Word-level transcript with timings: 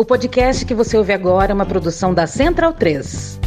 O 0.00 0.04
podcast 0.04 0.64
que 0.64 0.74
você 0.74 0.96
ouve 0.96 1.12
agora 1.12 1.50
é 1.50 1.54
uma 1.54 1.66
produção 1.66 2.14
da 2.14 2.24
Central 2.24 2.72
3. 2.72 3.40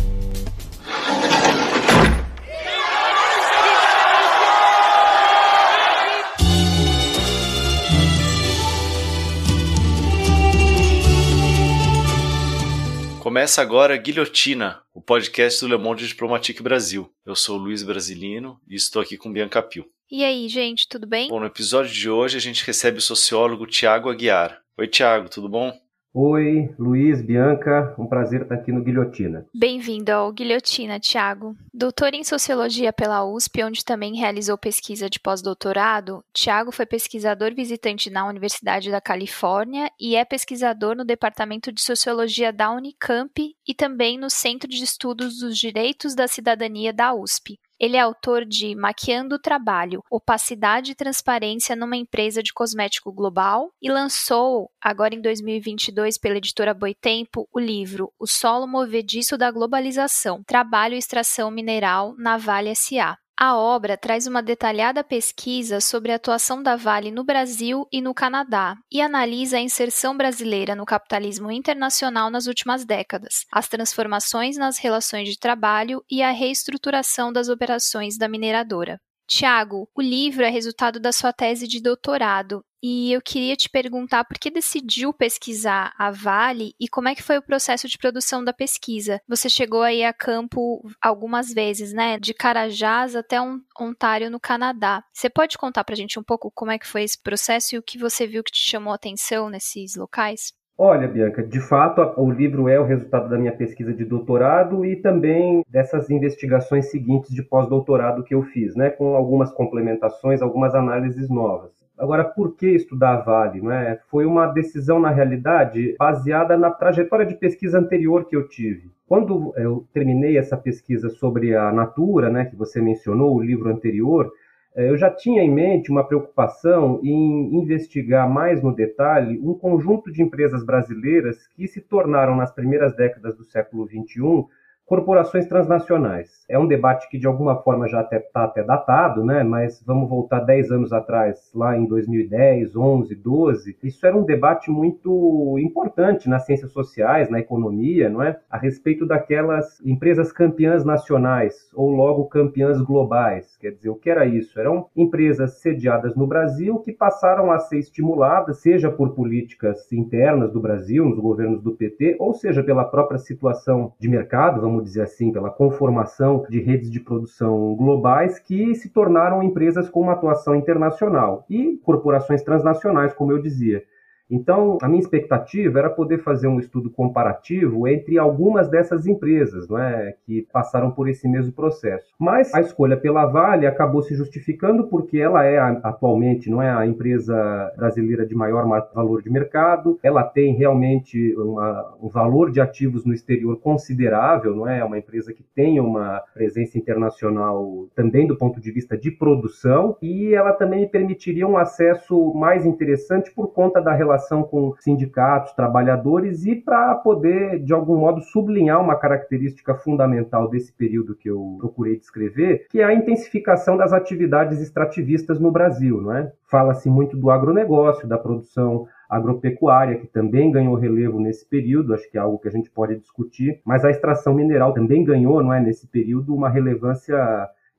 Começa 13.22 13.62
agora 13.62 13.96
Guilhotina, 13.96 14.82
o 14.94 15.02
podcast 15.02 15.62
do 15.62 15.70
Le 15.70 15.82
Monde 15.82 16.06
Diplomatique 16.06 16.62
Brasil. 16.62 17.10
Eu 17.26 17.34
sou 17.34 17.56
Luiz 17.56 17.82
Brasilino 17.82 18.60
e 18.68 18.76
estou 18.76 19.02
aqui 19.02 19.16
com 19.16 19.32
Bianca 19.32 19.62
Pio. 19.62 19.86
E 20.12 20.26
aí, 20.26 20.50
gente, 20.50 20.86
tudo 20.90 21.08
bem? 21.08 21.30
Bom, 21.30 21.40
no 21.40 21.46
episódio 21.46 21.94
de 21.94 22.10
hoje 22.10 22.36
a 22.36 22.42
gente 22.42 22.66
recebe 22.68 22.98
o 22.98 23.02
sociólogo 23.02 23.66
Tiago 23.66 24.10
Aguiar. 24.10 24.60
Oi, 24.78 24.88
Tiago, 24.90 25.30
tudo 25.30 25.48
bom? 25.48 25.72
Oi, 26.14 26.76
Luiz, 26.78 27.22
Bianca, 27.22 27.96
um 27.98 28.06
prazer 28.06 28.42
estar 28.42 28.56
aqui 28.56 28.70
no 28.70 28.84
Guilhotina. 28.84 29.46
Bem-vindo 29.54 30.12
ao 30.12 30.30
Guilhotina, 30.34 31.00
Tiago. 31.00 31.56
Doutor 31.74 32.14
em 32.14 32.22
Sociologia 32.22 32.92
pela 32.92 33.24
USP, 33.24 33.64
onde 33.64 33.86
também 33.86 34.18
realizou 34.18 34.58
pesquisa 34.58 35.10
de 35.10 35.22
pós-doutorado, 35.22 36.22
Tiago 36.34 36.70
foi 36.70 36.86
pesquisador 36.86 37.56
visitante 37.56 38.10
na 38.10 38.28
Universidade 38.28 38.92
da 38.92 39.00
Califórnia 39.00 39.90
e 39.98 40.18
é 40.18 40.26
pesquisador 40.26 40.98
no 40.98 41.06
Departamento 41.06 41.72
de 41.72 41.82
Sociologia 41.82 42.52
da 42.52 42.70
Unicamp 42.70 43.56
e 43.66 43.74
também 43.74 44.18
no 44.18 44.30
Centro 44.30 44.68
de 44.68 44.84
Estudos 44.84 45.40
dos 45.40 45.58
Direitos 45.58 46.14
da 46.14 46.28
Cidadania 46.28 46.92
da 46.92 47.14
USP. 47.14 47.58
Ele 47.82 47.98
é 47.98 48.00
autor 48.00 48.46
de 48.46 48.76
Maquiando 48.76 49.38
o 49.38 49.40
Trabalho, 49.40 50.04
Opacidade 50.08 50.92
e 50.92 50.96
Transparência 50.96 51.76
numa 51.76 51.98
Empresa 51.98 52.44
de 52.44 52.54
Cosmético 52.54 53.12
Global 53.12 53.72
e 53.82 53.92
lançou, 53.92 54.70
agora 54.80 55.16
em 55.16 55.20
2022, 55.20 56.16
pela 56.20 56.38
editora 56.38 56.76
Boitempo, 56.76 57.50
o 57.52 57.60
livro 57.60 58.14
O 58.20 58.28
Solo 58.28 58.68
Movediço 58.68 59.36
da 59.36 59.50
Globalização, 59.50 60.44
Trabalho 60.44 60.94
e 60.94 61.00
Extração 61.00 61.50
Mineral 61.50 62.14
na 62.20 62.38
Vale 62.38 62.70
S.A. 62.70 63.18
A 63.44 63.58
obra 63.58 63.98
traz 63.98 64.28
uma 64.28 64.44
detalhada 64.44 65.04
pesquisa 65.04 65.82
sobre 65.82 66.12
a 66.12 66.16
atuação 66.18 66.62
da 66.62 66.76
Vale 66.76 67.10
no 67.10 67.24
Brasil 67.24 67.88
e 67.92 68.00
no 68.00 68.14
Canadá 68.14 68.76
e 68.92 69.02
analisa 69.02 69.58
a 69.58 69.60
inserção 69.60 70.16
brasileira 70.16 70.76
no 70.76 70.86
capitalismo 70.86 71.50
internacional 71.50 72.30
nas 72.30 72.46
últimas 72.46 72.86
décadas, 72.86 73.48
as 73.52 73.68
transformações 73.68 74.58
nas 74.58 74.78
relações 74.78 75.28
de 75.28 75.40
trabalho 75.40 76.04
e 76.08 76.22
a 76.22 76.30
reestruturação 76.30 77.34
das 77.34 77.50
operações 77.50 78.16
da 78.16 78.30
mineradora. 78.30 79.02
Tiago, 79.32 79.88
o 79.96 80.02
livro 80.02 80.44
é 80.44 80.50
resultado 80.50 81.00
da 81.00 81.14
sua 81.14 81.32
tese 81.32 81.66
de 81.66 81.82
doutorado 81.82 82.66
e 82.84 83.14
eu 83.14 83.22
queria 83.22 83.56
te 83.56 83.70
perguntar 83.70 84.26
por 84.26 84.38
que 84.38 84.52
decidiu 84.52 85.14
pesquisar 85.14 85.94
a 85.98 86.12
Vale 86.12 86.76
e 86.78 86.90
como 86.90 87.08
é 87.08 87.16
que 87.16 87.24
foi 87.24 87.38
o 87.38 87.42
processo 87.42 87.88
de 87.88 87.98
produção 87.98 88.44
da 88.44 88.52
pesquisa. 88.52 89.22
Você 89.30 89.50
chegou 89.50 89.84
aí 89.84 90.04
a 90.04 90.12
campo 90.12 90.86
algumas 91.02 91.54
vezes, 91.54 91.94
né? 91.94 92.20
De 92.20 92.34
Carajás 92.34 93.16
até 93.16 93.38
Ontário, 93.80 94.30
no 94.30 94.38
Canadá. 94.40 95.02
Você 95.14 95.30
pode 95.30 95.58
contar 95.58 95.86
pra 95.86 95.96
gente 95.96 96.20
um 96.20 96.24
pouco 96.24 96.52
como 96.52 96.72
é 96.72 96.78
que 96.78 96.86
foi 96.88 97.04
esse 97.04 97.18
processo 97.18 97.76
e 97.76 97.78
o 97.78 97.84
que 97.84 97.98
você 97.98 98.28
viu 98.28 98.44
que 98.44 98.52
te 98.52 98.60
chamou 98.60 98.92
a 98.92 98.98
atenção 98.98 99.50
nesses 99.50 99.96
locais? 99.96 100.52
Olha, 100.84 101.08
Bianca, 101.08 101.44
de 101.44 101.60
fato, 101.60 102.02
o 102.20 102.32
livro 102.32 102.68
é 102.68 102.80
o 102.80 102.84
resultado 102.84 103.30
da 103.30 103.38
minha 103.38 103.52
pesquisa 103.52 103.94
de 103.94 104.04
doutorado 104.04 104.84
e 104.84 104.96
também 104.96 105.64
dessas 105.70 106.10
investigações 106.10 106.90
seguintes 106.90 107.36
de 107.36 107.44
pós-doutorado 107.44 108.24
que 108.24 108.34
eu 108.34 108.42
fiz, 108.42 108.76
né, 108.76 108.90
com 108.90 109.16
algumas 109.16 109.52
complementações, 109.52 110.42
algumas 110.42 110.74
análises 110.74 111.30
novas. 111.30 111.70
Agora, 111.96 112.24
por 112.24 112.56
que 112.56 112.66
estudar 112.66 113.14
a 113.14 113.22
Vale? 113.22 113.62
Não 113.62 113.72
é? 113.72 114.00
Foi 114.10 114.26
uma 114.26 114.48
decisão, 114.48 115.00
na 115.00 115.12
realidade, 115.12 115.96
baseada 116.00 116.58
na 116.58 116.72
trajetória 116.72 117.28
de 117.28 117.36
pesquisa 117.36 117.78
anterior 117.78 118.26
que 118.26 118.36
eu 118.36 118.48
tive. 118.48 118.90
Quando 119.08 119.54
eu 119.58 119.86
terminei 119.94 120.36
essa 120.36 120.58
pesquisa 120.58 121.10
sobre 121.10 121.56
a 121.56 121.72
Natura, 121.72 122.28
né, 122.32 122.46
que 122.46 122.56
você 122.56 122.82
mencionou, 122.82 123.36
o 123.36 123.44
livro 123.44 123.70
anterior, 123.70 124.32
eu 124.76 124.98
já 124.98 125.10
tinha 125.10 125.44
em 125.44 125.52
mente 125.52 125.92
uma 125.92 126.04
preocupação 126.04 127.02
em 127.04 127.56
investigar 127.56 128.30
mais 128.30 128.62
no 128.64 128.74
detalhe 128.74 129.40
um 129.40 129.54
conjunto 129.54 130.12
de 130.12 130.22
empresas 130.22 130.66
brasileiras 130.66 131.48
que 131.48 131.68
se 131.68 131.82
tornaram, 131.82 132.36
nas 132.36 132.52
primeiras 132.52 132.96
décadas 132.96 133.36
do 133.36 133.44
século 133.44 133.86
XXI, 133.86 134.46
corporações 134.92 135.46
transnacionais. 135.46 136.44
É 136.50 136.60
um 136.60 136.68
debate 136.68 137.08
que 137.10 137.18
de 137.18 137.26
alguma 137.26 137.56
forma 137.56 137.88
já 137.88 138.02
está 138.02 138.44
até, 138.44 138.62
datado, 138.62 139.24
né? 139.24 139.42
mas 139.42 139.82
vamos 139.88 140.10
voltar 140.10 140.42
10 140.42 140.70
anos 140.70 140.92
atrás, 140.92 141.50
lá 141.56 141.78
em 141.78 141.86
2010, 141.86 142.76
11, 142.76 143.16
12. 143.16 143.78
Isso 143.82 144.06
era 144.06 144.18
um 144.18 144.26
debate 144.26 144.70
muito 144.70 145.58
importante 145.60 146.28
nas 146.28 146.46
ciências 146.46 146.74
sociais, 146.74 147.30
na 147.30 147.40
economia, 147.40 148.10
não 148.10 148.22
é? 148.22 148.38
a 148.50 148.58
respeito 148.58 149.06
daquelas 149.06 149.80
empresas 149.86 150.34
campeãs 150.34 150.84
nacionais 150.84 151.70
ou 151.74 151.90
logo 151.90 152.26
campeãs 152.26 152.82
globais. 152.82 153.56
Quer 153.62 153.72
dizer, 153.72 153.92
o 153.92 153.96
que 153.96 154.10
era 154.10 154.26
isso? 154.26 154.60
Eram 154.60 154.88
empresas 154.94 155.62
sediadas 155.62 156.18
no 156.18 156.28
Brasil 156.28 156.80
que 156.80 156.92
passaram 156.92 157.50
a 157.50 157.60
ser 157.60 157.80
estimuladas, 157.80 158.58
seja 158.58 158.92
por 158.92 159.12
políticas 159.12 159.90
internas 159.94 160.52
do 160.52 160.60
Brasil, 160.60 161.06
nos 161.06 161.20
governos 161.20 161.62
do 161.62 161.72
PT, 161.72 162.18
ou 162.20 162.34
seja 162.34 162.62
pela 162.62 162.84
própria 162.84 163.20
situação 163.20 163.94
de 163.98 164.10
mercado, 164.10 164.60
vamos 164.60 164.81
vamos 164.82 164.90
dizer 164.90 165.04
assim, 165.04 165.32
pela 165.32 165.50
conformação 165.50 166.46
de 166.50 166.60
redes 166.60 166.90
de 166.90 167.00
produção 167.00 167.76
globais 167.76 168.40
que 168.40 168.74
se 168.76 168.90
tornaram 168.90 169.44
empresas 169.44 169.90
com 169.90 170.02
uma 170.02 170.14
atuação 170.14 170.56
internacional 170.56 171.46
e 171.50 171.78
corporações 171.84 172.42
transnacionais, 172.42 173.14
como 173.14 173.32
eu 173.32 173.42
dizia. 173.42 173.84
Então, 174.32 174.78
a 174.82 174.88
minha 174.88 175.02
expectativa 175.02 175.78
era 175.78 175.90
poder 175.90 176.20
fazer 176.20 176.48
um 176.48 176.58
estudo 176.58 176.90
comparativo 176.90 177.86
entre 177.86 178.18
algumas 178.18 178.70
dessas 178.70 179.06
empresas 179.06 179.68
não 179.68 179.78
é, 179.78 180.16
que 180.26 180.48
passaram 180.54 180.90
por 180.90 181.10
esse 181.10 181.28
mesmo 181.28 181.52
processo. 181.52 182.14
Mas 182.18 182.54
a 182.54 182.62
escolha 182.62 182.96
pela 182.96 183.26
Vale 183.26 183.68
acabou 183.68 184.02
se 184.02 184.16
justificando 184.16 184.88
porque 184.88 185.18
ela 185.18 185.44
é 185.44 185.60
atualmente 185.84 186.50
não 186.50 186.62
é 186.62 186.72
a 186.72 186.88
empresa 186.88 187.36
brasileira 187.76 188.26
de 188.26 188.34
maior 188.34 188.66
valor 188.94 189.22
de 189.22 189.30
mercado, 189.30 190.00
ela 190.02 190.24
tem 190.24 190.54
realmente 190.56 191.36
uma, 191.36 191.94
um 192.02 192.08
valor 192.08 192.52
de 192.52 192.62
ativos 192.62 193.04
no 193.04 193.14
exterior 193.14 193.60
considerável, 193.60 194.56
não 194.56 194.68
é? 194.68 194.80
é 194.80 194.86
uma 194.86 194.98
empresa 194.98 195.34
que 195.34 195.44
tem 195.56 195.80
uma 195.80 196.24
presença 196.34 196.78
internacional 196.78 197.88
também 197.94 198.26
do 198.26 198.38
ponto 198.38 198.62
de 198.62 198.72
vista 198.72 198.98
de 198.98 199.12
produção 199.12 199.98
e 200.02 200.34
ela 200.34 200.54
também 200.54 200.88
permitiria 200.88 201.48
um 201.48 201.58
acesso 201.58 202.34
mais 202.34 202.66
interessante 202.66 203.32
por 203.32 203.48
conta 203.50 203.82
da 203.82 203.92
relação 203.94 204.21
relação 204.22 204.44
com 204.44 204.76
sindicatos, 204.80 205.54
trabalhadores 205.54 206.46
e 206.46 206.56
para 206.56 206.96
poder, 206.96 207.60
de 207.60 207.74
algum 207.74 207.98
modo, 207.98 208.22
sublinhar 208.22 208.80
uma 208.80 208.96
característica 208.96 209.74
fundamental 209.74 210.48
desse 210.48 210.72
período 210.72 211.16
que 211.16 211.30
eu 211.30 211.58
procurei 211.60 211.98
descrever, 211.98 212.68
que 212.70 212.80
é 212.80 212.84
a 212.84 212.94
intensificação 212.94 213.76
das 213.76 213.92
atividades 213.92 214.62
extrativistas 214.62 215.40
no 215.40 215.52
Brasil. 215.52 216.02
Não 216.02 216.14
é? 216.14 216.32
Fala-se 216.46 216.90
muito 216.90 217.18
do 217.18 217.32
agronegócio, 217.32 218.08
da 218.08 218.18
produção 218.18 218.88
agropecuária, 219.10 219.98
que 219.98 220.08
também 220.08 220.52
ganhou 220.52 220.76
relevo 220.76 221.20
nesse 221.20 221.46
período, 221.46 221.94
acho 221.94 222.10
que 222.10 222.18
é 222.18 222.22
algo 222.22 222.40
que 222.40 222.48
a 222.48 222.52
gente 222.52 222.70
pode 222.70 222.96
discutir, 222.98 223.60
mas 223.66 223.84
a 223.84 223.90
extração 223.90 224.34
mineral 224.34 224.74
também 224.74 225.04
ganhou, 225.04 225.44
não 225.44 225.54
é, 225.54 225.60
nesse 225.60 225.86
período, 225.86 226.34
uma 226.34 226.48
relevância 226.48 227.18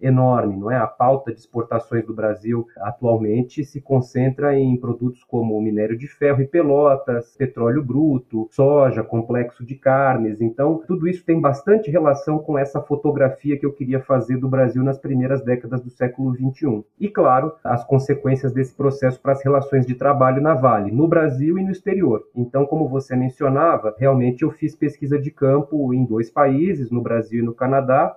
enorme, 0.02 0.56
não 0.56 0.70
é? 0.70 0.76
A 0.76 0.86
pauta 0.86 1.32
de 1.32 1.38
exportações 1.38 2.04
do 2.04 2.12
Brasil 2.12 2.66
atualmente 2.78 3.64
se 3.64 3.80
concentra 3.80 4.58
em 4.58 4.76
produtos 4.76 5.22
como 5.24 5.60
minério 5.60 5.96
de 5.96 6.06
ferro 6.06 6.42
e 6.42 6.46
pelotas, 6.46 7.36
petróleo 7.36 7.82
bruto, 7.82 8.48
soja, 8.50 9.02
complexo 9.02 9.64
de 9.64 9.76
carnes. 9.76 10.40
Então, 10.40 10.82
tudo 10.86 11.08
isso 11.08 11.24
tem 11.24 11.40
bastante 11.40 11.90
relação 11.90 12.38
com 12.38 12.58
essa 12.58 12.80
fotografia 12.80 13.58
que 13.58 13.64
eu 13.64 13.72
queria 13.72 14.00
fazer 14.00 14.36
do 14.36 14.48
Brasil 14.48 14.82
nas 14.82 14.98
primeiras 14.98 15.42
décadas 15.44 15.80
do 15.80 15.90
século 15.90 16.34
XXI. 16.34 16.84
E, 16.98 17.08
claro, 17.08 17.52
as 17.62 17.84
consequências 17.84 18.52
desse 18.52 18.74
processo 18.74 19.20
para 19.20 19.32
as 19.32 19.42
relações 19.42 19.86
de 19.86 19.94
trabalho 19.94 20.42
na 20.42 20.54
Vale, 20.54 20.90
no 20.90 21.06
Brasil 21.06 21.58
e 21.58 21.64
no 21.64 21.70
exterior. 21.70 22.22
Então, 22.34 22.66
como 22.66 22.88
você 22.88 23.14
mencionava, 23.14 23.94
realmente 23.98 24.42
eu 24.42 24.50
fiz 24.50 24.74
pesquisa 24.74 25.18
de 25.18 25.30
campo 25.30 25.94
em 25.94 26.04
dois 26.04 26.30
países, 26.30 26.90
no 26.90 27.00
Brasil 27.00 27.42
e 27.42 27.46
no 27.46 27.54
Canadá, 27.54 28.16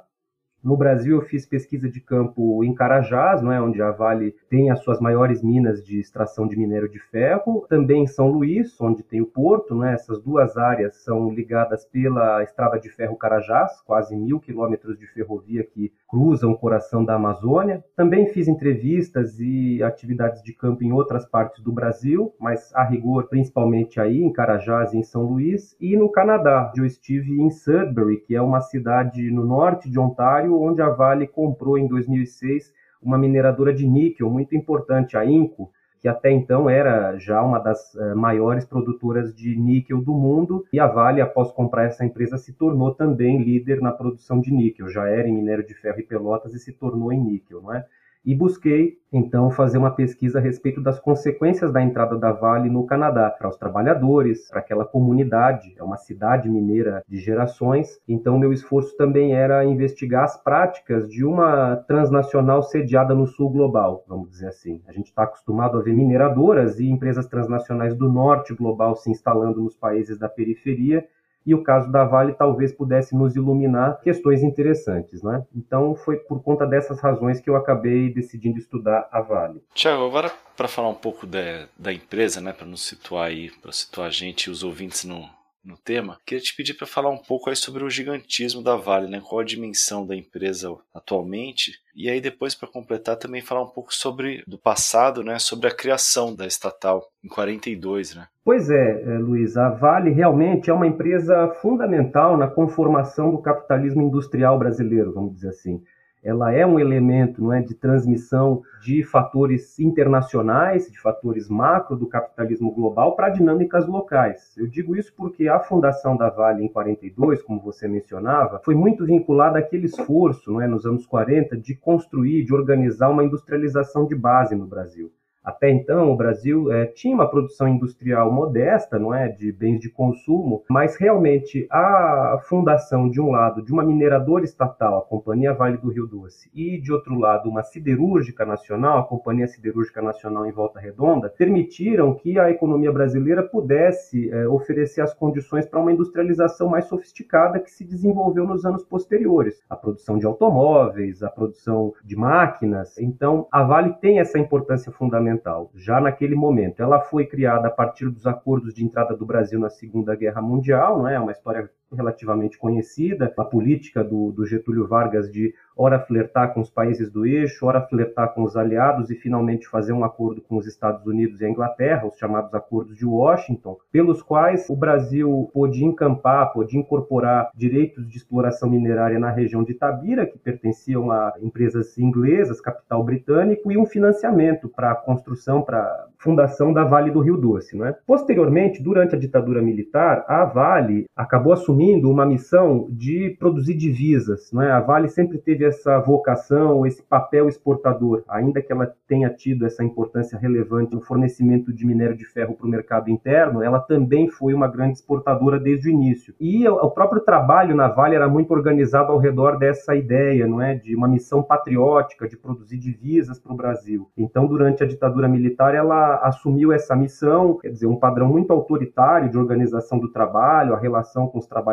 no 0.65 0.75
Brasil, 0.75 1.17
eu 1.17 1.21
fiz 1.21 1.45
pesquisa 1.45 1.87
de 1.87 2.01
campo 2.01 2.63
em 2.63 2.73
Carajás, 2.73 3.39
não 3.39 3.51
é, 3.51 3.61
onde 3.61 3.79
a 3.83 3.91
Vale 3.91 4.35
tem 4.49 4.71
as 4.71 4.79
suas 4.79 4.99
maiores 4.99 5.43
minas 5.43 5.85
de 5.85 5.99
extração 5.99 6.47
de 6.47 6.57
minério 6.57 6.89
de 6.89 6.97
ferro. 6.97 7.67
Também 7.69 8.01
em 8.01 8.07
São 8.07 8.29
Luís, 8.29 8.75
onde 8.81 9.03
tem 9.03 9.21
o 9.21 9.27
porto. 9.27 9.75
Né, 9.75 9.93
essas 9.93 10.19
duas 10.19 10.57
áreas 10.57 10.95
são 11.03 11.29
ligadas 11.29 11.85
pela 11.85 12.41
Estrada 12.41 12.79
de 12.79 12.89
Ferro 12.89 13.15
Carajás, 13.15 13.79
quase 13.85 14.15
mil 14.15 14.39
quilômetros 14.39 14.97
de 14.97 15.05
ferrovia 15.05 15.63
que 15.63 15.93
cruzam 16.09 16.51
o 16.51 16.57
coração 16.57 17.05
da 17.05 17.13
Amazônia. 17.13 17.83
Também 17.95 18.27
fiz 18.29 18.47
entrevistas 18.47 19.39
e 19.39 19.83
atividades 19.83 20.41
de 20.41 20.51
campo 20.51 20.83
em 20.83 20.91
outras 20.91 21.27
partes 21.27 21.63
do 21.63 21.71
Brasil, 21.71 22.33
mas 22.39 22.73
a 22.73 22.83
rigor 22.83 23.27
principalmente 23.27 23.99
aí 23.99 24.19
em 24.19 24.33
Carajás 24.33 24.93
e 24.93 24.97
em 24.97 25.03
São 25.03 25.23
Luís. 25.23 25.75
E 25.79 25.95
no 25.95 26.09
Canadá, 26.09 26.69
onde 26.69 26.81
eu 26.81 26.85
estive 26.85 27.39
em 27.39 27.51
Sudbury, 27.51 28.17
que 28.21 28.35
é 28.35 28.41
uma 28.41 28.61
cidade 28.61 29.29
no 29.29 29.45
norte 29.45 29.91
de 29.91 29.99
Ontário, 29.99 30.54
onde 30.61 30.81
a 30.81 30.89
Vale 30.89 31.27
comprou 31.27 31.77
em 31.77 31.87
2006 31.87 32.73
uma 33.01 33.17
mineradora 33.17 33.73
de 33.73 33.87
níquel 33.87 34.29
muito 34.29 34.55
importante, 34.55 35.15
a 35.15 35.25
Inco, 35.25 35.71
que 35.99 36.07
até 36.07 36.31
então 36.31 36.69
era 36.69 37.17
já 37.17 37.41
uma 37.41 37.59
das 37.59 37.93
uh, 37.95 38.15
maiores 38.15 38.65
produtoras 38.65 39.33
de 39.33 39.55
níquel 39.55 40.01
do 40.01 40.13
mundo, 40.13 40.65
e 40.71 40.79
a 40.79 40.87
Vale, 40.87 41.21
após 41.21 41.51
comprar 41.51 41.85
essa 41.85 42.05
empresa, 42.05 42.37
se 42.37 42.53
tornou 42.53 42.93
também 42.93 43.41
líder 43.41 43.81
na 43.81 43.91
produção 43.91 44.39
de 44.39 44.51
níquel, 44.51 44.87
já 44.89 45.07
era 45.07 45.27
em 45.27 45.33
minério 45.33 45.65
de 45.65 45.73
ferro 45.73 45.99
e 45.99 46.03
pelotas 46.03 46.53
e 46.53 46.59
se 46.59 46.73
tornou 46.73 47.11
em 47.11 47.19
níquel, 47.19 47.61
não 47.61 47.73
é? 47.73 47.85
E 48.25 48.33
busquei 48.33 48.97
então 49.13 49.49
fazer 49.49 49.77
uma 49.77 49.91
pesquisa 49.91 50.39
a 50.39 50.41
respeito 50.41 50.81
das 50.81 50.99
consequências 50.99 51.71
da 51.71 51.81
entrada 51.81 52.17
da 52.17 52.33
Vale 52.33 52.69
no 52.69 52.85
Canadá 52.85 53.29
para 53.29 53.47
os 53.47 53.55
trabalhadores, 53.55 54.49
para 54.49 54.59
aquela 54.59 54.83
comunidade, 54.83 55.73
é 55.77 55.83
uma 55.83 55.95
cidade 55.95 56.49
mineira 56.49 57.01
de 57.07 57.17
gerações. 57.17 57.97
Então 58.07 58.37
meu 58.37 58.51
esforço 58.51 58.97
também 58.97 59.33
era 59.33 59.63
investigar 59.63 60.23
as 60.23 60.35
práticas 60.43 61.07
de 61.07 61.23
uma 61.23 61.77
transnacional 61.87 62.61
sediada 62.63 63.13
no 63.13 63.27
sul 63.27 63.49
global, 63.49 64.03
vamos 64.07 64.29
dizer 64.31 64.47
assim. 64.47 64.81
A 64.87 64.91
gente 64.91 65.07
está 65.07 65.23
acostumado 65.23 65.77
a 65.77 65.81
ver 65.81 65.93
mineradoras 65.93 66.79
e 66.79 66.89
empresas 66.89 67.27
transnacionais 67.27 67.95
do 67.95 68.11
norte 68.11 68.53
global 68.53 68.95
se 68.95 69.09
instalando 69.09 69.61
nos 69.61 69.75
países 69.75 70.17
da 70.17 70.27
periferia 70.27 71.05
e 71.45 71.53
o 71.53 71.63
caso 71.63 71.91
da 71.91 72.03
Vale 72.03 72.33
talvez 72.33 72.71
pudesse 72.71 73.15
nos 73.15 73.35
iluminar 73.35 73.99
questões 74.01 74.41
interessantes, 74.41 75.21
né? 75.21 75.43
Então 75.55 75.95
foi 75.95 76.17
por 76.17 76.41
conta 76.41 76.65
dessas 76.65 76.99
razões 76.99 77.39
que 77.39 77.49
eu 77.49 77.55
acabei 77.55 78.11
decidindo 78.11 78.57
estudar 78.57 79.07
a 79.11 79.21
Vale. 79.21 79.61
Tiago, 79.73 80.05
agora 80.05 80.31
para 80.55 80.67
falar 80.67 80.89
um 80.89 80.95
pouco 80.95 81.27
da, 81.27 81.67
da 81.77 81.93
empresa, 81.93 82.39
né, 82.39 82.53
para 82.53 82.65
nos 82.65 82.85
situar 82.85 83.27
aí, 83.27 83.51
para 83.61 83.71
situar 83.71 84.07
a 84.07 84.11
gente 84.11 84.45
e 84.45 84.49
os 84.49 84.63
ouvintes 84.63 85.03
no, 85.03 85.29
no 85.65 85.77
tema, 85.77 86.19
queria 86.25 86.43
te 86.43 86.55
pedir 86.55 86.75
para 86.75 86.85
falar 86.85 87.09
um 87.09 87.17
pouco 87.17 87.49
aí 87.49 87.55
sobre 87.55 87.83
o 87.83 87.89
gigantismo 87.89 88.61
da 88.61 88.75
Vale, 88.75 89.09
né? 89.09 89.21
Qual 89.23 89.39
a 89.39 89.43
dimensão 89.43 90.05
da 90.05 90.15
empresa 90.15 90.75
atualmente? 90.93 91.79
E 91.95 92.09
aí 92.09 92.21
depois 92.21 92.53
para 92.53 92.67
completar 92.67 93.17
também 93.17 93.41
falar 93.41 93.63
um 93.63 93.69
pouco 93.69 93.93
sobre 93.93 94.43
do 94.45 94.57
passado, 94.57 95.23
né? 95.23 95.39
Sobre 95.39 95.67
a 95.67 95.75
criação 95.75 96.35
da 96.35 96.45
estatal 96.45 97.09
em 97.23 97.27
42, 97.27 98.15
né? 98.15 98.27
Pois 98.43 98.69
é, 98.69 99.01
é, 99.01 99.17
Luiz, 99.17 99.57
a 99.57 99.69
Vale 99.69 100.11
realmente 100.11 100.69
é 100.69 100.73
uma 100.73 100.87
empresa 100.87 101.49
fundamental 101.61 102.37
na 102.37 102.47
conformação 102.47 103.31
do 103.31 103.41
capitalismo 103.41 104.03
industrial 104.03 104.59
brasileiro, 104.59 105.13
vamos 105.13 105.33
dizer 105.33 105.49
assim 105.49 105.81
ela 106.25 106.51
é 106.51 106.65
um 106.65 106.79
elemento 106.79 107.39
não 107.39 107.53
é, 107.53 107.61
de 107.61 107.75
transmissão 107.75 108.63
de 108.81 109.03
fatores 109.03 109.79
internacionais, 109.79 110.91
de 110.91 110.99
fatores 110.99 111.47
macro 111.47 111.95
do 111.95 112.07
capitalismo 112.07 112.71
global 112.71 113.15
para 113.15 113.29
dinâmicas 113.29 113.87
locais. 113.87 114.57
Eu 114.57 114.67
digo 114.67 114.95
isso 114.95 115.13
porque 115.15 115.47
a 115.47 115.59
fundação 115.59 116.17
da 116.17 116.27
Vale 116.31 116.65
em 116.65 116.67
42, 116.67 117.43
como 117.43 117.61
você 117.61 117.87
mencionava, 117.87 118.59
foi 118.65 118.73
muito 118.73 119.05
vinculada 119.05 119.59
àquele 119.59 119.85
esforço, 119.85 120.51
não 120.51 120.59
é, 120.59 120.67
nos 120.67 120.83
anos 120.83 121.05
40, 121.05 121.55
de 121.57 121.75
construir, 121.75 122.43
de 122.43 122.55
organizar 122.55 123.09
uma 123.09 123.23
industrialização 123.23 124.07
de 124.07 124.15
base 124.15 124.55
no 124.55 124.65
Brasil. 124.65 125.11
Até 125.45 125.69
então, 125.69 126.11
o 126.11 126.17
Brasil 126.17 126.71
é, 126.71 126.87
tinha 126.87 127.13
uma 127.13 127.29
produção 127.29 127.67
industrial 127.67 128.31
modesta, 128.31 128.97
não 128.97 129.13
é, 129.13 129.29
de 129.29 129.51
bens 129.51 129.79
de 129.79 129.91
consumo, 129.91 130.63
mas 130.67 130.95
realmente 130.95 131.67
a 131.69 132.39
fundação 132.49 133.07
de 133.07 133.21
um 133.21 133.29
lado 133.29 133.61
de 133.61 133.71
uma 133.71 133.83
mineradora 133.83 134.43
estatal, 134.43 134.97
a 134.97 135.01
Companhia 135.03 135.53
Vale 135.53 135.77
do 135.77 135.89
Rio 135.89 136.07
Doce, 136.07 136.49
e 136.51 136.81
de 136.81 136.91
outro 136.91 137.19
lado 137.19 137.47
uma 137.47 137.61
siderúrgica 137.61 138.43
nacional, 138.43 138.97
a 138.97 139.03
Companhia 139.03 139.45
Siderúrgica 139.45 140.01
Nacional 140.01 140.47
em 140.47 140.51
Volta 140.51 140.79
Redonda, 140.79 141.29
permitiram 141.29 142.15
que 142.15 142.39
a 142.39 142.49
economia 142.49 142.91
brasileira 142.91 143.43
pudesse 143.43 144.31
é, 144.31 144.47
oferecer 144.47 145.01
as 145.01 145.13
condições 145.13 145.67
para 145.67 145.79
uma 145.79 145.91
industrialização 145.91 146.69
mais 146.69 146.85
sofisticada 146.85 147.59
que 147.59 147.69
se 147.69 147.85
desenvolveu 147.85 148.47
nos 148.47 148.65
anos 148.65 148.83
posteriores, 148.83 149.61
a 149.69 149.75
produção 149.75 150.17
de 150.17 150.25
automóveis, 150.25 151.21
a 151.21 151.29
produção 151.29 151.93
de 152.03 152.15
máquinas. 152.15 152.97
Então, 152.97 153.47
a 153.51 153.61
Vale 153.61 153.93
tem 154.01 154.19
essa 154.19 154.39
importância 154.39 154.91
fundamental 154.91 155.34
fundamental, 155.35 155.71
já 155.75 155.99
naquele 155.99 156.35
momento. 156.35 156.81
Ela 156.81 156.99
foi 156.99 157.25
criada 157.25 157.67
a 157.67 157.71
partir 157.71 158.09
dos 158.09 158.25
acordos 158.25 158.73
de 158.73 158.83
entrada 158.83 159.15
do 159.15 159.25
Brasil 159.25 159.59
na 159.59 159.69
Segunda 159.69 160.15
Guerra 160.15 160.41
Mundial, 160.41 160.97
não 160.99 161.07
é 161.07 161.19
uma 161.19 161.31
história 161.31 161.69
relativamente 161.95 162.57
conhecida, 162.57 163.33
a 163.37 163.43
política 163.43 164.03
do, 164.03 164.31
do 164.31 164.45
Getúlio 164.45 164.87
Vargas 164.87 165.31
de 165.31 165.53
ora 165.75 165.99
flertar 165.99 166.53
com 166.53 166.61
os 166.61 166.69
países 166.69 167.11
do 167.11 167.25
eixo, 167.25 167.65
ora 167.65 167.81
flertar 167.81 168.33
com 168.33 168.43
os 168.43 168.55
aliados 168.55 169.09
e 169.09 169.15
finalmente 169.15 169.67
fazer 169.67 169.91
um 169.91 170.03
acordo 170.03 170.41
com 170.41 170.57
os 170.57 170.65
Estados 170.65 171.05
Unidos 171.05 171.41
e 171.41 171.45
a 171.45 171.49
Inglaterra, 171.49 172.07
os 172.07 172.17
chamados 172.17 172.53
acordos 172.53 172.95
de 172.95 173.05
Washington, 173.05 173.77
pelos 173.91 174.21
quais 174.21 174.69
o 174.69 174.75
Brasil 174.75 175.49
pôde 175.53 175.83
encampar, 175.83 176.53
pôde 176.53 176.77
incorporar 176.77 177.49
direitos 177.53 178.07
de 178.07 178.17
exploração 178.17 178.69
minerária 178.69 179.19
na 179.19 179.31
região 179.31 179.63
de 179.63 179.73
Itabira, 179.73 180.25
que 180.25 180.37
pertenciam 180.37 181.11
a 181.11 181.33
empresas 181.41 181.97
inglesas, 181.97 182.61
capital 182.61 183.03
britânico, 183.03 183.71
e 183.71 183.77
um 183.77 183.85
financiamento 183.85 184.69
para 184.69 184.91
a 184.91 184.95
construção, 184.95 185.61
para 185.61 186.07
fundação 186.17 186.73
da 186.73 186.83
Vale 186.83 187.11
do 187.11 187.19
Rio 187.19 187.37
Doce. 187.37 187.77
Né? 187.77 187.95
Posteriormente, 188.07 188.81
durante 188.81 189.15
a 189.15 189.19
ditadura 189.19 189.61
militar, 189.61 190.25
a 190.27 190.43
Vale 190.45 191.05
acabou 191.15 191.53
assumindo 191.53 191.84
uma 192.05 192.25
missão 192.25 192.87
de 192.89 193.35
produzir 193.39 193.75
divisas. 193.75 194.51
Né? 194.51 194.71
A 194.71 194.79
Vale 194.79 195.09
sempre 195.09 195.37
teve 195.37 195.65
essa 195.65 195.99
vocação, 195.99 196.85
esse 196.85 197.03
papel 197.03 197.47
exportador, 197.47 198.23
ainda 198.27 198.61
que 198.61 198.71
ela 198.71 198.91
tenha 199.07 199.29
tido 199.29 199.65
essa 199.65 199.83
importância 199.83 200.37
relevante 200.37 200.95
no 200.95 201.01
fornecimento 201.01 201.71
de 201.73 201.85
minério 201.85 202.15
de 202.15 202.25
ferro 202.25 202.55
para 202.55 202.65
o 202.65 202.69
mercado 202.69 203.09
interno, 203.09 203.61
ela 203.61 203.79
também 203.79 204.29
foi 204.29 204.53
uma 204.53 204.67
grande 204.67 204.97
exportadora 204.97 205.59
desde 205.59 205.89
o 205.89 205.91
início. 205.91 206.33
E 206.39 206.67
o 206.67 206.89
próprio 206.89 207.21
trabalho 207.21 207.75
na 207.75 207.87
Vale 207.87 208.15
era 208.15 208.27
muito 208.27 208.51
organizado 208.51 209.11
ao 209.11 209.19
redor 209.19 209.57
dessa 209.57 209.95
ideia, 209.95 210.47
não 210.47 210.61
é, 210.61 210.75
de 210.75 210.95
uma 210.95 211.07
missão 211.07 211.43
patriótica 211.43 212.27
de 212.27 212.37
produzir 212.37 212.77
divisas 212.77 213.39
para 213.39 213.53
o 213.53 213.57
Brasil. 213.57 214.09
Então, 214.17 214.47
durante 214.47 214.83
a 214.83 214.87
ditadura 214.87 215.27
militar, 215.27 215.75
ela 215.75 216.17
assumiu 216.17 216.71
essa 216.71 216.95
missão, 216.95 217.57
quer 217.57 217.69
dizer, 217.69 217.87
um 217.87 217.95
padrão 217.95 218.27
muito 218.27 218.51
autoritário 218.51 219.29
de 219.29 219.37
organização 219.37 219.99
do 219.99 220.11
trabalho, 220.11 220.73
a 220.73 220.79
relação 220.79 221.27
com 221.27 221.39
os 221.39 221.45
trabalhadores. 221.45 221.64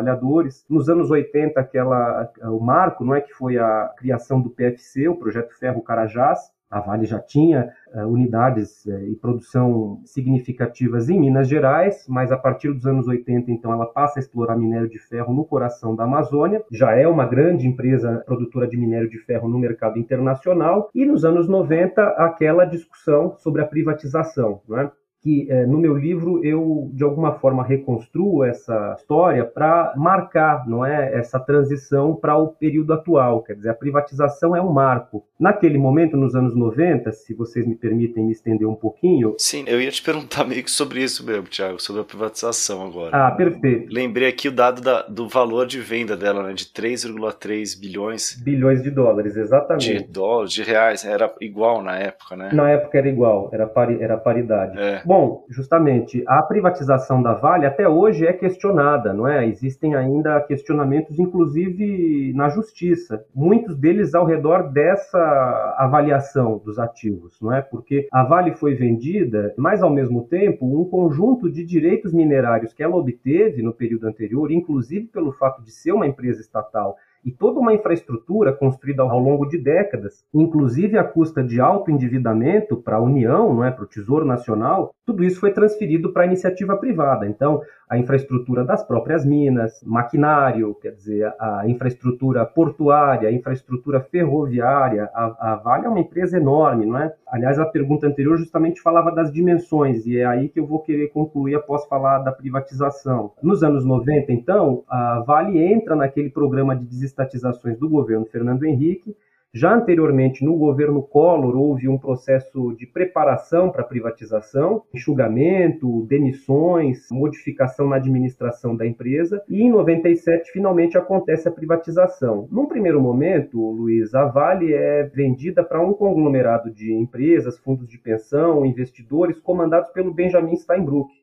Nos 0.69 0.89
anos 0.89 1.11
80, 1.11 1.59
aquela, 1.59 2.31
o 2.43 2.59
marco, 2.59 3.03
não 3.03 3.15
é 3.15 3.21
que 3.21 3.33
foi 3.33 3.57
a 3.57 3.93
criação 3.97 4.41
do 4.41 4.49
PFC, 4.49 5.07
o 5.07 5.15
Projeto 5.15 5.57
Ferro 5.57 5.81
Carajás, 5.81 6.53
a 6.73 6.79
Vale 6.79 7.05
já 7.05 7.19
tinha 7.19 7.71
uh, 7.93 8.07
unidades 8.07 8.83
uh, 8.87 8.97
e 9.05 9.15
produção 9.15 10.01
significativas 10.05 11.07
em 11.07 11.19
Minas 11.19 11.47
Gerais, 11.47 12.03
mas 12.09 12.31
a 12.31 12.37
partir 12.37 12.73
dos 12.73 12.87
anos 12.87 13.07
80, 13.07 13.51
então, 13.51 13.71
ela 13.71 13.85
passa 13.85 14.17
a 14.17 14.21
explorar 14.21 14.57
minério 14.57 14.89
de 14.89 14.97
ferro 14.97 15.31
no 15.35 15.45
coração 15.45 15.95
da 15.95 16.05
Amazônia. 16.05 16.63
Já 16.71 16.95
é 16.95 17.07
uma 17.07 17.27
grande 17.27 17.67
empresa 17.67 18.23
produtora 18.25 18.67
de 18.67 18.75
minério 18.75 19.07
de 19.07 19.19
ferro 19.19 19.47
no 19.47 19.59
mercado 19.59 19.99
internacional. 19.99 20.89
E 20.95 21.05
nos 21.05 21.23
anos 21.23 21.47
90, 21.47 22.01
aquela 22.01 22.65
discussão 22.65 23.35
sobre 23.37 23.61
a 23.61 23.67
privatização. 23.67 24.61
Né? 24.67 24.89
Que 25.23 25.49
é, 25.49 25.65
no 25.65 25.77
meu 25.77 25.95
livro 25.95 26.43
eu 26.45 26.89
de 26.93 27.03
alguma 27.03 27.39
forma 27.39 27.63
reconstruo 27.63 28.43
essa 28.43 28.95
história 28.99 29.45
para 29.45 29.93
marcar, 29.95 30.67
não 30.67 30.85
é, 30.85 31.17
essa 31.17 31.39
transição 31.39 32.13
para 32.13 32.35
o 32.35 32.49
período 32.49 32.91
atual, 32.91 33.41
quer 33.41 33.55
dizer, 33.55 33.69
a 33.69 33.73
privatização 33.73 34.53
é 34.55 34.61
um 34.61 34.71
marco. 34.71 35.23
Naquele 35.39 35.77
momento, 35.77 36.17
nos 36.17 36.35
anos 36.35 36.55
90, 36.55 37.11
se 37.13 37.33
vocês 37.33 37.65
me 37.65 37.75
permitem 37.75 38.25
me 38.25 38.33
estender 38.33 38.67
um 38.67 38.75
pouquinho. 38.75 39.35
Sim, 39.37 39.63
eu 39.67 39.81
ia 39.81 39.91
te 39.91 40.01
perguntar 40.01 40.43
meio 40.45 40.63
que 40.63 40.71
sobre 40.71 41.01
isso 41.01 41.25
mesmo, 41.25 41.43
Tiago, 41.43 41.81
sobre 41.81 42.01
a 42.01 42.05
privatização 42.05 42.85
agora. 42.85 43.11
Ah, 43.13 43.31
perfeito. 43.31 43.93
Lembrei 43.93 44.27
aqui 44.27 44.49
o 44.49 44.51
dado 44.51 44.81
da, 44.81 45.03
do 45.03 45.27
valor 45.27 45.65
de 45.65 45.79
venda 45.79 46.17
dela, 46.17 46.43
né, 46.43 46.53
de 46.53 46.65
3,3 46.65 47.79
bilhões. 47.79 48.41
Bilhões 48.43 48.83
de 48.83 48.91
dólares, 48.91 49.37
exatamente. 49.37 49.97
De 49.97 50.03
dólares, 50.03 50.51
de 50.51 50.63
reais, 50.63 51.05
era 51.05 51.33
igual 51.39 51.81
na 51.81 51.97
época, 51.97 52.35
né? 52.35 52.49
Na 52.53 52.69
época 52.69 52.97
era 52.97 53.07
igual, 53.07 53.49
era, 53.53 53.67
pari, 53.67 54.01
era 54.01 54.17
paridade. 54.17 54.77
É. 54.77 55.01
Bom, 55.05 55.12
justamente, 55.49 56.23
a 56.27 56.41
privatização 56.43 57.21
da 57.21 57.33
Vale 57.33 57.65
até 57.65 57.87
hoje 57.87 58.25
é 58.25 58.33
questionada, 58.33 59.13
não 59.13 59.27
é? 59.27 59.47
Existem 59.47 59.95
ainda 59.95 60.39
questionamentos, 60.41 61.19
inclusive 61.19 62.33
na 62.33 62.49
justiça, 62.49 63.23
muitos 63.33 63.77
deles 63.77 64.13
ao 64.13 64.25
redor 64.25 64.71
dessa 64.71 65.75
avaliação 65.77 66.61
dos 66.63 66.79
ativos, 66.79 67.39
não 67.41 67.53
é? 67.53 67.61
Porque 67.61 68.07
a 68.11 68.23
Vale 68.23 68.53
foi 68.53 68.75
vendida, 68.75 69.53
mas 69.57 69.81
ao 69.81 69.89
mesmo 69.89 70.23
tempo 70.23 70.65
um 70.65 70.85
conjunto 70.85 71.51
de 71.51 71.63
direitos 71.63 72.13
minerários 72.13 72.73
que 72.73 72.83
ela 72.83 72.95
obteve 72.95 73.61
no 73.61 73.73
período 73.73 74.07
anterior, 74.07 74.51
inclusive 74.51 75.07
pelo 75.07 75.31
fato 75.31 75.61
de 75.63 75.71
ser 75.71 75.91
uma 75.91 76.07
empresa 76.07 76.41
estatal 76.41 76.95
e 77.23 77.31
toda 77.31 77.59
uma 77.59 77.73
infraestrutura 77.73 78.53
construída 78.53 79.03
ao 79.03 79.19
longo 79.19 79.45
de 79.45 79.57
décadas, 79.57 80.25
inclusive 80.33 80.97
à 80.97 81.03
custa 81.03 81.43
de 81.43 81.59
alto 81.59 81.89
endividamento 81.89 82.77
para 82.77 82.97
a 82.97 83.01
União, 83.01 83.53
não 83.53 83.63
é, 83.63 83.71
para 83.71 83.83
o 83.83 83.87
Tesouro 83.87 84.25
Nacional, 84.25 84.93
tudo 85.05 85.23
isso 85.23 85.39
foi 85.39 85.51
transferido 85.51 86.11
para 86.11 86.23
a 86.23 86.25
iniciativa 86.27 86.75
privada. 86.77 87.27
Então, 87.27 87.61
a 87.93 87.97
infraestrutura 87.97 88.63
das 88.65 88.83
próprias 88.83 89.23
minas, 89.23 89.83
maquinário, 89.85 90.73
quer 90.81 90.93
dizer, 90.93 91.31
a 91.39 91.63
infraestrutura 91.67 92.43
portuária, 92.43 93.29
a 93.29 93.31
infraestrutura 93.31 94.01
ferroviária, 94.01 95.11
a, 95.13 95.51
a 95.51 95.55
Vale 95.57 95.85
é 95.85 95.89
uma 95.89 95.99
empresa 95.99 96.37
enorme, 96.37 96.87
não 96.87 96.97
é? 96.97 97.13
Aliás, 97.27 97.59
a 97.59 97.65
pergunta 97.67 98.07
anterior 98.07 98.35
justamente 98.35 98.81
falava 98.81 99.11
das 99.11 99.31
dimensões, 99.31 100.07
e 100.07 100.17
é 100.17 100.25
aí 100.25 100.49
que 100.49 100.59
eu 100.59 100.65
vou 100.65 100.79
querer 100.79 101.09
concluir 101.09 101.53
após 101.53 101.85
falar 101.85 102.19
da 102.19 102.31
privatização. 102.31 103.31
Nos 103.43 103.61
anos 103.61 103.85
90, 103.85 104.31
então, 104.31 104.83
a 104.89 105.19
Vale 105.19 105.59
entra 105.59 105.95
naquele 105.95 106.31
programa 106.31 106.75
de 106.75 106.85
desestatizações 106.85 107.77
do 107.77 107.87
governo 107.87 108.25
Fernando 108.25 108.63
Henrique, 108.63 109.15
Já 109.55 109.71
anteriormente, 109.75 110.43
no 110.43 110.57
governo 110.57 111.03
Collor, 111.03 111.55
houve 111.55 111.87
um 111.87 111.95
processo 111.95 112.73
de 112.75 112.87
preparação 112.87 113.69
para 113.69 113.83
a 113.83 113.85
privatização, 113.85 114.81
enxugamento, 114.91 116.07
demissões, 116.07 117.07
modificação 117.11 117.87
na 117.87 117.97
administração 117.97 118.75
da 118.75 118.83
empresa, 118.83 119.43
e 119.47 119.61
em 119.61 119.69
97 119.69 120.51
finalmente 120.51 120.97
acontece 120.97 121.47
a 121.47 121.51
privatização. 121.51 122.47
Num 122.51 122.65
primeiro 122.65 122.99
momento, 122.99 123.59
Luiz, 123.59 124.15
a 124.15 124.25
Vale 124.25 124.73
é 124.73 125.03
vendida 125.03 125.63
para 125.63 125.79
um 125.79 125.93
conglomerado 125.93 126.71
de 126.71 126.91
empresas, 126.91 127.59
fundos 127.59 127.87
de 127.87 127.99
pensão, 127.99 128.65
investidores 128.65 129.39
comandados 129.39 129.91
pelo 129.91 130.11
Benjamin 130.11 130.55
Steinbrück 130.55 131.22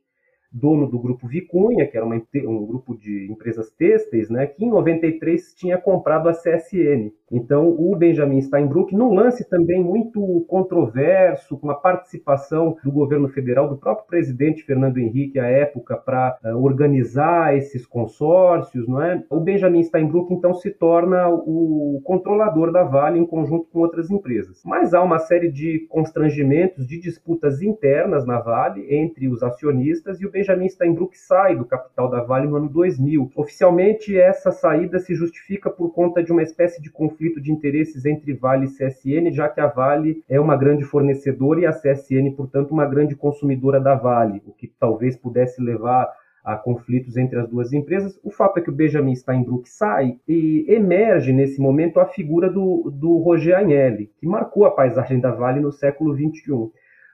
dono 0.52 0.88
do 0.88 0.98
grupo 0.98 1.28
Vicunha, 1.28 1.86
que 1.86 1.96
era 1.96 2.04
uma, 2.04 2.16
um 2.16 2.66
grupo 2.66 2.96
de 2.96 3.30
empresas 3.30 3.70
têxteis, 3.70 4.28
né, 4.28 4.46
que 4.46 4.64
em 4.64 4.70
93 4.70 5.54
tinha 5.54 5.78
comprado 5.78 6.28
a 6.28 6.32
CSN. 6.32 7.12
Então, 7.30 7.68
o 7.68 7.94
Benjamin 7.96 8.40
Steinbrück, 8.40 8.92
num 8.92 9.14
lance 9.14 9.48
também 9.48 9.82
muito 9.82 10.44
controverso, 10.48 11.56
com 11.56 11.70
a 11.70 11.74
participação 11.76 12.76
do 12.82 12.90
governo 12.90 13.28
federal, 13.28 13.68
do 13.68 13.76
próprio 13.76 14.06
presidente 14.08 14.64
Fernando 14.64 14.98
Henrique 14.98 15.38
à 15.38 15.46
época, 15.46 15.96
para 15.96 16.36
uh, 16.44 16.56
organizar 16.56 17.56
esses 17.56 17.86
consórcios, 17.86 18.88
não 18.88 19.00
é? 19.00 19.22
o 19.30 19.38
Benjamin 19.38 19.82
Steinbrück 19.84 20.32
então 20.34 20.54
se 20.54 20.70
torna 20.70 21.28
o 21.28 22.00
controlador 22.04 22.72
da 22.72 22.82
Vale 22.82 23.18
em 23.18 23.26
conjunto 23.26 23.68
com 23.70 23.78
outras 23.78 24.10
empresas. 24.10 24.62
Mas 24.64 24.92
há 24.92 25.00
uma 25.00 25.20
série 25.20 25.52
de 25.52 25.86
constrangimentos, 25.88 26.86
de 26.86 26.98
disputas 26.98 27.62
internas 27.62 28.26
na 28.26 28.40
Vale 28.40 28.92
entre 28.92 29.28
os 29.28 29.42
acionistas 29.42 30.20
e 30.20 30.26
o 30.26 30.30
Benjamin 30.30 30.39
Steinbrück 30.68 31.16
sai 31.16 31.56
do 31.56 31.64
capital 31.64 32.08
da 32.08 32.22
Vale 32.22 32.46
no 32.46 32.56
ano 32.56 32.68
2000. 32.68 33.32
Oficialmente, 33.34 34.18
essa 34.18 34.50
saída 34.50 34.98
se 34.98 35.14
justifica 35.14 35.70
por 35.70 35.92
conta 35.92 36.22
de 36.22 36.32
uma 36.32 36.42
espécie 36.42 36.80
de 36.80 36.90
conflito 36.90 37.40
de 37.40 37.52
interesses 37.52 38.04
entre 38.04 38.32
Vale 38.34 38.66
e 38.66 38.68
CSN, 38.68 39.30
já 39.32 39.48
que 39.48 39.60
a 39.60 39.66
Vale 39.66 40.22
é 40.28 40.40
uma 40.40 40.56
grande 40.56 40.84
fornecedora 40.84 41.60
e 41.60 41.66
a 41.66 41.72
CSN, 41.72 42.34
portanto, 42.36 42.72
uma 42.72 42.86
grande 42.86 43.14
consumidora 43.14 43.80
da 43.80 43.94
Vale, 43.94 44.42
o 44.46 44.52
que 44.52 44.66
talvez 44.66 45.16
pudesse 45.16 45.62
levar 45.62 46.08
a 46.44 46.56
conflitos 46.56 47.16
entre 47.16 47.38
as 47.38 47.48
duas 47.48 47.72
empresas. 47.72 48.18
O 48.22 48.30
fato 48.30 48.58
é 48.58 48.62
que 48.62 48.70
o 48.70 48.74
Benjamin 48.74 49.14
Steinbrück 49.14 49.68
sai 49.68 50.18
e 50.26 50.64
emerge 50.68 51.32
nesse 51.32 51.60
momento 51.60 52.00
a 52.00 52.06
figura 52.06 52.48
do, 52.48 52.90
do 52.90 53.18
Roger 53.18 53.56
Agnelli, 53.56 54.10
que 54.18 54.26
marcou 54.26 54.64
a 54.64 54.70
paisagem 54.70 55.20
da 55.20 55.30
Vale 55.30 55.60
no 55.60 55.72
século 55.72 56.14
XXI. 56.14 56.70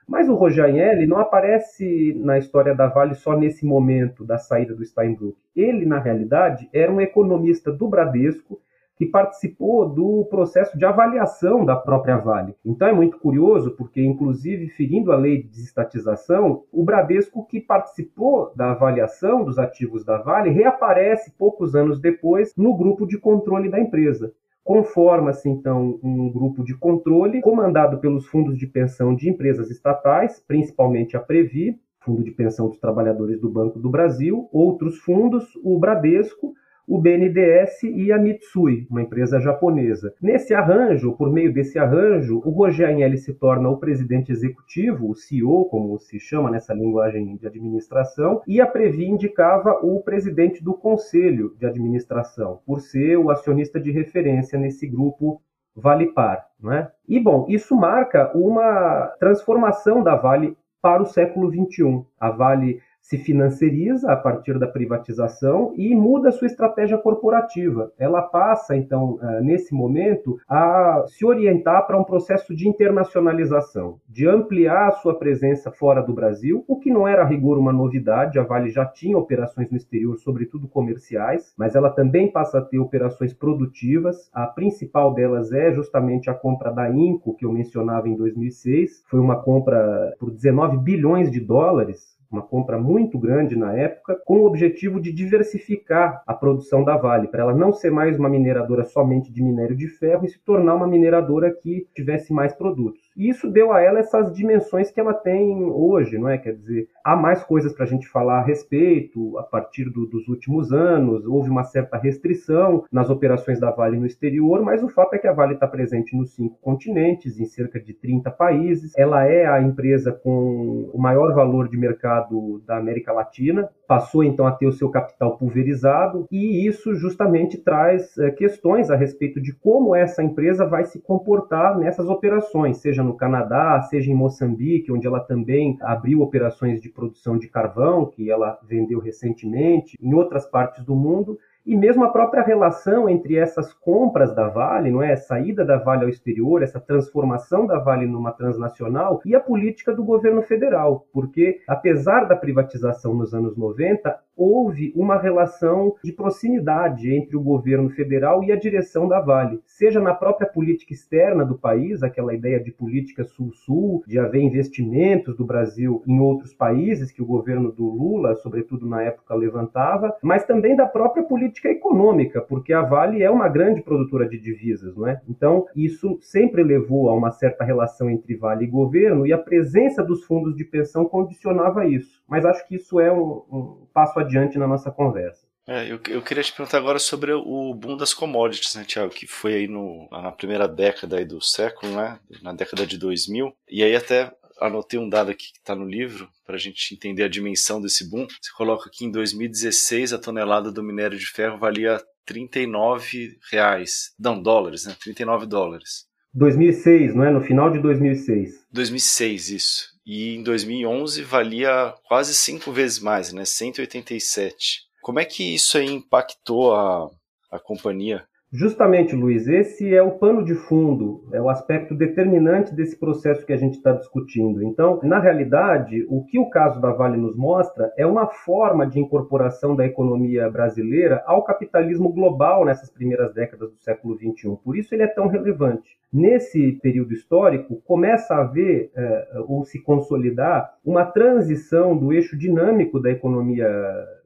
Mas 0.07 0.29
o 0.29 0.35
Rojagnelli 0.35 1.05
não 1.05 1.17
aparece 1.17 2.13
na 2.23 2.37
história 2.37 2.73
da 2.73 2.87
Vale 2.87 3.13
só 3.13 3.37
nesse 3.37 3.65
momento 3.65 4.23
da 4.23 4.37
saída 4.37 4.73
do 4.73 4.85
Steinbrück. 4.85 5.37
Ele, 5.53 5.85
na 5.85 5.99
realidade, 5.99 6.69
era 6.71 6.89
um 6.89 7.01
economista 7.01 7.73
do 7.73 7.89
Bradesco 7.89 8.57
que 8.97 9.05
participou 9.05 9.87
do 9.87 10.25
processo 10.29 10.77
de 10.77 10.85
avaliação 10.85 11.63
da 11.63 11.75
própria 11.75 12.17
Vale. 12.17 12.55
Então 12.65 12.87
é 12.87 12.93
muito 12.93 13.19
curioso, 13.19 13.71
porque, 13.71 14.01
inclusive, 14.01 14.69
ferindo 14.69 15.11
a 15.11 15.17
lei 15.17 15.43
de 15.43 15.49
desestatização, 15.49 16.63
o 16.71 16.83
Bradesco, 16.83 17.45
que 17.45 17.59
participou 17.59 18.51
da 18.55 18.71
avaliação 18.71 19.43
dos 19.43 19.59
ativos 19.59 20.03
da 20.03 20.17
Vale, 20.17 20.49
reaparece 20.49 21.31
poucos 21.37 21.75
anos 21.75 21.99
depois 21.99 22.55
no 22.55 22.75
grupo 22.75 23.05
de 23.05 23.19
controle 23.19 23.69
da 23.69 23.79
empresa. 23.79 24.33
Conforma-se, 24.67 25.47
então, 25.47 25.97
um 26.03 26.29
grupo 26.29 26.61
de 26.61 26.75
controle 26.77 27.39
comandado 27.39 27.99
pelos 27.99 28.27
fundos 28.27 28.57
de 28.57 28.67
pensão 28.67 29.15
de 29.15 29.29
empresas 29.29 29.71
estatais, 29.71 30.43
principalmente 30.45 31.15
a 31.15 31.21
Previ, 31.21 31.79
Fundo 32.01 32.21
de 32.21 32.31
Pensão 32.31 32.67
dos 32.67 32.77
Trabalhadores 32.77 33.39
do 33.39 33.49
Banco 33.49 33.79
do 33.79 33.89
Brasil, 33.89 34.49
outros 34.51 34.97
fundos, 34.97 35.45
o 35.63 35.79
Bradesco, 35.79 36.53
o 36.87 36.97
BNDES 36.97 37.83
e 37.83 38.11
a 38.13 38.17
Mitsui, 38.17 38.87
uma 38.89 39.01
empresa 39.01 39.41
japonesa. 39.41 40.13
Nesse 40.21 40.53
arranjo, 40.53 41.11
por 41.17 41.31
meio 41.31 41.51
desse 41.53 41.77
arranjo, 41.77 42.41
o 42.45 42.49
Roger 42.49 42.87
Agnelli 42.87 43.17
se 43.17 43.33
torna 43.33 43.69
o 43.69 43.77
presidente 43.77 44.31
executivo, 44.31 45.09
o 45.09 45.15
CEO, 45.15 45.65
como 45.65 45.99
se 45.99 46.17
chama 46.19 46.49
nessa 46.49 46.73
linguagem 46.73 47.35
de 47.35 47.45
administração, 47.45 48.41
e 48.47 48.61
a 48.61 48.65
Previ 48.65 49.05
indicava 49.05 49.79
o 49.83 50.01
presidente 50.01 50.63
do 50.63 50.73
conselho 50.73 51.53
de 51.59 51.65
administração, 51.65 52.61
por 52.65 52.79
ser 52.79 53.17
o 53.17 53.29
acionista 53.29 53.79
de 53.79 53.91
referência 53.91 54.57
nesse 54.57 54.87
grupo 54.87 55.41
Vale 55.75 56.07
Par. 56.13 56.47
Não 56.59 56.71
é? 56.71 56.89
E, 57.07 57.19
bom, 57.19 57.45
isso 57.49 57.75
marca 57.75 58.31
uma 58.35 59.13
transformação 59.19 60.01
da 60.01 60.15
Vale 60.15 60.57
para 60.81 61.03
o 61.03 61.05
século 61.05 61.51
XXI. 61.51 62.05
A 62.19 62.31
Vale 62.31 62.79
se 63.01 63.17
financiariza 63.17 64.11
a 64.11 64.17
partir 64.17 64.59
da 64.59 64.67
privatização 64.67 65.73
e 65.77 65.95
muda 65.95 66.31
sua 66.31 66.47
estratégia 66.47 66.97
corporativa. 66.97 67.89
Ela 67.97 68.21
passa, 68.21 68.75
então, 68.75 69.17
eh, 69.21 69.41
nesse 69.41 69.73
momento, 69.73 70.37
a 70.47 71.05
se 71.07 71.25
orientar 71.25 71.87
para 71.87 71.97
um 71.97 72.03
processo 72.03 72.53
de 72.53 72.67
internacionalização, 72.67 73.99
de 74.09 74.27
ampliar 74.27 74.87
a 74.87 74.91
sua 74.91 75.17
presença 75.17 75.71
fora 75.71 76.01
do 76.01 76.13
Brasil, 76.13 76.65
o 76.67 76.77
que 76.77 76.91
não 76.91 77.07
era 77.07 77.23
a 77.23 77.25
rigor 77.25 77.57
uma 77.57 77.71
novidade, 77.71 78.39
a 78.39 78.43
Vale 78.43 78.69
já 78.69 78.85
tinha 78.85 79.17
operações 79.17 79.71
no 79.71 79.77
exterior, 79.77 80.17
sobretudo 80.17 80.67
comerciais, 80.67 81.53
mas 81.57 81.75
ela 81.75 81.89
também 81.89 82.29
passa 82.29 82.59
a 82.59 82.61
ter 82.61 82.79
operações 82.79 83.33
produtivas. 83.33 84.29
A 84.33 84.45
principal 84.47 85.13
delas 85.13 85.53
é 85.53 85.71
justamente 85.71 86.29
a 86.29 86.33
compra 86.33 86.71
da 86.71 86.89
Inco, 86.89 87.35
que 87.35 87.45
eu 87.45 87.53
mencionava 87.53 88.09
em 88.09 88.17
2006, 88.17 89.03
foi 89.07 89.19
uma 89.19 89.41
compra 89.41 90.13
por 90.19 90.29
19 90.29 90.77
bilhões 90.77 91.31
de 91.31 91.39
dólares, 91.39 92.16
uma 92.31 92.41
compra 92.41 92.77
muito 92.77 93.17
grande 93.17 93.55
na 93.55 93.73
época, 93.73 94.19
com 94.25 94.39
o 94.39 94.45
objetivo 94.45 94.99
de 94.99 95.11
diversificar 95.11 96.21
a 96.25 96.33
produção 96.33 96.83
da 96.83 96.97
Vale, 96.97 97.27
para 97.27 97.43
ela 97.43 97.53
não 97.53 97.71
ser 97.71 97.91
mais 97.91 98.17
uma 98.17 98.29
mineradora 98.29 98.83
somente 98.83 99.31
de 99.31 99.41
minério 99.41 99.75
de 99.75 99.87
ferro 99.87 100.25
e 100.25 100.29
se 100.29 100.39
tornar 100.39 100.75
uma 100.75 100.87
mineradora 100.87 101.51
que 101.51 101.87
tivesse 101.95 102.33
mais 102.33 102.53
produtos. 102.53 103.06
E 103.17 103.27
isso 103.27 103.49
deu 103.49 103.73
a 103.73 103.81
ela 103.81 103.97
essas 103.97 104.31
dimensões 104.31 104.91
que 104.91 104.99
ela 104.99 105.13
tem 105.13 105.65
hoje, 105.65 106.19
não 106.19 106.29
é? 106.29 106.37
Quer 106.37 106.53
dizer, 106.53 106.87
há 107.03 107.15
mais 107.15 107.43
coisas 107.43 107.73
para 107.73 107.83
a 107.83 107.87
gente 107.87 108.07
falar 108.07 108.39
a 108.39 108.45
respeito 108.45 109.35
a 109.39 109.43
partir 109.43 109.85
do, 109.85 110.05
dos 110.05 110.27
últimos 110.27 110.71
anos. 110.71 111.25
Houve 111.25 111.49
uma 111.49 111.63
certa 111.63 111.97
restrição 111.97 112.85
nas 112.91 113.09
operações 113.09 113.59
da 113.59 113.71
Vale 113.71 113.97
no 113.97 114.05
exterior, 114.05 114.61
mas 114.61 114.83
o 114.83 114.89
fato 114.89 115.15
é 115.15 115.17
que 115.17 115.27
a 115.27 115.33
Vale 115.33 115.55
está 115.55 115.67
presente 115.67 116.15
nos 116.15 116.35
cinco 116.35 116.59
continentes, 116.61 117.39
em 117.39 117.45
cerca 117.45 117.79
de 117.79 117.91
30 117.91 118.29
países. 118.29 118.93
Ela 118.95 119.25
é 119.25 119.47
a 119.47 119.59
empresa 119.59 120.11
com 120.11 120.91
o 120.93 120.99
maior 120.99 121.33
valor 121.33 121.67
de 121.67 121.77
mercado 121.77 122.61
da 122.67 122.77
América 122.77 123.11
Latina, 123.11 123.67
passou 123.87 124.23
então 124.23 124.45
a 124.45 124.51
ter 124.51 124.67
o 124.67 124.71
seu 124.71 124.89
capital 124.89 125.37
pulverizado, 125.37 126.27
e 126.31 126.67
isso 126.67 126.93
justamente 126.93 127.57
traz 127.57 128.17
é, 128.17 128.29
questões 128.31 128.89
a 128.89 128.95
respeito 128.95 129.41
de 129.41 129.53
como 129.53 129.95
essa 129.95 130.21
empresa 130.21 130.65
vai 130.65 130.85
se 130.85 130.99
comportar 130.99 131.77
nessas 131.77 132.09
operações, 132.09 132.77
seja 132.77 133.01
no 133.01 133.15
Canadá, 133.15 133.81
seja 133.83 134.11
em 134.11 134.15
Moçambique, 134.15 134.91
onde 134.91 135.07
ela 135.07 135.19
também 135.19 135.77
abriu 135.81 136.21
operações 136.21 136.81
de 136.81 136.89
produção 136.89 137.37
de 137.37 137.47
carvão, 137.47 138.05
que 138.05 138.29
ela 138.29 138.59
vendeu 138.67 138.99
recentemente, 138.99 139.97
em 140.01 140.13
outras 140.13 140.45
partes 140.45 140.83
do 140.83 140.95
mundo, 140.95 141.37
e 141.67 141.75
mesmo 141.75 142.05
a 142.05 142.09
própria 142.09 142.41
relação 142.41 143.09
entre 143.09 143.35
essas 143.35 143.73
compras 143.73 144.33
da 144.33 144.47
Vale, 144.47 144.89
não 144.89 145.03
é, 145.03 145.17
saída 145.17 145.65
da 145.65 145.77
Vale 145.77 146.05
ao 146.05 146.09
exterior, 146.09 146.63
essa 146.63 146.79
transformação 146.79 147.67
da 147.67 147.77
Vale 147.77 148.07
numa 148.07 148.31
transnacional 148.31 149.21
e 149.25 149.35
a 149.35 149.39
política 149.39 149.93
do 149.93 150.01
governo 150.01 150.41
federal, 150.41 151.05
porque 151.11 151.59
apesar 151.67 152.23
da 152.23 152.37
privatização 152.37 153.13
nos 153.13 153.33
anos 153.33 153.57
90, 153.57 154.17
houve 154.37 154.93
uma 154.95 155.17
relação 155.17 155.95
de 156.03 156.13
proximidade 156.13 157.13
entre 157.13 157.35
o 157.35 157.41
governo 157.41 157.89
federal 157.89 158.43
e 158.43 158.51
a 158.51 158.55
direção 158.55 159.07
da 159.07 159.19
Vale, 159.19 159.59
seja 159.65 159.99
na 159.99 160.13
própria 160.13 160.47
política 160.47 160.93
externa 160.93 161.43
do 161.43 161.57
país, 161.57 162.03
aquela 162.03 162.33
ideia 162.33 162.59
de 162.59 162.71
política 162.71 163.23
sul-sul, 163.23 164.03
de 164.07 164.19
haver 164.19 164.41
investimentos 164.41 165.35
do 165.35 165.43
Brasil 165.43 166.03
em 166.07 166.19
outros 166.19 166.53
países 166.53 167.11
que 167.11 167.21
o 167.21 167.25
governo 167.25 167.71
do 167.71 167.89
Lula, 167.89 168.35
sobretudo 168.35 168.87
na 168.87 169.01
época, 169.01 169.33
levantava, 169.33 170.15
mas 170.21 170.45
também 170.45 170.75
da 170.75 170.85
própria 170.85 171.23
política 171.23 171.56
econômica, 171.65 172.41
porque 172.41 172.73
a 172.73 172.81
Vale 172.81 173.23
é 173.23 173.29
uma 173.29 173.47
grande 173.47 173.81
produtora 173.81 174.27
de 174.27 174.37
divisas, 174.37 174.95
não 174.95 175.07
é? 175.07 175.21
Então, 175.27 175.65
isso 175.75 176.17
sempre 176.21 176.63
levou 176.63 177.09
a 177.09 177.15
uma 177.15 177.31
certa 177.31 177.63
relação 177.63 178.09
entre 178.09 178.35
Vale 178.35 178.65
e 178.65 178.69
governo 178.69 179.25
e 179.25 179.33
a 179.33 179.37
presença 179.37 180.03
dos 180.03 180.23
fundos 180.25 180.55
de 180.55 180.63
pensão 180.63 181.05
condicionava 181.05 181.85
isso. 181.87 182.21
Mas 182.27 182.45
acho 182.45 182.67
que 182.67 182.75
isso 182.75 182.99
é 182.99 183.11
um, 183.11 183.43
um 183.51 183.87
passo 183.93 184.19
adiante 184.19 184.57
na 184.57 184.67
nossa 184.67 184.91
conversa. 184.91 185.47
É, 185.69 185.83
eu, 185.91 185.99
eu, 186.07 186.21
queria 186.21 186.41
te 186.41 186.53
perguntar 186.53 186.77
agora 186.77 186.97
sobre 186.97 187.33
o 187.33 187.73
boom 187.73 187.97
das 187.97 188.13
commodities, 188.13 188.73
né, 188.73 188.85
Tiago, 188.85 189.09
que 189.09 189.27
foi 189.27 189.53
aí 189.53 189.67
no, 189.67 190.07
na 190.09 190.31
primeira 190.31 190.65
década 190.65 191.17
aí 191.17 191.25
do 191.25 191.43
século, 191.43 191.93
né, 191.93 192.17
na 192.41 192.53
década 192.53 192.87
de 192.87 192.97
2000, 192.97 193.53
e 193.69 193.83
aí 193.83 193.93
até 193.93 194.31
anotei 194.59 194.99
um 194.99 195.09
dado 195.09 195.31
aqui 195.31 195.51
que 195.51 195.59
está 195.59 195.75
no 195.75 195.85
livro, 195.85 196.27
para 196.45 196.55
a 196.55 196.59
gente 196.59 196.93
entender 196.93 197.23
a 197.23 197.29
dimensão 197.29 197.81
desse 197.81 198.09
boom. 198.09 198.27
Você 198.41 198.51
coloca 198.55 198.89
que 198.91 199.05
em 199.05 199.11
2016 199.11 200.13
a 200.13 200.17
tonelada 200.17 200.71
do 200.71 200.83
minério 200.83 201.17
de 201.17 201.25
ferro 201.25 201.57
valia 201.57 202.01
39 202.25 203.37
reais, 203.51 204.13
não, 204.19 204.41
dólares, 204.41 204.85
né, 204.85 204.95
39 205.01 205.45
dólares. 205.45 206.05
2006, 206.33 207.15
não 207.15 207.23
é? 207.23 207.31
No 207.31 207.41
final 207.41 207.71
de 207.71 207.79
2006. 207.79 208.67
2006, 208.71 209.49
isso 209.49 209.97
e 210.07 210.37
em 210.37 210.41
2011 210.41 211.21
valia 211.23 211.93
quase 212.07 212.33
cinco 212.33 212.71
vezes 212.71 212.97
mais, 212.97 213.33
né, 213.33 213.43
187. 213.43 214.87
Como 215.01 215.19
é 215.19 215.25
que 215.25 215.53
isso 215.53 215.77
aí 215.77 215.91
impactou 215.91 216.73
a, 216.73 217.09
a 217.51 217.59
companhia? 217.59 218.23
Justamente, 218.49 219.13
Luiz, 219.13 219.45
esse 219.45 219.93
é 219.93 220.01
o 220.01 220.11
pano 220.11 220.41
de 220.41 220.55
fundo, 220.55 221.27
é 221.33 221.41
o 221.41 221.49
aspecto 221.49 221.93
determinante 221.93 222.73
desse 222.73 222.97
processo 222.97 223.45
que 223.45 223.51
a 223.51 223.57
gente 223.57 223.73
está 223.73 223.91
discutindo. 223.91 224.63
Então, 224.63 225.01
na 225.03 225.19
realidade, 225.19 226.05
o 226.07 226.23
que 226.23 226.39
o 226.39 226.49
caso 226.49 226.79
da 226.79 226.93
Vale 226.93 227.17
nos 227.17 227.35
mostra 227.35 227.91
é 227.97 228.05
uma 228.05 228.25
forma 228.25 228.87
de 228.87 229.01
incorporação 229.01 229.75
da 229.75 229.85
economia 229.85 230.49
brasileira 230.49 231.21
ao 231.25 231.43
capitalismo 231.43 232.07
global 232.13 232.63
nessas 232.63 232.89
primeiras 232.89 233.33
décadas 233.33 233.69
do 233.69 233.77
século 233.79 234.15
XXI. 234.15 234.57
Por 234.63 234.77
isso 234.77 234.95
ele 234.95 235.03
é 235.03 235.07
tão 235.07 235.27
relevante. 235.27 235.97
Nesse 236.11 236.71
período 236.81 237.13
histórico, 237.13 237.81
começa 237.85 238.33
a 238.33 238.43
haver 238.43 238.89
é, 238.95 239.27
ou 239.45 239.65
se 239.65 239.77
consolidar 239.83 240.73
uma 240.85 241.03
transição 241.03 241.97
do 241.97 242.13
eixo 242.13 242.37
dinâmico 242.37 242.97
da 242.97 243.11
economia 243.11 243.67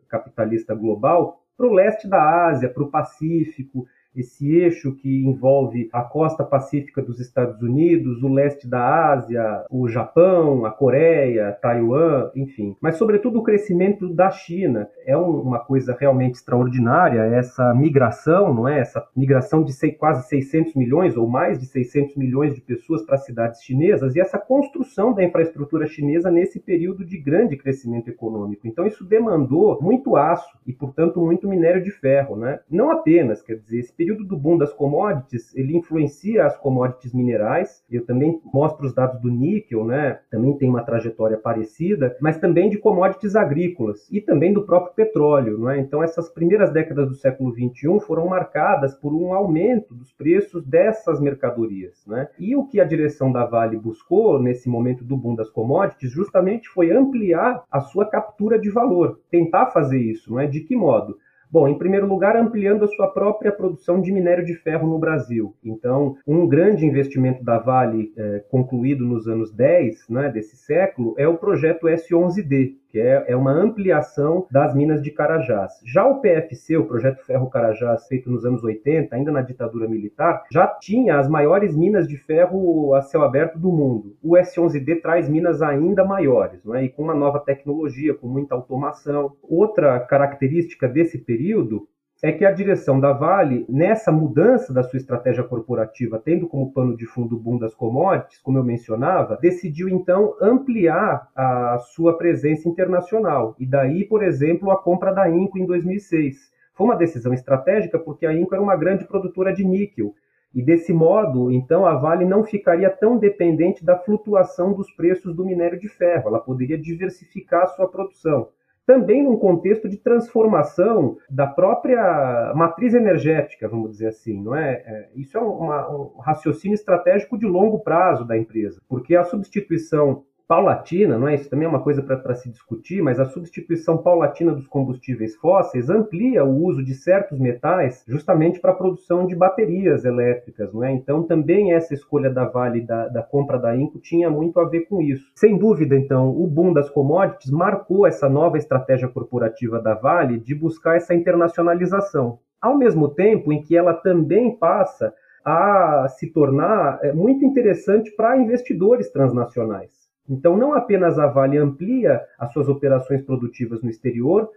capitalista 0.07 0.75
global 0.75 1.41
para 1.57 1.65
o 1.65 1.73
leste 1.73 2.07
da 2.07 2.47
Ásia, 2.47 2.69
para 2.69 2.83
o 2.83 2.91
Pacífico 2.91 3.87
esse 4.15 4.55
eixo 4.55 4.95
que 4.95 5.25
envolve 5.25 5.89
a 5.93 6.01
costa 6.01 6.43
pacífica 6.43 7.01
dos 7.01 7.19
Estados 7.19 7.61
Unidos, 7.61 8.21
o 8.23 8.27
leste 8.27 8.67
da 8.67 9.11
Ásia, 9.11 9.65
o 9.69 9.87
Japão, 9.87 10.65
a 10.65 10.71
Coreia, 10.71 11.57
Taiwan, 11.61 12.29
enfim. 12.35 12.75
Mas, 12.81 12.95
sobretudo, 12.95 13.39
o 13.39 13.43
crescimento 13.43 14.09
da 14.13 14.29
China. 14.29 14.87
É 15.05 15.15
uma 15.17 15.59
coisa 15.59 15.95
realmente 15.99 16.35
extraordinária 16.35 17.21
essa 17.21 17.73
migração, 17.73 18.53
não 18.53 18.67
é? 18.67 18.79
Essa 18.79 19.05
migração 19.15 19.63
de 19.63 19.71
quase 19.93 20.27
600 20.27 20.75
milhões 20.75 21.17
ou 21.17 21.27
mais 21.27 21.59
de 21.59 21.65
600 21.65 22.15
milhões 22.15 22.53
de 22.53 22.61
pessoas 22.61 23.03
para 23.03 23.15
as 23.15 23.25
cidades 23.25 23.63
chinesas 23.63 24.15
e 24.15 24.19
essa 24.19 24.37
construção 24.37 25.13
da 25.13 25.23
infraestrutura 25.23 25.87
chinesa 25.87 26.29
nesse 26.29 26.59
período 26.59 27.05
de 27.05 27.17
grande 27.17 27.57
crescimento 27.57 28.09
econômico. 28.09 28.67
Então, 28.67 28.85
isso 28.85 29.03
demandou 29.03 29.79
muito 29.81 30.15
aço 30.15 30.57
e, 30.65 30.73
portanto, 30.73 31.19
muito 31.19 31.47
minério 31.47 31.83
de 31.83 31.91
ferro, 31.91 32.35
né? 32.35 32.59
Não 32.69 32.91
apenas, 32.91 33.41
quer 33.41 33.55
dizer, 33.55 33.79
esse 33.79 33.93
período 34.01 34.25
do 34.25 34.35
boom 34.35 34.57
das 34.57 34.73
commodities, 34.73 35.55
ele 35.55 35.77
influencia 35.77 36.43
as 36.43 36.57
commodities 36.57 37.13
minerais. 37.13 37.83
Eu 37.87 38.03
também 38.03 38.41
mostro 38.51 38.87
os 38.87 38.95
dados 38.95 39.21
do 39.21 39.29
níquel, 39.29 39.85
né? 39.85 40.19
Também 40.31 40.57
tem 40.57 40.67
uma 40.67 40.83
trajetória 40.83 41.37
parecida, 41.37 42.17
mas 42.19 42.39
também 42.39 42.67
de 42.67 42.79
commodities 42.79 43.35
agrícolas 43.35 44.09
e 44.11 44.19
também 44.19 44.53
do 44.53 44.65
próprio 44.65 44.95
petróleo, 44.95 45.59
não 45.59 45.69
é? 45.69 45.77
Então 45.77 46.01
essas 46.01 46.29
primeiras 46.29 46.73
décadas 46.73 47.09
do 47.09 47.13
século 47.13 47.53
21 47.53 47.99
foram 47.99 48.25
marcadas 48.27 48.95
por 48.95 49.13
um 49.13 49.35
aumento 49.35 49.93
dos 49.93 50.11
preços 50.11 50.65
dessas 50.65 51.21
mercadorias, 51.21 52.03
né? 52.07 52.27
E 52.39 52.55
o 52.55 52.65
que 52.65 52.81
a 52.81 52.85
direção 52.85 53.31
da 53.31 53.45
Vale 53.45 53.77
buscou 53.77 54.41
nesse 54.41 54.67
momento 54.67 55.03
do 55.03 55.15
boom 55.15 55.35
das 55.35 55.51
commodities 55.51 56.11
justamente 56.11 56.67
foi 56.69 56.91
ampliar 56.91 57.63
a 57.71 57.81
sua 57.81 58.07
captura 58.07 58.57
de 58.57 58.71
valor, 58.71 59.19
tentar 59.29 59.67
fazer 59.67 59.99
isso, 59.99 60.31
não 60.31 60.39
é? 60.39 60.47
De 60.47 60.61
que 60.61 60.75
modo? 60.75 61.19
Bom, 61.51 61.67
em 61.67 61.77
primeiro 61.77 62.07
lugar, 62.07 62.37
ampliando 62.37 62.85
a 62.85 62.87
sua 62.87 63.07
própria 63.07 63.51
produção 63.51 64.01
de 64.01 64.09
minério 64.09 64.45
de 64.45 64.55
ferro 64.55 64.87
no 64.87 64.97
Brasil. 64.97 65.53
Então, 65.61 66.15
um 66.25 66.47
grande 66.47 66.85
investimento 66.85 67.43
da 67.43 67.59
Vale, 67.59 68.13
é, 68.15 68.45
concluído 68.49 69.05
nos 69.05 69.27
anos 69.27 69.51
10 69.51 70.07
né, 70.09 70.29
desse 70.29 70.55
século, 70.55 71.13
é 71.17 71.27
o 71.27 71.37
projeto 71.37 71.87
S11D, 71.87 72.75
que 72.91 72.99
é, 72.99 73.25
é 73.27 73.35
uma 73.35 73.51
ampliação 73.51 74.45
das 74.51 74.75
minas 74.75 75.01
de 75.01 75.11
Carajás. 75.11 75.79
Já 75.85 76.05
o 76.05 76.19
PFC, 76.19 76.77
o 76.77 76.85
Projeto 76.85 77.25
Ferro 77.25 77.49
Carajás, 77.49 78.07
feito 78.07 78.29
nos 78.29 78.45
anos 78.45 78.63
80, 78.63 79.15
ainda 79.15 79.31
na 79.31 79.41
ditadura 79.41 79.87
militar, 79.87 80.43
já 80.51 80.67
tinha 80.67 81.17
as 81.17 81.29
maiores 81.29 81.75
minas 81.75 82.07
de 82.07 82.17
ferro 82.17 82.93
a 82.93 83.01
céu 83.01 83.23
aberto 83.23 83.57
do 83.57 83.71
mundo. 83.71 84.15
O 84.21 84.35
S11D 84.35 85.01
traz 85.01 85.29
minas 85.29 85.61
ainda 85.61 86.03
maiores, 86.03 86.63
não 86.65 86.75
é? 86.75 86.83
e 86.83 86.89
com 86.89 87.03
uma 87.03 87.15
nova 87.15 87.39
tecnologia, 87.39 88.13
com 88.13 88.27
muita 88.27 88.55
automação. 88.55 89.33
Outra 89.41 89.99
característica 89.99 90.87
desse 90.87 91.17
período 91.17 91.87
é 92.23 92.31
que 92.31 92.45
a 92.45 92.51
direção 92.51 92.99
da 92.99 93.11
Vale, 93.11 93.65
nessa 93.67 94.11
mudança 94.11 94.71
da 94.71 94.83
sua 94.83 94.97
estratégia 94.97 95.43
corporativa, 95.43 96.21
tendo 96.23 96.47
como 96.47 96.71
pano 96.71 96.95
de 96.95 97.07
fundo 97.07 97.35
o 97.35 97.39
boom 97.39 97.57
das 97.57 97.73
commodities, 97.73 98.37
como 98.37 98.59
eu 98.59 98.63
mencionava, 98.63 99.39
decidiu 99.41 99.89
então 99.89 100.35
ampliar 100.39 101.31
a 101.35 101.79
sua 101.79 102.15
presença 102.15 102.69
internacional. 102.69 103.55
E 103.57 103.65
daí, 103.65 104.05
por 104.05 104.21
exemplo, 104.21 104.69
a 104.69 104.77
compra 104.77 105.11
da 105.11 105.27
Inco 105.27 105.57
em 105.57 105.65
2006. 105.65 106.51
Foi 106.75 106.85
uma 106.85 106.95
decisão 106.95 107.33
estratégica 107.33 107.97
porque 107.97 108.27
a 108.27 108.33
Inco 108.33 108.53
era 108.53 108.63
uma 108.63 108.75
grande 108.75 109.03
produtora 109.05 109.51
de 109.51 109.65
níquel. 109.65 110.13
E 110.53 110.61
desse 110.61 110.93
modo, 110.93 111.51
então, 111.51 111.87
a 111.87 111.95
Vale 111.95 112.25
não 112.25 112.43
ficaria 112.43 112.89
tão 112.89 113.17
dependente 113.17 113.83
da 113.83 113.97
flutuação 113.97 114.73
dos 114.73 114.91
preços 114.91 115.35
do 115.35 115.45
minério 115.45 115.79
de 115.79 115.87
ferro, 115.87 116.27
ela 116.27 116.39
poderia 116.39 116.77
diversificar 116.77 117.63
a 117.63 117.67
sua 117.67 117.87
produção 117.87 118.49
também 118.85 119.23
num 119.23 119.37
contexto 119.37 119.87
de 119.87 119.97
transformação 119.97 121.17
da 121.29 121.47
própria 121.47 122.53
matriz 122.55 122.93
energética, 122.93 123.67
vamos 123.67 123.91
dizer 123.91 124.07
assim, 124.07 124.41
não 124.41 124.55
é? 124.55 124.83
é 124.85 125.09
isso 125.15 125.37
é 125.37 125.41
uma, 125.41 125.89
um 125.89 126.17
raciocínio 126.19 126.75
estratégico 126.75 127.37
de 127.37 127.45
longo 127.45 127.79
prazo 127.79 128.25
da 128.25 128.37
empresa, 128.37 128.81
porque 128.87 129.15
a 129.15 129.23
substituição 129.23 130.23
paulatina, 130.51 131.17
não 131.17 131.29
é? 131.29 131.35
Isso 131.35 131.49
também 131.49 131.65
é 131.65 131.69
uma 131.69 131.81
coisa 131.81 132.03
para 132.03 132.35
se 132.35 132.49
discutir, 132.49 133.01
mas 133.01 133.21
a 133.21 133.25
substituição 133.25 133.97
paulatina 133.97 134.51
dos 134.51 134.67
combustíveis 134.67 135.33
fósseis 135.37 135.89
amplia 135.89 136.43
o 136.43 136.65
uso 136.65 136.83
de 136.83 136.93
certos 136.93 137.39
metais 137.39 138.03
justamente 138.05 138.59
para 138.59 138.71
a 138.71 138.75
produção 138.75 139.25
de 139.25 139.33
baterias 139.33 140.03
elétricas, 140.03 140.73
não 140.73 140.83
é? 140.83 140.91
Então 140.91 141.23
também 141.23 141.71
essa 141.71 141.93
escolha 141.93 142.29
da 142.29 142.43
Vale 142.43 142.81
da, 142.81 143.07
da 143.07 143.23
compra 143.23 143.57
da 143.57 143.73
Inco 143.77 143.97
tinha 143.97 144.29
muito 144.29 144.59
a 144.59 144.67
ver 144.67 144.81
com 144.89 145.01
isso. 145.01 145.25
Sem 145.33 145.57
dúvida, 145.57 145.95
então, 145.95 146.29
o 146.31 146.45
boom 146.45 146.73
das 146.73 146.89
commodities 146.89 147.49
marcou 147.49 148.05
essa 148.05 148.27
nova 148.27 148.57
estratégia 148.57 149.07
corporativa 149.07 149.79
da 149.79 149.93
Vale 149.93 150.37
de 150.37 150.53
buscar 150.53 150.97
essa 150.97 151.13
internacionalização. 151.13 152.39
Ao 152.61 152.77
mesmo 152.77 153.07
tempo 153.07 153.53
em 153.53 153.61
que 153.61 153.77
ela 153.77 153.93
também 153.93 154.53
passa 154.57 155.13
a 155.45 156.09
se 156.09 156.27
tornar 156.27 156.99
é, 157.01 157.13
muito 157.13 157.45
interessante 157.45 158.11
para 158.11 158.35
investidores 158.35 159.09
transnacionais. 159.13 160.00
Então, 160.31 160.55
não 160.55 160.73
apenas 160.73 161.19
a 161.19 161.27
Vale 161.27 161.57
amplia 161.57 162.21
as 162.39 162.53
suas 162.53 162.69
operações 162.69 163.21
produtivas 163.21 163.81
no 163.81 163.89
exterior, 163.89 164.49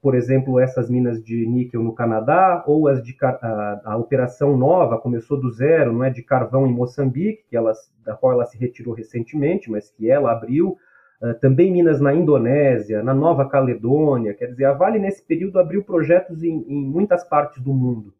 por 0.00 0.14
exemplo, 0.14 0.58
essas 0.58 0.88
minas 0.88 1.22
de 1.22 1.46
níquel 1.46 1.82
no 1.82 1.92
Canadá, 1.92 2.64
ou 2.66 2.88
as 2.88 3.02
de 3.02 3.14
a, 3.20 3.80
a, 3.84 3.96
operação 3.98 4.56
nova 4.56 4.96
começou 4.96 5.38
do 5.38 5.50
zero, 5.50 5.92
não 5.92 6.02
é 6.02 6.08
de 6.08 6.22
carvão 6.22 6.66
em 6.66 6.72
Moçambique, 6.72 7.44
que 7.50 7.56
ela, 7.56 7.72
da 8.06 8.14
qual 8.14 8.32
ela 8.32 8.46
se 8.46 8.56
retirou 8.56 8.94
recentemente, 8.94 9.70
mas 9.70 9.90
que 9.90 10.10
ela 10.10 10.32
abriu. 10.32 10.78
Uh, 11.20 11.34
também 11.40 11.70
minas 11.70 12.00
na 12.00 12.14
Indonésia, 12.14 13.02
na 13.02 13.12
Nova 13.12 13.46
Caledônia, 13.46 14.32
quer 14.32 14.46
dizer, 14.46 14.64
a 14.64 14.72
Vale 14.72 14.98
nesse 14.98 15.22
período 15.26 15.58
abriu 15.58 15.84
projetos 15.84 16.42
em, 16.42 16.64
em 16.68 16.86
muitas 16.86 17.22
partes 17.28 17.60
do 17.60 17.74
mundo 17.74 18.14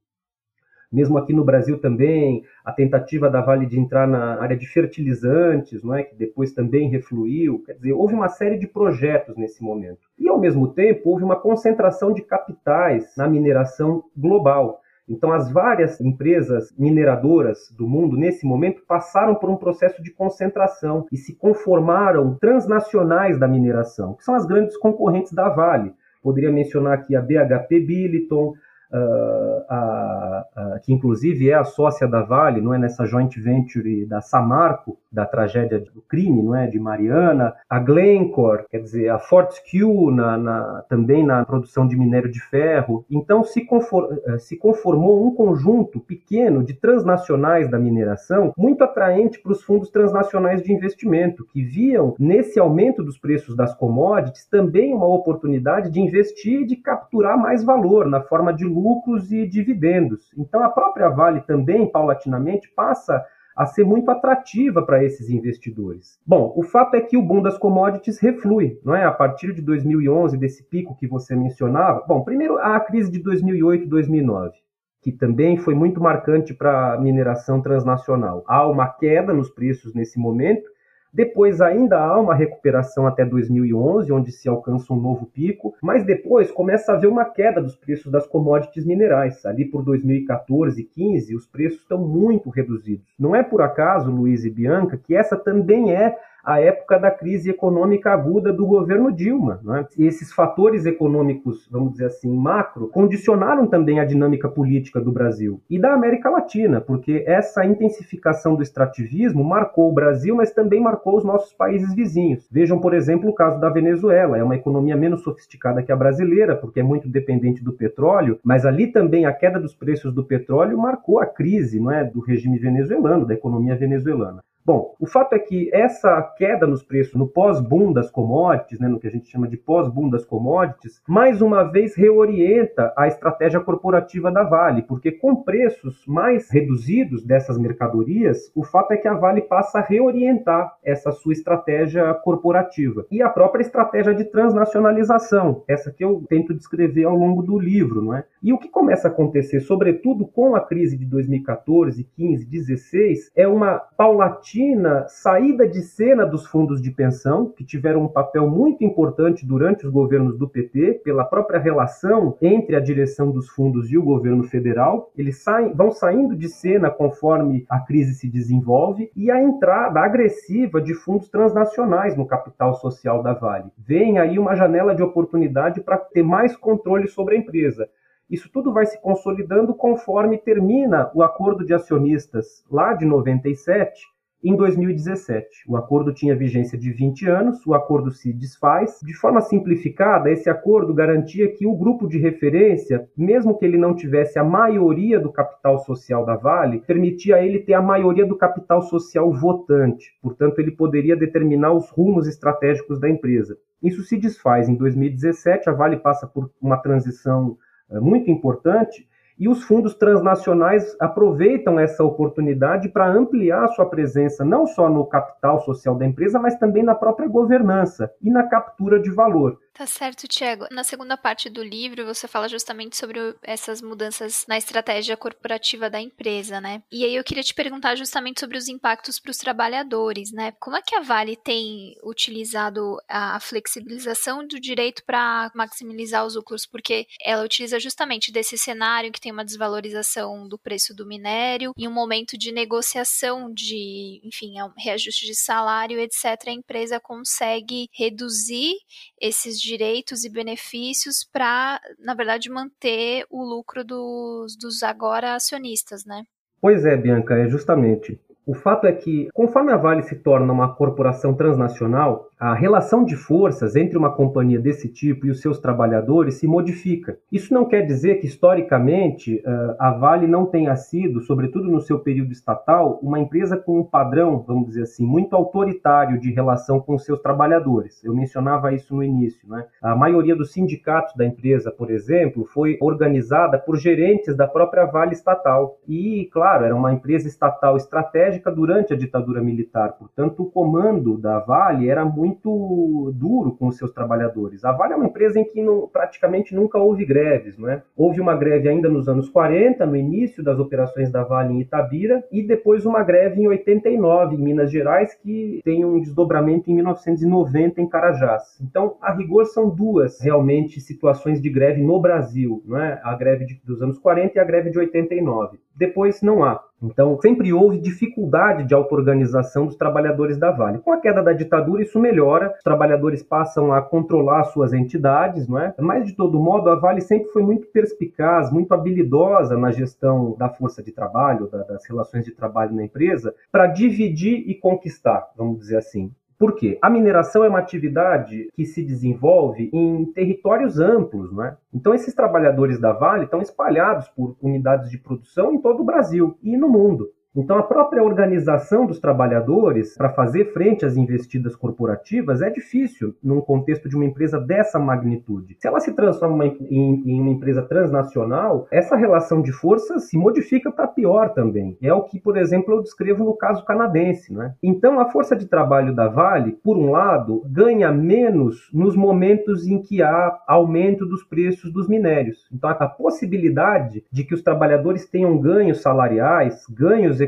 mesmo 0.90 1.18
aqui 1.18 1.32
no 1.32 1.44
Brasil 1.44 1.78
também, 1.78 2.42
a 2.64 2.72
tentativa 2.72 3.28
da 3.28 3.40
Vale 3.40 3.66
de 3.66 3.78
entrar 3.78 4.06
na 4.06 4.40
área 4.40 4.56
de 4.56 4.66
fertilizantes, 4.66 5.82
não 5.82 5.94
é, 5.94 6.02
que 6.02 6.14
depois 6.16 6.52
também 6.52 6.88
refluiu, 6.88 7.62
quer 7.64 7.74
dizer, 7.74 7.92
houve 7.92 8.14
uma 8.14 8.28
série 8.28 8.58
de 8.58 8.66
projetos 8.66 9.36
nesse 9.36 9.62
momento. 9.62 10.00
E 10.18 10.28
ao 10.28 10.40
mesmo 10.40 10.68
tempo, 10.68 11.10
houve 11.10 11.24
uma 11.24 11.36
concentração 11.36 12.12
de 12.12 12.22
capitais 12.22 13.14
na 13.16 13.28
mineração 13.28 14.02
global. 14.16 14.80
Então, 15.08 15.32
as 15.32 15.50
várias 15.50 16.00
empresas 16.00 16.74
mineradoras 16.78 17.72
do 17.76 17.88
mundo, 17.88 18.16
nesse 18.16 18.44
momento, 18.44 18.82
passaram 18.86 19.34
por 19.34 19.48
um 19.48 19.56
processo 19.56 20.02
de 20.02 20.10
concentração 20.10 21.06
e 21.10 21.16
se 21.16 21.34
conformaram 21.34 22.36
transnacionais 22.38 23.38
da 23.38 23.48
mineração, 23.48 24.14
que 24.14 24.24
são 24.24 24.34
as 24.34 24.44
grandes 24.44 24.76
concorrentes 24.76 25.32
da 25.32 25.48
Vale. 25.48 25.94
Poderia 26.22 26.52
mencionar 26.52 26.92
aqui 26.92 27.16
a 27.16 27.22
BHP 27.22 27.80
Billiton, 27.80 28.52
Uh, 28.90 29.64
a, 29.68 30.46
a, 30.56 30.78
que 30.78 30.92
inclusive 30.92 31.50
é 31.50 31.54
a 31.54 31.64
sócia 31.64 32.08
da 32.08 32.22
Vale, 32.22 32.60
não 32.60 32.72
é 32.72 32.78
nessa 32.78 33.04
joint 33.04 33.38
venture 33.38 34.06
da 34.06 34.20
Samarco, 34.20 34.98
da 35.10 35.26
tragédia 35.26 35.78
do 35.78 36.02
crime, 36.08 36.42
não 36.42 36.54
é 36.54 36.66
de 36.66 36.78
Mariana, 36.78 37.54
a 37.68 37.78
Glencore, 37.78 38.64
quer 38.70 38.80
dizer, 38.80 39.08
a 39.08 39.18
Fortescue 39.18 40.10
na, 40.12 40.36
na, 40.36 40.84
também 40.88 41.24
na 41.24 41.44
produção 41.44 41.86
de 41.86 41.96
minério 41.96 42.30
de 42.30 42.40
ferro. 42.40 43.04
Então 43.10 43.42
se, 43.42 43.64
conform, 43.64 44.14
eh, 44.26 44.38
se 44.38 44.56
conformou 44.56 45.26
um 45.26 45.34
conjunto 45.34 46.00
pequeno 46.00 46.62
de 46.62 46.74
transnacionais 46.74 47.70
da 47.70 47.78
mineração 47.78 48.52
muito 48.56 48.84
atraente 48.84 49.40
para 49.40 49.52
os 49.52 49.62
fundos 49.62 49.90
transnacionais 49.90 50.62
de 50.62 50.72
investimento, 50.72 51.46
que 51.46 51.62
viam 51.62 52.14
nesse 52.18 52.58
aumento 52.58 53.02
dos 53.02 53.18
preços 53.18 53.56
das 53.56 53.74
commodities 53.74 54.46
também 54.46 54.94
uma 54.94 55.06
oportunidade 55.06 55.90
de 55.90 56.00
investir 56.00 56.62
e 56.62 56.66
de 56.66 56.76
capturar 56.76 57.38
mais 57.38 57.64
valor 57.64 58.06
na 58.06 58.20
forma 58.20 58.52
de 58.52 58.64
lucros 58.78 59.32
e 59.32 59.46
dividendos. 59.46 60.32
Então, 60.36 60.62
a 60.62 60.68
própria 60.68 61.08
Vale 61.08 61.40
também, 61.40 61.90
paulatinamente, 61.90 62.70
passa 62.74 63.24
a 63.56 63.66
ser 63.66 63.84
muito 63.84 64.08
atrativa 64.10 64.82
para 64.82 65.02
esses 65.02 65.28
investidores. 65.28 66.20
Bom, 66.24 66.52
o 66.56 66.62
fato 66.62 66.94
é 66.94 67.00
que 67.00 67.16
o 67.16 67.22
boom 67.22 67.42
das 67.42 67.58
commodities 67.58 68.20
reflui, 68.20 68.78
não 68.84 68.94
é? 68.94 69.04
A 69.04 69.10
partir 69.10 69.52
de 69.52 69.60
2011, 69.60 70.38
desse 70.38 70.62
pico 70.62 70.96
que 70.96 71.08
você 71.08 71.34
mencionava. 71.34 72.04
Bom, 72.06 72.22
primeiro 72.22 72.56
a 72.58 72.78
crise 72.78 73.10
de 73.10 73.18
2008 73.18 73.84
e 73.84 73.88
2009 73.88 74.52
que 75.00 75.12
também 75.12 75.56
foi 75.56 75.74
muito 75.74 76.00
marcante 76.00 76.52
para 76.52 76.94
a 76.94 77.00
mineração 77.00 77.62
transnacional. 77.62 78.44
Há 78.46 78.66
uma 78.66 78.88
queda 78.88 79.32
nos 79.32 79.48
preços 79.48 79.94
nesse 79.94 80.18
momento, 80.18 80.68
Depois 81.12 81.60
ainda 81.60 81.98
há 81.98 82.20
uma 82.20 82.34
recuperação 82.34 83.06
até 83.06 83.24
2011, 83.24 84.12
onde 84.12 84.30
se 84.30 84.48
alcança 84.48 84.92
um 84.92 85.00
novo 85.00 85.26
pico, 85.26 85.74
mas 85.82 86.04
depois 86.04 86.50
começa 86.50 86.92
a 86.92 86.94
haver 86.96 87.08
uma 87.08 87.24
queda 87.24 87.62
dos 87.62 87.76
preços 87.76 88.12
das 88.12 88.26
commodities 88.26 88.84
minerais. 88.84 89.44
Ali 89.46 89.64
por 89.64 89.82
2014 89.82 90.80
e 90.80 90.84
15, 90.84 91.34
os 91.34 91.46
preços 91.46 91.80
estão 91.80 91.98
muito 91.98 92.50
reduzidos. 92.50 93.06
Não 93.18 93.34
é 93.34 93.42
por 93.42 93.62
acaso, 93.62 94.10
Luiz 94.10 94.44
e 94.44 94.50
Bianca, 94.50 94.96
que 94.96 95.14
essa 95.14 95.36
também 95.36 95.94
é 95.94 96.14
a 96.44 96.60
época 96.60 96.98
da 96.98 97.10
crise 97.10 97.50
econômica 97.50 98.10
aguda 98.10 98.52
do 98.52 98.66
governo 98.66 99.12
Dilma. 99.12 99.60
Né? 99.62 99.86
Esses 99.98 100.32
fatores 100.32 100.86
econômicos, 100.86 101.68
vamos 101.70 101.92
dizer 101.92 102.06
assim, 102.06 102.34
macro, 102.34 102.88
condicionaram 102.88 103.66
também 103.66 104.00
a 104.00 104.04
dinâmica 104.04 104.48
política 104.48 105.00
do 105.00 105.12
Brasil 105.12 105.60
e 105.68 105.78
da 105.78 105.92
América 105.92 106.30
Latina, 106.30 106.80
porque 106.80 107.24
essa 107.26 107.64
intensificação 107.64 108.54
do 108.54 108.62
extrativismo 108.62 109.44
marcou 109.44 109.90
o 109.90 109.94
Brasil, 109.94 110.34
mas 110.34 110.50
também 110.50 110.80
marcou 110.80 111.16
os 111.16 111.24
nossos 111.24 111.52
países 111.52 111.94
vizinhos. 111.94 112.48
Vejam, 112.50 112.80
por 112.80 112.94
exemplo, 112.94 113.28
o 113.28 113.34
caso 113.34 113.60
da 113.60 113.68
Venezuela. 113.68 114.38
É 114.38 114.42
uma 114.42 114.56
economia 114.56 114.96
menos 114.96 115.22
sofisticada 115.22 115.82
que 115.82 115.92
a 115.92 115.96
brasileira, 115.96 116.56
porque 116.56 116.80
é 116.80 116.82
muito 116.82 117.08
dependente 117.08 117.62
do 117.62 117.72
petróleo, 117.72 118.38
mas 118.42 118.64
ali 118.64 118.86
também 118.86 119.26
a 119.26 119.32
queda 119.32 119.60
dos 119.60 119.74
preços 119.74 120.12
do 120.12 120.24
petróleo 120.24 120.78
marcou 120.78 121.18
a 121.20 121.26
crise 121.26 121.80
não 121.80 121.90
é, 121.90 122.04
do 122.04 122.20
regime 122.20 122.58
venezuelano, 122.58 123.26
da 123.26 123.34
economia 123.34 123.76
venezuelana. 123.76 124.42
Bom, 124.68 124.94
o 125.00 125.06
fato 125.06 125.32
é 125.32 125.38
que 125.38 125.70
essa 125.72 126.20
queda 126.36 126.66
nos 126.66 126.82
preços 126.82 127.14
no 127.14 127.26
pós-boom 127.26 127.90
das 127.90 128.10
commodities, 128.10 128.78
né, 128.78 128.86
no 128.86 129.00
que 129.00 129.06
a 129.06 129.10
gente 129.10 129.26
chama 129.26 129.48
de 129.48 129.56
pós-boom 129.56 130.10
das 130.10 130.26
commodities, 130.26 131.00
mais 131.08 131.40
uma 131.40 131.64
vez 131.64 131.96
reorienta 131.96 132.92
a 132.94 133.08
estratégia 133.08 133.60
corporativa 133.60 134.30
da 134.30 134.42
Vale, 134.42 134.82
porque 134.82 135.10
com 135.10 135.36
preços 135.36 136.04
mais 136.06 136.50
reduzidos 136.50 137.24
dessas 137.24 137.56
mercadorias, 137.56 138.52
o 138.54 138.62
fato 138.62 138.92
é 138.92 138.98
que 138.98 139.08
a 139.08 139.14
Vale 139.14 139.40
passa 139.40 139.78
a 139.78 139.82
reorientar 139.82 140.76
essa 140.84 141.12
sua 141.12 141.32
estratégia 141.32 142.12
corporativa 142.12 143.06
e 143.10 143.22
a 143.22 143.30
própria 143.30 143.62
estratégia 143.62 144.14
de 144.14 144.24
transnacionalização, 144.24 145.64
essa 145.66 145.90
que 145.90 146.04
eu 146.04 146.26
tento 146.28 146.52
descrever 146.52 147.04
ao 147.04 147.16
longo 147.16 147.40
do 147.40 147.58
livro, 147.58 148.02
não 148.02 148.12
é? 148.12 148.22
E 148.42 148.52
o 148.52 148.58
que 148.58 148.68
começa 148.68 149.08
a 149.08 149.10
acontecer, 149.10 149.60
sobretudo 149.60 150.26
com 150.26 150.54
a 150.54 150.60
crise 150.60 150.94
de 150.94 151.06
2014, 151.06 152.04
15, 152.14 152.44
16, 152.44 153.32
é 153.34 153.48
uma 153.48 153.78
paulatina 153.78 154.57
Argentina, 154.58 155.06
saída 155.08 155.68
de 155.68 155.80
cena 155.82 156.26
dos 156.26 156.44
fundos 156.44 156.82
de 156.82 156.90
pensão, 156.90 157.46
que 157.46 157.64
tiveram 157.64 158.02
um 158.02 158.08
papel 158.08 158.50
muito 158.50 158.82
importante 158.82 159.46
durante 159.46 159.86
os 159.86 159.92
governos 159.92 160.36
do 160.36 160.48
PT, 160.48 161.02
pela 161.04 161.24
própria 161.24 161.60
relação 161.60 162.36
entre 162.42 162.74
a 162.74 162.80
direção 162.80 163.30
dos 163.30 163.48
fundos 163.48 163.88
e 163.92 163.96
o 163.96 164.02
governo 164.02 164.42
federal. 164.42 165.12
Eles 165.16 165.44
saem, 165.44 165.72
vão 165.72 165.92
saindo 165.92 166.34
de 166.34 166.48
cena 166.48 166.90
conforme 166.90 167.64
a 167.68 167.78
crise 167.78 168.14
se 168.14 168.28
desenvolve 168.28 169.12
e 169.14 169.30
a 169.30 169.40
entrada 169.40 170.00
agressiva 170.00 170.80
de 170.80 170.92
fundos 170.92 171.28
transnacionais 171.28 172.16
no 172.16 172.26
capital 172.26 172.74
social 172.74 173.22
da 173.22 173.34
Vale. 173.34 173.70
Vem 173.78 174.18
aí 174.18 174.40
uma 174.40 174.56
janela 174.56 174.92
de 174.92 175.04
oportunidade 175.04 175.80
para 175.80 175.98
ter 175.98 176.24
mais 176.24 176.56
controle 176.56 177.06
sobre 177.06 177.36
a 177.36 177.38
empresa. 177.38 177.88
Isso 178.28 178.50
tudo 178.52 178.72
vai 178.72 178.86
se 178.86 179.00
consolidando 179.00 179.72
conforme 179.72 180.36
termina 180.36 181.12
o 181.14 181.22
acordo 181.22 181.64
de 181.64 181.72
acionistas 181.72 182.64
lá 182.68 182.92
de 182.92 183.06
97, 183.06 184.17
em 184.42 184.54
2017. 184.54 185.64
O 185.66 185.76
acordo 185.76 186.12
tinha 186.12 186.36
vigência 186.36 186.78
de 186.78 186.92
20 186.92 187.28
anos, 187.28 187.66
o 187.66 187.74
acordo 187.74 188.10
se 188.10 188.32
desfaz. 188.32 189.00
De 189.02 189.12
forma 189.14 189.40
simplificada, 189.40 190.30
esse 190.30 190.48
acordo 190.48 190.94
garantia 190.94 191.50
que 191.52 191.66
o 191.66 191.74
grupo 191.74 192.06
de 192.06 192.18
referência, 192.18 193.08
mesmo 193.16 193.58
que 193.58 193.64
ele 193.64 193.76
não 193.76 193.94
tivesse 193.94 194.38
a 194.38 194.44
maioria 194.44 195.18
do 195.18 195.32
capital 195.32 195.78
social 195.80 196.24
da 196.24 196.36
Vale, 196.36 196.80
permitia 196.86 197.36
a 197.36 197.42
ele 197.42 197.60
ter 197.60 197.74
a 197.74 197.82
maioria 197.82 198.26
do 198.26 198.36
capital 198.36 198.82
social 198.82 199.32
votante. 199.32 200.12
Portanto, 200.22 200.58
ele 200.60 200.70
poderia 200.70 201.16
determinar 201.16 201.72
os 201.72 201.90
rumos 201.90 202.28
estratégicos 202.28 203.00
da 203.00 203.08
empresa. 203.08 203.56
Isso 203.82 204.02
se 204.02 204.16
desfaz 204.16 204.68
em 204.68 204.74
2017, 204.74 205.68
a 205.68 205.72
Vale 205.72 205.96
passa 205.96 206.26
por 206.26 206.50
uma 206.60 206.76
transição 206.76 207.56
eh, 207.90 208.00
muito 208.00 208.30
importante 208.30 209.07
e 209.38 209.48
os 209.48 209.62
fundos 209.62 209.94
transnacionais 209.94 210.96
aproveitam 210.98 211.78
essa 211.78 212.02
oportunidade 212.02 212.88
para 212.88 213.08
ampliar 213.10 213.68
sua 213.68 213.86
presença 213.86 214.44
não 214.44 214.66
só 214.66 214.88
no 214.88 215.06
capital 215.06 215.60
social 215.60 215.94
da 215.94 216.04
empresa, 216.04 216.38
mas 216.38 216.58
também 216.58 216.82
na 216.82 216.94
própria 216.94 217.28
governança 217.28 218.10
e 218.20 218.30
na 218.30 218.42
captura 218.42 218.98
de 218.98 219.10
valor. 219.10 219.58
Tá 219.78 219.86
certo, 219.86 220.26
Tiago. 220.26 220.66
Na 220.72 220.82
segunda 220.82 221.16
parte 221.16 221.48
do 221.48 221.62
livro, 221.62 222.04
você 222.04 222.26
fala 222.26 222.48
justamente 222.48 222.96
sobre 222.96 223.20
essas 223.44 223.80
mudanças 223.80 224.44
na 224.48 224.58
estratégia 224.58 225.16
corporativa 225.16 225.88
da 225.88 226.00
empresa, 226.00 226.60
né? 226.60 226.82
E 226.90 227.04
aí 227.04 227.14
eu 227.14 227.22
queria 227.22 227.44
te 227.44 227.54
perguntar 227.54 227.94
justamente 227.94 228.40
sobre 228.40 228.58
os 228.58 228.66
impactos 228.66 229.20
para 229.20 229.30
os 229.30 229.36
trabalhadores, 229.36 230.32
né? 230.32 230.50
Como 230.58 230.74
é 230.74 230.82
que 230.82 230.96
a 230.96 231.00
Vale 231.00 231.36
tem 231.36 231.94
utilizado 232.02 232.96
a 233.08 233.38
flexibilização 233.38 234.44
do 234.44 234.58
direito 234.58 235.04
para 235.04 235.48
maximizar 235.54 236.26
os 236.26 236.34
lucros? 236.34 236.66
Porque 236.66 237.06
ela 237.22 237.44
utiliza 237.44 237.78
justamente 237.78 238.32
desse 238.32 238.58
cenário 238.58 239.12
que 239.12 239.20
tem 239.20 239.30
uma 239.30 239.44
desvalorização 239.44 240.48
do 240.48 240.58
preço 240.58 240.92
do 240.92 241.06
minério 241.06 241.72
em 241.78 241.86
um 241.86 241.92
momento 241.92 242.36
de 242.36 242.50
negociação 242.50 243.54
de, 243.54 244.20
enfim, 244.24 244.58
é 244.58 244.68
reajuste 244.76 245.24
de 245.24 245.36
salário, 245.36 246.00
etc. 246.00 246.48
A 246.48 246.50
empresa 246.50 246.98
consegue 246.98 247.88
reduzir 247.92 248.74
esses 249.20 249.67
direitos 249.68 250.24
e 250.24 250.30
benefícios 250.30 251.22
para, 251.22 251.80
na 251.98 252.14
verdade, 252.14 252.50
manter 252.50 253.24
o 253.30 253.44
lucro 253.44 253.84
dos, 253.84 254.56
dos 254.56 254.82
agora 254.82 255.34
acionistas, 255.34 256.04
né? 256.04 256.24
Pois 256.60 256.84
é, 256.84 256.96
Bianca, 256.96 257.34
é 257.34 257.48
justamente. 257.48 258.20
O 258.46 258.54
fato 258.54 258.86
é 258.86 258.92
que, 258.92 259.28
conforme 259.34 259.70
a 259.70 259.76
Vale 259.76 260.02
se 260.02 260.16
torna 260.16 260.52
uma 260.52 260.74
corporação 260.74 261.34
transnacional, 261.34 262.27
a 262.38 262.54
relação 262.54 263.04
de 263.04 263.16
forças 263.16 263.74
entre 263.74 263.98
uma 263.98 264.12
companhia 264.14 264.60
desse 264.60 264.88
tipo 264.88 265.26
e 265.26 265.30
os 265.30 265.40
seus 265.40 265.58
trabalhadores 265.58 266.34
se 266.34 266.46
modifica. 266.46 267.18
Isso 267.32 267.52
não 267.52 267.64
quer 267.64 267.82
dizer 267.82 268.20
que, 268.20 268.26
historicamente, 268.26 269.42
eh, 269.44 269.76
a 269.78 269.90
Vale 269.90 270.26
não 270.26 270.46
tenha 270.46 270.76
sido, 270.76 271.20
sobretudo 271.20 271.68
no 271.68 271.80
seu 271.80 271.98
período 271.98 272.30
estatal, 272.30 273.00
uma 273.02 273.18
empresa 273.18 273.56
com 273.56 273.80
um 273.80 273.84
padrão, 273.84 274.44
vamos 274.46 274.68
dizer 274.68 274.82
assim, 274.82 275.04
muito 275.04 275.34
autoritário 275.34 276.20
de 276.20 276.30
relação 276.30 276.78
com 276.78 276.94
os 276.94 277.04
seus 277.04 277.20
trabalhadores. 277.20 278.04
Eu 278.04 278.14
mencionava 278.14 278.72
isso 278.72 278.94
no 278.94 279.02
início. 279.02 279.48
Né? 279.48 279.64
A 279.82 279.96
maioria 279.96 280.36
dos 280.36 280.52
sindicatos 280.52 281.14
da 281.16 281.24
empresa, 281.24 281.72
por 281.72 281.90
exemplo, 281.90 282.44
foi 282.44 282.78
organizada 282.80 283.58
por 283.58 283.76
gerentes 283.76 284.36
da 284.36 284.46
própria 284.46 284.84
Vale 284.84 285.12
estatal. 285.12 285.78
E, 285.88 286.28
claro, 286.32 286.64
era 286.64 286.74
uma 286.74 286.92
empresa 286.92 287.26
estatal 287.26 287.76
estratégica 287.76 288.50
durante 288.50 288.92
a 288.92 288.96
ditadura 288.96 289.42
militar. 289.42 289.94
Portanto, 289.98 290.44
o 290.44 290.50
comando 290.50 291.18
da 291.18 291.40
Vale 291.40 291.88
era 291.88 292.04
muito 292.04 292.27
duro 292.34 293.52
com 293.52 293.68
os 293.68 293.76
seus 293.76 293.92
trabalhadores. 293.92 294.64
A 294.64 294.72
Vale 294.72 294.92
é 294.92 294.96
uma 294.96 295.06
empresa 295.06 295.38
em 295.38 295.44
que 295.44 295.62
não, 295.62 295.88
praticamente 295.88 296.54
nunca 296.54 296.78
houve 296.78 297.04
greves. 297.04 297.58
Não 297.58 297.68
é? 297.68 297.82
Houve 297.96 298.20
uma 298.20 298.34
greve 298.34 298.68
ainda 298.68 298.88
nos 298.88 299.08
anos 299.08 299.28
40, 299.28 299.84
no 299.86 299.96
início 299.96 300.42
das 300.42 300.58
operações 300.58 301.10
da 301.10 301.22
Vale 301.24 301.54
em 301.54 301.60
Itabira, 301.60 302.24
e 302.30 302.42
depois 302.42 302.84
uma 302.86 303.02
greve 303.02 303.42
em 303.42 303.48
89, 303.48 304.36
em 304.36 304.38
Minas 304.38 304.70
Gerais, 304.70 305.14
que 305.14 305.60
tem 305.64 305.84
um 305.84 306.00
desdobramento 306.00 306.70
em 306.70 306.74
1990 306.74 307.80
em 307.80 307.88
Carajás. 307.88 308.58
Então, 308.60 308.96
a 309.00 309.12
rigor, 309.12 309.46
são 309.46 309.68
duas 309.68 310.20
realmente 310.20 310.80
situações 310.80 311.40
de 311.40 311.48
greve 311.48 311.82
no 311.82 312.00
Brasil. 312.00 312.62
Não 312.66 312.78
é? 312.78 313.00
A 313.02 313.14
greve 313.14 313.44
de, 313.44 313.60
dos 313.64 313.82
anos 313.82 313.98
40 313.98 314.36
e 314.36 314.40
a 314.40 314.44
greve 314.44 314.70
de 314.70 314.78
89 314.78 315.58
depois 315.78 316.20
não 316.20 316.42
há. 316.42 316.60
Então, 316.82 317.18
sempre 317.20 317.52
houve 317.52 317.78
dificuldade 317.78 318.64
de 318.64 318.74
auto-organização 318.74 319.66
dos 319.66 319.76
trabalhadores 319.76 320.36
da 320.36 320.50
Vale. 320.50 320.78
Com 320.78 320.92
a 320.92 321.00
queda 321.00 321.22
da 321.22 321.32
ditadura, 321.32 321.82
isso 321.82 321.98
melhora, 321.98 322.54
os 322.56 322.62
trabalhadores 322.62 323.22
passam 323.22 323.72
a 323.72 323.82
controlar 323.82 324.44
suas 324.44 324.72
entidades, 324.72 325.48
não 325.48 325.58
é? 325.58 325.74
Mas, 325.78 326.06
de 326.06 326.12
todo 326.12 326.38
modo, 326.38 326.70
a 326.70 326.76
Vale 326.76 327.00
sempre 327.00 327.30
foi 327.30 327.42
muito 327.42 327.66
perspicaz, 327.68 328.52
muito 328.52 328.72
habilidosa 328.72 329.56
na 329.56 329.72
gestão 329.72 330.36
da 330.38 330.48
força 330.48 330.82
de 330.82 330.92
trabalho, 330.92 331.48
das 331.48 331.84
relações 331.86 332.24
de 332.24 332.30
trabalho 332.30 332.74
na 332.74 332.84
empresa, 332.84 333.34
para 333.50 333.66
dividir 333.66 334.48
e 334.48 334.54
conquistar, 334.54 335.28
vamos 335.36 335.58
dizer 335.58 335.78
assim. 335.78 336.12
Por 336.38 336.54
quê? 336.54 336.78
A 336.80 336.88
mineração 336.88 337.42
é 337.42 337.48
uma 337.48 337.58
atividade 337.58 338.48
que 338.54 338.64
se 338.64 338.84
desenvolve 338.84 339.68
em 339.72 340.04
territórios 340.12 340.78
amplos, 340.78 341.32
não 341.32 341.44
é? 341.44 341.56
Então 341.74 341.92
esses 341.92 342.14
trabalhadores 342.14 342.80
da 342.80 342.92
Vale 342.92 343.24
estão 343.24 343.42
espalhados 343.42 344.08
por 344.10 344.36
unidades 344.40 344.88
de 344.88 344.98
produção 344.98 345.52
em 345.52 345.60
todo 345.60 345.80
o 345.80 345.84
Brasil 345.84 346.38
e 346.40 346.56
no 346.56 346.68
mundo. 346.68 347.10
Então, 347.38 347.56
a 347.56 347.62
própria 347.62 348.02
organização 348.02 348.84
dos 348.84 348.98
trabalhadores 348.98 349.96
para 349.96 350.08
fazer 350.08 350.52
frente 350.52 350.84
às 350.84 350.96
investidas 350.96 351.54
corporativas 351.54 352.42
é 352.42 352.50
difícil 352.50 353.14
num 353.22 353.40
contexto 353.40 353.88
de 353.88 353.94
uma 353.94 354.04
empresa 354.04 354.40
dessa 354.40 354.76
magnitude. 354.76 355.56
Se 355.60 355.68
ela 355.68 355.78
se 355.78 355.94
transforma 355.94 356.46
em, 356.46 357.00
em 357.06 357.20
uma 357.20 357.30
empresa 357.30 357.62
transnacional, 357.62 358.66
essa 358.72 358.96
relação 358.96 359.40
de 359.40 359.52
forças 359.52 360.08
se 360.08 360.18
modifica 360.18 360.72
para 360.72 360.88
pior 360.88 361.32
também. 361.32 361.78
É 361.80 361.94
o 361.94 362.02
que, 362.02 362.18
por 362.18 362.36
exemplo, 362.36 362.74
eu 362.74 362.82
descrevo 362.82 363.22
no 363.22 363.36
caso 363.36 363.64
canadense. 363.64 364.34
Né? 364.34 364.54
Então, 364.60 364.98
a 364.98 365.08
força 365.08 365.36
de 365.36 365.46
trabalho 365.46 365.94
da 365.94 366.08
Vale, 366.08 366.58
por 366.64 366.76
um 366.76 366.90
lado, 366.90 367.44
ganha 367.46 367.92
menos 367.92 368.68
nos 368.74 368.96
momentos 368.96 369.64
em 369.64 369.80
que 369.80 370.02
há 370.02 370.40
aumento 370.48 371.06
dos 371.06 371.22
preços 371.22 371.72
dos 371.72 371.88
minérios. 371.88 372.48
Então, 372.52 372.68
a 372.68 372.88
possibilidade 372.88 374.04
de 374.10 374.24
que 374.24 374.34
os 374.34 374.42
trabalhadores 374.42 375.08
tenham 375.08 375.38
ganhos 375.38 375.80
salariais, 375.80 376.66
ganhos 376.68 377.20
econômicos 377.20 377.27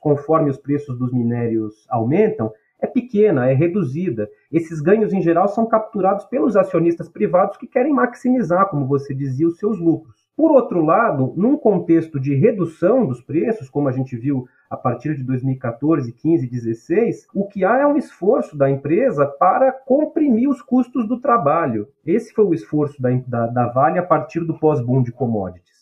conforme 0.00 0.50
os 0.50 0.58
preços 0.58 0.98
dos 0.98 1.12
minérios 1.12 1.86
aumentam, 1.88 2.52
é 2.80 2.86
pequena, 2.86 3.50
é 3.50 3.54
reduzida. 3.54 4.28
Esses 4.52 4.80
ganhos, 4.80 5.12
em 5.12 5.22
geral, 5.22 5.48
são 5.48 5.66
capturados 5.66 6.24
pelos 6.26 6.56
acionistas 6.56 7.08
privados 7.08 7.56
que 7.56 7.66
querem 7.66 7.92
maximizar, 7.92 8.68
como 8.68 8.86
você 8.86 9.14
dizia, 9.14 9.48
os 9.48 9.58
seus 9.58 9.78
lucros. 9.78 10.24
Por 10.36 10.50
outro 10.50 10.84
lado, 10.84 11.32
num 11.36 11.56
contexto 11.56 12.18
de 12.18 12.34
redução 12.34 13.06
dos 13.06 13.20
preços, 13.22 13.70
como 13.70 13.88
a 13.88 13.92
gente 13.92 14.16
viu 14.16 14.46
a 14.68 14.76
partir 14.76 15.14
de 15.16 15.22
2014, 15.22 16.12
15, 16.12 16.46
16, 16.48 17.28
o 17.32 17.46
que 17.46 17.64
há 17.64 17.78
é 17.78 17.86
um 17.86 17.96
esforço 17.96 18.56
da 18.58 18.68
empresa 18.68 19.26
para 19.26 19.70
comprimir 19.72 20.50
os 20.50 20.60
custos 20.60 21.06
do 21.06 21.20
trabalho. 21.20 21.86
Esse 22.04 22.34
foi 22.34 22.44
o 22.44 22.52
esforço 22.52 23.00
da, 23.00 23.10
da, 23.26 23.46
da 23.46 23.66
Vale 23.68 23.98
a 23.98 24.02
partir 24.02 24.40
do 24.40 24.58
pós-boom 24.58 25.02
de 25.02 25.12
commodities. 25.12 25.73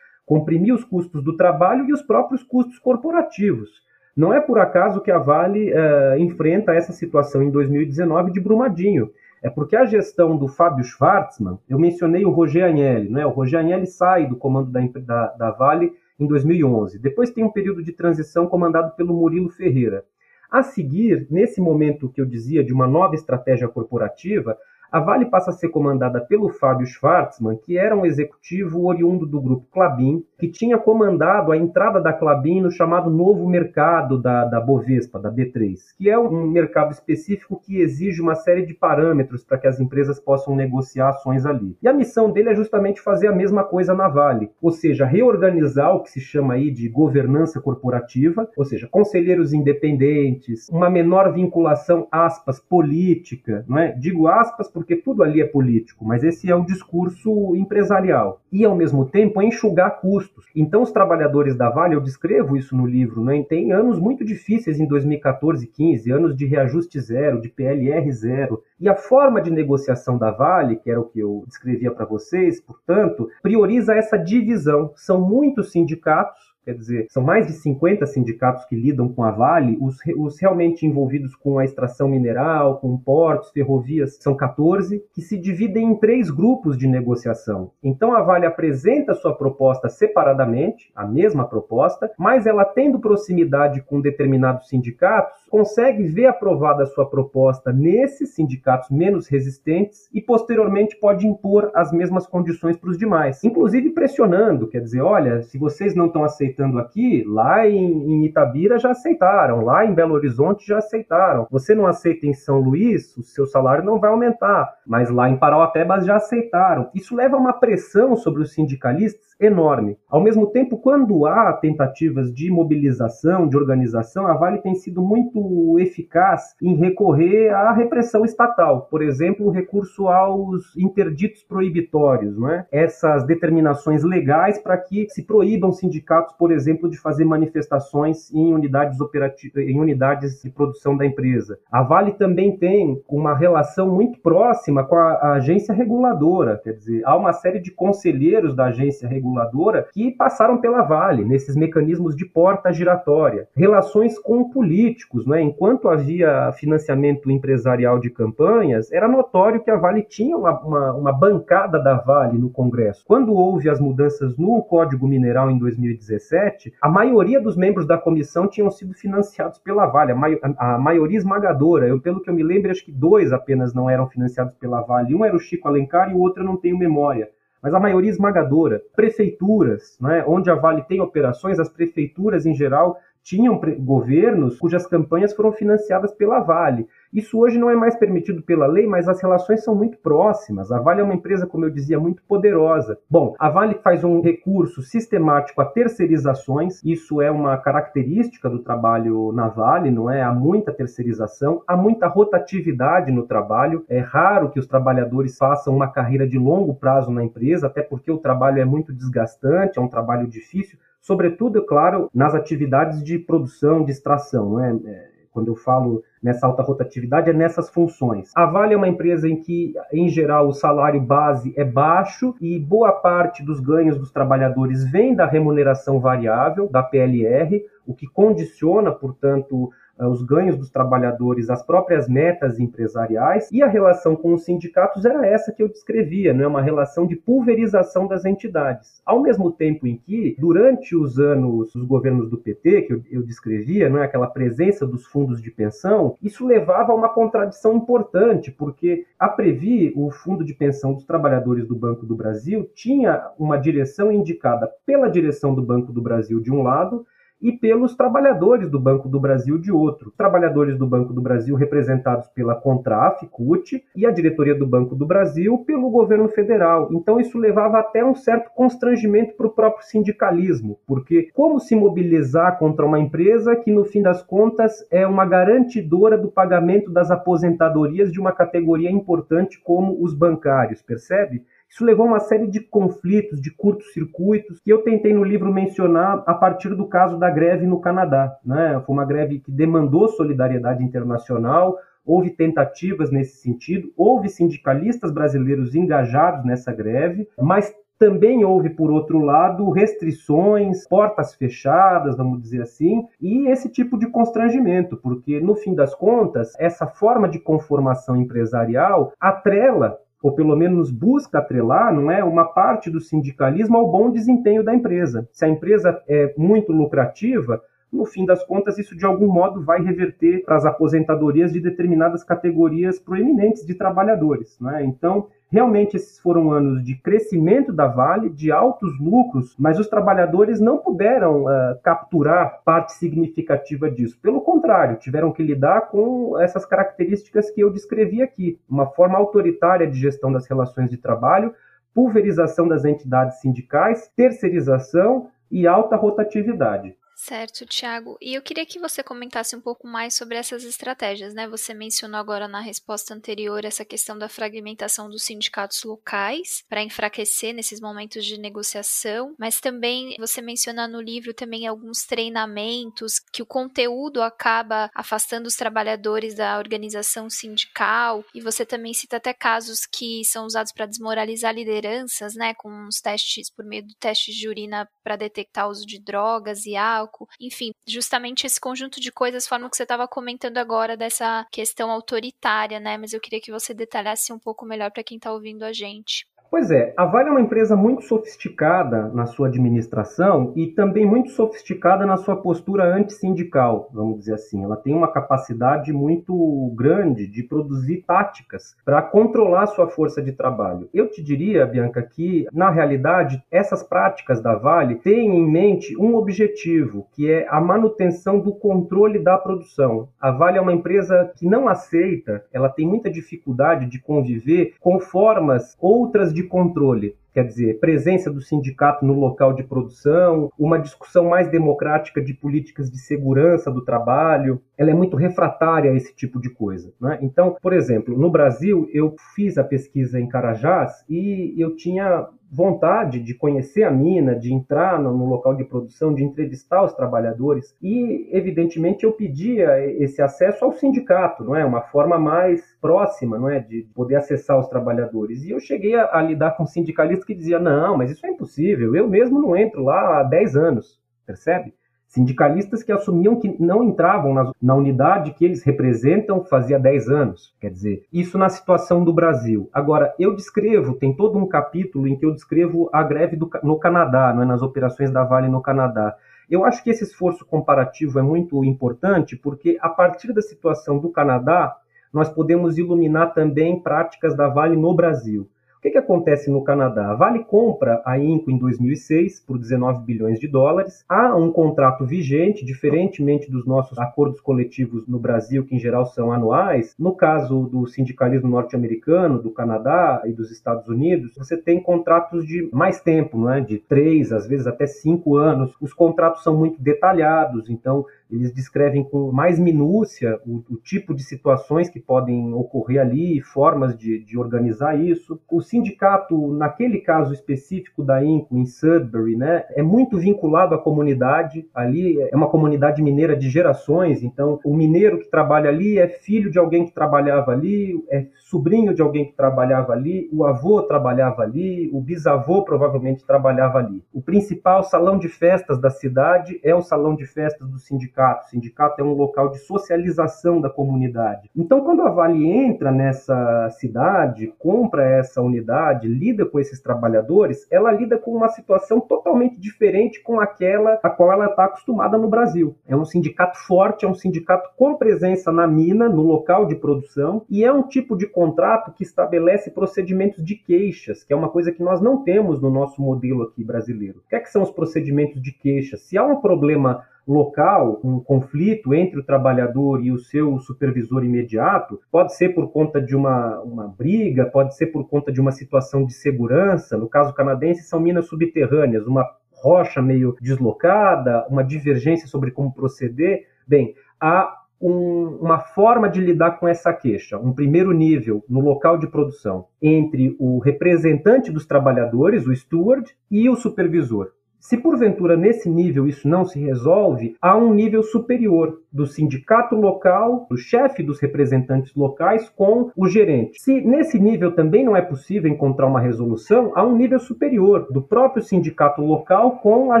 Comprimir 0.30 0.72
os 0.72 0.84
custos 0.84 1.24
do 1.24 1.36
trabalho 1.36 1.88
e 1.88 1.92
os 1.92 2.02
próprios 2.02 2.44
custos 2.44 2.78
corporativos. 2.78 3.68
Não 4.16 4.32
é 4.32 4.40
por 4.40 4.60
acaso 4.60 5.00
que 5.00 5.10
a 5.10 5.18
Vale 5.18 5.72
uh, 5.72 6.16
enfrenta 6.20 6.72
essa 6.72 6.92
situação 6.92 7.42
em 7.42 7.50
2019 7.50 8.30
de 8.30 8.38
Brumadinho. 8.38 9.10
É 9.42 9.50
porque 9.50 9.74
a 9.74 9.84
gestão 9.84 10.36
do 10.36 10.46
Fábio 10.46 10.84
Schwartzman, 10.84 11.58
eu 11.68 11.80
mencionei 11.80 12.24
o 12.24 12.30
Roger 12.30 12.66
Agnelli, 12.66 13.08
né? 13.08 13.26
o 13.26 13.30
Roger 13.30 13.58
Agnelli 13.58 13.88
sai 13.88 14.28
do 14.28 14.36
comando 14.36 14.70
da, 14.70 14.80
da, 15.00 15.26
da 15.32 15.50
Vale 15.50 15.92
em 16.16 16.28
2011. 16.28 17.00
Depois 17.00 17.32
tem 17.32 17.42
um 17.42 17.50
período 17.50 17.82
de 17.82 17.90
transição 17.90 18.46
comandado 18.46 18.94
pelo 18.94 19.12
Murilo 19.12 19.50
Ferreira. 19.50 20.04
A 20.48 20.62
seguir, 20.62 21.26
nesse 21.28 21.60
momento 21.60 22.08
que 22.08 22.20
eu 22.20 22.24
dizia 22.24 22.62
de 22.62 22.72
uma 22.72 22.86
nova 22.86 23.16
estratégia 23.16 23.66
corporativa, 23.66 24.56
a 24.90 24.98
Vale 24.98 25.26
passa 25.26 25.50
a 25.50 25.52
ser 25.52 25.68
comandada 25.68 26.20
pelo 26.20 26.48
Fábio 26.48 26.86
Schwartzman, 26.86 27.56
que 27.56 27.78
era 27.78 27.96
um 27.96 28.04
executivo 28.04 28.84
oriundo 28.84 29.26
do 29.26 29.40
grupo 29.40 29.66
Clabin, 29.72 30.24
que 30.40 30.48
tinha 30.48 30.78
comandado 30.78 31.52
a 31.52 31.56
entrada 31.56 32.00
da 32.00 32.14
Clabin 32.14 32.62
no 32.62 32.70
chamado 32.70 33.10
novo 33.10 33.46
mercado 33.46 34.18
da, 34.20 34.46
da 34.46 34.58
Bovespa, 34.58 35.18
da 35.18 35.30
B3, 35.30 35.76
que 35.98 36.08
é 36.08 36.18
um 36.18 36.46
mercado 36.46 36.92
específico 36.92 37.60
que 37.62 37.78
exige 37.78 38.22
uma 38.22 38.34
série 38.34 38.64
de 38.64 38.72
parâmetros 38.72 39.44
para 39.44 39.58
que 39.58 39.66
as 39.66 39.78
empresas 39.78 40.18
possam 40.18 40.56
negociar 40.56 41.10
ações 41.10 41.44
ali. 41.44 41.76
E 41.82 41.88
a 41.88 41.92
missão 41.92 42.32
dele 42.32 42.48
é 42.48 42.54
justamente 42.54 43.02
fazer 43.02 43.26
a 43.26 43.34
mesma 43.34 43.62
coisa 43.62 43.94
na 43.94 44.08
Vale, 44.08 44.50
ou 44.62 44.70
seja, 44.70 45.04
reorganizar 45.04 45.94
o 45.94 46.02
que 46.02 46.10
se 46.10 46.20
chama 46.20 46.54
aí 46.54 46.70
de 46.70 46.88
governança 46.88 47.60
corporativa, 47.60 48.48
ou 48.56 48.64
seja, 48.64 48.88
conselheiros 48.90 49.52
independentes, 49.52 50.68
uma 50.70 50.88
menor 50.88 51.34
vinculação, 51.34 52.08
aspas, 52.10 52.58
política, 52.58 53.62
não 53.68 53.78
é? 53.78 53.92
Digo 53.92 54.26
aspas 54.26 54.70
porque 54.70 54.96
tudo 54.96 55.22
ali 55.22 55.42
é 55.42 55.46
político, 55.46 56.02
mas 56.04 56.24
esse 56.24 56.50
é 56.50 56.54
o 56.54 56.64
discurso 56.64 57.54
empresarial. 57.54 58.40
E, 58.50 58.64
ao 58.64 58.74
mesmo 58.74 59.04
tempo, 59.04 59.42
enxugar 59.42 60.00
custos. 60.00 60.29
Então, 60.54 60.82
os 60.82 60.90
trabalhadores 60.90 61.56
da 61.56 61.70
Vale, 61.70 61.94
eu 61.94 62.00
descrevo 62.00 62.56
isso 62.56 62.76
no 62.76 62.86
livro, 62.86 63.22
né, 63.22 63.42
tem 63.48 63.72
anos 63.72 63.98
muito 63.98 64.24
difíceis 64.24 64.80
em 64.80 64.86
2014 64.86 65.64
e 65.64 65.68
15, 65.68 66.10
anos 66.10 66.36
de 66.36 66.46
reajuste 66.46 67.00
zero, 67.00 67.40
de 67.40 67.48
PLR 67.48 68.10
zero. 68.12 68.62
E 68.78 68.88
a 68.88 68.96
forma 68.96 69.40
de 69.40 69.50
negociação 69.50 70.18
da 70.18 70.30
Vale, 70.30 70.76
que 70.76 70.90
era 70.90 71.00
o 71.00 71.04
que 71.04 71.20
eu 71.20 71.44
descrevia 71.46 71.90
para 71.90 72.04
vocês, 72.04 72.60
portanto, 72.60 73.28
prioriza 73.42 73.94
essa 73.94 74.16
divisão. 74.16 74.92
São 74.96 75.20
muitos 75.20 75.70
sindicatos 75.70 76.49
quer 76.64 76.74
dizer, 76.74 77.06
são 77.08 77.22
mais 77.22 77.46
de 77.46 77.54
50 77.54 78.06
sindicatos 78.06 78.64
que 78.66 78.76
lidam 78.76 79.08
com 79.08 79.24
a 79.24 79.30
Vale, 79.30 79.78
os, 79.80 79.96
os, 80.16 80.40
realmente 80.40 80.86
envolvidos 80.86 81.34
com 81.34 81.58
a 81.58 81.64
extração 81.64 82.08
mineral, 82.08 82.78
com 82.78 82.96
portos, 82.96 83.50
ferrovias, 83.50 84.18
são 84.20 84.36
14, 84.36 85.02
que 85.14 85.22
se 85.22 85.38
dividem 85.38 85.92
em 85.92 85.96
três 85.96 86.30
grupos 86.30 86.76
de 86.76 86.86
negociação. 86.86 87.70
Então 87.82 88.14
a 88.14 88.22
Vale 88.22 88.46
apresenta 88.46 89.14
sua 89.14 89.34
proposta 89.34 89.88
separadamente, 89.88 90.92
a 90.94 91.06
mesma 91.06 91.48
proposta, 91.48 92.10
mas 92.18 92.46
ela 92.46 92.64
tendo 92.64 93.00
proximidade 93.00 93.82
com 93.82 94.00
determinados 94.00 94.68
sindicatos, 94.68 95.40
consegue 95.48 96.04
ver 96.04 96.26
aprovada 96.26 96.82
a 96.82 96.86
sua 96.86 97.08
proposta 97.08 97.72
nesses 97.72 98.34
sindicatos 98.34 98.90
menos 98.90 99.26
resistentes 99.26 100.08
e 100.12 100.20
posteriormente 100.20 100.96
pode 101.00 101.26
impor 101.26 101.70
as 101.74 101.92
mesmas 101.92 102.26
condições 102.26 102.76
para 102.76 102.90
os 102.90 102.98
demais, 102.98 103.42
inclusive 103.42 103.90
pressionando, 103.90 104.68
quer 104.68 104.80
dizer, 104.80 105.00
olha, 105.00 105.42
se 105.42 105.58
vocês 105.58 105.94
não 105.94 106.06
estão 106.06 106.22
aceitando 106.22 106.49
aceitando 106.50 106.78
aqui, 106.78 107.24
lá 107.26 107.66
em, 107.66 107.84
em, 107.84 108.24
Itabira 108.26 108.78
já 108.78 108.90
aceitaram, 108.90 109.64
lá 109.64 109.84
em 109.84 109.94
Belo 109.94 110.14
Horizonte 110.14 110.66
já 110.66 110.78
aceitaram. 110.78 111.46
Você 111.50 111.74
não 111.74 111.86
aceita 111.86 112.26
em 112.26 112.34
São 112.34 112.58
Luís, 112.58 113.16
o 113.16 113.22
seu 113.22 113.46
salário 113.46 113.84
não 113.84 113.98
vai 113.98 114.10
aumentar, 114.10 114.68
mas 114.86 115.08
lá 115.08 115.28
em 115.30 115.36
Parauapebas 115.36 116.04
já 116.04 116.16
aceitaram. 116.16 116.90
Isso 116.94 117.14
leva 117.14 117.36
a 117.36 117.40
uma 117.40 117.52
pressão 117.52 118.16
sobre 118.16 118.42
os 118.42 118.52
sindicalistas 118.52 119.29
enorme. 119.40 119.96
Ao 120.08 120.20
mesmo 120.20 120.46
tempo, 120.48 120.76
quando 120.76 121.24
há 121.26 121.52
tentativas 121.54 122.32
de 122.32 122.50
mobilização, 122.50 123.48
de 123.48 123.56
organização, 123.56 124.26
a 124.26 124.34
Vale 124.34 124.58
tem 124.58 124.74
sido 124.74 125.00
muito 125.00 125.78
eficaz 125.78 126.54
em 126.60 126.74
recorrer 126.76 127.50
à 127.50 127.72
repressão 127.72 128.24
estatal. 128.24 128.88
Por 128.90 129.02
exemplo, 129.02 129.46
o 129.46 129.50
recurso 129.50 130.08
aos 130.08 130.76
interditos 130.76 131.42
proibitórios, 131.42 132.36
não 132.36 132.50
é? 132.50 132.66
essas 132.70 133.24
determinações 133.24 134.02
legais 134.02 134.58
para 134.58 134.76
que 134.76 135.08
se 135.08 135.24
proíbam 135.24 135.72
sindicatos, 135.72 136.34
por 136.36 136.52
exemplo, 136.52 136.90
de 136.90 136.98
fazer 136.98 137.24
manifestações 137.24 138.32
em 138.32 138.52
unidades 138.52 139.00
operativas, 139.00 139.64
em 139.64 139.80
unidades 139.80 140.42
de 140.42 140.50
produção 140.50 140.96
da 140.96 141.06
empresa. 141.06 141.58
A 141.70 141.82
Vale 141.82 142.12
também 142.12 142.56
tem 142.56 143.00
uma 143.08 143.34
relação 143.34 143.88
muito 143.88 144.20
próxima 144.20 144.84
com 144.84 144.96
a 144.96 145.32
agência 145.34 145.72
reguladora, 145.72 146.60
quer 146.62 146.72
dizer, 146.72 147.02
há 147.04 147.16
uma 147.16 147.32
série 147.32 147.60
de 147.60 147.70
conselheiros 147.70 148.54
da 148.54 148.66
agência 148.66 149.08
reguladora 149.08 149.29
reguladora 149.30 149.88
que 149.92 150.10
passaram 150.10 150.58
pela 150.58 150.82
Vale, 150.82 151.24
nesses 151.24 151.56
mecanismos 151.56 152.16
de 152.16 152.24
porta 152.24 152.72
giratória. 152.72 153.48
Relações 153.54 154.18
com 154.18 154.50
políticos, 154.50 155.26
né? 155.26 155.40
enquanto 155.40 155.88
havia 155.88 156.52
financiamento 156.52 157.30
empresarial 157.30 157.98
de 157.98 158.10
campanhas, 158.10 158.90
era 158.92 159.06
notório 159.06 159.62
que 159.62 159.70
a 159.70 159.76
Vale 159.76 160.02
tinha 160.02 160.36
uma, 160.36 160.58
uma, 160.60 160.92
uma 160.92 161.12
bancada 161.12 161.78
da 161.78 161.94
Vale 161.94 162.38
no 162.38 162.50
Congresso. 162.50 163.04
Quando 163.06 163.32
houve 163.32 163.68
as 163.68 163.80
mudanças 163.80 164.36
no 164.36 164.62
Código 164.62 165.06
Mineral 165.06 165.50
em 165.50 165.58
2017, 165.58 166.74
a 166.80 166.88
maioria 166.88 167.40
dos 167.40 167.56
membros 167.56 167.86
da 167.86 167.98
comissão 167.98 168.48
tinham 168.48 168.70
sido 168.70 168.94
financiados 168.94 169.58
pela 169.58 169.86
Vale, 169.86 170.12
a, 170.12 170.14
mai 170.14 170.38
a, 170.42 170.78
maioria 170.78 171.18
esmagadora. 171.18 171.86
Eu, 171.86 172.00
pelo 172.00 172.20
que 172.20 172.30
eu 172.30 172.34
me 172.34 172.42
lembro, 172.42 172.70
acho 172.70 172.84
que 172.84 172.92
dois 172.92 173.32
apenas 173.32 173.72
não 173.74 173.88
eram 173.88 174.08
financiados 174.08 174.54
pela 174.54 174.80
Vale. 174.82 175.14
Um 175.14 175.24
era 175.24 175.36
o 175.36 175.40
Chico 175.40 175.68
Alencar 175.68 176.10
e 176.10 176.14
o 176.14 176.18
outro 176.18 176.42
eu 176.42 176.46
não 176.46 176.56
tenho 176.56 176.78
memória 176.78 177.28
mas 177.62 177.74
a 177.74 177.80
maioria 177.80 178.10
esmagadora. 178.10 178.82
Prefeituras, 178.94 179.96
né, 180.00 180.24
onde 180.26 180.50
a 180.50 180.54
Vale 180.54 180.82
tem 180.82 181.00
operações, 181.00 181.58
as 181.58 181.68
prefeituras 181.68 182.46
em 182.46 182.54
geral 182.54 182.98
tinham 183.22 183.60
governos 183.78 184.58
cujas 184.58 184.86
campanhas 184.86 185.32
foram 185.34 185.52
financiadas 185.52 186.12
pela 186.12 186.40
Vale. 186.40 186.86
Isso 187.12 187.38
hoje 187.40 187.58
não 187.58 187.68
é 187.68 187.74
mais 187.74 187.96
permitido 187.96 188.40
pela 188.40 188.66
lei, 188.66 188.86
mas 188.86 189.08
as 189.08 189.20
relações 189.20 189.64
são 189.64 189.74
muito 189.74 189.98
próximas. 189.98 190.70
A 190.70 190.78
Vale 190.78 191.00
é 191.00 191.04
uma 191.04 191.14
empresa, 191.14 191.46
como 191.46 191.64
eu 191.64 191.70
dizia, 191.70 191.98
muito 191.98 192.22
poderosa. 192.22 192.98
Bom, 193.10 193.34
a 193.38 193.48
Vale 193.48 193.74
faz 193.82 194.04
um 194.04 194.20
recurso 194.20 194.80
sistemático 194.80 195.60
a 195.60 195.64
terceirizações, 195.64 196.80
isso 196.84 197.20
é 197.20 197.30
uma 197.30 197.56
característica 197.56 198.48
do 198.48 198.60
trabalho 198.60 199.32
na 199.32 199.48
Vale, 199.48 199.90
não 199.90 200.08
é? 200.08 200.22
Há 200.22 200.32
muita 200.32 200.72
terceirização, 200.72 201.62
há 201.66 201.76
muita 201.76 202.06
rotatividade 202.06 203.10
no 203.10 203.24
trabalho. 203.24 203.84
É 203.88 203.98
raro 203.98 204.50
que 204.50 204.60
os 204.60 204.66
trabalhadores 204.66 205.36
façam 205.36 205.74
uma 205.74 205.88
carreira 205.88 206.28
de 206.28 206.38
longo 206.38 206.74
prazo 206.74 207.10
na 207.10 207.24
empresa, 207.24 207.66
até 207.66 207.82
porque 207.82 208.10
o 208.10 208.18
trabalho 208.18 208.60
é 208.60 208.64
muito 208.64 208.92
desgastante, 208.92 209.78
é 209.78 209.82
um 209.82 209.88
trabalho 209.88 210.28
difícil 210.28 210.78
sobretudo, 211.00 211.58
é 211.58 211.62
claro, 211.62 212.10
nas 212.14 212.34
atividades 212.34 213.02
de 213.02 213.18
produção, 213.18 213.84
de 213.84 213.90
extração. 213.90 214.56
Né? 214.56 215.08
Quando 215.32 215.48
eu 215.48 215.56
falo 215.56 216.02
nessa 216.22 216.46
alta 216.46 216.62
rotatividade, 216.62 217.30
é 217.30 217.32
nessas 217.32 217.70
funções. 217.70 218.30
A 218.34 218.44
Vale 218.46 218.74
é 218.74 218.76
uma 218.76 218.88
empresa 218.88 219.28
em 219.28 219.40
que, 219.40 219.72
em 219.92 220.08
geral, 220.08 220.48
o 220.48 220.52
salário 220.52 221.00
base 221.00 221.54
é 221.56 221.64
baixo 221.64 222.34
e 222.40 222.58
boa 222.58 222.92
parte 222.92 223.42
dos 223.42 223.60
ganhos 223.60 223.96
dos 223.96 224.10
trabalhadores 224.10 224.84
vem 224.90 225.14
da 225.14 225.26
remuneração 225.26 226.00
variável, 226.00 226.68
da 226.68 226.82
PLR, 226.82 227.64
o 227.86 227.94
que 227.94 228.06
condiciona, 228.06 228.92
portanto, 228.92 229.70
os 230.08 230.22
ganhos 230.22 230.56
dos 230.56 230.70
trabalhadores, 230.70 231.50
as 231.50 231.64
próprias 231.64 232.08
metas 232.08 232.58
empresariais, 232.58 233.48
e 233.52 233.62
a 233.62 233.66
relação 233.66 234.16
com 234.16 234.34
os 234.34 234.44
sindicatos 234.44 235.04
era 235.04 235.26
essa 235.26 235.52
que 235.52 235.62
eu 235.62 235.68
descrevia, 235.68 236.32
não 236.32 236.44
é 236.44 236.48
uma 236.48 236.62
relação 236.62 237.06
de 237.06 237.16
pulverização 237.16 238.06
das 238.06 238.24
entidades. 238.24 239.02
Ao 239.04 239.20
mesmo 239.20 239.50
tempo 239.50 239.86
em 239.86 239.96
que, 239.96 240.36
durante 240.38 240.96
os 240.96 241.18
anos 241.18 241.72
dos 241.72 241.84
governos 241.84 242.30
do 242.30 242.38
PT, 242.38 242.82
que 242.82 242.92
eu, 242.92 243.02
eu 243.10 243.22
descrevia, 243.22 243.88
não 243.88 243.98
é 243.98 244.04
aquela 244.04 244.26
presença 244.26 244.86
dos 244.86 245.06
fundos 245.06 245.42
de 245.42 245.50
pensão, 245.50 246.16
isso 246.22 246.46
levava 246.46 246.92
a 246.92 246.94
uma 246.94 247.08
contradição 247.08 247.76
importante, 247.76 248.50
porque 248.50 249.06
a 249.18 249.28
Previ, 249.28 249.92
o 249.96 250.10
fundo 250.10 250.44
de 250.44 250.54
pensão 250.54 250.94
dos 250.94 251.04
trabalhadores 251.04 251.66
do 251.66 251.76
Banco 251.76 252.06
do 252.06 252.16
Brasil, 252.16 252.68
tinha 252.74 253.30
uma 253.38 253.56
direção 253.56 254.10
indicada 254.10 254.70
pela 254.86 255.08
direção 255.08 255.54
do 255.54 255.62
Banco 255.62 255.92
do 255.92 256.02
Brasil 256.02 256.40
de 256.40 256.52
um 256.52 256.62
lado 256.62 257.06
e 257.40 257.52
pelos 257.52 257.96
trabalhadores 257.96 258.68
do 258.68 258.78
Banco 258.78 259.08
do 259.08 259.18
Brasil 259.18 259.58
de 259.58 259.72
outro. 259.72 260.12
Trabalhadores 260.16 260.76
do 260.76 260.86
Banco 260.86 261.12
do 261.12 261.20
Brasil 261.20 261.56
representados 261.56 262.28
pela 262.28 262.54
Contraf, 262.54 263.26
CUT, 263.28 263.82
e 263.96 264.06
a 264.06 264.10
diretoria 264.10 264.54
do 264.54 264.66
Banco 264.66 264.94
do 264.94 265.06
Brasil 265.06 265.58
pelo 265.58 265.90
governo 265.90 266.28
federal. 266.28 266.88
Então 266.92 267.18
isso 267.18 267.38
levava 267.38 267.78
até 267.78 268.04
um 268.04 268.14
certo 268.14 268.50
constrangimento 268.54 269.34
para 269.34 269.46
o 269.46 269.50
próprio 269.50 269.86
sindicalismo, 269.86 270.78
porque 270.86 271.30
como 271.32 271.58
se 271.58 271.74
mobilizar 271.74 272.58
contra 272.58 272.84
uma 272.84 272.98
empresa 272.98 273.56
que 273.56 273.70
no 273.70 273.84
fim 273.84 274.02
das 274.02 274.22
contas 274.22 274.86
é 274.90 275.06
uma 275.06 275.24
garantidora 275.24 276.18
do 276.18 276.30
pagamento 276.30 276.90
das 276.90 277.10
aposentadorias 277.10 278.12
de 278.12 278.20
uma 278.20 278.32
categoria 278.32 278.90
importante 278.90 279.60
como 279.62 280.02
os 280.02 280.14
bancários, 280.14 280.82
percebe? 280.82 281.42
Isso 281.70 281.84
levou 281.84 282.06
a 282.06 282.08
uma 282.08 282.20
série 282.20 282.48
de 282.48 282.58
conflitos, 282.58 283.40
de 283.40 283.50
curtos-circuitos, 283.54 284.58
que 284.60 284.72
eu 284.72 284.82
tentei 284.82 285.14
no 285.14 285.22
livro 285.22 285.52
mencionar 285.52 286.24
a 286.26 286.34
partir 286.34 286.74
do 286.74 286.88
caso 286.88 287.16
da 287.16 287.30
greve 287.30 287.64
no 287.64 287.80
Canadá. 287.80 288.36
Né? 288.44 288.82
Foi 288.84 288.92
uma 288.92 289.04
greve 289.04 289.38
que 289.38 289.52
demandou 289.52 290.08
solidariedade 290.08 290.82
internacional, 290.82 291.78
houve 292.04 292.30
tentativas 292.30 293.12
nesse 293.12 293.36
sentido, 293.36 293.92
houve 293.96 294.28
sindicalistas 294.28 295.12
brasileiros 295.12 295.76
engajados 295.76 296.44
nessa 296.44 296.72
greve, 296.72 297.28
mas 297.38 297.72
também 298.00 298.44
houve, 298.44 298.70
por 298.70 298.90
outro 298.90 299.20
lado, 299.20 299.70
restrições, 299.70 300.88
portas 300.88 301.34
fechadas, 301.34 302.16
vamos 302.16 302.40
dizer 302.40 302.62
assim, 302.62 303.06
e 303.20 303.46
esse 303.46 303.68
tipo 303.68 303.98
de 303.98 304.06
constrangimento, 304.06 304.96
porque, 304.96 305.38
no 305.38 305.54
fim 305.54 305.74
das 305.74 305.94
contas, 305.94 306.52
essa 306.58 306.86
forma 306.86 307.28
de 307.28 307.38
conformação 307.38 308.16
empresarial 308.16 309.12
atrela 309.20 309.98
ou 310.22 310.32
pelo 310.32 310.54
menos 310.56 310.90
busca 310.90 311.38
atrelar, 311.38 311.94
não 311.94 312.10
é, 312.10 312.22
uma 312.22 312.44
parte 312.44 312.90
do 312.90 313.00
sindicalismo 313.00 313.76
ao 313.76 313.90
bom 313.90 314.10
desempenho 314.10 314.62
da 314.62 314.74
empresa. 314.74 315.28
Se 315.32 315.44
a 315.44 315.48
empresa 315.48 316.02
é 316.06 316.34
muito 316.36 316.72
lucrativa, 316.72 317.62
no 317.92 318.04
fim 318.04 318.24
das 318.24 318.44
contas, 318.44 318.78
isso 318.78 318.96
de 318.96 319.04
algum 319.04 319.26
modo 319.26 319.62
vai 319.62 319.82
reverter 319.82 320.44
para 320.44 320.56
as 320.56 320.64
aposentadorias 320.64 321.52
de 321.52 321.60
determinadas 321.60 322.22
categorias 322.22 322.98
proeminentes 322.98 323.66
de 323.66 323.74
trabalhadores. 323.74 324.58
Né? 324.60 324.84
Então, 324.84 325.26
realmente, 325.50 325.96
esses 325.96 326.18
foram 326.18 326.52
anos 326.52 326.82
de 326.84 326.94
crescimento 326.94 327.72
da 327.72 327.86
Vale, 327.86 328.30
de 328.30 328.52
altos 328.52 328.98
lucros, 329.00 329.54
mas 329.58 329.78
os 329.78 329.88
trabalhadores 329.88 330.60
não 330.60 330.78
puderam 330.78 331.44
uh, 331.44 331.78
capturar 331.82 332.62
parte 332.64 332.92
significativa 332.92 333.90
disso. 333.90 334.18
Pelo 334.22 334.40
contrário, 334.40 334.98
tiveram 334.98 335.32
que 335.32 335.42
lidar 335.42 335.88
com 335.88 336.38
essas 336.38 336.64
características 336.64 337.50
que 337.50 337.60
eu 337.60 337.70
descrevi 337.70 338.22
aqui: 338.22 338.58
uma 338.68 338.86
forma 338.86 339.18
autoritária 339.18 339.86
de 339.86 339.98
gestão 339.98 340.32
das 340.32 340.46
relações 340.46 340.88
de 340.88 340.96
trabalho, 340.96 341.52
pulverização 341.92 342.68
das 342.68 342.84
entidades 342.84 343.40
sindicais, 343.40 344.10
terceirização 344.16 345.28
e 345.50 345.66
alta 345.66 345.96
rotatividade. 345.96 346.94
Certo, 347.22 347.66
Tiago. 347.66 348.16
E 348.18 348.32
eu 348.34 348.40
queria 348.40 348.64
que 348.64 348.78
você 348.78 349.02
comentasse 349.02 349.54
um 349.54 349.60
pouco 349.60 349.86
mais 349.86 350.14
sobre 350.14 350.38
essas 350.38 350.64
estratégias, 350.64 351.34
né? 351.34 351.46
Você 351.48 351.74
mencionou 351.74 352.18
agora 352.18 352.48
na 352.48 352.60
resposta 352.60 353.12
anterior 353.12 353.62
essa 353.62 353.84
questão 353.84 354.16
da 354.16 354.26
fragmentação 354.26 355.08
dos 355.08 355.24
sindicatos 355.24 355.84
locais 355.84 356.64
para 356.66 356.82
enfraquecer 356.82 357.54
nesses 357.54 357.78
momentos 357.78 358.24
de 358.24 358.38
negociação, 358.38 359.34
mas 359.38 359.60
também 359.60 360.16
você 360.18 360.40
menciona 360.40 360.88
no 360.88 360.98
livro 360.98 361.34
também 361.34 361.66
alguns 361.66 362.04
treinamentos 362.06 363.20
que 363.30 363.42
o 363.42 363.46
conteúdo 363.46 364.22
acaba 364.22 364.90
afastando 364.94 365.46
os 365.46 365.56
trabalhadores 365.56 366.34
da 366.34 366.56
organização 366.56 367.28
sindical, 367.28 368.24
e 368.34 368.40
você 368.40 368.64
também 368.64 368.94
cita 368.94 369.18
até 369.18 369.34
casos 369.34 369.84
que 369.84 370.24
são 370.24 370.46
usados 370.46 370.72
para 370.72 370.86
desmoralizar 370.86 371.54
lideranças, 371.54 372.34
né, 372.34 372.54
com 372.54 372.86
os 372.88 372.98
testes 373.02 373.50
por 373.50 373.64
meio 373.66 373.86
do 373.86 373.94
teste 373.96 374.32
de 374.32 374.48
urina 374.48 374.88
para 375.04 375.16
detectar 375.16 375.68
o 375.68 375.70
uso 375.70 375.84
de 375.86 376.00
drogas 376.00 376.64
e 376.64 376.74
álcool 376.76 377.09
álcool, 377.10 377.28
enfim, 377.40 377.72
justamente 377.86 378.46
esse 378.46 378.60
conjunto 378.60 379.00
de 379.00 379.10
coisas, 379.12 379.46
forma 379.46 379.68
que 379.68 379.76
você 379.76 379.82
estava 379.82 380.06
comentando 380.08 380.58
agora 380.58 380.96
dessa 380.96 381.46
questão 381.50 381.90
autoritária, 381.90 382.78
né? 382.80 382.96
Mas 382.96 383.12
eu 383.12 383.20
queria 383.20 383.40
que 383.40 383.50
você 383.50 383.74
detalhasse 383.74 384.32
um 384.32 384.38
pouco 384.38 384.64
melhor 384.64 384.90
para 384.92 385.02
quem 385.04 385.16
está 385.16 385.32
ouvindo 385.32 385.64
a 385.64 385.72
gente. 385.72 386.26
Pois 386.50 386.68
é, 386.72 386.92
a 386.96 387.04
Vale 387.04 387.28
é 387.28 387.30
uma 387.30 387.40
empresa 387.40 387.76
muito 387.76 388.02
sofisticada 388.02 389.06
na 389.14 389.24
sua 389.24 389.46
administração 389.46 390.52
e 390.56 390.66
também 390.66 391.06
muito 391.06 391.30
sofisticada 391.30 392.04
na 392.04 392.16
sua 392.16 392.34
postura 392.34 392.92
antissindical, 392.92 393.88
vamos 393.94 394.18
dizer 394.18 394.34
assim. 394.34 394.64
Ela 394.64 394.76
tem 394.76 394.92
uma 394.92 395.06
capacidade 395.06 395.92
muito 395.92 396.72
grande 396.74 397.28
de 397.28 397.44
produzir 397.44 398.02
táticas 398.04 398.74
para 398.84 399.00
controlar 399.00 399.62
a 399.62 399.66
sua 399.68 399.86
força 399.86 400.20
de 400.20 400.32
trabalho. 400.32 400.88
Eu 400.92 401.08
te 401.08 401.22
diria, 401.22 401.64
Bianca, 401.64 402.02
que 402.02 402.48
na 402.52 402.68
realidade 402.68 403.40
essas 403.48 403.84
práticas 403.84 404.42
da 404.42 404.56
Vale 404.56 404.96
têm 404.96 405.32
em 405.32 405.48
mente 405.48 405.96
um 405.96 406.16
objetivo, 406.16 407.06
que 407.12 407.30
é 407.30 407.46
a 407.48 407.60
manutenção 407.60 408.40
do 408.40 408.52
controle 408.52 409.20
da 409.20 409.38
produção. 409.38 410.08
A 410.20 410.32
Vale 410.32 410.58
é 410.58 410.60
uma 410.60 410.72
empresa 410.72 411.32
que 411.36 411.46
não 411.46 411.68
aceita, 411.68 412.44
ela 412.52 412.68
tem 412.68 412.88
muita 412.88 413.08
dificuldade 413.08 413.86
de 413.86 414.00
conviver 414.00 414.74
com 414.80 414.98
formas 414.98 415.76
outras 415.80 416.34
de 416.34 416.39
de 416.40 416.48
controle, 416.48 417.16
quer 417.32 417.44
dizer, 417.44 417.78
presença 417.78 418.30
do 418.30 418.40
sindicato 418.40 419.04
no 419.04 419.12
local 419.12 419.52
de 419.52 419.62
produção, 419.62 420.50
uma 420.58 420.78
discussão 420.78 421.28
mais 421.28 421.48
democrática 421.48 422.20
de 422.22 422.34
políticas 422.34 422.90
de 422.90 422.98
segurança 422.98 423.70
do 423.70 423.84
trabalho, 423.84 424.60
ela 424.76 424.90
é 424.90 424.94
muito 424.94 425.16
refratária 425.16 425.90
a 425.90 425.94
esse 425.94 426.14
tipo 426.14 426.40
de 426.40 426.50
coisa. 426.50 426.92
Né? 427.00 427.18
Então, 427.20 427.56
por 427.62 427.72
exemplo, 427.72 428.18
no 428.18 428.30
Brasil, 428.30 428.88
eu 428.92 429.14
fiz 429.34 429.58
a 429.58 429.64
pesquisa 429.64 430.18
em 430.18 430.28
Carajás 430.28 431.04
e 431.08 431.54
eu 431.58 431.76
tinha 431.76 432.26
vontade 432.50 433.20
de 433.20 433.32
conhecer 433.32 433.84
a 433.84 433.90
mina, 433.90 434.34
de 434.34 434.52
entrar 434.52 435.00
no, 435.00 435.24
local 435.24 435.54
de 435.54 435.64
produção, 435.64 436.12
de 436.12 436.24
entrevistar 436.24 436.82
os 436.82 436.92
trabalhadores. 436.92 437.76
E, 437.80 438.28
evidentemente, 438.32 439.04
eu 439.04 439.12
pedia 439.12 439.78
esse 440.02 440.20
acesso 440.20 440.64
ao 440.64 440.72
sindicato, 440.72 441.44
não 441.44 441.54
é, 441.54 441.64
uma 441.64 441.82
forma 441.82 442.18
mais 442.18 442.76
próxima, 442.80 443.38
não 443.38 443.48
é, 443.48 443.60
de 443.60 443.86
poder 443.94 444.16
acessar 444.16 444.58
os 444.58 444.68
trabalhadores. 444.68 445.44
E 445.44 445.50
eu 445.50 445.60
cheguei 445.60 445.94
a, 445.94 446.18
a 446.18 446.22
lidar 446.22 446.56
com 446.56 446.66
sindicalistas 446.66 447.24
que 447.24 447.34
diziam 447.34 447.60
não, 447.60 447.96
mas 447.96 448.10
isso 448.10 448.26
é 448.26 448.30
impossível, 448.30 448.94
eu 448.96 449.08
mesmo 449.08 449.40
não 449.40 449.56
entro 449.56 449.84
lá 449.84 450.20
há 450.20 450.22
10 450.24 450.56
anos, 450.56 451.00
percebe? 451.24 451.72
Sindicalistas 452.10 452.82
que 452.82 452.90
assumiam 452.90 453.38
que 453.38 453.54
não 453.62 453.84
entravam 453.84 454.34
na, 454.34 454.52
na, 454.60 454.74
unidade 454.74 455.32
que 455.32 455.44
eles 455.44 455.62
representam 455.62 456.44
fazia 456.44 456.76
10 456.76 457.08
anos. 457.08 457.54
Quer 457.60 457.70
dizer, 457.70 458.04
isso 458.12 458.36
na 458.36 458.48
situação 458.48 459.04
do 459.04 459.12
Brasil. 459.12 459.70
Agora, 459.72 460.12
eu 460.18 460.34
descrevo, 460.34 460.94
tem 460.94 461.14
todo 461.14 461.38
um 461.38 461.46
capítulo 461.46 462.08
em 462.08 462.16
que 462.16 462.26
eu 462.26 462.34
descrevo 462.34 462.90
a 462.92 463.04
greve 463.04 463.36
do, 463.36 463.48
no 463.62 463.78
Canadá, 463.78 464.34
não 464.34 464.42
é, 464.42 464.44
nas 464.44 464.60
operações 464.60 465.12
da 465.12 465.22
Vale 465.22 465.46
no 465.46 465.62
Canadá. 465.62 466.16
Eu 466.50 466.64
acho 466.64 466.82
que 466.82 466.90
esse 466.90 467.04
esforço 467.04 467.46
comparativo 467.46 468.18
é 468.18 468.22
muito 468.22 468.64
importante 468.64 469.36
porque, 469.36 469.78
a 469.80 469.88
partir 469.88 470.32
da 470.32 470.42
situação 470.42 470.98
do 470.98 471.10
Canadá, 471.10 471.76
nós 472.12 472.28
podemos 472.28 472.76
iluminar 472.76 473.34
também 473.34 473.80
práticas 473.80 474.36
da 474.36 474.48
Vale 474.48 474.74
no 474.74 474.92
Brasil. 474.92 475.48
O 475.80 475.82
que, 475.82 475.92
que 475.92 475.96
acontece 475.96 476.50
no 476.50 476.62
Canadá? 476.62 477.10
A 477.10 477.14
Vale 477.14 477.42
compra 477.42 478.02
a 478.04 478.18
Inco 478.18 478.50
em 478.50 478.58
2006 478.58 479.40
por 479.40 479.58
19 479.58 480.04
bilhões 480.04 480.38
de 480.38 480.46
dólares. 480.46 481.02
Há 481.08 481.34
um 481.34 481.50
contrato 481.50 482.04
vigente, 482.04 482.66
diferentemente 482.66 483.50
dos 483.50 483.64
nossos 483.64 483.98
acordos 483.98 484.42
coletivos 484.42 485.08
no 485.08 485.18
Brasil, 485.18 485.64
que 485.64 485.74
em 485.74 485.78
geral 485.78 486.04
são 486.04 486.30
anuais. 486.30 486.94
No 486.98 487.14
caso 487.14 487.62
do 487.62 487.86
sindicalismo 487.86 488.50
norte-americano, 488.50 489.40
do 489.40 489.50
Canadá 489.50 490.20
e 490.26 490.34
dos 490.34 490.50
Estados 490.50 490.86
Unidos, 490.86 491.32
você 491.34 491.56
tem 491.56 491.82
contratos 491.82 492.44
de 492.44 492.68
mais 492.70 493.00
tempo, 493.00 493.38
não 493.38 493.50
é? 493.50 493.62
de 493.62 493.78
três, 493.78 494.32
às 494.32 494.46
vezes 494.46 494.66
até 494.66 494.86
cinco 494.86 495.38
anos. 495.38 495.74
Os 495.80 495.94
contratos 495.94 496.42
são 496.42 496.54
muito 496.54 496.78
detalhados, 496.78 497.70
então 497.70 498.04
eles 498.30 498.52
descrevem 498.52 499.02
com 499.02 499.32
mais 499.32 499.58
minúcia 499.58 500.38
o, 500.46 500.62
o, 500.70 500.76
tipo 500.76 501.14
de 501.14 501.22
situações 501.22 501.88
que 501.88 501.98
podem 501.98 502.54
ocorrer 502.54 503.00
ali, 503.00 503.40
formas 503.40 503.96
de, 503.96 504.24
de, 504.24 504.38
organizar 504.38 504.98
isso. 504.98 505.40
O 505.50 505.60
sindicato, 505.60 506.52
naquele 506.52 506.98
caso 506.98 507.32
específico 507.32 508.04
da 508.04 508.24
INCO, 508.24 508.56
em 508.56 508.64
Sudbury, 508.64 509.36
né, 509.36 509.64
é 509.70 509.82
muito 509.82 510.18
vinculado 510.18 510.74
à 510.74 510.78
comunidade. 510.78 511.68
Ali 511.74 512.20
é 512.20 512.36
uma 512.36 512.48
comunidade 512.48 513.02
mineira 513.02 513.36
de 513.36 513.48
gerações, 513.48 514.22
então 514.22 514.60
o 514.64 514.76
mineiro 514.76 515.18
que 515.18 515.30
trabalha 515.30 515.68
ali 515.68 515.98
é 515.98 516.08
filho 516.08 516.50
de 516.50 516.58
alguém 516.58 516.86
que 516.86 516.94
trabalhava 516.94 517.52
ali, 517.52 518.02
é 518.10 518.26
sobrinho 518.38 518.94
de 518.94 519.02
alguém 519.02 519.26
que 519.26 519.36
trabalhava 519.36 519.92
ali, 519.92 520.28
o 520.32 520.44
avô 520.44 520.82
trabalhava 520.82 521.42
ali, 521.42 521.90
o 521.92 522.00
bisavô 522.00 522.62
provavelmente 522.62 523.26
trabalhava 523.26 523.78
ali. 523.78 524.02
O 524.12 524.22
principal 524.22 524.82
salão 524.84 525.18
de 525.18 525.28
festas 525.28 525.80
da 525.80 525.90
cidade 525.90 526.60
é 526.62 526.74
o 526.74 526.82
salão 526.82 527.14
de 527.14 527.26
festas 527.26 527.68
do 527.68 527.78
sindicato 527.78 528.19
sindicato. 528.20 528.46
O 528.46 528.50
sindicato 528.50 529.00
é 529.00 529.04
um 529.04 529.14
local 529.14 529.50
de 529.50 529.58
socialização 529.58 530.60
da 530.60 530.68
comunidade. 530.68 531.50
Então, 531.56 531.80
quando 531.80 532.02
a 532.02 532.10
Vale 532.10 532.46
entra 532.46 532.90
nessa 532.90 533.70
cidade, 533.70 534.52
compra 534.58 535.04
essa 535.04 535.40
unidade, 535.40 536.06
lida 536.06 536.44
com 536.44 536.58
esses 536.58 536.80
trabalhadores, 536.80 537.66
ela 537.70 537.90
lida 537.92 538.18
com 538.18 538.32
uma 538.32 538.48
situação 538.48 539.00
totalmente 539.00 539.58
diferente 539.58 540.22
com 540.22 540.40
aquela 540.40 540.98
a 541.02 541.10
qual 541.10 541.32
ela 541.32 541.46
está 541.46 541.64
acostumada 541.64 542.18
no 542.18 542.28
Brasil. 542.28 542.76
É 542.86 542.94
um 542.96 543.04
sindicato 543.04 543.58
forte, 543.66 544.04
é 544.04 544.08
um 544.08 544.14
sindicato 544.14 544.70
com 544.76 544.96
presença 544.96 545.50
na 545.50 545.66
mina, 545.66 546.08
no 546.08 546.22
local 546.22 546.66
de 546.66 546.74
produção, 546.74 547.42
e 547.48 547.64
é 547.64 547.72
um 547.72 547.82
tipo 547.82 548.16
de 548.16 548.26
contrato 548.26 548.92
que 548.92 549.02
estabelece 549.02 549.70
procedimentos 549.70 550.44
de 550.44 550.54
queixas, 550.54 551.24
que 551.24 551.32
é 551.32 551.36
uma 551.36 551.48
coisa 551.48 551.72
que 551.72 551.82
nós 551.82 552.00
não 552.00 552.22
temos 552.22 552.60
no 552.60 552.70
nosso 552.70 553.00
modelo 553.00 553.42
aqui 553.42 553.64
brasileiro. 553.64 554.18
O 554.18 554.28
que, 554.28 554.36
é 554.36 554.40
que 554.40 554.50
são 554.50 554.62
os 554.62 554.70
procedimentos 554.70 555.40
de 555.40 555.52
queixa? 555.52 555.96
Se 555.96 556.18
há 556.18 556.24
um 556.24 556.40
problema 556.40 557.04
local, 557.26 558.00
um 558.02 558.20
conflito 558.20 558.94
entre 558.94 559.18
o 559.18 559.24
trabalhador 559.24 560.04
e 560.04 560.10
o 560.10 560.18
seu 560.18 560.58
supervisor 560.58 561.24
imediato, 561.24 562.00
pode 562.10 562.34
ser 562.36 562.50
por 562.50 562.70
conta 562.70 563.00
de 563.00 563.14
uma, 563.14 563.60
uma 563.60 563.88
briga, 563.88 564.46
pode 564.46 564.76
ser 564.76 564.86
por 564.86 565.08
conta 565.08 565.32
de 565.32 565.40
uma 565.40 565.52
situação 565.52 566.04
de 566.04 566.12
segurança. 566.12 566.96
No 566.96 567.08
caso 567.08 567.34
canadense, 567.34 567.82
são 567.82 568.00
minas 568.00 568.26
subterrâneas, 568.26 569.06
uma 569.06 569.28
rocha 569.52 570.00
meio 570.00 570.36
deslocada, 570.40 571.46
uma 571.48 571.62
divergência 571.62 572.26
sobre 572.26 572.50
como 572.50 572.72
proceder. 572.72 573.46
Bem, 573.66 573.94
há 574.20 574.56
um, 574.80 575.38
uma 575.40 575.58
forma 575.58 576.08
de 576.08 576.20
lidar 576.20 576.52
com 576.52 576.66
essa 576.66 576.92
queixa, 576.92 577.38
um 577.38 577.52
primeiro 577.52 577.92
nível 577.92 578.42
no 578.48 578.60
local 578.60 578.96
de 578.96 579.06
produção, 579.06 579.66
entre 579.82 580.34
o 580.38 580.58
representante 580.58 581.52
dos 581.52 581.66
trabalhadores, 581.66 582.46
o 582.46 582.56
steward, 582.56 583.14
e 583.30 583.48
o 583.48 583.56
supervisor. 583.56 584.32
Se 584.60 584.76
porventura 584.76 585.38
nesse 585.38 585.70
nível 585.70 586.06
isso 586.06 586.28
não 586.28 586.44
se 586.44 586.60
resolve, 586.60 587.34
há 587.40 587.56
um 587.56 587.72
nível 587.72 588.02
superior 588.02 588.82
do 588.92 589.06
sindicato 589.06 589.74
local, 589.76 590.46
do 590.50 590.56
chefe 590.56 591.02
dos 591.02 591.20
representantes 591.20 591.94
locais 591.94 592.48
com 592.48 592.90
o 592.96 593.08
gerente. 593.08 593.60
Se 593.60 593.80
nesse 593.80 594.18
nível 594.18 594.52
também 594.52 594.84
não 594.84 594.96
é 594.96 595.02
possível 595.02 595.50
encontrar 595.50 595.86
uma 595.86 596.00
resolução, 596.00 596.72
há 596.74 596.84
um 596.84 596.96
nível 596.96 597.18
superior 597.18 597.86
do 597.90 598.02
próprio 598.02 598.42
sindicato 598.42 599.00
local 599.00 599.58
com 599.58 599.92
a 599.92 600.00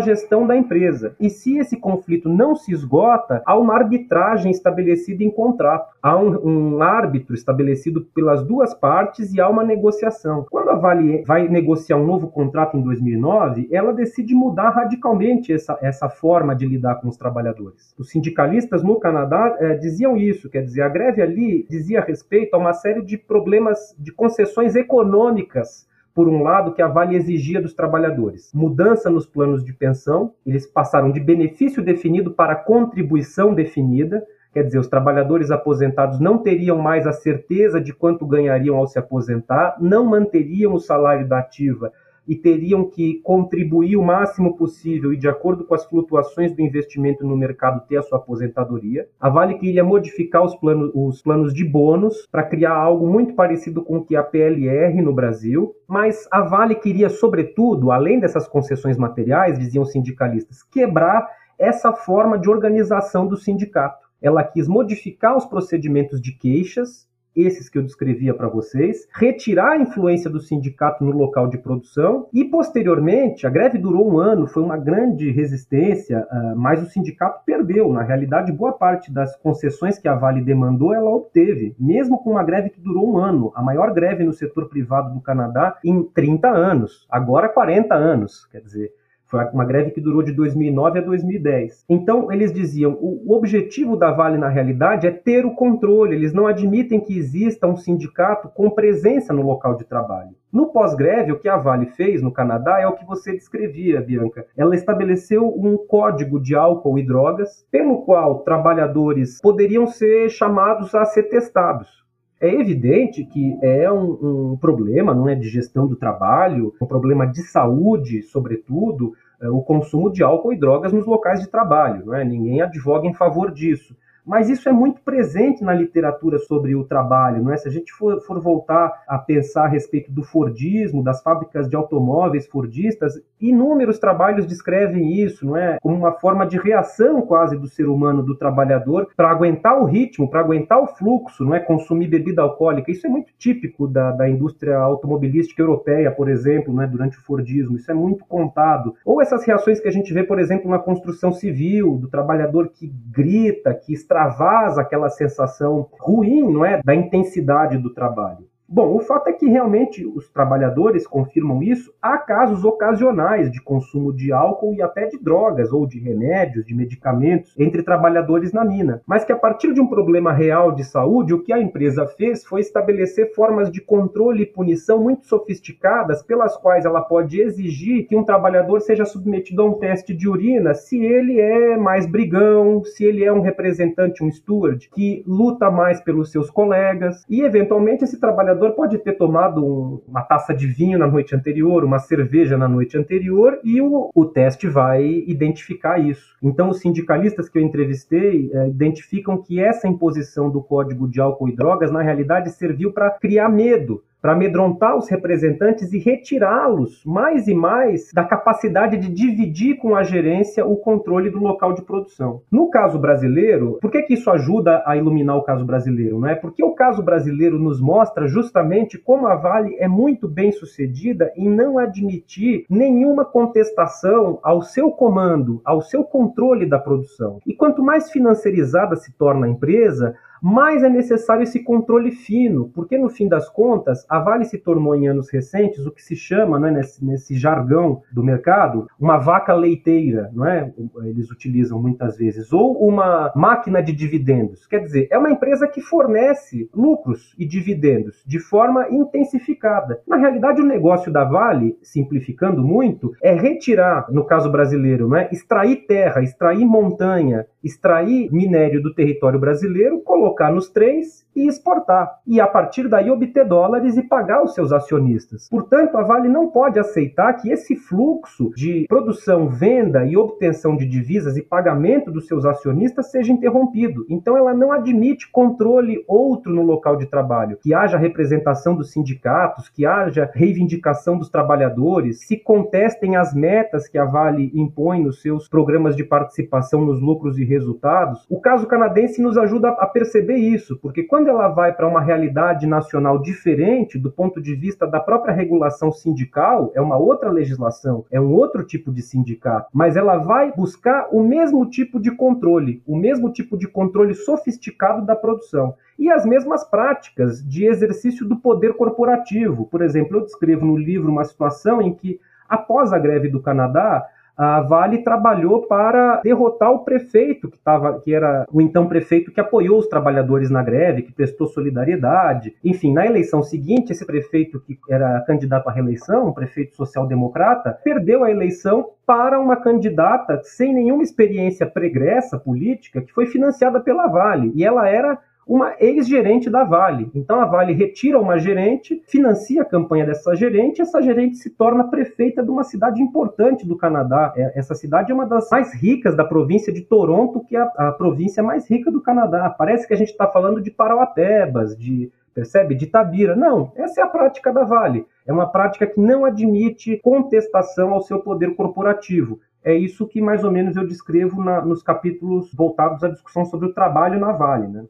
gestão 0.00 0.46
da 0.46 0.56
empresa. 0.56 1.14
E 1.20 1.30
se 1.30 1.58
esse 1.58 1.76
conflito 1.76 2.28
não 2.28 2.56
se 2.56 2.72
esgota, 2.72 3.42
há 3.46 3.56
uma 3.56 3.74
arbitragem 3.74 4.50
estabelecida 4.50 5.22
em 5.22 5.30
contrato. 5.30 5.94
Há 6.02 6.16
um, 6.16 6.76
um 6.76 6.82
árbitro 6.82 7.34
estabelecido 7.34 8.00
pelas 8.14 8.42
duas 8.44 8.74
partes 8.74 9.32
e 9.32 9.40
há 9.40 9.48
uma 9.48 9.62
negociação. 9.62 10.46
Quando 10.50 10.70
a 10.70 10.76
Vale 10.76 11.22
vai 11.24 11.48
negociar 11.48 11.96
um 11.96 12.06
novo 12.06 12.28
contrato 12.28 12.76
em 12.76 12.82
2009, 12.82 13.68
ela 13.70 13.92
decide 13.92 14.34
mudar 14.34 14.70
radicalmente 14.70 15.52
essa, 15.52 15.78
essa 15.80 16.08
forma 16.08 16.54
de 16.54 16.66
lidar 16.66 16.96
com 16.96 17.08
os 17.08 17.16
trabalhadores. 17.16 17.94
Os 17.98 18.10
sindicalistas 18.10 18.79
no 18.82 18.98
Canadá 18.98 19.56
é, 19.58 19.74
diziam 19.74 20.16
isso, 20.16 20.48
quer 20.48 20.62
dizer, 20.62 20.82
a 20.82 20.88
greve 20.88 21.22
ali 21.22 21.66
dizia 21.68 22.00
respeito 22.00 22.54
a 22.54 22.58
uma 22.58 22.72
série 22.72 23.02
de 23.02 23.16
problemas, 23.16 23.94
de 23.98 24.12
concessões 24.12 24.74
econômicas 24.74 25.88
por 26.14 26.28
um 26.28 26.42
lado, 26.42 26.72
que 26.72 26.82
a 26.82 26.88
Vale 26.88 27.16
exigia 27.16 27.62
dos 27.62 27.72
trabalhadores. 27.72 28.50
Mudança 28.52 29.08
nos 29.08 29.26
planos 29.26 29.64
de 29.64 29.72
pensão, 29.72 30.34
eles 30.44 30.66
passaram 30.66 31.10
de 31.10 31.20
benefício 31.20 31.82
definido 31.82 32.32
para 32.32 32.56
contribuição 32.56 33.54
definida, 33.54 34.26
quer 34.52 34.64
dizer, 34.64 34.78
os 34.78 34.88
trabalhadores 34.88 35.50
aposentados 35.50 36.18
não 36.18 36.38
teriam 36.38 36.76
mais 36.76 37.06
a 37.06 37.12
certeza 37.12 37.80
de 37.80 37.94
quanto 37.94 38.26
ganhariam 38.26 38.76
ao 38.76 38.86
se 38.86 38.98
aposentar, 38.98 39.76
não 39.80 40.04
manteriam 40.04 40.74
o 40.74 40.80
salário 40.80 41.26
da 41.26 41.38
ativa 41.38 41.92
e 42.30 42.36
teriam 42.36 42.88
que 42.88 43.20
contribuir 43.24 43.96
o 43.96 44.04
máximo 44.04 44.56
possível 44.56 45.12
e, 45.12 45.16
de 45.16 45.28
acordo 45.28 45.64
com 45.64 45.74
as 45.74 45.84
flutuações 45.84 46.54
do 46.54 46.62
investimento 46.62 47.26
no 47.26 47.36
mercado, 47.36 47.84
ter 47.88 47.96
a 47.96 48.02
sua 48.02 48.18
aposentadoria. 48.18 49.08
A 49.18 49.28
Vale 49.28 49.58
queria 49.58 49.82
modificar 49.82 50.44
os 50.44 50.54
planos, 50.54 50.92
os 50.94 51.20
planos 51.20 51.52
de 51.52 51.64
bônus 51.64 52.28
para 52.30 52.44
criar 52.44 52.72
algo 52.72 53.04
muito 53.04 53.34
parecido 53.34 53.82
com 53.82 53.96
o 53.96 54.04
que 54.04 54.14
a 54.14 54.22
PLR 54.22 55.02
no 55.02 55.12
Brasil, 55.12 55.74
mas 55.88 56.28
a 56.30 56.42
Vale 56.42 56.76
queria, 56.76 57.10
sobretudo, 57.10 57.90
além 57.90 58.20
dessas 58.20 58.46
concessões 58.46 58.96
materiais, 58.96 59.58
diziam 59.58 59.84
sindicalistas, 59.84 60.62
quebrar 60.62 61.28
essa 61.58 61.92
forma 61.92 62.38
de 62.38 62.48
organização 62.48 63.26
do 63.26 63.36
sindicato. 63.36 64.08
Ela 64.22 64.44
quis 64.44 64.68
modificar 64.68 65.36
os 65.36 65.46
procedimentos 65.46 66.20
de 66.20 66.38
queixas 66.38 67.09
esses 67.42 67.68
que 67.68 67.78
eu 67.78 67.82
descrevia 67.82 68.34
para 68.34 68.48
vocês, 68.48 69.08
retirar 69.12 69.72
a 69.72 69.78
influência 69.78 70.30
do 70.30 70.40
sindicato 70.40 71.04
no 71.04 71.12
local 71.12 71.48
de 71.48 71.58
produção 71.58 72.28
e, 72.32 72.44
posteriormente, 72.44 73.46
a 73.46 73.50
greve 73.50 73.78
durou 73.78 74.12
um 74.12 74.18
ano, 74.18 74.46
foi 74.46 74.62
uma 74.62 74.76
grande 74.76 75.30
resistência, 75.30 76.26
uh, 76.30 76.56
mas 76.56 76.82
o 76.82 76.86
sindicato 76.86 77.42
perdeu. 77.44 77.92
Na 77.92 78.02
realidade, 78.02 78.52
boa 78.52 78.72
parte 78.72 79.12
das 79.12 79.36
concessões 79.36 79.98
que 79.98 80.08
a 80.08 80.14
Vale 80.14 80.42
demandou, 80.42 80.94
ela 80.94 81.10
obteve, 81.10 81.74
mesmo 81.78 82.18
com 82.22 82.32
uma 82.32 82.44
greve 82.44 82.70
que 82.70 82.80
durou 82.80 83.12
um 83.12 83.18
ano, 83.18 83.52
a 83.54 83.62
maior 83.62 83.92
greve 83.92 84.24
no 84.24 84.32
setor 84.32 84.68
privado 84.68 85.14
do 85.14 85.20
Canadá 85.20 85.76
em 85.84 86.02
30 86.02 86.48
anos, 86.48 87.06
agora 87.10 87.48
40 87.48 87.94
anos, 87.94 88.46
quer 88.46 88.60
dizer. 88.60 88.99
Foi 89.30 89.44
uma 89.52 89.64
greve 89.64 89.92
que 89.92 90.00
durou 90.00 90.22
de 90.22 90.32
2009 90.32 90.98
a 90.98 91.02
2010. 91.02 91.84
Então, 91.88 92.32
eles 92.32 92.52
diziam: 92.52 92.98
o 93.00 93.32
objetivo 93.32 93.96
da 93.96 94.10
Vale, 94.10 94.36
na 94.36 94.48
realidade, 94.48 95.06
é 95.06 95.10
ter 95.12 95.46
o 95.46 95.54
controle. 95.54 96.16
Eles 96.16 96.32
não 96.32 96.48
admitem 96.48 97.00
que 97.00 97.16
exista 97.16 97.66
um 97.66 97.76
sindicato 97.76 98.48
com 98.48 98.68
presença 98.70 99.32
no 99.32 99.42
local 99.42 99.76
de 99.76 99.84
trabalho. 99.84 100.34
No 100.52 100.72
pós-greve, 100.72 101.30
o 101.30 101.38
que 101.38 101.48
a 101.48 101.56
Vale 101.56 101.86
fez 101.86 102.20
no 102.20 102.32
Canadá 102.32 102.80
é 102.80 102.86
o 102.88 102.94
que 102.94 103.06
você 103.06 103.32
descrevia, 103.32 104.00
Bianca. 104.00 104.44
Ela 104.56 104.74
estabeleceu 104.74 105.46
um 105.46 105.76
código 105.76 106.40
de 106.40 106.56
álcool 106.56 106.98
e 106.98 107.06
drogas, 107.06 107.64
pelo 107.70 108.02
qual 108.02 108.40
trabalhadores 108.40 109.40
poderiam 109.40 109.86
ser 109.86 110.28
chamados 110.28 110.92
a 110.92 111.04
ser 111.04 111.24
testados. 111.24 112.00
É 112.40 112.48
evidente 112.48 113.24
que 113.24 113.58
é 113.62 113.90
um, 113.92 114.52
um, 114.52 114.56
problema, 114.56 115.14
não 115.14 115.28
é, 115.28 115.34
de 115.34 115.48
gestão 115.48 115.86
do 115.86 115.94
trabalho, 115.94 116.74
um 116.80 116.86
problema 116.86 117.26
de 117.26 117.42
saúde, 117.42 118.22
sobretudo, 118.22 119.12
é, 119.40 119.48
o 119.48 119.60
consumo 119.60 120.10
de 120.10 120.22
álcool 120.22 120.52
e 120.52 120.58
drogas 120.58 120.92
nos 120.92 121.06
locais 121.06 121.40
de 121.40 121.48
trabalho. 121.48 122.06
Não 122.06 122.14
é? 122.14 122.24
Ninguém 122.24 122.62
advoga 122.62 123.06
em 123.06 123.14
favor 123.14 123.52
disso 123.52 123.94
mas 124.24 124.48
isso 124.48 124.68
é 124.68 124.72
muito 124.72 125.00
presente 125.00 125.64
na 125.64 125.74
literatura 125.74 126.38
sobre 126.38 126.74
o 126.74 126.84
trabalho, 126.84 127.42
não 127.42 127.52
é? 127.52 127.56
Se 127.56 127.66
a 127.66 127.70
gente 127.70 127.92
for, 127.92 128.20
for, 128.20 128.40
voltar 128.40 129.02
a 129.08 129.18
pensar 129.18 129.64
a 129.64 129.68
respeito 129.68 130.12
do 130.12 130.22
Fordismo, 130.22 131.02
das 131.02 131.22
fábricas 131.22 131.68
de 131.68 131.74
automóveis 131.74 132.46
Fordistas, 132.46 133.14
inúmeros 133.40 133.98
trabalhos 133.98 134.46
descrevem 134.46 135.20
isso, 135.22 135.46
não 135.46 135.56
é? 135.56 135.78
Como 135.80 135.96
uma 135.96 136.12
forma 136.12 136.46
de 136.46 136.58
reação 136.58 137.22
quase 137.22 137.56
do 137.56 137.66
ser 137.66 137.88
humano, 137.88 138.22
do 138.22 138.36
trabalhador, 138.36 139.08
para 139.16 139.30
aguentar 139.30 139.80
o 139.80 139.84
ritmo, 139.84 140.28
para 140.28 140.40
aguentar 140.40 140.82
o 140.82 140.86
fluxo, 140.86 141.44
não 141.44 141.54
é? 141.54 141.60
Consumir 141.60 142.08
bebida 142.08 142.42
alcoólica. 142.42 142.90
Isso 142.90 143.06
é 143.06 143.10
muito 143.10 143.32
típico 143.38 143.86
da, 143.86 144.12
da 144.12 144.28
indústria 144.28 144.76
automobilística 144.76 145.62
europeia, 145.62 146.10
por 146.10 146.28
exemplo, 146.28 146.72
não 146.72 146.82
é? 146.82 146.86
Durante 146.86 147.18
o 147.18 147.22
Fordismo. 147.22 147.76
Isso 147.76 147.90
é 147.90 147.94
muito 147.94 148.24
contado. 148.26 148.94
Ou 149.04 149.22
essas 149.22 149.44
reações 149.44 149.80
que 149.80 149.88
a 149.88 149.92
gente 149.92 150.12
vê, 150.12 150.22
por 150.22 150.38
exemplo, 150.38 150.70
na 150.70 150.78
construção 150.78 151.32
civil, 151.32 151.96
do 151.96 152.08
trabalhador 152.08 152.68
que 152.68 152.92
grita, 153.10 153.74
que 153.74 153.92
extravasa 153.92 154.80
aquela 154.80 155.08
sensação 155.08 155.88
ruim, 155.98 156.52
não 156.52 156.64
é, 156.64 156.80
da 156.84 156.94
intensidade 156.94 157.78
do 157.78 157.92
trabalho. 157.92 158.49
Bom, 158.72 158.94
o 158.94 159.00
fato 159.00 159.26
é 159.26 159.32
que 159.32 159.48
realmente 159.48 160.06
os 160.06 160.28
trabalhadores 160.28 161.04
confirmam 161.04 161.60
isso. 161.60 161.92
Há 162.00 162.16
casos 162.18 162.64
ocasionais 162.64 163.50
de 163.50 163.60
consumo 163.60 164.12
de 164.12 164.30
álcool 164.30 164.72
e 164.74 164.80
até 164.80 165.06
de 165.06 165.18
drogas 165.18 165.72
ou 165.72 165.88
de 165.88 165.98
remédios, 165.98 166.64
de 166.64 166.72
medicamentos 166.72 167.52
entre 167.58 167.82
trabalhadores 167.82 168.52
na 168.52 168.64
mina. 168.64 169.02
Mas 169.04 169.24
que 169.24 169.32
a 169.32 169.36
partir 169.36 169.74
de 169.74 169.80
um 169.80 169.88
problema 169.88 170.32
real 170.32 170.70
de 170.70 170.84
saúde, 170.84 171.34
o 171.34 171.42
que 171.42 171.52
a 171.52 171.60
empresa 171.60 172.06
fez 172.06 172.44
foi 172.44 172.60
estabelecer 172.60 173.34
formas 173.34 173.72
de 173.72 173.80
controle 173.80 174.44
e 174.44 174.46
punição 174.46 175.02
muito 175.02 175.26
sofisticadas 175.26 176.22
pelas 176.22 176.56
quais 176.56 176.84
ela 176.84 177.00
pode 177.00 177.40
exigir 177.40 178.06
que 178.06 178.14
um 178.14 178.22
trabalhador 178.22 178.80
seja 178.82 179.04
submetido 179.04 179.62
a 179.62 179.64
um 179.64 179.80
teste 179.80 180.14
de 180.14 180.28
urina 180.28 180.74
se 180.74 181.04
ele 181.04 181.40
é 181.40 181.76
mais 181.76 182.06
brigão, 182.06 182.84
se 182.84 183.04
ele 183.04 183.24
é 183.24 183.32
um 183.32 183.40
representante, 183.40 184.22
um 184.22 184.30
steward, 184.30 184.88
que 184.94 185.24
luta 185.26 185.72
mais 185.72 186.00
pelos 186.00 186.30
seus 186.30 186.48
colegas 186.48 187.24
e 187.28 187.42
eventualmente 187.42 188.04
esse 188.04 188.20
trabalhador 188.20 188.59
trabalhador 188.60 188.72
pode 188.74 188.98
ter 188.98 189.14
tomado 189.14 189.64
um, 189.64 190.02
uma 190.06 190.22
taça 190.22 190.54
de 190.54 190.66
vinho 190.66 190.98
na 190.98 191.06
noite 191.06 191.34
anterior, 191.34 191.82
uma 191.82 191.98
cerveja 191.98 192.56
na 192.56 192.68
noite 192.68 192.96
anterior, 192.96 193.58
e 193.64 193.80
o, 193.80 194.10
o 194.14 194.24
teste 194.26 194.68
vai 194.68 195.02
identificar 195.26 195.98
isso. 195.98 196.36
Então, 196.42 196.68
os 196.68 196.80
sindicalistas 196.80 197.48
que 197.48 197.58
eu 197.58 197.62
entrevistei 197.62 198.50
é, 198.52 198.68
identificam 198.68 199.42
que 199.42 199.58
essa 199.58 199.88
imposição 199.88 200.50
do 200.50 200.62
Código 200.62 201.08
de 201.08 201.20
Álcool 201.20 201.48
e 201.48 201.56
Drogas, 201.56 201.90
na 201.90 202.02
realidade, 202.02 202.50
serviu 202.50 202.92
para 202.92 203.10
criar 203.10 203.48
medo 203.48 204.02
para 204.20 204.32
amedrontar 204.32 204.96
os 204.96 205.08
representantes 205.08 205.92
e 205.92 205.98
retirá-los 205.98 207.02
mais 207.04 207.48
e 207.48 207.54
mais 207.54 208.10
da 208.12 208.24
capacidade 208.24 208.96
de 208.96 209.08
dividir 209.08 209.76
com 209.78 209.94
a 209.94 210.02
gerência 210.02 210.64
o 210.64 210.76
controle 210.76 211.30
do 211.30 211.38
local 211.38 211.72
de 211.72 211.82
produção. 211.82 212.42
No 212.50 212.70
caso 212.70 212.98
brasileiro, 212.98 213.78
por 213.80 213.90
que, 213.90 214.02
que 214.02 214.14
isso 214.14 214.30
ajuda 214.30 214.82
a 214.86 214.96
iluminar 214.96 215.36
o 215.36 215.42
caso 215.42 215.64
brasileiro? 215.64 216.18
Não 216.18 216.28
é? 216.28 216.34
Porque 216.34 216.62
o 216.62 216.74
caso 216.74 217.02
brasileiro 217.02 217.58
nos 217.58 217.80
mostra 217.80 218.26
justamente 218.26 218.98
como 218.98 219.26
a 219.26 219.34
Vale 219.36 219.76
é 219.78 219.88
muito 219.88 220.28
bem 220.28 220.52
sucedida 220.52 221.32
em 221.36 221.48
não 221.48 221.78
admitir 221.78 222.64
nenhuma 222.68 223.24
contestação 223.24 224.38
ao 224.42 224.62
seu 224.62 224.90
comando, 224.90 225.60
ao 225.64 225.80
seu 225.80 226.04
controle 226.04 226.66
da 226.66 226.78
produção. 226.78 227.38
E 227.46 227.54
quanto 227.54 227.82
mais 227.82 228.10
financiarizada 228.10 228.96
se 228.96 229.12
torna 229.12 229.46
a 229.46 229.50
empresa, 229.50 230.14
mais 230.40 230.82
é 230.82 230.88
necessário 230.88 231.42
esse 231.42 231.62
controle 231.62 232.10
fino, 232.10 232.70
porque 232.74 232.96
no 232.96 233.08
fim 233.08 233.28
das 233.28 233.48
contas, 233.48 234.04
a 234.08 234.18
Vale 234.18 234.44
se 234.44 234.58
tornou 234.58 234.94
em 234.94 235.08
anos 235.08 235.30
recentes 235.30 235.86
o 235.86 235.90
que 235.90 236.02
se 236.02 236.16
chama, 236.16 236.58
né, 236.58 236.70
nesse, 236.70 237.04
nesse 237.04 237.36
jargão 237.36 238.02
do 238.12 238.22
mercado, 238.22 238.86
uma 238.98 239.18
vaca 239.18 239.54
leiteira, 239.54 240.30
não 240.32 240.46
é? 240.46 240.72
Eles 241.04 241.30
utilizam 241.30 241.80
muitas 241.80 242.16
vezes, 242.16 242.52
ou 242.52 242.76
uma 242.86 243.32
máquina 243.34 243.82
de 243.82 243.92
dividendos. 243.92 244.66
Quer 244.66 244.80
dizer, 244.80 245.08
é 245.10 245.18
uma 245.18 245.30
empresa 245.30 245.66
que 245.68 245.80
fornece 245.80 246.68
lucros 246.74 247.34
e 247.38 247.44
dividendos 247.44 248.22
de 248.26 248.38
forma 248.38 248.88
intensificada. 248.90 250.00
Na 250.06 250.16
realidade, 250.16 250.60
o 250.60 250.66
negócio 250.66 251.12
da 251.12 251.24
Vale, 251.24 251.76
simplificando 251.82 252.62
muito, 252.62 253.12
é 253.22 253.32
retirar, 253.32 254.06
no 254.10 254.24
caso 254.24 254.50
brasileiro, 254.50 255.08
não 255.08 255.16
é? 255.16 255.28
extrair 255.32 255.86
terra, 255.86 256.22
extrair 256.22 256.64
montanha, 256.64 257.46
extrair 257.62 258.32
minério 258.32 258.82
do 258.82 258.94
território 258.94 259.38
brasileiro, 259.38 260.00
colocar 260.00 260.50
nos 260.50 260.68
trens 260.68 261.26
e 261.34 261.46
exportar. 261.46 262.18
E 262.26 262.40
a 262.40 262.46
partir 262.46 262.88
daí 262.88 263.10
obter 263.10 263.46
dólares 263.46 263.96
e 263.96 264.02
pagar 264.02 264.42
os 264.42 264.54
seus 264.54 264.72
acionistas. 264.72 265.48
Portanto, 265.48 265.96
a 265.96 266.02
Vale 266.02 266.28
não 266.28 266.48
pode 266.48 266.78
aceitar 266.78 267.32
que 267.34 267.50
esse 267.50 267.76
fluxo 267.76 268.50
de 268.56 268.86
produção, 268.88 269.48
venda 269.48 270.04
e 270.04 270.16
obtenção 270.16 270.76
de 270.76 270.86
divisas 270.86 271.36
e 271.36 271.42
pagamento 271.42 272.10
dos 272.10 272.26
seus 272.26 272.44
acionistas 272.44 273.10
seja 273.10 273.32
interrompido. 273.32 274.04
Então, 274.08 274.36
ela 274.36 274.52
não 274.52 274.72
admite 274.72 275.30
controle 275.30 276.04
outro 276.08 276.52
no 276.52 276.62
local 276.62 276.96
de 276.96 277.06
trabalho, 277.06 277.58
que 277.62 277.72
haja 277.72 277.96
representação 277.96 278.74
dos 278.74 278.90
sindicatos, 278.90 279.68
que 279.68 279.86
haja 279.86 280.30
reivindicação 280.34 281.18
dos 281.18 281.30
trabalhadores, 281.30 282.26
se 282.26 282.36
contestem 282.36 283.16
as 283.16 283.34
metas 283.34 283.88
que 283.88 283.98
a 283.98 284.04
Vale 284.04 284.50
impõe 284.54 285.02
nos 285.02 285.22
seus 285.22 285.48
programas 285.48 285.94
de 285.94 286.04
participação 286.04 286.84
nos 286.84 287.00
lucros 287.00 287.38
e 287.38 287.44
resultados. 287.50 288.24
O 288.30 288.40
caso 288.40 288.66
canadense 288.66 289.20
nos 289.20 289.36
ajuda 289.36 289.68
a 289.70 289.86
perceber 289.86 290.36
isso, 290.36 290.78
porque 290.80 291.02
quando 291.02 291.28
ela 291.28 291.48
vai 291.48 291.72
para 291.72 291.88
uma 291.88 292.00
realidade 292.00 292.66
nacional 292.66 293.20
diferente 293.20 293.98
do 293.98 294.10
ponto 294.10 294.40
de 294.40 294.54
vista 294.54 294.86
da 294.86 295.00
própria 295.00 295.34
regulação 295.34 295.92
sindical, 295.92 296.70
é 296.74 296.80
uma 296.80 296.96
outra 296.96 297.30
legislação, 297.30 298.04
é 298.10 298.20
um 298.20 298.32
outro 298.32 298.64
tipo 298.64 298.92
de 298.92 299.02
sindicato, 299.02 299.68
mas 299.72 299.96
ela 299.96 300.16
vai 300.16 300.52
buscar 300.52 301.08
o 301.10 301.22
mesmo 301.22 301.68
tipo 301.68 302.00
de 302.00 302.10
controle, 302.10 302.82
o 302.86 302.96
mesmo 302.96 303.32
tipo 303.32 303.56
de 303.58 303.66
controle 303.66 304.14
sofisticado 304.14 305.04
da 305.04 305.16
produção 305.16 305.74
e 305.98 306.10
as 306.10 306.24
mesmas 306.24 306.64
práticas 306.64 307.46
de 307.46 307.66
exercício 307.66 308.26
do 308.26 308.36
poder 308.36 308.74
corporativo. 308.74 309.66
Por 309.66 309.82
exemplo, 309.82 310.16
eu 310.16 310.24
descrevo 310.24 310.64
no 310.64 310.76
livro 310.76 311.10
uma 311.10 311.24
situação 311.24 311.82
em 311.82 311.92
que, 311.92 312.18
após 312.48 312.92
a 312.92 312.98
greve 312.98 313.28
do 313.28 313.42
Canadá, 313.42 314.06
a 314.42 314.62
Vale 314.62 315.04
trabalhou 315.04 315.66
para 315.66 316.22
derrotar 316.22 316.72
o 316.72 316.78
prefeito 316.78 317.50
que 317.50 317.58
estava, 317.58 318.00
que 318.00 318.14
era 318.14 318.46
o 318.50 318.62
então 318.62 318.88
prefeito 318.88 319.30
que 319.30 319.38
apoiou 319.38 319.78
os 319.78 319.86
trabalhadores 319.86 320.48
na 320.48 320.62
greve, 320.62 321.02
que 321.02 321.12
prestou 321.12 321.46
solidariedade. 321.46 322.54
Enfim, 322.64 322.90
na 322.90 323.04
eleição 323.04 323.42
seguinte, 323.42 323.92
esse 323.92 324.06
prefeito 324.06 324.58
que 324.60 324.78
era 324.88 325.20
candidato 325.26 325.68
à 325.68 325.72
reeleição, 325.72 326.28
um 326.28 326.32
prefeito 326.32 326.74
social-democrata, 326.74 327.78
perdeu 327.84 328.24
a 328.24 328.30
eleição 328.30 328.88
para 329.04 329.38
uma 329.38 329.56
candidata 329.56 330.40
sem 330.42 330.72
nenhuma 330.72 331.02
experiência 331.02 331.66
pregressa 331.66 332.38
política, 332.38 333.02
que 333.02 333.12
foi 333.12 333.26
financiada 333.26 333.78
pela 333.78 334.06
Vale. 334.06 334.52
E 334.54 334.64
ela 334.64 334.88
era 334.88 335.18
uma 335.46 335.74
ex-gerente 335.80 336.48
da 336.48 336.64
Vale. 336.64 337.10
Então 337.14 337.40
a 337.40 337.44
Vale 337.44 337.72
retira 337.72 338.20
uma 338.20 338.38
gerente, 338.38 339.02
financia 339.06 339.62
a 339.62 339.64
campanha 339.64 340.06
dessa 340.06 340.34
gerente, 340.36 340.80
essa 340.80 341.02
gerente 341.02 341.36
se 341.36 341.50
torna 341.50 341.84
prefeita 341.84 342.42
de 342.42 342.50
uma 342.50 342.62
cidade 342.62 343.02
importante 343.02 343.66
do 343.66 343.76
Canadá. 343.76 344.32
É, 344.36 344.58
essa 344.58 344.74
cidade 344.74 345.10
é 345.10 345.14
uma 345.14 345.26
das 345.26 345.48
mais 345.50 345.74
ricas 345.74 346.16
da 346.16 346.24
província 346.24 346.72
de 346.72 346.82
Toronto, 346.82 347.40
que 347.40 347.56
é 347.56 347.60
a, 347.60 347.88
a 347.88 347.92
província 347.92 348.42
mais 348.42 348.70
rica 348.70 348.90
do 348.90 349.00
Canadá. 349.00 349.50
Parece 349.50 349.86
que 349.88 349.94
a 349.94 349.96
gente 349.96 350.10
está 350.10 350.26
falando 350.26 350.60
de 350.60 350.70
Parauapebas, 350.70 351.76
de 351.76 352.10
percebe? 352.32 352.74
De 352.74 352.86
Tabira. 352.86 353.34
Não, 353.36 353.72
essa 353.74 354.00
é 354.00 354.04
a 354.04 354.08
prática 354.08 354.52
da 354.52 354.64
Vale. 354.64 355.04
É 355.26 355.32
uma 355.32 355.50
prática 355.50 355.86
que 355.86 356.00
não 356.00 356.24
admite 356.24 356.98
contestação 356.98 357.92
ao 357.92 358.02
seu 358.02 358.20
poder 358.20 358.54
corporativo. 358.54 359.40
É 359.62 359.74
isso 359.74 360.06
que 360.06 360.22
mais 360.22 360.42
ou 360.42 360.50
menos 360.50 360.76
eu 360.76 360.86
descrevo 360.86 361.42
na, 361.42 361.60
nos 361.60 361.82
capítulos 361.82 362.52
voltados 362.54 363.04
à 363.04 363.08
discussão 363.08 363.44
sobre 363.44 363.66
o 363.66 363.74
trabalho 363.74 364.18
na 364.18 364.32
Vale, 364.32 364.68
né? 364.68 364.84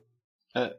É, 0.55 0.75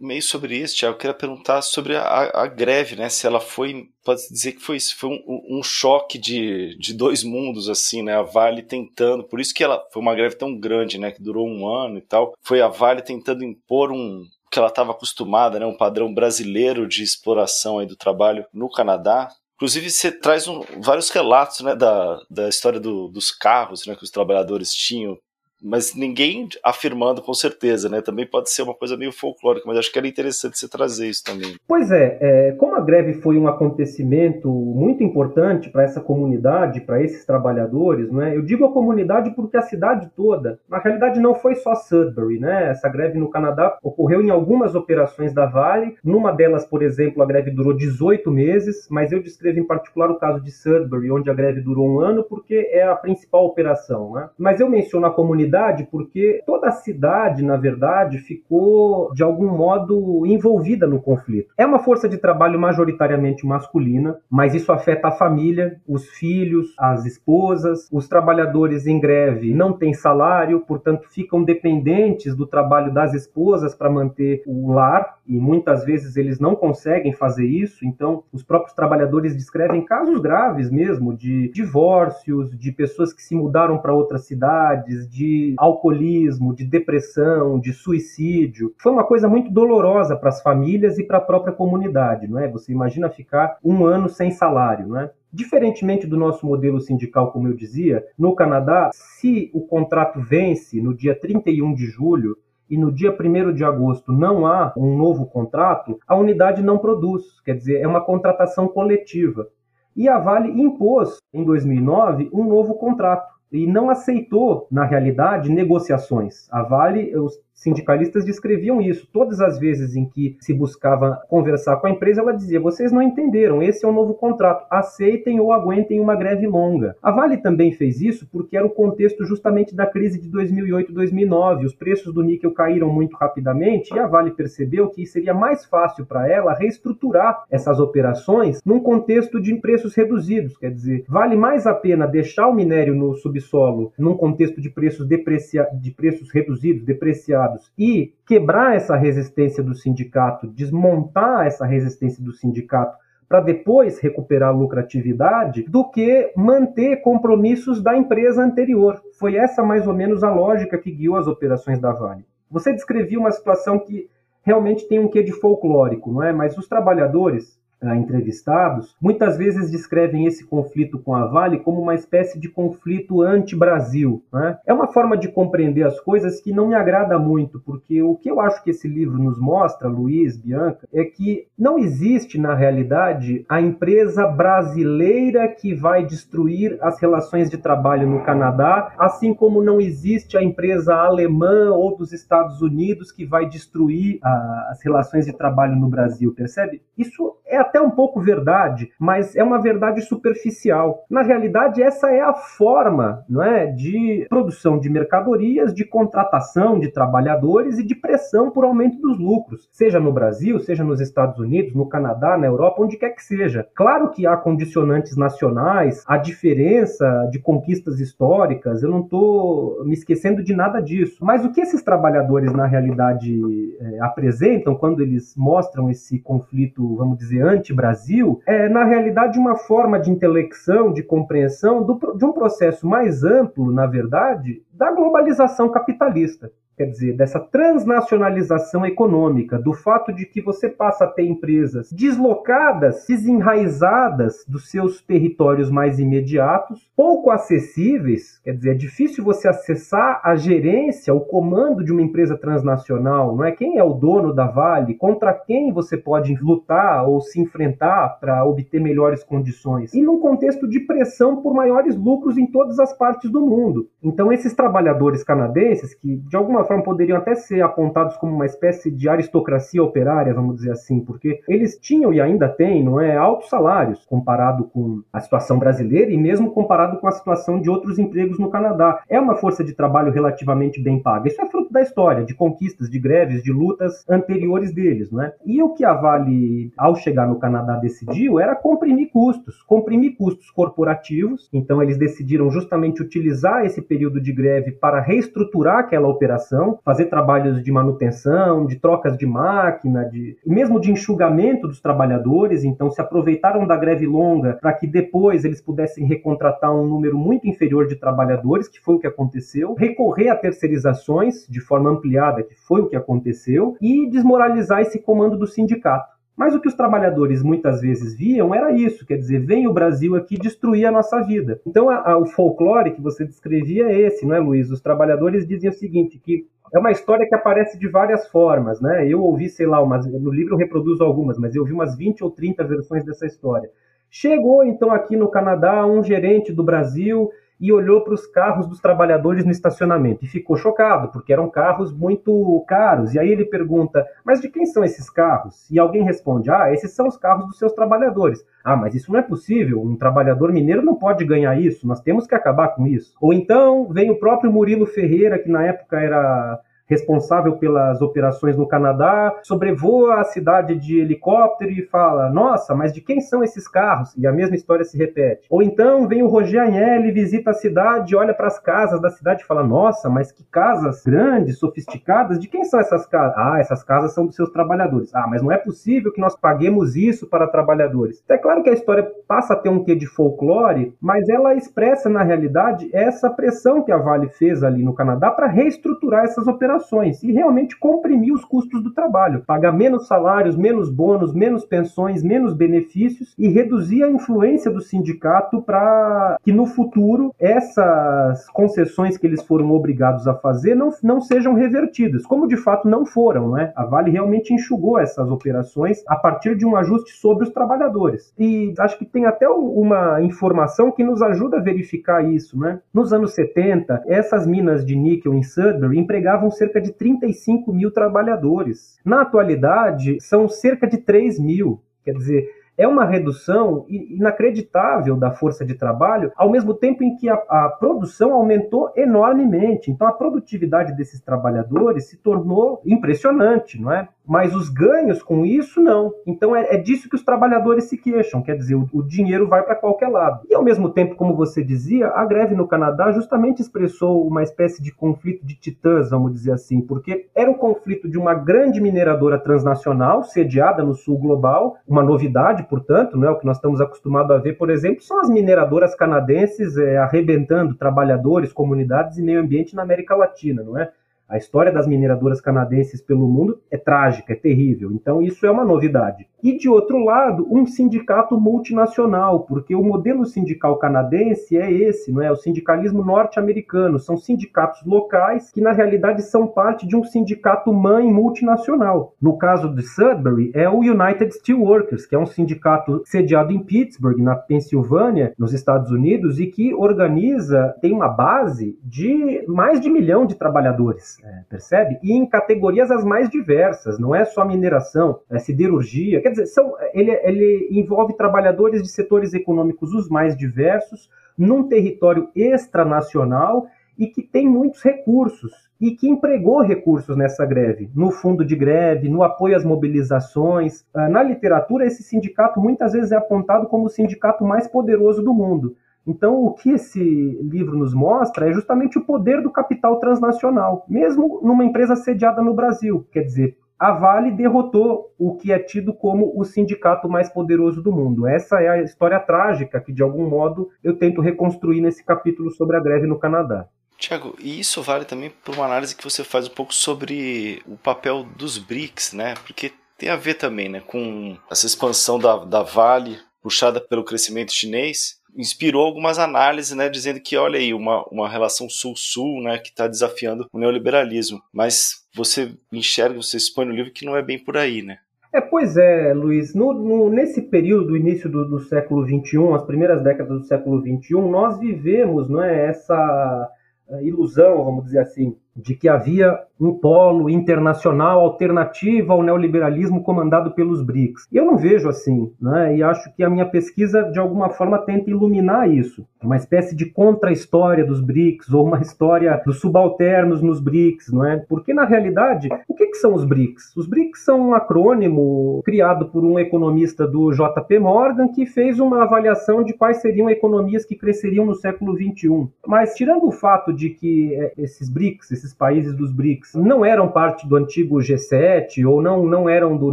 meio 0.00 0.22
sobre 0.22 0.56
isso, 0.56 0.76
Tiago, 0.76 0.94
eu 0.94 0.98
queria 0.98 1.14
perguntar 1.14 1.62
sobre 1.62 1.96
a, 1.96 2.30
a, 2.42 2.46
greve, 2.46 2.96
né? 2.96 3.08
Se 3.08 3.26
ela 3.26 3.40
foi, 3.40 3.88
pode 4.04 4.28
dizer 4.28 4.52
que 4.52 4.62
foi, 4.62 4.78
foi 4.80 5.10
um, 5.10 5.58
um, 5.58 5.62
choque 5.62 6.18
de, 6.18 6.76
de 6.78 6.94
dois 6.94 7.22
mundos, 7.22 7.68
assim, 7.68 8.02
né? 8.02 8.16
A 8.16 8.22
Vale 8.22 8.62
tentando, 8.62 9.24
por 9.24 9.40
isso 9.40 9.54
que 9.54 9.64
ela 9.64 9.82
foi 9.92 10.00
uma 10.00 10.14
greve 10.14 10.36
tão 10.36 10.56
grande, 10.58 10.98
né? 10.98 11.10
Que 11.10 11.22
durou 11.22 11.46
um 11.46 11.66
ano 11.68 11.98
e 11.98 12.02
tal. 12.02 12.34
Foi 12.42 12.60
a 12.60 12.68
Vale 12.68 13.02
tentando 13.02 13.44
impor 13.44 13.92
um 13.92 14.24
que 14.50 14.58
ela 14.58 14.68
estava 14.68 14.92
acostumada, 14.92 15.58
né? 15.58 15.66
Um 15.66 15.76
padrão 15.76 16.12
brasileiro 16.12 16.86
de 16.86 17.02
exploração 17.02 17.78
aí 17.78 17.86
do 17.86 17.96
trabalho 17.96 18.46
no 18.52 18.70
Canadá. 18.70 19.30
Inclusive, 19.56 19.90
você 19.90 20.12
traz 20.12 20.46
um, 20.46 20.60
vários 20.82 21.08
relatos 21.08 21.60
né, 21.60 21.74
da, 21.74 22.20
da 22.30 22.48
história 22.48 22.78
do, 22.78 23.08
dos 23.08 23.30
carros 23.30 23.86
né, 23.86 23.96
que 23.96 24.04
os 24.04 24.10
trabalhadores 24.10 24.72
tinham 24.72 25.18
mas 25.62 25.94
ninguém 25.94 26.48
afirmando 26.64 27.22
com 27.22 27.34
certeza, 27.34 27.88
né? 27.88 28.00
Também 28.00 28.26
pode 28.26 28.50
ser 28.50 28.62
uma 28.62 28.74
coisa 28.74 28.96
meio 28.96 29.12
folclórica, 29.12 29.64
mas 29.66 29.78
acho 29.78 29.92
que 29.92 29.98
era 29.98 30.08
interessante 30.08 30.58
você 30.58 30.68
trazer 30.68 31.08
isso 31.08 31.24
também. 31.24 31.56
Pois 31.66 31.90
é, 31.90 32.18
é 32.20 32.52
como 32.52 32.76
a 32.76 32.80
greve 32.80 33.14
foi 33.14 33.38
um 33.38 33.48
acontecimento 33.48 34.48
muito 34.48 35.02
importante 35.02 35.70
para 35.70 35.84
essa 35.84 36.00
comunidade, 36.00 36.80
para 36.80 37.02
esses 37.02 37.24
trabalhadores, 37.24 38.10
né? 38.12 38.36
Eu 38.36 38.42
digo 38.42 38.64
a 38.64 38.72
comunidade 38.72 39.30
porque 39.34 39.56
a 39.56 39.62
cidade 39.62 40.10
toda, 40.14 40.58
na 40.68 40.78
realidade 40.78 41.20
não 41.20 41.34
foi 41.34 41.54
só 41.56 41.74
Sudbury, 41.74 42.38
né? 42.38 42.70
Essa 42.70 42.88
greve 42.88 43.18
no 43.18 43.30
Canadá 43.30 43.78
ocorreu 43.82 44.22
em 44.22 44.30
algumas 44.30 44.74
operações 44.74 45.32
da 45.32 45.46
Vale, 45.46 45.96
numa 46.04 46.32
delas, 46.32 46.66
por 46.66 46.82
exemplo, 46.82 47.22
a 47.22 47.26
greve 47.26 47.50
durou 47.50 47.72
18 47.74 48.30
meses, 48.30 48.86
mas 48.90 49.12
eu 49.12 49.22
descrevo 49.22 49.58
em 49.58 49.66
particular 49.66 50.10
o 50.10 50.18
caso 50.18 50.40
de 50.40 50.50
Sudbury, 50.50 51.10
onde 51.10 51.30
a 51.30 51.34
greve 51.34 51.60
durou 51.60 51.88
um 51.88 52.00
ano, 52.00 52.22
porque 52.22 52.68
é 52.72 52.82
a 52.82 52.94
principal 52.94 53.46
operação, 53.46 54.12
né? 54.12 54.28
Mas 54.38 54.60
eu 54.60 54.68
menciono 54.68 55.06
a 55.06 55.10
comunidade 55.10 55.45
comunidade 55.46 55.88
porque 55.90 56.42
toda 56.44 56.68
a 56.68 56.72
cidade, 56.72 57.42
na 57.42 57.56
verdade, 57.56 58.18
ficou 58.18 59.12
de 59.14 59.22
algum 59.22 59.48
modo 59.48 60.26
envolvida 60.26 60.86
no 60.86 61.00
conflito. 61.00 61.54
É 61.56 61.64
uma 61.64 61.78
força 61.78 62.08
de 62.08 62.18
trabalho 62.18 62.58
majoritariamente 62.58 63.46
masculina, 63.46 64.18
mas 64.28 64.54
isso 64.54 64.72
afeta 64.72 65.08
a 65.08 65.12
família, 65.12 65.80
os 65.86 66.08
filhos, 66.10 66.74
as 66.78 67.04
esposas, 67.06 67.88
os 67.92 68.08
trabalhadores 68.08 68.86
em 68.86 69.00
greve 69.00 69.54
não 69.54 69.72
têm 69.72 69.94
salário, 69.94 70.60
portanto 70.60 71.08
ficam 71.08 71.42
dependentes 71.42 72.34
do 72.34 72.46
trabalho 72.46 72.92
das 72.92 73.14
esposas 73.14 73.74
para 73.74 73.90
manter 73.90 74.42
o 74.46 74.72
lar 74.72 75.16
e 75.26 75.38
muitas 75.38 75.84
vezes 75.84 76.16
eles 76.16 76.38
não 76.38 76.54
conseguem 76.54 77.12
fazer 77.12 77.46
isso, 77.46 77.84
então 77.84 78.22
os 78.32 78.42
próprios 78.42 78.74
trabalhadores 78.74 79.36
descrevem 79.36 79.84
casos 79.84 80.20
graves 80.20 80.70
mesmo 80.70 81.14
de 81.14 81.50
divórcios, 81.52 82.56
de 82.56 82.72
pessoas 82.72 83.12
que 83.12 83.22
se 83.22 83.34
mudaram 83.34 83.78
para 83.78 83.92
outras 83.92 84.24
cidades, 84.24 85.08
de 85.08 85.35
alcoolismo, 85.58 86.54
de 86.54 86.64
depressão, 86.64 87.58
de 87.58 87.72
suicídio. 87.72 88.74
Foi 88.78 88.92
uma 88.92 89.04
coisa 89.04 89.28
muito 89.28 89.50
dolorosa 89.50 90.16
para 90.16 90.28
as 90.28 90.42
famílias 90.42 90.98
e 90.98 91.04
para 91.04 91.18
a 91.18 91.20
própria 91.20 91.52
comunidade, 91.52 92.28
não 92.28 92.38
é? 92.38 92.48
Você 92.48 92.72
imagina 92.72 93.08
ficar 93.08 93.58
um 93.64 93.84
ano 93.84 94.08
sem 94.08 94.30
salário, 94.30 94.86
não 94.86 95.00
é? 95.00 95.10
Diferentemente 95.32 96.06
do 96.06 96.16
nosso 96.16 96.46
modelo 96.46 96.80
sindical, 96.80 97.30
como 97.30 97.48
eu 97.48 97.54
dizia, 97.54 98.04
no 98.18 98.34
Canadá, 98.34 98.90
se 98.92 99.50
o 99.52 99.60
contrato 99.60 100.20
vence 100.20 100.80
no 100.80 100.94
dia 100.94 101.14
31 101.14 101.74
de 101.74 101.86
julho, 101.86 102.36
e 102.68 102.76
no 102.76 102.90
dia 102.90 103.16
1 103.16 103.52
de 103.52 103.64
agosto 103.64 104.12
não 104.12 104.46
há 104.46 104.72
um 104.76 104.96
novo 104.96 105.26
contrato, 105.26 105.98
a 106.06 106.16
unidade 106.16 106.62
não 106.62 106.78
produz. 106.78 107.40
Quer 107.44 107.54
dizer, 107.54 107.80
é 107.80 107.86
uma 107.86 108.00
contratação 108.00 108.66
coletiva. 108.66 109.48
E 109.94 110.08
a 110.08 110.18
Vale 110.18 110.50
impôs, 110.50 111.18
em 111.32 111.44
2009, 111.44 112.28
um 112.32 112.44
novo 112.44 112.74
contrato 112.74 113.35
e 113.52 113.66
não 113.66 113.88
aceitou, 113.90 114.66
na 114.70 114.84
realidade, 114.84 115.50
negociações. 115.50 116.48
A 116.50 116.62
Vale, 116.62 117.16
os 117.16 117.40
sindicalistas 117.56 118.24
descreviam 118.24 118.80
isso. 118.80 119.08
Todas 119.12 119.40
as 119.40 119.58
vezes 119.58 119.96
em 119.96 120.04
que 120.04 120.36
se 120.40 120.52
buscava 120.52 121.18
conversar 121.28 121.76
com 121.76 121.86
a 121.86 121.90
empresa, 121.90 122.20
ela 122.20 122.32
dizia: 122.32 122.60
vocês 122.60 122.92
não 122.92 123.02
entenderam, 123.02 123.62
esse 123.62 123.84
é 123.84 123.88
o 123.88 123.92
novo 123.92 124.14
contrato, 124.14 124.66
aceitem 124.70 125.40
ou 125.40 125.52
aguentem 125.52 125.98
uma 125.98 126.14
greve 126.14 126.46
longa. 126.46 126.94
A 127.02 127.10
Vale 127.10 127.38
também 127.38 127.72
fez 127.72 128.00
isso 128.00 128.28
porque 128.30 128.56
era 128.56 128.66
o 128.66 128.70
contexto 128.70 129.24
justamente 129.24 129.74
da 129.74 129.86
crise 129.86 130.20
de 130.20 130.30
2008-2009. 130.30 131.64
Os 131.64 131.74
preços 131.74 132.12
do 132.12 132.22
níquel 132.22 132.52
caíram 132.52 132.92
muito 132.92 133.16
rapidamente 133.16 133.94
e 133.94 133.98
a 133.98 134.06
Vale 134.06 134.32
percebeu 134.32 134.90
que 134.90 135.06
seria 135.06 135.32
mais 135.32 135.64
fácil 135.64 136.04
para 136.04 136.30
ela 136.30 136.54
reestruturar 136.54 137.44
essas 137.50 137.80
operações 137.80 138.60
num 138.64 138.80
contexto 138.80 139.40
de 139.40 139.54
preços 139.54 139.94
reduzidos. 139.94 140.56
Quer 140.58 140.70
dizer, 140.70 141.04
vale 141.08 141.36
mais 141.36 141.66
a 141.66 141.74
pena 141.74 142.06
deixar 142.06 142.48
o 142.48 142.54
minério 142.54 142.94
no 142.94 143.14
subsolo 143.14 143.92
num 143.98 144.14
contexto 144.14 144.60
de 144.60 144.68
preços, 144.68 145.06
deprecia... 145.06 145.66
de 145.72 145.90
preços 145.90 146.30
reduzidos, 146.30 146.84
depreciados 146.84 147.45
e 147.78 148.14
quebrar 148.26 148.74
essa 148.74 148.96
resistência 148.96 149.62
do 149.62 149.74
sindicato, 149.74 150.46
desmontar 150.46 151.46
essa 151.46 151.66
resistência 151.66 152.22
do 152.24 152.32
sindicato 152.32 152.96
para 153.28 153.40
depois 153.40 153.98
recuperar 153.98 154.56
lucratividade, 154.56 155.64
do 155.64 155.90
que 155.90 156.32
manter 156.36 157.02
compromissos 157.02 157.82
da 157.82 157.96
empresa 157.96 158.42
anterior. 158.42 159.02
Foi 159.18 159.36
essa 159.36 159.62
mais 159.62 159.86
ou 159.86 159.94
menos 159.94 160.22
a 160.22 160.32
lógica 160.32 160.78
que 160.78 160.92
guiou 160.92 161.16
as 161.16 161.26
operações 161.26 161.80
da 161.80 161.92
Vale. 161.92 162.24
Você 162.50 162.72
descrevia 162.72 163.18
uma 163.18 163.32
situação 163.32 163.78
que 163.78 164.08
realmente 164.42 164.86
tem 164.88 165.00
um 165.00 165.08
quê 165.08 165.24
de 165.24 165.32
folclórico, 165.32 166.12
não 166.12 166.22
é? 166.22 166.32
Mas 166.32 166.56
os 166.56 166.68
trabalhadores 166.68 167.58
entrevistados, 167.82 168.94
muitas 169.00 169.36
vezes 169.36 169.70
descrevem 169.70 170.26
esse 170.26 170.44
conflito 170.44 170.98
com 170.98 171.14
a 171.14 171.26
Vale 171.26 171.58
como 171.58 171.80
uma 171.80 171.94
espécie 171.94 172.38
de 172.38 172.48
conflito 172.48 173.22
anti-Brasil. 173.22 174.22
Né? 174.32 174.58
É 174.66 174.72
uma 174.72 174.88
forma 174.88 175.16
de 175.16 175.28
compreender 175.28 175.84
as 175.84 176.00
coisas 176.00 176.40
que 176.40 176.52
não 176.52 176.68
me 176.68 176.74
agrada 176.74 177.18
muito, 177.18 177.60
porque 177.60 178.02
o 178.02 178.14
que 178.14 178.30
eu 178.30 178.40
acho 178.40 178.62
que 178.62 178.70
esse 178.70 178.88
livro 178.88 179.18
nos 179.18 179.38
mostra, 179.38 179.88
Luiz, 179.88 180.36
Bianca, 180.36 180.88
é 180.92 181.04
que 181.04 181.46
não 181.58 181.78
existe 181.78 182.38
na 182.38 182.54
realidade 182.54 183.44
a 183.48 183.60
empresa 183.60 184.26
brasileira 184.26 185.48
que 185.48 185.74
vai 185.74 186.04
destruir 186.04 186.78
as 186.80 187.00
relações 187.00 187.50
de 187.50 187.58
trabalho 187.58 188.08
no 188.08 188.22
Canadá, 188.22 188.92
assim 188.98 189.34
como 189.34 189.62
não 189.62 189.80
existe 189.80 190.36
a 190.36 190.42
empresa 190.42 190.94
alemã 190.94 191.72
ou 191.72 191.96
dos 191.96 192.12
Estados 192.12 192.62
Unidos 192.62 193.12
que 193.12 193.24
vai 193.24 193.48
destruir 193.48 194.18
a, 194.22 194.68
as 194.70 194.82
relações 194.82 195.26
de 195.26 195.32
trabalho 195.32 195.76
no 195.76 195.88
Brasil, 195.88 196.32
percebe? 196.34 196.82
Isso 196.96 197.36
é 197.46 197.56
até 197.56 197.80
um 197.80 197.90
pouco 197.90 198.20
verdade, 198.20 198.90
mas 198.98 199.36
é 199.36 199.42
uma 199.42 199.60
verdade 199.60 200.00
superficial. 200.02 201.04
Na 201.08 201.22
realidade, 201.22 201.82
essa 201.82 202.10
é 202.10 202.20
a 202.20 202.34
forma 202.34 203.24
não 203.28 203.42
é, 203.42 203.66
de 203.66 204.26
produção 204.28 204.78
de 204.78 204.90
mercadorias, 204.90 205.74
de 205.74 205.84
contratação 205.84 206.78
de 206.78 206.90
trabalhadores 206.90 207.78
e 207.78 207.84
de 207.84 207.94
pressão 207.94 208.50
por 208.50 208.64
aumento 208.64 209.00
dos 209.00 209.18
lucros, 209.18 209.68
seja 209.72 210.00
no 210.00 210.12
Brasil, 210.12 210.58
seja 210.58 210.84
nos 210.84 211.00
Estados 211.00 211.38
Unidos, 211.38 211.74
no 211.74 211.88
Canadá, 211.88 212.36
na 212.36 212.46
Europa, 212.46 212.82
onde 212.82 212.96
quer 212.96 213.10
que 213.10 213.22
seja. 213.22 213.66
Claro 213.74 214.10
que 214.10 214.26
há 214.26 214.36
condicionantes 214.36 215.16
nacionais, 215.16 216.04
há 216.06 216.16
diferença 216.16 217.28
de 217.30 217.38
conquistas 217.38 218.00
históricas, 218.00 218.82
eu 218.82 218.90
não 218.90 219.00
estou 219.00 219.84
me 219.84 219.94
esquecendo 219.94 220.42
de 220.42 220.54
nada 220.54 220.80
disso. 220.80 221.24
Mas 221.24 221.44
o 221.44 221.52
que 221.52 221.60
esses 221.60 221.82
trabalhadores, 221.82 222.52
na 222.52 222.66
realidade, 222.66 223.40
é, 223.80 224.00
apresentam 224.00 224.74
quando 224.74 225.00
eles 225.00 225.34
mostram 225.36 225.90
esse 225.90 226.18
conflito, 226.18 226.96
vamos 226.96 227.18
dizer, 227.18 227.35
anti-Brasil, 227.40 228.40
é 228.46 228.68
na 228.68 228.84
realidade 228.84 229.38
uma 229.38 229.56
forma 229.56 229.98
de 229.98 230.10
intelecção, 230.10 230.92
de 230.92 231.02
compreensão 231.02 231.82
do, 231.82 232.16
de 232.16 232.24
um 232.24 232.32
processo 232.32 232.86
mais 232.86 233.24
amplo, 233.24 233.72
na 233.72 233.86
verdade, 233.86 234.62
da 234.72 234.90
globalização 234.90 235.68
capitalista 235.70 236.50
quer 236.76 236.86
dizer, 236.86 237.16
dessa 237.16 237.40
transnacionalização 237.40 238.84
econômica, 238.84 239.58
do 239.58 239.72
fato 239.72 240.12
de 240.12 240.26
que 240.26 240.42
você 240.42 240.68
passa 240.68 241.04
a 241.04 241.08
ter 241.08 241.24
empresas 241.24 241.90
deslocadas, 241.90 243.06
desenraizadas 243.08 244.44
dos 244.46 244.70
seus 244.70 245.00
territórios 245.00 245.70
mais 245.70 245.98
imediatos, 245.98 246.90
pouco 246.94 247.30
acessíveis, 247.30 248.38
quer 248.44 248.52
dizer, 248.52 248.70
é 248.72 248.74
difícil 248.74 249.24
você 249.24 249.48
acessar 249.48 250.20
a 250.22 250.36
gerência, 250.36 251.14
o 251.14 251.20
comando 251.20 251.82
de 251.82 251.92
uma 251.92 252.02
empresa 252.02 252.36
transnacional, 252.36 253.34
não 253.34 253.44
é 253.44 253.52
quem 253.52 253.78
é 253.78 253.84
o 253.84 253.94
dono 253.94 254.34
da 254.34 254.46
Vale, 254.46 254.94
contra 254.94 255.32
quem 255.32 255.72
você 255.72 255.96
pode 255.96 256.34
lutar 256.34 257.08
ou 257.08 257.20
se 257.20 257.40
enfrentar 257.40 258.18
para 258.20 258.44
obter 258.44 258.80
melhores 258.80 259.24
condições. 259.24 259.94
E 259.94 260.02
num 260.02 260.20
contexto 260.20 260.68
de 260.68 260.80
pressão 260.80 261.40
por 261.40 261.54
maiores 261.54 261.96
lucros 261.96 262.36
em 262.36 262.46
todas 262.46 262.78
as 262.78 262.92
partes 262.92 263.30
do 263.30 263.40
mundo. 263.40 263.88
Então 264.02 264.32
esses 264.32 264.54
trabalhadores 264.54 265.24
canadenses 265.24 265.94
que 265.94 266.16
de 266.16 266.36
alguma 266.36 266.65
forma 266.66 266.82
poderiam 266.82 267.18
até 267.18 267.34
ser 267.34 267.62
apontados 267.62 268.16
como 268.16 268.34
uma 268.34 268.46
espécie 268.46 268.90
de 268.90 269.08
aristocracia 269.08 269.82
operária, 269.82 270.34
vamos 270.34 270.56
dizer 270.56 270.72
assim, 270.72 271.00
porque 271.00 271.40
eles 271.48 271.78
tinham 271.78 272.12
e 272.12 272.20
ainda 272.20 272.48
têm, 272.48 272.84
não 272.84 273.00
é, 273.00 273.16
altos 273.16 273.48
salários 273.48 274.04
comparado 274.06 274.64
com 274.64 275.02
a 275.12 275.20
situação 275.20 275.58
brasileira 275.58 276.10
e 276.10 276.16
mesmo 276.16 276.50
comparado 276.50 276.98
com 276.98 277.08
a 277.08 277.12
situação 277.12 277.60
de 277.60 277.70
outros 277.70 277.98
empregos 277.98 278.38
no 278.38 278.50
Canadá. 278.50 279.02
É 279.08 279.18
uma 279.20 279.36
força 279.36 279.64
de 279.64 279.74
trabalho 279.74 280.12
relativamente 280.12 280.82
bem 280.82 281.00
paga. 281.00 281.28
Isso 281.28 281.40
é 281.40 281.46
fruto 281.46 281.72
da 281.72 281.82
história, 281.82 282.24
de 282.24 282.34
conquistas, 282.34 282.90
de 282.90 282.98
greves, 282.98 283.42
de 283.42 283.52
lutas 283.52 284.04
anteriores 284.08 284.72
deles, 284.72 285.10
não 285.10 285.22
é? 285.22 285.34
E 285.44 285.62
o 285.62 285.74
que 285.74 285.84
a 285.84 285.94
Vale, 285.94 286.72
ao 286.76 286.94
chegar 286.94 287.26
no 287.26 287.38
Canadá, 287.38 287.76
decidiu 287.76 288.40
era 288.40 288.54
comprimir 288.54 289.10
custos, 289.10 289.62
comprimir 289.62 290.16
custos 290.16 290.50
corporativos. 290.50 291.48
Então 291.52 291.82
eles 291.82 291.96
decidiram 291.96 292.50
justamente 292.50 293.02
utilizar 293.02 293.64
esse 293.64 293.80
período 293.80 294.20
de 294.20 294.32
greve 294.32 294.72
para 294.72 295.00
reestruturar 295.00 295.78
aquela 295.78 296.08
operação 296.08 296.55
fazer 296.84 297.06
trabalhos 297.06 297.62
de 297.62 297.70
manutenção, 297.72 298.66
de 298.66 298.76
trocas 298.76 299.16
de 299.16 299.26
máquina, 299.26 300.04
de 300.04 300.36
mesmo 300.46 300.80
de 300.80 300.90
enxugamento 300.90 301.66
dos 301.66 301.80
trabalhadores. 301.80 302.64
Então, 302.64 302.90
se 302.90 303.00
aproveitaram 303.00 303.66
da 303.66 303.76
greve 303.76 304.06
longa 304.06 304.54
para 304.60 304.72
que 304.72 304.86
depois 304.86 305.44
eles 305.44 305.60
pudessem 305.60 306.06
recontratar 306.06 306.74
um 306.74 306.86
número 306.86 307.16
muito 307.16 307.48
inferior 307.48 307.86
de 307.86 307.96
trabalhadores, 307.96 308.68
que 308.68 308.80
foi 308.80 308.94
o 308.94 308.98
que 308.98 309.06
aconteceu, 309.06 309.74
recorrer 309.74 310.28
a 310.28 310.36
terceirizações 310.36 311.46
de 311.48 311.60
forma 311.60 311.90
ampliada, 311.90 312.42
que 312.42 312.54
foi 312.54 312.80
o 312.80 312.88
que 312.88 312.96
aconteceu, 312.96 313.76
e 313.80 314.08
desmoralizar 314.10 314.80
esse 314.80 314.98
comando 314.98 315.36
do 315.36 315.46
sindicato. 315.46 316.15
Mas 316.36 316.54
o 316.54 316.60
que 316.60 316.68
os 316.68 316.74
trabalhadores 316.74 317.42
muitas 317.42 317.80
vezes 317.80 318.14
viam 318.14 318.54
era 318.54 318.70
isso, 318.70 319.06
quer 319.06 319.16
dizer, 319.16 319.38
vem 319.40 319.66
o 319.66 319.72
Brasil 319.72 320.14
aqui 320.14 320.36
destruir 320.36 320.84
a 320.84 320.92
nossa 320.92 321.20
vida. 321.22 321.60
Então 321.66 321.88
a, 321.88 322.12
a, 322.12 322.18
o 322.18 322.26
folclore 322.26 322.92
que 322.92 323.00
você 323.00 323.24
descrevia 323.24 323.86
é 323.86 324.00
esse, 324.00 324.26
não 324.26 324.36
é, 324.36 324.38
Luiz? 324.38 324.70
Os 324.70 324.82
trabalhadores 324.82 325.46
diziam 325.46 325.72
o 325.72 325.74
seguinte, 325.76 326.18
que 326.18 326.46
é 326.74 326.78
uma 326.78 326.90
história 326.90 327.26
que 327.26 327.34
aparece 327.34 327.78
de 327.78 327.88
várias 327.88 328.28
formas, 328.28 328.80
né? 328.82 329.08
Eu 329.08 329.22
ouvi, 329.22 329.48
sei 329.48 329.66
lá, 329.66 329.80
umas, 329.82 330.06
no 330.06 330.30
livro 330.30 330.54
eu 330.54 330.58
reproduzo 330.58 331.02
algumas, 331.02 331.38
mas 331.38 331.54
eu 331.54 331.64
vi 331.64 331.72
umas 331.72 331.96
20 331.96 332.22
ou 332.22 332.30
30 332.30 332.64
versões 332.64 333.04
dessa 333.04 333.24
história. 333.24 333.70
Chegou 334.10 334.62
então 334.62 334.90
aqui 334.90 335.16
no 335.16 335.28
Canadá 335.28 335.86
um 335.86 336.02
gerente 336.02 336.52
do 336.52 336.62
Brasil 336.62 337.30
e 337.60 337.72
olhou 337.72 338.02
para 338.02 338.14
os 338.14 338.26
carros 338.26 338.66
dos 338.66 338.80
trabalhadores 338.80 339.44
no 339.44 339.50
estacionamento 339.50 340.24
e 340.24 340.28
ficou 340.28 340.56
chocado, 340.56 341.08
porque 341.08 341.32
eram 341.32 341.50
carros 341.50 341.92
muito 341.92 342.64
caros. 342.68 343.14
E 343.14 343.18
aí 343.18 343.30
ele 343.30 343.44
pergunta: 343.44 344.06
Mas 344.24 344.40
de 344.40 344.48
quem 344.48 344.66
são 344.66 344.84
esses 344.84 345.08
carros? 345.08 345.70
E 345.70 345.78
alguém 345.78 346.02
responde: 346.02 346.50
Ah, 346.50 346.72
esses 346.72 346.92
são 346.92 347.08
os 347.08 347.16
carros 347.16 347.46
dos 347.46 347.58
seus 347.58 347.72
trabalhadores. 347.72 348.44
Ah, 348.64 348.76
mas 348.76 348.94
isso 348.94 349.12
não 349.12 349.18
é 349.18 349.22
possível. 349.22 349.80
Um 349.80 349.96
trabalhador 349.96 350.52
mineiro 350.52 350.82
não 350.82 350.96
pode 350.96 351.24
ganhar 351.24 351.58
isso. 351.58 351.86
Nós 351.86 352.00
temos 352.00 352.26
que 352.26 352.34
acabar 352.34 352.68
com 352.68 352.86
isso. 352.86 353.14
Ou 353.20 353.32
então 353.32 353.88
vem 353.88 354.10
o 354.10 354.18
próprio 354.18 354.52
Murilo 354.52 354.86
Ferreira, 354.86 355.38
que 355.38 355.48
na 355.48 355.64
época 355.64 356.00
era 356.00 356.60
responsável 356.86 357.56
pelas 357.56 358.00
operações 358.00 358.56
no 358.56 358.66
Canadá, 358.66 359.34
sobrevoa 359.42 360.20
a 360.20 360.24
cidade 360.24 360.74
de 360.76 360.98
helicóptero 360.98 361.70
e 361.70 361.82
fala: 361.82 362.30
Nossa, 362.30 362.74
mas 362.74 362.92
de 362.92 363.00
quem 363.00 363.20
são 363.20 363.42
esses 363.42 363.68
carros? 363.68 364.16
E 364.16 364.26
a 364.26 364.32
mesma 364.32 364.56
história 364.56 364.84
se 364.84 364.96
repete. 364.96 365.46
Ou 365.50 365.62
então 365.62 366.06
vem 366.06 366.22
o 366.22 366.28
Roger 366.28 366.62
Agnelli, 366.62 367.10
visita 367.10 367.50
a 367.50 367.54
cidade, 367.54 368.16
olha 368.16 368.32
para 368.32 368.46
as 368.46 368.58
casas 368.58 369.00
da 369.00 369.10
cidade 369.10 369.42
e 369.42 369.46
fala: 369.46 369.62
Nossa, 369.62 370.08
mas 370.08 370.30
que 370.30 370.44
casas 370.44 371.02
grandes, 371.04 371.58
sofisticadas, 371.58 372.38
de 372.38 372.48
quem 372.48 372.64
são 372.64 372.80
essas 372.80 373.06
casas? 373.06 373.34
Ah, 373.36 373.58
essas 373.58 373.82
casas 373.82 374.14
são 374.14 374.26
dos 374.26 374.36
seus 374.36 374.50
trabalhadores. 374.50 375.14
Ah, 375.14 375.26
mas 375.28 375.42
não 375.42 375.50
é 375.50 375.58
possível 375.58 376.12
que 376.12 376.20
nós 376.20 376.36
paguemos 376.36 376.96
isso 376.96 377.26
para 377.26 377.48
trabalhadores. 377.48 378.22
É 378.28 378.38
claro 378.38 378.62
que 378.62 378.70
a 378.70 378.74
história 378.74 379.10
passa 379.26 379.54
a 379.54 379.56
ter 379.56 379.68
um 379.68 379.82
quê 379.82 379.94
de 379.94 380.06
folclore, 380.06 380.94
mas 381.00 381.28
ela 381.28 381.54
expressa 381.54 382.08
na 382.08 382.22
realidade 382.22 382.88
essa 382.92 383.28
pressão 383.28 383.82
que 383.82 383.90
a 383.90 383.96
Vale 383.96 384.28
fez 384.28 384.62
ali 384.62 384.82
no 384.82 384.94
Canadá 384.94 385.30
para 385.30 385.46
reestruturar 385.46 386.24
essas 386.24 386.46
operações 386.46 386.75
remunerações 386.76 387.22
e 387.22 387.32
realmente 387.32 387.78
comprimir 387.78 388.32
os 388.32 388.44
custos 388.44 388.82
do 388.82 388.92
trabalho, 388.92 389.42
pagar 389.46 389.72
menos 389.72 390.06
salários, 390.06 390.56
menos 390.56 390.90
bônus, 390.90 391.34
menos 391.34 391.64
pensões, 391.64 392.22
menos 392.22 392.54
benefícios 392.54 393.34
e 393.38 393.48
reduzir 393.48 394.02
a 394.02 394.10
influência 394.10 394.70
do 394.70 394.80
sindicato 394.80 395.62
para 395.62 396.38
que 396.42 396.52
no 396.52 396.66
futuro 396.66 397.34
essas 397.38 398.48
concessões 398.50 399.16
que 399.16 399.26
eles 399.26 399.42
foram 399.42 399.70
obrigados 399.70 400.26
a 400.28 400.34
fazer 400.34 400.74
não, 400.74 400.90
não 401.02 401.20
sejam 401.20 401.54
revertidas, 401.54 402.24
como 402.26 402.46
de 402.46 402.56
fato 402.56 402.88
não 402.88 403.04
foram, 403.04 403.52
né? 403.52 403.72
A 403.74 403.84
Vale 403.84 404.10
realmente 404.10 404.52
enxugou 404.52 404.98
essas 404.98 405.30
operações 405.30 406.02
a 406.06 406.16
partir 406.16 406.56
de 406.56 406.66
um 406.66 406.76
ajuste 406.76 407.12
sobre 407.12 407.44
os 407.44 407.50
trabalhadores. 407.50 408.32
E 408.38 408.74
acho 408.78 408.98
que 408.98 409.04
tem 409.04 409.26
até 409.26 409.48
uma 409.48 410.22
informação 410.22 410.90
que 410.90 411.04
nos 411.04 411.22
ajuda 411.22 411.58
a 411.58 411.62
verificar 411.62 412.24
isso, 412.24 412.58
né? 412.58 412.80
Nos 412.92 413.12
anos 413.12 413.34
70, 413.34 414.04
essas 414.06 414.46
minas 414.46 414.84
de 414.84 414.96
níquel 414.96 415.34
em 415.34 415.42
Sudbury 415.42 415.98
empregavam 415.98 416.50
cerca 416.50 416.65
cerca 416.66 416.80
de 416.80 416.92
35 416.92 417.72
mil 417.72 417.90
trabalhadores. 417.90 418.98
Na 419.04 419.22
atualidade, 419.22 420.20
são 420.20 420.48
cerca 420.48 420.86
de 420.86 420.98
3 420.98 421.38
mil. 421.38 421.80
Quer 422.04 422.12
dizer, 422.12 422.50
é 422.76 422.86
uma 422.86 423.04
redução 423.04 423.86
inacreditável 423.88 425.16
da 425.16 425.30
força 425.30 425.64
de 425.64 425.74
trabalho, 425.74 426.30
ao 426.36 426.50
mesmo 426.50 426.74
tempo 426.74 427.02
em 427.02 427.16
que 427.16 427.28
a, 427.28 427.34
a, 427.34 427.68
produção 427.80 428.34
aumentou 428.34 428.92
enormemente. 428.96 429.90
Então, 429.90 430.06
a 430.06 430.12
produtividade 430.12 430.94
desses 430.94 431.20
trabalhadores 431.20 432.08
se 432.08 432.18
tornou 432.18 432.82
impressionante, 432.84 433.80
não 433.80 433.92
é? 433.92 434.08
Mas 434.26 434.54
os 434.54 434.68
ganhos 434.68 435.22
com 435.22 435.46
isso 435.46 435.80
não. 435.80 436.12
Então 436.26 436.54
é, 436.54 436.74
é 436.74 436.76
disso 436.76 437.08
que 437.08 437.16
os 437.16 437.22
trabalhadores 437.22 437.84
se 437.84 437.96
queixam, 437.96 438.42
quer 438.42 438.56
dizer, 438.56 438.74
o, 438.74 438.88
o 438.92 439.02
dinheiro 439.02 439.48
vai 439.48 439.62
para 439.62 439.76
qualquer 439.76 440.08
lado. 440.08 440.46
E 440.48 440.54
ao 440.54 440.62
mesmo 440.62 440.90
tempo, 440.90 441.14
como 441.14 441.34
você 441.34 441.62
dizia, 441.62 442.08
a 442.08 442.24
greve 442.24 442.54
no 442.54 442.66
Canadá 442.66 443.12
justamente 443.12 443.62
expressou 443.62 444.26
uma 444.26 444.42
espécie 444.42 444.82
de 444.82 444.92
conflito 444.92 445.46
de 445.46 445.54
titãs, 445.54 446.10
vamos 446.10 446.32
dizer 446.32 446.52
assim, 446.52 446.80
porque 446.80 447.28
era 447.34 447.50
o 447.50 447.54
um 447.54 447.58
conflito 447.58 448.08
de 448.08 448.18
uma 448.18 448.34
grande 448.34 448.80
mineradora 448.80 449.38
transnacional 449.38 450.22
sediada 450.22 450.82
no 450.82 450.94
sul 450.94 451.18
global, 451.18 451.76
uma 451.86 452.02
novidade, 452.02 452.64
portanto, 452.64 453.16
não 453.16 453.28
é 453.28 453.30
o 453.30 453.38
que 453.38 453.46
nós 453.46 453.56
estamos 453.56 453.80
acostumados 453.80 454.30
a 454.30 454.38
ver, 454.38 454.54
por 454.54 454.70
exemplo, 454.70 455.02
são 455.02 455.20
as 455.20 455.28
mineradoras 455.28 455.94
canadenses 455.94 456.76
é, 456.76 456.96
arrebentando 456.98 457.74
trabalhadores, 457.74 458.52
comunidades 458.52 459.18
e 459.18 459.22
meio 459.22 459.40
ambiente 459.40 459.74
na 459.74 459.82
América 459.82 460.16
Latina, 460.16 460.62
não 460.62 460.78
é? 460.78 460.90
A 461.28 461.36
história 461.36 461.72
das 461.72 461.88
mineradoras 461.88 462.40
canadenses 462.40 463.02
pelo 463.02 463.26
mundo 463.28 463.58
é 463.68 463.76
trágica, 463.76 464.32
é 464.32 464.36
terrível. 464.36 464.92
Então, 464.92 465.20
isso 465.20 465.44
é 465.44 465.50
uma 465.50 465.64
novidade. 465.64 466.24
E, 466.40 466.56
de 466.56 466.68
outro 466.68 467.02
lado, 467.02 467.44
um 467.50 467.66
sindicato 467.66 468.38
multinacional, 468.40 469.40
porque 469.40 469.74
o 469.74 469.82
modelo 469.82 470.24
sindical 470.24 470.78
canadense 470.78 471.56
é 471.56 471.72
esse, 471.72 472.12
não 472.12 472.22
é? 472.22 472.30
O 472.30 472.36
sindicalismo 472.36 473.04
norte-americano. 473.04 473.98
São 473.98 474.16
sindicatos 474.16 474.84
locais 474.86 475.50
que, 475.50 475.60
na 475.60 475.72
realidade, 475.72 476.22
são 476.22 476.46
parte 476.46 476.86
de 476.86 476.94
um 476.94 477.02
sindicato 477.02 477.72
mãe 477.72 478.08
multinacional. 478.12 479.14
No 479.20 479.36
caso 479.36 479.74
de 479.74 479.82
Sudbury, 479.82 480.52
é 480.54 480.68
o 480.68 480.78
United 480.78 481.34
Steelworkers, 481.34 482.06
que 482.06 482.14
é 482.14 482.18
um 482.18 482.26
sindicato 482.26 483.02
sediado 483.04 483.52
em 483.52 483.58
Pittsburgh, 483.58 484.22
na 484.22 484.36
Pensilvânia, 484.36 485.32
nos 485.36 485.52
Estados 485.52 485.90
Unidos, 485.90 486.38
e 486.38 486.46
que 486.46 486.72
organiza, 486.72 487.74
tem 487.80 487.92
uma 487.92 488.08
base 488.08 488.78
de 488.84 489.44
mais 489.48 489.80
de 489.80 489.90
um 489.90 489.92
milhão 489.92 490.24
de 490.24 490.36
trabalhadores 490.36 491.15
é, 491.24 491.42
percebe? 491.48 491.98
E 492.02 492.12
em 492.12 492.26
categorias 492.26 492.90
as 492.90 493.04
mais 493.04 493.28
diversas, 493.28 493.98
não 493.98 494.14
é 494.14 494.24
só 494.24 494.44
mineração, 494.44 495.20
é 495.30 495.38
siderurgia, 495.38 496.20
quer 496.20 496.30
dizer, 496.30 496.46
são, 496.46 496.74
ele, 496.92 497.10
ele 497.24 497.68
envolve 497.70 498.16
trabalhadores 498.16 498.82
de 498.82 498.88
setores 498.88 499.34
econômicos 499.34 499.92
os 499.94 500.08
mais 500.08 500.36
diversos, 500.36 501.10
num 501.36 501.68
território 501.68 502.28
extranacional 502.34 503.66
e 503.98 504.06
que 504.06 504.22
tem 504.22 504.48
muitos 504.48 504.82
recursos 504.82 505.52
e 505.80 505.90
que 505.90 506.08
empregou 506.08 506.62
recursos 506.62 507.16
nessa 507.16 507.44
greve, 507.44 507.90
no 507.94 508.10
fundo 508.10 508.44
de 508.44 508.56
greve, 508.56 509.08
no 509.08 509.22
apoio 509.22 509.56
às 509.56 509.64
mobilizações. 509.64 510.84
Ah, 510.94 511.08
na 511.08 511.22
literatura, 511.22 511.86
esse 511.86 512.02
sindicato 512.02 512.60
muitas 512.60 512.92
vezes 512.92 513.12
é 513.12 513.16
apontado 513.16 513.66
como 513.66 513.84
o 513.84 513.90
sindicato 513.90 514.44
mais 514.44 514.66
poderoso 514.66 515.22
do 515.22 515.34
mundo. 515.34 515.76
Então, 516.06 516.44
o 516.44 516.54
que 516.54 516.70
esse 516.70 517.00
livro 517.42 517.76
nos 517.76 517.92
mostra 517.92 518.48
é 518.48 518.52
justamente 518.52 518.98
o 518.98 519.04
poder 519.04 519.42
do 519.42 519.50
capital 519.50 519.98
transnacional, 519.98 520.84
mesmo 520.88 521.40
numa 521.42 521.64
empresa 521.64 521.96
sediada 521.96 522.40
no 522.40 522.54
Brasil. 522.54 523.06
Quer 523.10 523.22
dizer, 523.22 523.58
a 523.78 523.92
Vale 523.92 524.30
derrotou 524.30 525.12
o 525.18 525.36
que 525.36 525.52
é 525.52 525.58
tido 525.58 525.92
como 525.92 526.32
o 526.38 526.44
sindicato 526.44 527.08
mais 527.08 527.28
poderoso 527.28 527.82
do 527.82 527.92
mundo. 527.92 528.26
Essa 528.26 528.60
é 528.60 528.68
a 528.68 528.82
história 528.82 529.18
trágica 529.18 529.80
que, 529.80 529.92
de 529.92 530.02
algum 530.02 530.28
modo, 530.28 530.70
eu 530.82 530.96
tento 530.96 531.20
reconstruir 531.20 531.80
nesse 531.80 532.04
capítulo 532.04 532.50
sobre 532.50 532.76
a 532.76 532.80
greve 532.80 533.06
no 533.06 533.18
Canadá. 533.18 533.68
Tiago, 533.98 534.34
e 534.38 534.60
isso 534.60 534.82
vale 534.82 535.04
também 535.04 535.30
por 535.44 535.54
uma 535.54 535.64
análise 535.64 535.96
que 535.96 536.04
você 536.04 536.22
faz 536.22 536.46
um 536.46 536.54
pouco 536.54 536.72
sobre 536.72 537.62
o 537.66 537.76
papel 537.76 538.26
dos 538.36 538.58
BRICS, 538.58 539.12
né? 539.12 539.34
Porque 539.46 539.72
tem 539.98 540.10
a 540.10 540.16
ver 540.16 540.34
também 540.34 540.68
né, 540.68 540.80
com 540.80 541.36
essa 541.50 541.66
expansão 541.66 542.18
da, 542.18 542.44
da 542.44 542.62
Vale, 542.62 543.18
puxada 543.42 543.80
pelo 543.80 544.04
crescimento 544.04 544.52
chinês, 544.52 545.15
inspirou 545.36 545.84
algumas 545.84 546.18
análises, 546.18 546.74
né, 546.74 546.88
dizendo 546.88 547.20
que, 547.20 547.36
olha 547.36 547.58
aí, 547.58 547.74
uma, 547.74 548.04
uma 548.10 548.28
relação 548.28 548.68
sul-sul, 548.68 549.42
né, 549.42 549.58
que 549.58 549.68
está 549.68 549.86
desafiando 549.86 550.46
o 550.52 550.58
neoliberalismo. 550.58 551.40
Mas 551.52 552.06
você 552.14 552.52
enxerga, 552.72 553.20
você 553.20 553.36
expõe 553.36 553.66
no 553.66 553.74
livro 553.74 553.92
que 553.92 554.06
não 554.06 554.16
é 554.16 554.22
bem 554.22 554.38
por 554.38 554.56
aí, 554.56 554.82
né? 554.82 554.98
É, 555.32 555.40
pois 555.40 555.76
é, 555.76 556.14
Luiz. 556.14 556.54
No, 556.54 556.72
no, 556.72 557.10
nesse 557.10 557.42
período, 557.42 557.96
início 557.96 558.30
do, 558.30 558.48
do, 558.48 558.58
século 558.60 559.06
XXI, 559.06 559.52
as 559.54 559.66
primeiras 559.66 560.02
décadas 560.02 560.40
do 560.40 560.46
século 560.46 560.80
XXI, 560.80 561.14
nós 561.30 561.58
vivemos 561.58 562.30
não 562.30 562.42
é, 562.42 562.68
essa 562.68 563.50
eh, 563.90 564.04
ilusão, 564.04 564.64
vamos 564.64 564.84
dizer 564.86 565.00
assim, 565.00 565.36
de 565.56 565.74
que 565.74 565.88
havia 565.88 566.38
um 566.58 566.72
polo 566.72 567.28
internacional 567.28 568.20
alternativo 568.20 569.12
ao 569.12 569.22
neoliberalismo 569.22 570.02
comandado 570.02 570.52
pelos 570.52 570.82
BRICS. 570.82 571.26
Eu 571.32 571.44
não 571.44 571.56
vejo 571.56 571.88
assim, 571.88 572.32
né? 572.40 572.76
e 572.76 572.82
acho 572.82 573.12
que 573.14 573.22
a 573.22 573.30
minha 573.30 573.46
pesquisa, 573.46 574.02
de 574.04 574.18
alguma 574.18 574.48
forma, 574.50 574.78
tenta 574.78 575.10
iluminar 575.10 575.70
isso. 575.70 576.06
Uma 576.22 576.36
espécie 576.36 576.74
de 576.74 576.86
contra-história 576.86 577.84
dos 577.84 578.00
BRICS, 578.00 578.52
ou 578.52 578.66
uma 578.66 578.80
história 578.80 579.40
dos 579.44 579.60
subalternos 579.60 580.42
nos 580.42 580.60
BRICS, 580.60 581.12
não 581.12 581.24
é? 581.24 581.36
Porque, 581.36 581.72
na 581.74 581.84
realidade, 581.84 582.48
o 582.66 582.74
que, 582.74 582.86
que 582.86 582.96
são 582.96 583.14
os 583.14 583.24
BRICS? 583.24 583.76
Os 583.76 583.86
BRICS 583.86 584.24
são 584.24 584.48
um 584.48 584.54
acrônimo 584.54 585.62
criado 585.64 586.06
por 586.06 586.24
um 586.24 586.38
economista 586.38 587.06
do 587.06 587.32
JP 587.32 587.78
Morgan 587.78 588.28
que 588.28 588.46
fez 588.46 588.80
uma 588.80 589.02
avaliação 589.02 589.62
de 589.62 589.74
quais 589.74 589.98
seriam 589.98 590.28
economias 590.30 590.84
que 590.84 590.96
cresceriam 590.96 591.44
no 591.44 591.54
século 591.54 591.94
XXI. 591.96 592.48
Mas, 592.66 592.94
tirando 592.94 593.26
o 593.26 593.32
fato 593.32 593.72
de 593.72 593.90
que 593.90 594.34
eh, 594.34 594.52
esses 594.58 594.88
BRICS, 594.88 595.30
esses 595.30 595.45
países 595.54 595.94
dos 595.94 596.12
BRICS, 596.12 596.54
não 596.54 596.84
eram 596.84 597.08
parte 597.08 597.48
do 597.48 597.56
antigo 597.56 597.98
G7 597.98 598.86
ou 598.86 599.02
não, 599.02 599.24
não 599.24 599.48
eram 599.48 599.76
do 599.76 599.92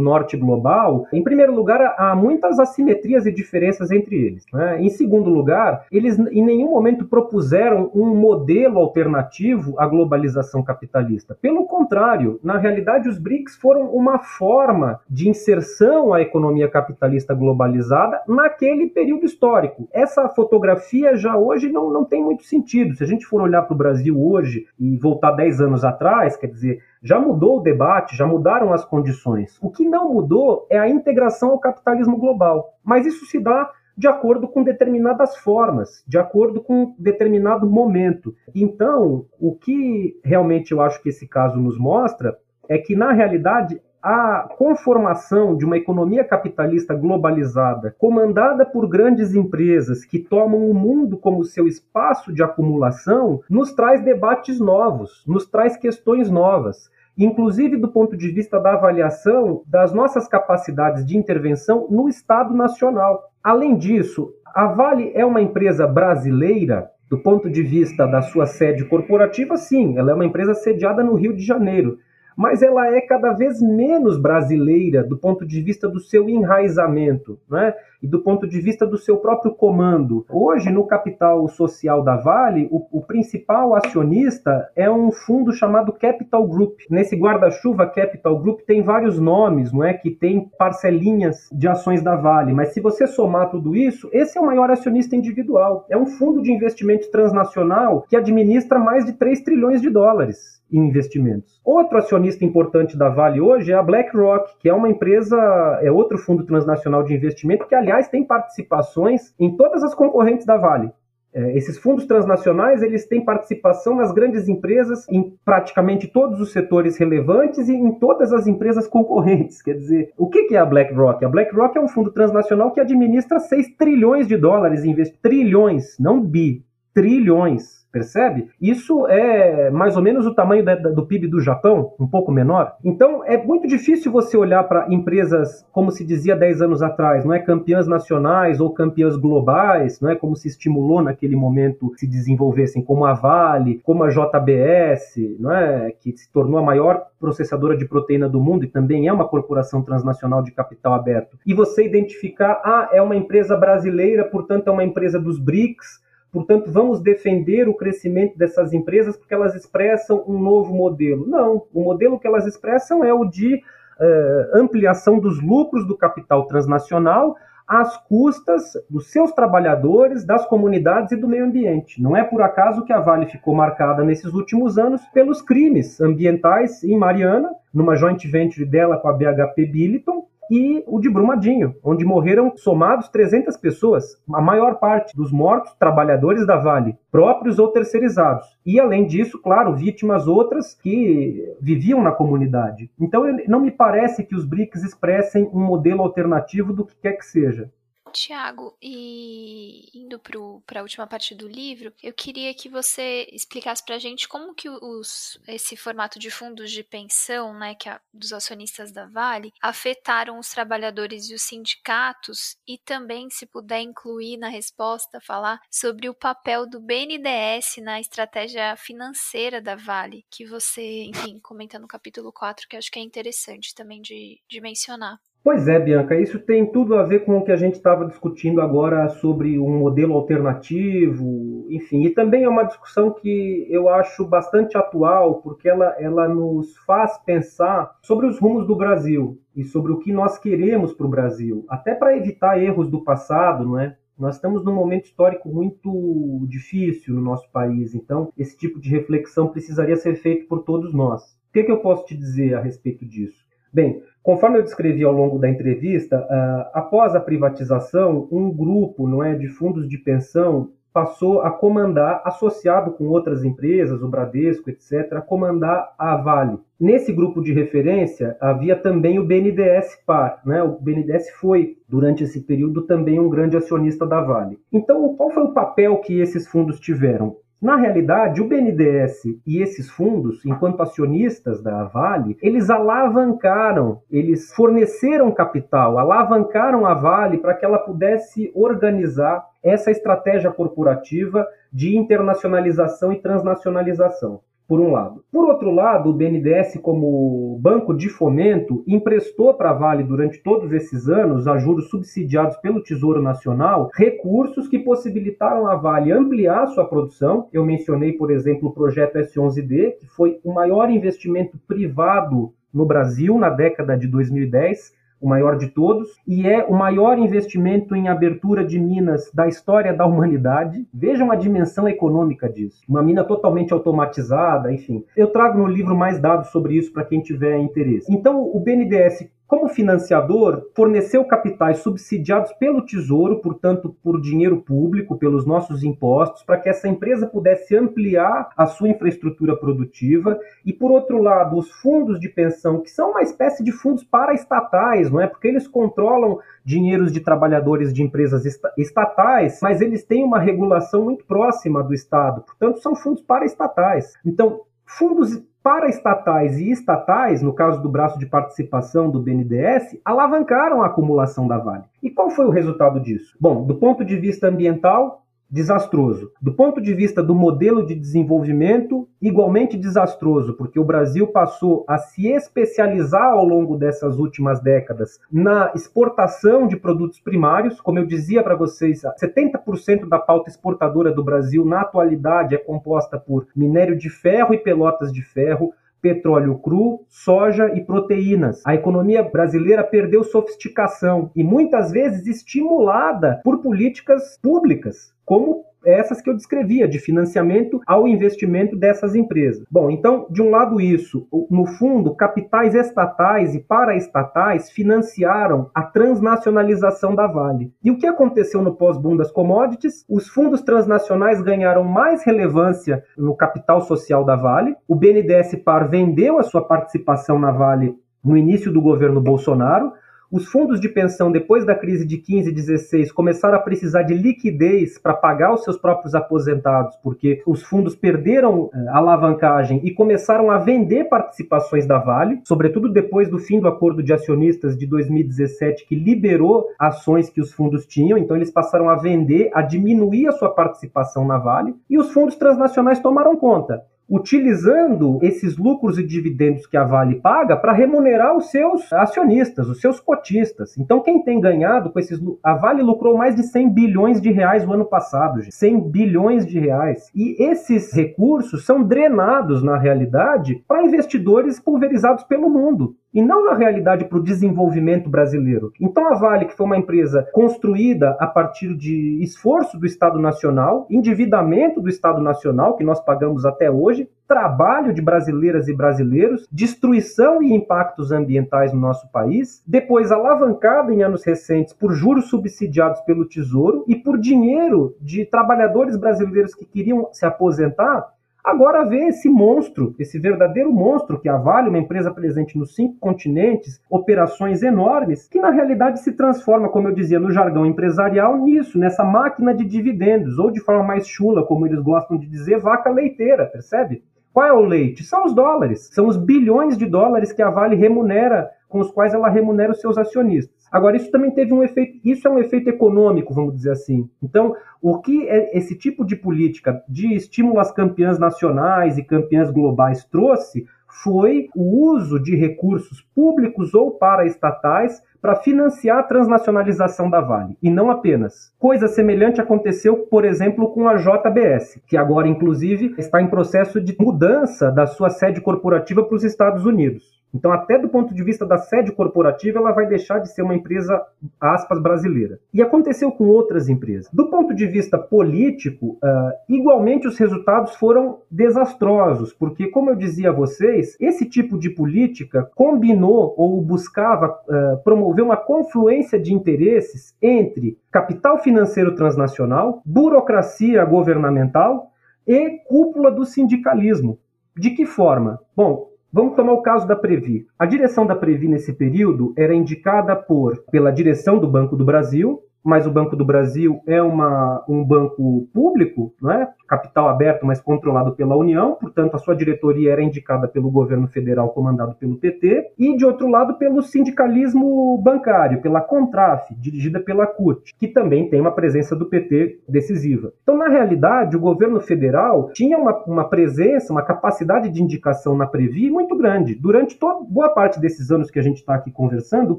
norte 0.00 0.36
global, 0.36 1.06
em 1.12 1.22
primeiro 1.22 1.54
lugar, 1.54 1.94
há 1.98 2.14
muitas 2.14 2.58
assimetrias 2.58 3.26
e 3.26 3.32
diferenças 3.32 3.90
entre 3.90 4.16
eles. 4.16 4.44
Né? 4.52 4.80
Em 4.80 4.90
segundo 4.90 5.30
lugar, 5.30 5.86
eles 5.90 6.18
em 6.18 6.44
nenhum 6.44 6.70
momento 6.70 7.04
propuseram 7.04 7.90
um 7.94 8.14
modelo 8.14 8.78
alternativo 8.78 9.78
à 9.78 9.86
globalização 9.86 10.62
capitalista. 10.62 11.36
Pelo 11.40 11.66
contrário, 11.66 12.40
na 12.42 12.58
realidade, 12.58 13.08
os 13.08 13.18
BRICS 13.18 13.56
foram 13.56 13.88
uma 13.90 14.18
forma 14.18 15.00
de 15.08 15.28
inserção 15.28 16.12
à 16.12 16.20
economia 16.20 16.68
capitalista 16.68 17.34
globalizada 17.34 18.20
naquele 18.26 18.88
período 18.88 19.24
histórico. 19.24 19.88
Essa 19.92 20.28
fotografia 20.28 21.16
já 21.16 21.36
hoje 21.36 21.70
não, 21.70 21.90
não 21.90 22.04
tem 22.04 22.22
muito 22.22 22.44
sentido. 22.44 22.94
Se 22.94 23.04
a 23.04 23.06
gente 23.06 23.26
for 23.26 23.42
olhar 23.42 23.62
para 23.62 23.74
o 23.74 23.78
Brasil 23.78 24.20
hoje 24.20 24.66
e 24.78 24.96
voltar 24.96 25.32
10 25.32 25.43
anos 25.60 25.84
atrás, 25.84 26.36
quer 26.36 26.48
dizer, 26.48 26.78
já 27.02 27.18
mudou 27.18 27.58
o 27.58 27.62
debate, 27.62 28.16
já 28.16 28.26
mudaram 28.26 28.72
as 28.72 28.84
condições. 28.84 29.58
O 29.62 29.70
que 29.70 29.84
não 29.88 30.12
mudou 30.12 30.66
é 30.70 30.78
a 30.78 30.88
integração 30.88 31.50
ao 31.50 31.60
capitalismo 31.60 32.16
global. 32.16 32.74
Mas 32.82 33.06
isso 33.06 33.24
se 33.26 33.40
dá 33.40 33.70
de 33.96 34.08
acordo 34.08 34.48
com 34.48 34.62
determinadas 34.62 35.36
formas, 35.36 36.04
de 36.06 36.18
acordo 36.18 36.60
com 36.60 36.94
determinado 36.98 37.68
momento. 37.70 38.34
Então, 38.54 39.26
o 39.38 39.54
que 39.54 40.18
realmente 40.24 40.72
eu 40.72 40.80
acho 40.80 41.00
que 41.00 41.10
esse 41.10 41.28
caso 41.28 41.58
nos 41.58 41.78
mostra 41.78 42.36
é 42.68 42.78
que, 42.78 42.96
na 42.96 43.12
realidade, 43.12 43.80
a 44.04 44.46
conformação 44.58 45.56
de 45.56 45.64
uma 45.64 45.78
economia 45.78 46.22
capitalista 46.22 46.94
globalizada, 46.94 47.96
comandada 47.98 48.66
por 48.66 48.86
grandes 48.86 49.34
empresas 49.34 50.04
que 50.04 50.18
tomam 50.18 50.68
o 50.68 50.74
mundo 50.74 51.16
como 51.16 51.42
seu 51.42 51.66
espaço 51.66 52.30
de 52.30 52.42
acumulação, 52.42 53.40
nos 53.48 53.72
traz 53.72 54.04
debates 54.04 54.60
novos, 54.60 55.24
nos 55.26 55.46
traz 55.46 55.78
questões 55.78 56.30
novas 56.30 56.92
inclusive 57.16 57.76
do 57.76 57.86
ponto 57.86 58.16
de 58.16 58.28
vista 58.28 58.58
da 58.58 58.72
avaliação 58.72 59.62
das 59.68 59.92
nossas 59.92 60.26
capacidades 60.26 61.06
de 61.06 61.16
intervenção 61.16 61.86
no 61.88 62.08
Estado 62.08 62.52
Nacional. 62.52 63.30
Além 63.40 63.78
disso, 63.78 64.32
a 64.44 64.66
Vale 64.66 65.12
é 65.14 65.24
uma 65.24 65.40
empresa 65.40 65.86
brasileira 65.86 66.90
do 67.08 67.16
ponto 67.18 67.48
de 67.48 67.62
vista 67.62 68.04
da 68.04 68.20
sua 68.20 68.46
sede 68.46 68.84
corporativa, 68.86 69.56
sim, 69.56 69.96
ela 69.96 70.10
é 70.10 70.14
uma 70.14 70.26
empresa 70.26 70.54
sediada 70.54 71.04
no 71.04 71.14
Rio 71.14 71.36
de 71.36 71.44
Janeiro 71.44 72.00
mas 72.36 72.62
ela 72.62 72.86
é 72.94 73.00
cada 73.00 73.32
vez 73.32 73.60
menos 73.60 74.18
brasileira 74.18 75.02
do 75.02 75.16
ponto 75.16 75.46
de 75.46 75.60
vista 75.60 75.88
do 75.88 76.00
seu 76.00 76.28
enraizamento 76.28 77.38
né? 77.48 77.74
e 78.02 78.06
do 78.06 78.20
ponto 78.20 78.46
de 78.46 78.60
vista 78.60 78.86
do 78.86 78.98
seu 78.98 79.16
próprio 79.16 79.54
comando. 79.54 80.26
Hoje, 80.28 80.70
no 80.70 80.86
capital 80.86 81.48
social 81.48 82.02
da 82.02 82.16
Vale, 82.16 82.68
o, 82.70 82.98
o 82.98 83.02
principal 83.02 83.74
acionista 83.74 84.68
é 84.76 84.90
um 84.90 85.10
fundo 85.10 85.52
chamado 85.52 85.92
Capital 85.92 86.46
Group. 86.46 86.80
Nesse 86.90 87.16
guarda-chuva 87.16 87.86
Capital 87.86 88.38
Group 88.38 88.60
tem 88.66 88.82
vários 88.82 89.18
nomes, 89.18 89.72
não 89.72 89.82
é, 89.82 89.94
que 89.94 90.10
tem 90.10 90.50
parcelinhas 90.58 91.48
de 91.50 91.66
ações 91.66 92.02
da 92.02 92.14
Vale, 92.14 92.52
mas 92.52 92.74
se 92.74 92.80
você 92.80 93.06
somar 93.06 93.50
tudo 93.50 93.74
isso, 93.74 94.08
esse 94.12 94.36
é 94.36 94.40
o 94.40 94.46
maior 94.46 94.70
acionista 94.70 95.16
individual. 95.16 95.86
É 95.88 95.96
um 95.96 96.06
fundo 96.06 96.42
de 96.42 96.52
investimento 96.52 97.10
transnacional 97.10 98.04
que 98.08 98.16
administra 98.16 98.78
mais 98.78 99.06
de 99.06 99.14
3 99.14 99.42
trilhões 99.42 99.80
de 99.80 99.88
dólares 99.88 100.62
em 100.70 100.88
investimentos. 100.88 101.60
Outro 101.64 101.98
acionista 101.98 102.44
importante 102.44 102.96
da 102.96 103.08
Vale 103.08 103.40
hoje 103.40 103.72
é 103.72 103.74
a 103.74 103.82
BlackRock, 103.82 104.58
que 104.58 104.68
é 104.68 104.74
uma 104.74 104.88
empresa, 104.88 105.36
é 105.82 105.90
outro 105.90 106.18
fundo 106.18 106.44
transnacional 106.44 107.02
de 107.02 107.14
investimento 107.14 107.66
que, 107.66 107.74
aliás, 107.74 108.08
tem 108.08 108.24
participações 108.24 109.34
em 109.38 109.56
todas 109.56 109.82
as 109.82 109.94
concorrentes 109.94 110.46
da 110.46 110.56
Vale. 110.56 110.90
É, 111.34 111.56
esses 111.56 111.76
fundos 111.76 112.06
transnacionais 112.06 112.80
eles 112.80 113.08
têm 113.08 113.24
participação 113.24 113.96
nas 113.96 114.12
grandes 114.12 114.48
empresas 114.48 115.04
em 115.10 115.36
praticamente 115.44 116.06
todos 116.06 116.40
os 116.40 116.52
setores 116.52 116.96
relevantes 116.96 117.68
e 117.68 117.74
em 117.74 117.98
todas 117.98 118.32
as 118.32 118.46
empresas 118.46 118.86
concorrentes. 118.86 119.60
Quer 119.60 119.74
dizer, 119.74 120.12
o 120.16 120.28
que 120.28 120.54
é 120.54 120.58
a 120.58 120.64
BlackRock? 120.64 121.24
A 121.24 121.28
BlackRock 121.28 121.76
é 121.76 121.80
um 121.80 121.88
fundo 121.88 122.12
transnacional 122.12 122.70
que 122.70 122.80
administra 122.80 123.40
6 123.40 123.74
trilhões 123.76 124.28
de 124.28 124.36
dólares, 124.36 124.84
investe 124.84 125.18
trilhões, 125.20 125.96
não 125.98 126.20
bi, 126.20 126.64
trilhões 126.94 127.83
Percebe? 127.94 128.48
Isso 128.60 129.06
é 129.06 129.70
mais 129.70 129.96
ou 129.96 130.02
menos 130.02 130.26
o 130.26 130.34
tamanho 130.34 130.64
da, 130.64 130.74
do 130.74 131.06
PIB 131.06 131.28
do 131.28 131.40
Japão, 131.40 131.92
um 132.00 132.08
pouco 132.08 132.32
menor. 132.32 132.74
Então 132.84 133.24
é 133.24 133.40
muito 133.40 133.68
difícil 133.68 134.10
você 134.10 134.36
olhar 134.36 134.64
para 134.64 134.92
empresas, 134.92 135.64
como 135.70 135.92
se 135.92 136.04
dizia 136.04 136.34
10 136.34 136.62
anos 136.62 136.82
atrás, 136.82 137.24
não 137.24 137.32
é 137.32 137.38
campeãs 137.38 137.86
nacionais 137.86 138.60
ou 138.60 138.74
campeãs 138.74 139.16
globais, 139.16 140.00
não 140.00 140.10
é 140.10 140.16
como 140.16 140.34
se 140.34 140.48
estimulou 140.48 141.00
naquele 141.00 141.36
momento 141.36 141.92
se 141.94 142.04
desenvolvessem, 142.04 142.82
como 142.82 143.04
a 143.04 143.12
Vale, 143.12 143.80
como 143.84 144.02
a 144.02 144.08
JBS, 144.08 145.36
não 145.38 145.52
é 145.52 145.92
que 145.92 146.16
se 146.16 146.28
tornou 146.32 146.58
a 146.58 146.62
maior 146.64 147.00
processadora 147.20 147.76
de 147.76 147.86
proteína 147.86 148.28
do 148.28 148.40
mundo 148.40 148.64
e 148.64 148.68
também 148.68 149.06
é 149.06 149.12
uma 149.12 149.28
corporação 149.28 149.82
transnacional 149.84 150.42
de 150.42 150.50
capital 150.50 150.94
aberto. 150.94 151.38
E 151.46 151.54
você 151.54 151.86
identificar, 151.86 152.60
ah, 152.64 152.88
é 152.92 153.00
uma 153.00 153.14
empresa 153.14 153.56
brasileira, 153.56 154.24
portanto 154.24 154.66
é 154.66 154.72
uma 154.72 154.82
empresa 154.82 155.20
dos 155.20 155.38
BRICS, 155.38 156.02
portanto, 156.34 156.70
vamos 156.70 157.00
defender 157.00 157.68
o 157.68 157.74
crescimento 157.74 158.36
dessas 158.36 158.72
empresas 158.72 159.16
porque 159.16 159.32
elas 159.32 159.54
expressam 159.54 160.24
um 160.26 160.36
novo 160.38 160.74
modelo. 160.74 161.24
Não, 161.26 161.62
o 161.72 161.84
modelo 161.84 162.18
que 162.18 162.26
elas 162.26 162.44
expressam 162.44 163.04
é 163.04 163.14
o 163.14 163.24
de 163.24 163.54
uh, 163.54 164.58
ampliação 164.58 165.20
dos 165.20 165.40
lucros 165.40 165.86
do 165.86 165.96
capital 165.96 166.46
transnacional 166.46 167.36
às 167.66 167.96
custas 167.96 168.72
dos 168.90 169.10
seus 169.10 169.32
trabalhadores, 169.32 170.24
das 170.24 170.44
comunidades 170.46 171.12
e 171.12 171.16
do 171.16 171.28
meio 171.28 171.44
ambiente. 171.44 172.02
Não 172.02 172.16
é 172.16 172.22
por 172.22 172.42
acaso 172.42 172.84
que 172.84 172.92
a 172.92 173.00
Vale 173.00 173.26
ficou 173.26 173.54
marcada 173.54 174.04
nesses 174.04 174.34
últimos 174.34 174.76
anos 174.76 175.00
pelos 175.14 175.40
crimes 175.40 176.00
ambientais 176.00 176.82
em 176.84 176.98
Mariana, 176.98 177.50
numa 177.72 177.96
joint 177.96 178.22
venture 178.28 178.66
dela 178.66 178.98
com 178.98 179.08
a 179.08 179.12
BHP 179.12 179.66
Billiton, 179.66 180.26
e 180.50 180.84
o 180.86 181.00
de 181.00 181.08
Brumadinho, 181.10 181.74
onde 181.82 182.04
morreram 182.04 182.56
somados 182.56 183.08
300 183.08 183.56
pessoas, 183.56 184.16
a 184.32 184.40
maior 184.40 184.76
parte 184.76 185.14
dos 185.16 185.32
mortos 185.32 185.72
trabalhadores 185.74 186.46
da 186.46 186.56
Vale, 186.56 186.96
próprios 187.10 187.58
ou 187.58 187.68
terceirizados. 187.68 188.46
E 188.64 188.80
além 188.80 189.06
disso, 189.06 189.40
claro, 189.40 189.74
vítimas 189.74 190.26
outras 190.26 190.74
que 190.74 191.54
viviam 191.60 192.02
na 192.02 192.12
comunidade. 192.12 192.90
Então 192.98 193.24
não 193.46 193.60
me 193.60 193.70
parece 193.70 194.24
que 194.24 194.34
os 194.34 194.44
BRICS 194.44 194.82
expressem 194.82 195.48
um 195.52 195.60
modelo 195.60 196.02
alternativo 196.02 196.72
do 196.72 196.84
que 196.84 196.96
quer 196.96 197.12
que 197.12 197.24
seja. 197.24 197.70
Tiago, 198.14 198.78
e 198.80 199.90
indo 199.92 200.20
para 200.64 200.80
a 200.80 200.82
última 200.82 201.06
parte 201.06 201.34
do 201.34 201.48
livro, 201.48 201.92
eu 202.00 202.12
queria 202.12 202.54
que 202.54 202.68
você 202.68 203.28
explicasse 203.32 203.84
para 203.84 203.96
a 203.96 203.98
gente 203.98 204.28
como 204.28 204.54
que 204.54 204.68
os, 204.68 205.38
esse 205.48 205.76
formato 205.76 206.18
de 206.18 206.30
fundos 206.30 206.70
de 206.70 206.84
pensão, 206.84 207.52
né, 207.52 207.74
que 207.74 207.88
a, 207.88 208.00
dos 208.12 208.32
acionistas 208.32 208.92
da 208.92 209.06
Vale, 209.06 209.52
afetaram 209.60 210.38
os 210.38 210.48
trabalhadores 210.50 211.28
e 211.28 211.34
os 211.34 211.42
sindicatos, 211.42 212.56
e 212.66 212.78
também, 212.78 213.28
se 213.28 213.46
puder 213.46 213.80
incluir 213.80 214.36
na 214.36 214.48
resposta, 214.48 215.20
falar 215.20 215.60
sobre 215.68 216.08
o 216.08 216.14
papel 216.14 216.68
do 216.68 216.80
BNDES 216.80 217.76
na 217.82 218.00
estratégia 218.00 218.76
financeira 218.76 219.60
da 219.60 219.74
Vale, 219.74 220.24
que 220.30 220.46
você, 220.46 221.02
enfim, 221.04 221.40
comenta 221.40 221.78
no 221.78 221.88
capítulo 221.88 222.32
4, 222.32 222.68
que 222.68 222.76
acho 222.76 222.90
que 222.90 222.98
é 223.00 223.02
interessante 223.02 223.74
também 223.74 224.00
de, 224.00 224.40
de 224.48 224.60
mencionar. 224.60 225.18
Pois 225.44 225.68
é, 225.68 225.78
Bianca, 225.78 226.18
isso 226.18 226.38
tem 226.38 226.64
tudo 226.72 226.94
a 226.94 227.02
ver 227.02 227.26
com 227.26 227.36
o 227.36 227.44
que 227.44 227.52
a 227.52 227.56
gente 227.56 227.74
estava 227.74 228.06
discutindo 228.06 228.62
agora 228.62 229.10
sobre 229.10 229.58
um 229.58 229.78
modelo 229.78 230.14
alternativo, 230.14 231.66
enfim, 231.68 232.02
e 232.02 232.08
também 232.08 232.44
é 232.44 232.48
uma 232.48 232.62
discussão 232.62 233.12
que 233.12 233.66
eu 233.68 233.90
acho 233.90 234.26
bastante 234.26 234.78
atual, 234.78 235.42
porque 235.42 235.68
ela, 235.68 235.94
ela 235.98 236.26
nos 236.26 236.74
faz 236.86 237.18
pensar 237.26 237.94
sobre 238.00 238.26
os 238.26 238.38
rumos 238.38 238.66
do 238.66 238.74
Brasil 238.74 239.38
e 239.54 239.62
sobre 239.64 239.92
o 239.92 239.98
que 239.98 240.14
nós 240.14 240.38
queremos 240.38 240.94
para 240.94 241.04
o 241.06 241.10
Brasil, 241.10 241.66
até 241.68 241.94
para 241.94 242.16
evitar 242.16 242.58
erros 242.58 242.88
do 242.88 243.04
passado, 243.04 243.66
não 243.66 243.78
é? 243.78 243.98
Nós 244.18 244.36
estamos 244.36 244.64
num 244.64 244.74
momento 244.74 245.04
histórico 245.04 245.50
muito 245.50 246.46
difícil 246.48 247.14
no 247.14 247.20
nosso 247.20 247.52
país, 247.52 247.94
então 247.94 248.32
esse 248.38 248.56
tipo 248.56 248.80
de 248.80 248.88
reflexão 248.88 249.48
precisaria 249.48 249.96
ser 249.96 250.14
feito 250.14 250.48
por 250.48 250.62
todos 250.62 250.94
nós. 250.94 251.22
O 251.50 251.52
que, 251.52 251.60
é 251.60 251.64
que 251.64 251.70
eu 251.70 251.80
posso 251.80 252.06
te 252.06 252.16
dizer 252.16 252.54
a 252.54 252.62
respeito 252.62 253.04
disso? 253.04 253.43
Bem, 253.74 254.02
Conforme 254.24 254.58
eu 254.58 254.62
descrevi 254.62 255.04
ao 255.04 255.12
longo 255.12 255.38
da 255.38 255.50
entrevista, 255.50 256.18
uh, 256.18 256.70
após 256.72 257.14
a 257.14 257.20
privatização, 257.20 258.26
um 258.32 258.50
grupo 258.50 259.06
não 259.06 259.22
é, 259.22 259.34
de 259.34 259.48
fundos 259.48 259.86
de 259.86 259.98
pensão 259.98 260.70
passou 260.94 261.42
a 261.42 261.50
comandar, 261.50 262.22
associado 262.24 262.92
com 262.92 263.08
outras 263.08 263.44
empresas, 263.44 264.00
o 264.00 264.08
Bradesco, 264.08 264.70
etc., 264.70 265.14
a 265.14 265.20
comandar 265.20 265.92
a 265.98 266.16
Vale. 266.16 266.56
Nesse 266.80 267.12
grupo 267.12 267.42
de 267.42 267.52
referência 267.52 268.36
havia 268.40 268.76
também 268.76 269.18
o 269.18 269.26
BNDES 269.26 269.98
Par. 270.06 270.40
Né? 270.46 270.62
O 270.62 270.80
BNDES 270.80 271.30
foi, 271.32 271.76
durante 271.86 272.22
esse 272.24 272.40
período, 272.40 272.82
também 272.82 273.20
um 273.20 273.28
grande 273.28 273.56
acionista 273.56 274.06
da 274.06 274.22
Vale. 274.22 274.58
Então, 274.72 275.14
qual 275.16 275.30
foi 275.32 275.42
o 275.42 275.52
papel 275.52 275.98
que 275.98 276.18
esses 276.20 276.46
fundos 276.46 276.80
tiveram? 276.80 277.36
Na 277.64 277.76
realidade, 277.76 278.42
o 278.42 278.46
BNDES 278.46 279.24
e 279.46 279.62
esses 279.62 279.88
fundos, 279.88 280.44
enquanto 280.44 280.82
acionistas 280.82 281.62
da 281.62 281.84
Vale, 281.84 282.36
eles 282.42 282.68
alavancaram, 282.68 284.02
eles 284.10 284.52
forneceram 284.52 285.32
capital, 285.32 285.98
alavancaram 285.98 286.84
a 286.84 286.92
Vale 286.92 287.38
para 287.38 287.54
que 287.54 287.64
ela 287.64 287.78
pudesse 287.78 288.52
organizar 288.54 289.46
essa 289.62 289.90
estratégia 289.90 290.52
corporativa 290.52 291.48
de 291.72 291.96
internacionalização 291.96 293.10
e 293.14 293.18
transnacionalização 293.18 294.42
por 294.66 294.80
um 294.80 294.90
lado. 294.90 295.22
Por 295.30 295.44
outro 295.44 295.70
lado, 295.70 296.10
o 296.10 296.12
BNDES, 296.12 296.78
como 296.82 297.58
banco 297.60 297.94
de 297.94 298.08
fomento, 298.08 298.82
emprestou 298.86 299.54
para 299.54 299.70
a 299.70 299.74
Vale 299.74 300.02
durante 300.02 300.42
todos 300.42 300.72
esses 300.72 301.08
anos, 301.08 301.46
a 301.46 301.58
juros 301.58 301.88
subsidiados 301.90 302.56
pelo 302.58 302.82
Tesouro 302.82 303.20
Nacional, 303.20 303.90
recursos 303.94 304.66
que 304.66 304.78
possibilitaram 304.78 305.66
a 305.66 305.76
Vale 305.76 306.12
ampliar 306.12 306.66
sua 306.68 306.86
produção. 306.86 307.48
Eu 307.52 307.64
mencionei, 307.64 308.12
por 308.12 308.30
exemplo, 308.30 308.68
o 308.68 308.72
projeto 308.72 309.18
S11D, 309.18 309.98
que 309.98 310.06
foi 310.06 310.40
o 310.42 310.52
maior 310.52 310.90
investimento 310.90 311.58
privado 311.68 312.52
no 312.72 312.86
Brasil 312.86 313.38
na 313.38 313.50
década 313.50 313.96
de 313.96 314.08
2010 314.08 315.03
o 315.24 315.28
maior 315.28 315.56
de 315.56 315.68
todos, 315.68 316.20
e 316.28 316.46
é 316.46 316.62
o 316.64 316.74
maior 316.74 317.18
investimento 317.18 317.96
em 317.96 318.08
abertura 318.08 318.62
de 318.62 318.78
minas 318.78 319.30
da 319.32 319.48
história 319.48 319.94
da 319.94 320.04
humanidade. 320.04 320.86
Vejam 320.92 321.32
a 321.32 321.34
dimensão 321.34 321.88
econômica 321.88 322.46
disso. 322.46 322.82
Uma 322.86 323.02
mina 323.02 323.24
totalmente 323.24 323.72
automatizada, 323.72 324.70
enfim. 324.70 325.02
Eu 325.16 325.28
trago 325.28 325.58
no 325.58 325.66
livro 325.66 325.96
mais 325.96 326.20
dados 326.20 326.48
sobre 326.48 326.74
isso 326.74 326.92
para 326.92 327.06
quem 327.06 327.22
tiver 327.22 327.58
interesse. 327.58 328.12
Então, 328.12 328.42
o 328.42 328.60
BNDES 328.60 329.26
como 329.46 329.68
financiador, 329.68 330.70
forneceu 330.74 331.24
capitais 331.24 331.78
subsidiados 331.78 332.52
pelo 332.54 332.84
Tesouro, 332.84 333.40
portanto, 333.40 333.94
por 334.02 334.20
dinheiro 334.20 334.62
público, 334.62 335.18
pelos 335.18 335.44
nossos 335.44 335.82
impostos, 335.84 336.42
para 336.42 336.58
que 336.58 336.68
essa 336.68 336.88
empresa 336.88 337.26
pudesse 337.26 337.76
ampliar 337.76 338.48
a 338.56 338.66
sua 338.66 338.88
infraestrutura 338.88 339.54
produtiva. 339.54 340.38
E, 340.64 340.72
por 340.72 340.90
outro 340.90 341.20
lado, 341.20 341.58
os 341.58 341.70
fundos 341.70 342.18
de 342.18 342.28
pensão, 342.28 342.80
que 342.80 342.90
são 342.90 343.10
uma 343.10 343.22
espécie 343.22 343.62
de 343.62 343.70
fundos 343.70 344.02
paraestatais, 344.02 345.10
não 345.10 345.20
é? 345.20 345.26
Porque 345.26 345.48
eles 345.48 345.68
controlam 345.68 346.38
dinheiros 346.64 347.12
de 347.12 347.20
trabalhadores 347.20 347.92
de 347.92 348.02
empresas 348.02 348.44
estatais, 348.78 349.60
mas 349.62 349.82
eles 349.82 350.04
têm 350.04 350.24
uma 350.24 350.38
regulação 350.38 351.04
muito 351.04 351.24
próxima 351.26 351.82
do 351.82 351.92
Estado. 351.92 352.40
Portanto, 352.42 352.80
são 352.80 352.96
fundos 352.96 353.22
paraestatais. 353.22 354.14
Então, 354.24 354.62
fundos 354.86 355.42
paraestatais 355.64 356.58
e 356.60 356.70
estatais, 356.70 357.40
no 357.40 357.54
caso 357.54 357.80
do 357.80 357.88
braço 357.88 358.18
de 358.18 358.26
participação 358.26 359.10
do 359.10 359.18
BNDES, 359.18 359.98
alavancaram 360.04 360.82
a 360.82 360.86
acumulação 360.86 361.48
da 361.48 361.56
Vale. 361.56 361.84
E 362.02 362.10
qual 362.10 362.28
foi 362.28 362.44
o 362.44 362.50
resultado 362.50 363.00
disso? 363.00 363.34
Bom, 363.40 363.64
do 363.64 363.74
ponto 363.74 364.04
de 364.04 364.14
vista 364.14 364.46
ambiental, 364.46 365.23
desastroso. 365.50 366.32
Do 366.40 366.54
ponto 366.54 366.80
de 366.80 366.92
vista 366.94 367.22
do 367.22 367.34
modelo 367.34 367.84
de 367.86 367.94
desenvolvimento, 367.94 369.08
igualmente 369.20 369.76
desastroso, 369.76 370.54
porque 370.54 370.80
o 370.80 370.84
Brasil 370.84 371.26
passou 371.28 371.84
a 371.88 371.98
se 371.98 372.28
especializar 372.28 373.32
ao 373.32 373.44
longo 373.44 373.76
dessas 373.76 374.18
últimas 374.18 374.60
décadas 374.60 375.18
na 375.30 375.72
exportação 375.74 376.66
de 376.66 376.76
produtos 376.76 377.20
primários. 377.20 377.80
Como 377.80 377.98
eu 377.98 378.06
dizia 378.06 378.42
para 378.42 378.56
vocês, 378.56 379.02
70% 379.02 380.08
da 380.08 380.18
pauta 380.18 380.50
exportadora 380.50 381.12
do 381.12 381.22
Brasil 381.22 381.64
na 381.64 381.82
atualidade 381.82 382.54
é 382.54 382.58
composta 382.58 383.18
por 383.18 383.46
minério 383.54 383.96
de 383.96 384.10
ferro 384.10 384.54
e 384.54 384.58
pelotas 384.58 385.12
de 385.12 385.22
ferro, 385.22 385.72
petróleo 386.04 386.58
cru, 386.58 387.00
soja 387.08 387.74
e 387.74 387.80
proteínas. 387.80 388.60
A 388.66 388.74
economia 388.74 389.22
brasileira 389.22 389.82
perdeu 389.82 390.22
sofisticação 390.22 391.30
e 391.34 391.42
muitas 391.42 391.90
vezes 391.90 392.26
estimulada 392.26 393.40
por 393.42 393.62
políticas 393.62 394.38
públicas, 394.42 395.13
como 395.24 395.64
essas 395.84 396.20
que 396.20 396.30
eu 396.30 396.34
descrevia, 396.34 396.88
de 396.88 396.98
financiamento 396.98 397.80
ao 397.86 398.08
investimento 398.08 398.76
dessas 398.76 399.14
empresas. 399.14 399.64
Bom, 399.70 399.90
então, 399.90 400.26
de 400.30 400.42
um 400.42 400.50
lado 400.50 400.80
isso, 400.80 401.26
no 401.50 401.66
fundo, 401.66 402.14
capitais 402.14 402.74
estatais 402.74 403.54
e 403.54 403.60
paraestatais 403.60 404.70
financiaram 404.70 405.70
a 405.74 405.82
transnacionalização 405.82 407.14
da 407.14 407.26
Vale. 407.26 407.72
E 407.82 407.90
o 407.90 407.98
que 407.98 408.06
aconteceu 408.06 408.62
no 408.62 408.74
pós-boom 408.74 409.16
das 409.16 409.30
commodities? 409.30 410.04
Os 410.08 410.28
fundos 410.28 410.62
transnacionais 410.62 411.42
ganharam 411.42 411.84
mais 411.84 412.24
relevância 412.24 413.04
no 413.16 413.36
capital 413.36 413.80
social 413.82 414.24
da 414.24 414.36
Vale. 414.36 414.74
O 414.88 414.94
BNDES 414.94 415.56
Par 415.64 415.88
vendeu 415.88 416.38
a 416.38 416.42
sua 416.42 416.62
participação 416.62 417.38
na 417.38 417.50
Vale 417.50 417.94
no 418.24 418.36
início 418.36 418.72
do 418.72 418.80
governo 418.80 419.20
Bolsonaro, 419.20 419.92
os 420.34 420.48
fundos 420.48 420.80
de 420.80 420.88
pensão, 420.88 421.30
depois 421.30 421.64
da 421.64 421.76
crise 421.76 422.04
de 422.04 422.18
15 422.18 422.50
e 422.50 422.52
16, 422.52 423.12
começaram 423.12 423.56
a 423.56 423.60
precisar 423.60 424.02
de 424.02 424.14
liquidez 424.14 424.98
para 424.98 425.14
pagar 425.14 425.54
os 425.54 425.62
seus 425.62 425.78
próprios 425.78 426.12
aposentados, 426.12 426.96
porque 427.04 427.40
os 427.46 427.62
fundos 427.62 427.94
perderam 427.94 428.68
a 428.74 428.78
eh, 428.80 428.88
alavancagem 428.88 429.80
e 429.84 429.92
começaram 429.92 430.50
a 430.50 430.58
vender 430.58 431.04
participações 431.04 431.86
da 431.86 431.98
Vale, 431.98 432.40
sobretudo 432.42 432.88
depois 432.88 433.28
do 433.28 433.38
fim 433.38 433.60
do 433.60 433.68
acordo 433.68 434.02
de 434.02 434.12
acionistas 434.12 434.76
de 434.76 434.88
2017, 434.88 435.86
que 435.86 435.94
liberou 435.94 436.66
ações 436.80 437.30
que 437.30 437.40
os 437.40 437.52
fundos 437.52 437.86
tinham. 437.86 438.18
Então, 438.18 438.36
eles 438.36 438.50
passaram 438.50 438.88
a 438.88 438.96
vender, 438.96 439.52
a 439.54 439.62
diminuir 439.62 440.26
a 440.26 440.32
sua 440.32 440.52
participação 440.52 441.24
na 441.24 441.38
Vale, 441.38 441.76
e 441.88 441.96
os 441.96 442.10
fundos 442.10 442.34
transnacionais 442.34 442.98
tomaram 442.98 443.36
conta. 443.36 443.84
Utilizando 444.08 445.18
esses 445.22 445.56
lucros 445.56 445.98
e 445.98 446.06
dividendos 446.06 446.66
que 446.66 446.76
a 446.76 446.84
Vale 446.84 447.16
paga 447.16 447.56
para 447.56 447.72
remunerar 447.72 448.36
os 448.36 448.50
seus 448.50 448.92
acionistas, 448.92 449.68
os 449.68 449.80
seus 449.80 449.98
cotistas. 450.00 450.76
Então, 450.76 451.00
quem 451.00 451.22
tem 451.22 451.40
ganhado 451.40 451.90
com 451.90 451.98
esses. 451.98 452.20
A 452.42 452.54
Vale 452.54 452.82
lucrou 452.82 453.16
mais 453.16 453.34
de 453.34 453.42
100 453.42 453.70
bilhões 453.70 454.20
de 454.20 454.30
reais 454.30 454.64
no 454.66 454.74
ano 454.74 454.84
passado, 454.84 455.40
gente. 455.40 455.54
100 455.54 455.90
bilhões 455.90 456.46
de 456.46 456.58
reais. 456.58 457.10
E 457.14 457.42
esses 457.42 457.92
recursos 457.92 458.64
são 458.64 458.82
drenados, 458.82 459.62
na 459.62 459.78
realidade, 459.78 460.62
para 460.68 460.84
investidores 460.84 461.58
pulverizados 461.58 462.24
pelo 462.24 462.50
mundo 462.50 462.96
e 463.14 463.22
não 463.22 463.44
na 463.44 463.54
realidade 463.54 464.04
para 464.06 464.18
o 464.18 464.22
desenvolvimento 464.22 465.08
brasileiro. 465.08 465.72
Então 465.80 466.12
a 466.12 466.16
Vale, 466.16 466.46
que 466.46 466.56
foi 466.56 466.66
uma 466.66 466.76
empresa 466.76 467.26
construída 467.32 468.16
a 468.18 468.26
partir 468.26 468.74
de 468.74 469.22
esforço 469.22 469.78
do 469.78 469.86
Estado 469.86 470.18
Nacional, 470.18 470.86
endividamento 470.90 471.80
do 471.80 471.88
Estado 471.88 472.20
Nacional, 472.20 472.76
que 472.76 472.84
nós 472.84 473.00
pagamos 473.00 473.46
até 473.46 473.70
hoje, 473.70 474.08
trabalho 474.26 474.92
de 474.92 475.02
brasileiras 475.02 475.68
e 475.68 475.74
brasileiros, 475.74 476.48
destruição 476.50 477.42
e 477.42 477.52
impactos 477.52 478.10
ambientais 478.10 478.72
no 478.72 478.80
nosso 478.80 479.08
país, 479.12 479.62
depois 479.66 480.10
alavancada 480.10 480.92
em 480.92 481.02
anos 481.02 481.24
recentes 481.24 481.74
por 481.74 481.92
juros 481.92 482.28
subsidiados 482.28 483.00
pelo 483.02 483.26
Tesouro 483.26 483.84
e 483.86 483.94
por 483.94 484.18
dinheiro 484.18 484.96
de 485.00 485.24
trabalhadores 485.26 485.96
brasileiros 485.96 486.54
que 486.54 486.64
queriam 486.64 487.08
se 487.12 487.26
aposentar 487.26 488.13
Agora 488.44 488.84
vê 488.84 489.06
esse 489.06 489.26
monstro, 489.26 489.94
esse 489.98 490.18
verdadeiro 490.18 490.70
monstro 490.70 491.18
que 491.18 491.30
a 491.30 491.38
Vale, 491.38 491.70
uma 491.70 491.78
empresa 491.78 492.12
presente 492.12 492.58
nos 492.58 492.74
cinco 492.74 492.98
continentes, 493.00 493.80
operações 493.88 494.62
enormes, 494.62 495.26
que 495.26 495.40
na 495.40 495.48
realidade 495.48 496.00
se 496.00 496.12
transforma, 496.12 496.68
como 496.68 496.88
eu 496.88 496.94
dizia 496.94 497.18
no 497.18 497.32
jargão 497.32 497.64
empresarial, 497.64 498.36
nisso, 498.36 498.78
nessa 498.78 499.02
máquina 499.02 499.54
de 499.54 499.64
dividendos, 499.64 500.38
ou 500.38 500.50
de 500.50 500.60
forma 500.60 500.82
mais 500.82 501.08
chula, 501.08 501.42
como 501.46 501.66
eles 501.66 501.80
gostam 501.80 502.18
de 502.18 502.26
dizer, 502.26 502.58
vaca 502.58 502.90
leiteira, 502.90 503.46
percebe? 503.46 504.04
Qual 504.30 504.46
é 504.46 504.52
o 504.52 504.60
leite? 504.60 505.04
São 505.04 505.24
os 505.24 505.34
dólares, 505.34 505.88
são 505.90 506.06
os 506.06 506.18
bilhões 506.18 506.76
de 506.76 506.84
dólares 506.84 507.32
que 507.32 507.40
a 507.40 507.48
Vale 507.48 507.76
remunera, 507.76 508.50
com 508.68 508.78
os 508.78 508.90
quais 508.90 509.14
ela 509.14 509.30
remunera 509.30 509.72
os 509.72 509.80
seus 509.80 509.96
acionistas. 509.96 510.63
Agora, 510.74 510.96
isso 510.96 511.08
também 511.08 511.30
teve 511.30 511.54
um 511.54 511.62
efeito, 511.62 512.00
isso 512.04 512.26
é 512.26 512.30
um 512.32 512.38
efeito 512.40 512.68
econômico, 512.68 513.32
vamos 513.32 513.54
dizer 513.54 513.70
assim. 513.70 514.10
Então, 514.20 514.56
o 514.82 514.98
que 514.98 515.28
é 515.28 515.56
esse 515.56 515.78
tipo 515.78 516.04
de 516.04 516.16
política 516.16 516.82
de 516.88 517.14
estímulo 517.14 517.60
às 517.60 517.70
campeãs 517.70 518.18
nacionais 518.18 518.98
e 518.98 519.04
campeãs 519.04 519.52
globais 519.52 520.04
trouxe 520.04 520.66
foi 521.04 521.48
o 521.54 521.92
uso 521.92 522.20
de 522.20 522.34
recursos 522.34 523.00
públicos 523.14 523.72
ou 523.72 523.92
paraestatais 523.92 525.00
para 525.22 525.36
financiar 525.36 525.98
a 525.98 526.02
transnacionalização 526.02 527.08
da 527.08 527.20
Vale, 527.20 527.56
e 527.62 527.70
não 527.70 527.88
apenas. 527.88 528.52
Coisa 528.58 528.88
semelhante 528.88 529.40
aconteceu, 529.40 529.98
por 529.98 530.24
exemplo, 530.24 530.72
com 530.72 530.88
a 530.88 530.96
JBS, 530.96 531.80
que 531.86 531.96
agora, 531.96 532.26
inclusive, 532.26 532.96
está 532.98 533.22
em 533.22 533.28
processo 533.28 533.80
de 533.80 533.96
mudança 533.96 534.72
da 534.72 534.88
sua 534.88 535.08
sede 535.08 535.40
corporativa 535.40 536.02
para 536.02 536.16
os 536.16 536.24
Estados 536.24 536.66
Unidos. 536.66 537.23
Então, 537.34 537.52
até 537.52 537.78
do 537.78 537.88
ponto 537.88 538.14
de 538.14 538.22
vista 538.22 538.46
da 538.46 538.58
sede 538.58 538.92
corporativa, 538.92 539.58
ela 539.58 539.72
vai 539.72 539.86
deixar 539.86 540.20
de 540.20 540.32
ser 540.32 540.42
uma 540.42 540.54
empresa, 540.54 541.02
aspas, 541.40 541.82
brasileira. 541.82 542.38
E 542.52 542.62
aconteceu 542.62 543.10
com 543.10 543.24
outras 543.24 543.68
empresas. 543.68 544.08
Do 544.12 544.30
ponto 544.30 544.54
de 544.54 544.66
vista 544.66 544.96
político, 544.96 545.98
uh, 546.02 546.32
igualmente 546.48 547.08
os 547.08 547.18
resultados 547.18 547.74
foram 547.74 548.20
desastrosos, 548.30 549.32
porque, 549.32 549.66
como 549.66 549.90
eu 549.90 549.96
dizia 549.96 550.30
a 550.30 550.32
vocês, 550.32 550.96
esse 551.00 551.28
tipo 551.28 551.58
de 551.58 551.70
política 551.70 552.48
combinou 552.54 553.34
ou 553.36 553.60
buscava 553.60 554.28
uh, 554.28 554.82
promover 554.84 555.24
uma 555.24 555.36
confluência 555.36 556.20
de 556.20 556.32
interesses 556.32 557.14
entre 557.20 557.76
capital 557.90 558.38
financeiro 558.38 558.94
transnacional, 558.94 559.82
burocracia 559.84 560.84
governamental 560.84 561.90
e 562.26 562.58
cúpula 562.66 563.10
do 563.10 563.24
sindicalismo. 563.24 564.18
De 564.56 564.70
que 564.70 564.86
forma? 564.86 565.40
Bom, 565.56 565.93
Vamos 566.14 566.36
tomar 566.36 566.52
o 566.52 566.62
caso 566.62 566.86
da 566.86 566.94
Previ. 566.94 567.44
A 567.58 567.66
direção 567.66 568.06
da 568.06 568.14
Previ 568.14 568.46
nesse 568.46 568.72
período 568.72 569.34
era 569.36 569.52
indicada 569.52 570.14
por 570.14 570.62
pela 570.70 570.92
direção 570.92 571.40
do 571.40 571.50
Banco 571.50 571.74
do 571.74 571.84
Brasil, 571.84 572.40
mas 572.64 572.86
o 572.86 572.90
Banco 572.90 573.14
do 573.14 573.24
Brasil 573.24 573.80
é 573.86 574.00
uma, 574.00 574.64
um 574.68 574.82
banco 574.82 575.48
público, 575.52 576.14
não 576.20 576.30
é? 576.30 576.48
capital 576.66 577.08
aberto, 577.08 577.44
mas 577.44 577.60
controlado 577.60 578.12
pela 578.12 578.36
União, 578.36 578.76
portanto, 578.80 579.14
a 579.14 579.18
sua 579.18 579.36
diretoria 579.36 579.92
era 579.92 580.02
indicada 580.02 580.48
pelo 580.48 580.70
governo 580.70 581.06
federal, 581.06 581.50
comandado 581.50 581.94
pelo 581.94 582.16
PT, 582.16 582.72
e, 582.78 582.96
de 582.96 583.04
outro 583.04 583.28
lado, 583.28 583.58
pelo 583.58 583.82
sindicalismo 583.82 584.98
bancário, 584.98 585.60
pela 585.60 585.80
Contraf, 585.80 586.54
dirigida 586.54 587.00
pela 587.00 587.26
CUT, 587.26 587.74
que 587.78 587.88
também 587.88 588.28
tem 588.28 588.40
uma 588.40 588.50
presença 588.50 588.96
do 588.96 589.06
PT 589.06 589.60
decisiva. 589.68 590.32
Então, 590.42 590.56
na 590.56 590.68
realidade, 590.68 591.36
o 591.36 591.40
governo 591.40 591.80
federal 591.80 592.50
tinha 592.52 592.78
uma, 592.78 592.92
uma 593.06 593.28
presença, 593.28 593.92
uma 593.92 594.02
capacidade 594.02 594.70
de 594.70 594.82
indicação 594.82 595.36
na 595.36 595.46
Previ 595.46 595.90
muito 595.90 596.16
grande. 596.16 596.54
Durante 596.54 596.98
toda, 596.98 597.24
boa 597.28 597.50
parte 597.50 597.80
desses 597.80 598.10
anos 598.10 598.30
que 598.30 598.38
a 598.38 598.42
gente 598.42 598.56
está 598.56 598.74
aqui 598.74 598.90
conversando, 598.90 599.52
o 599.52 599.58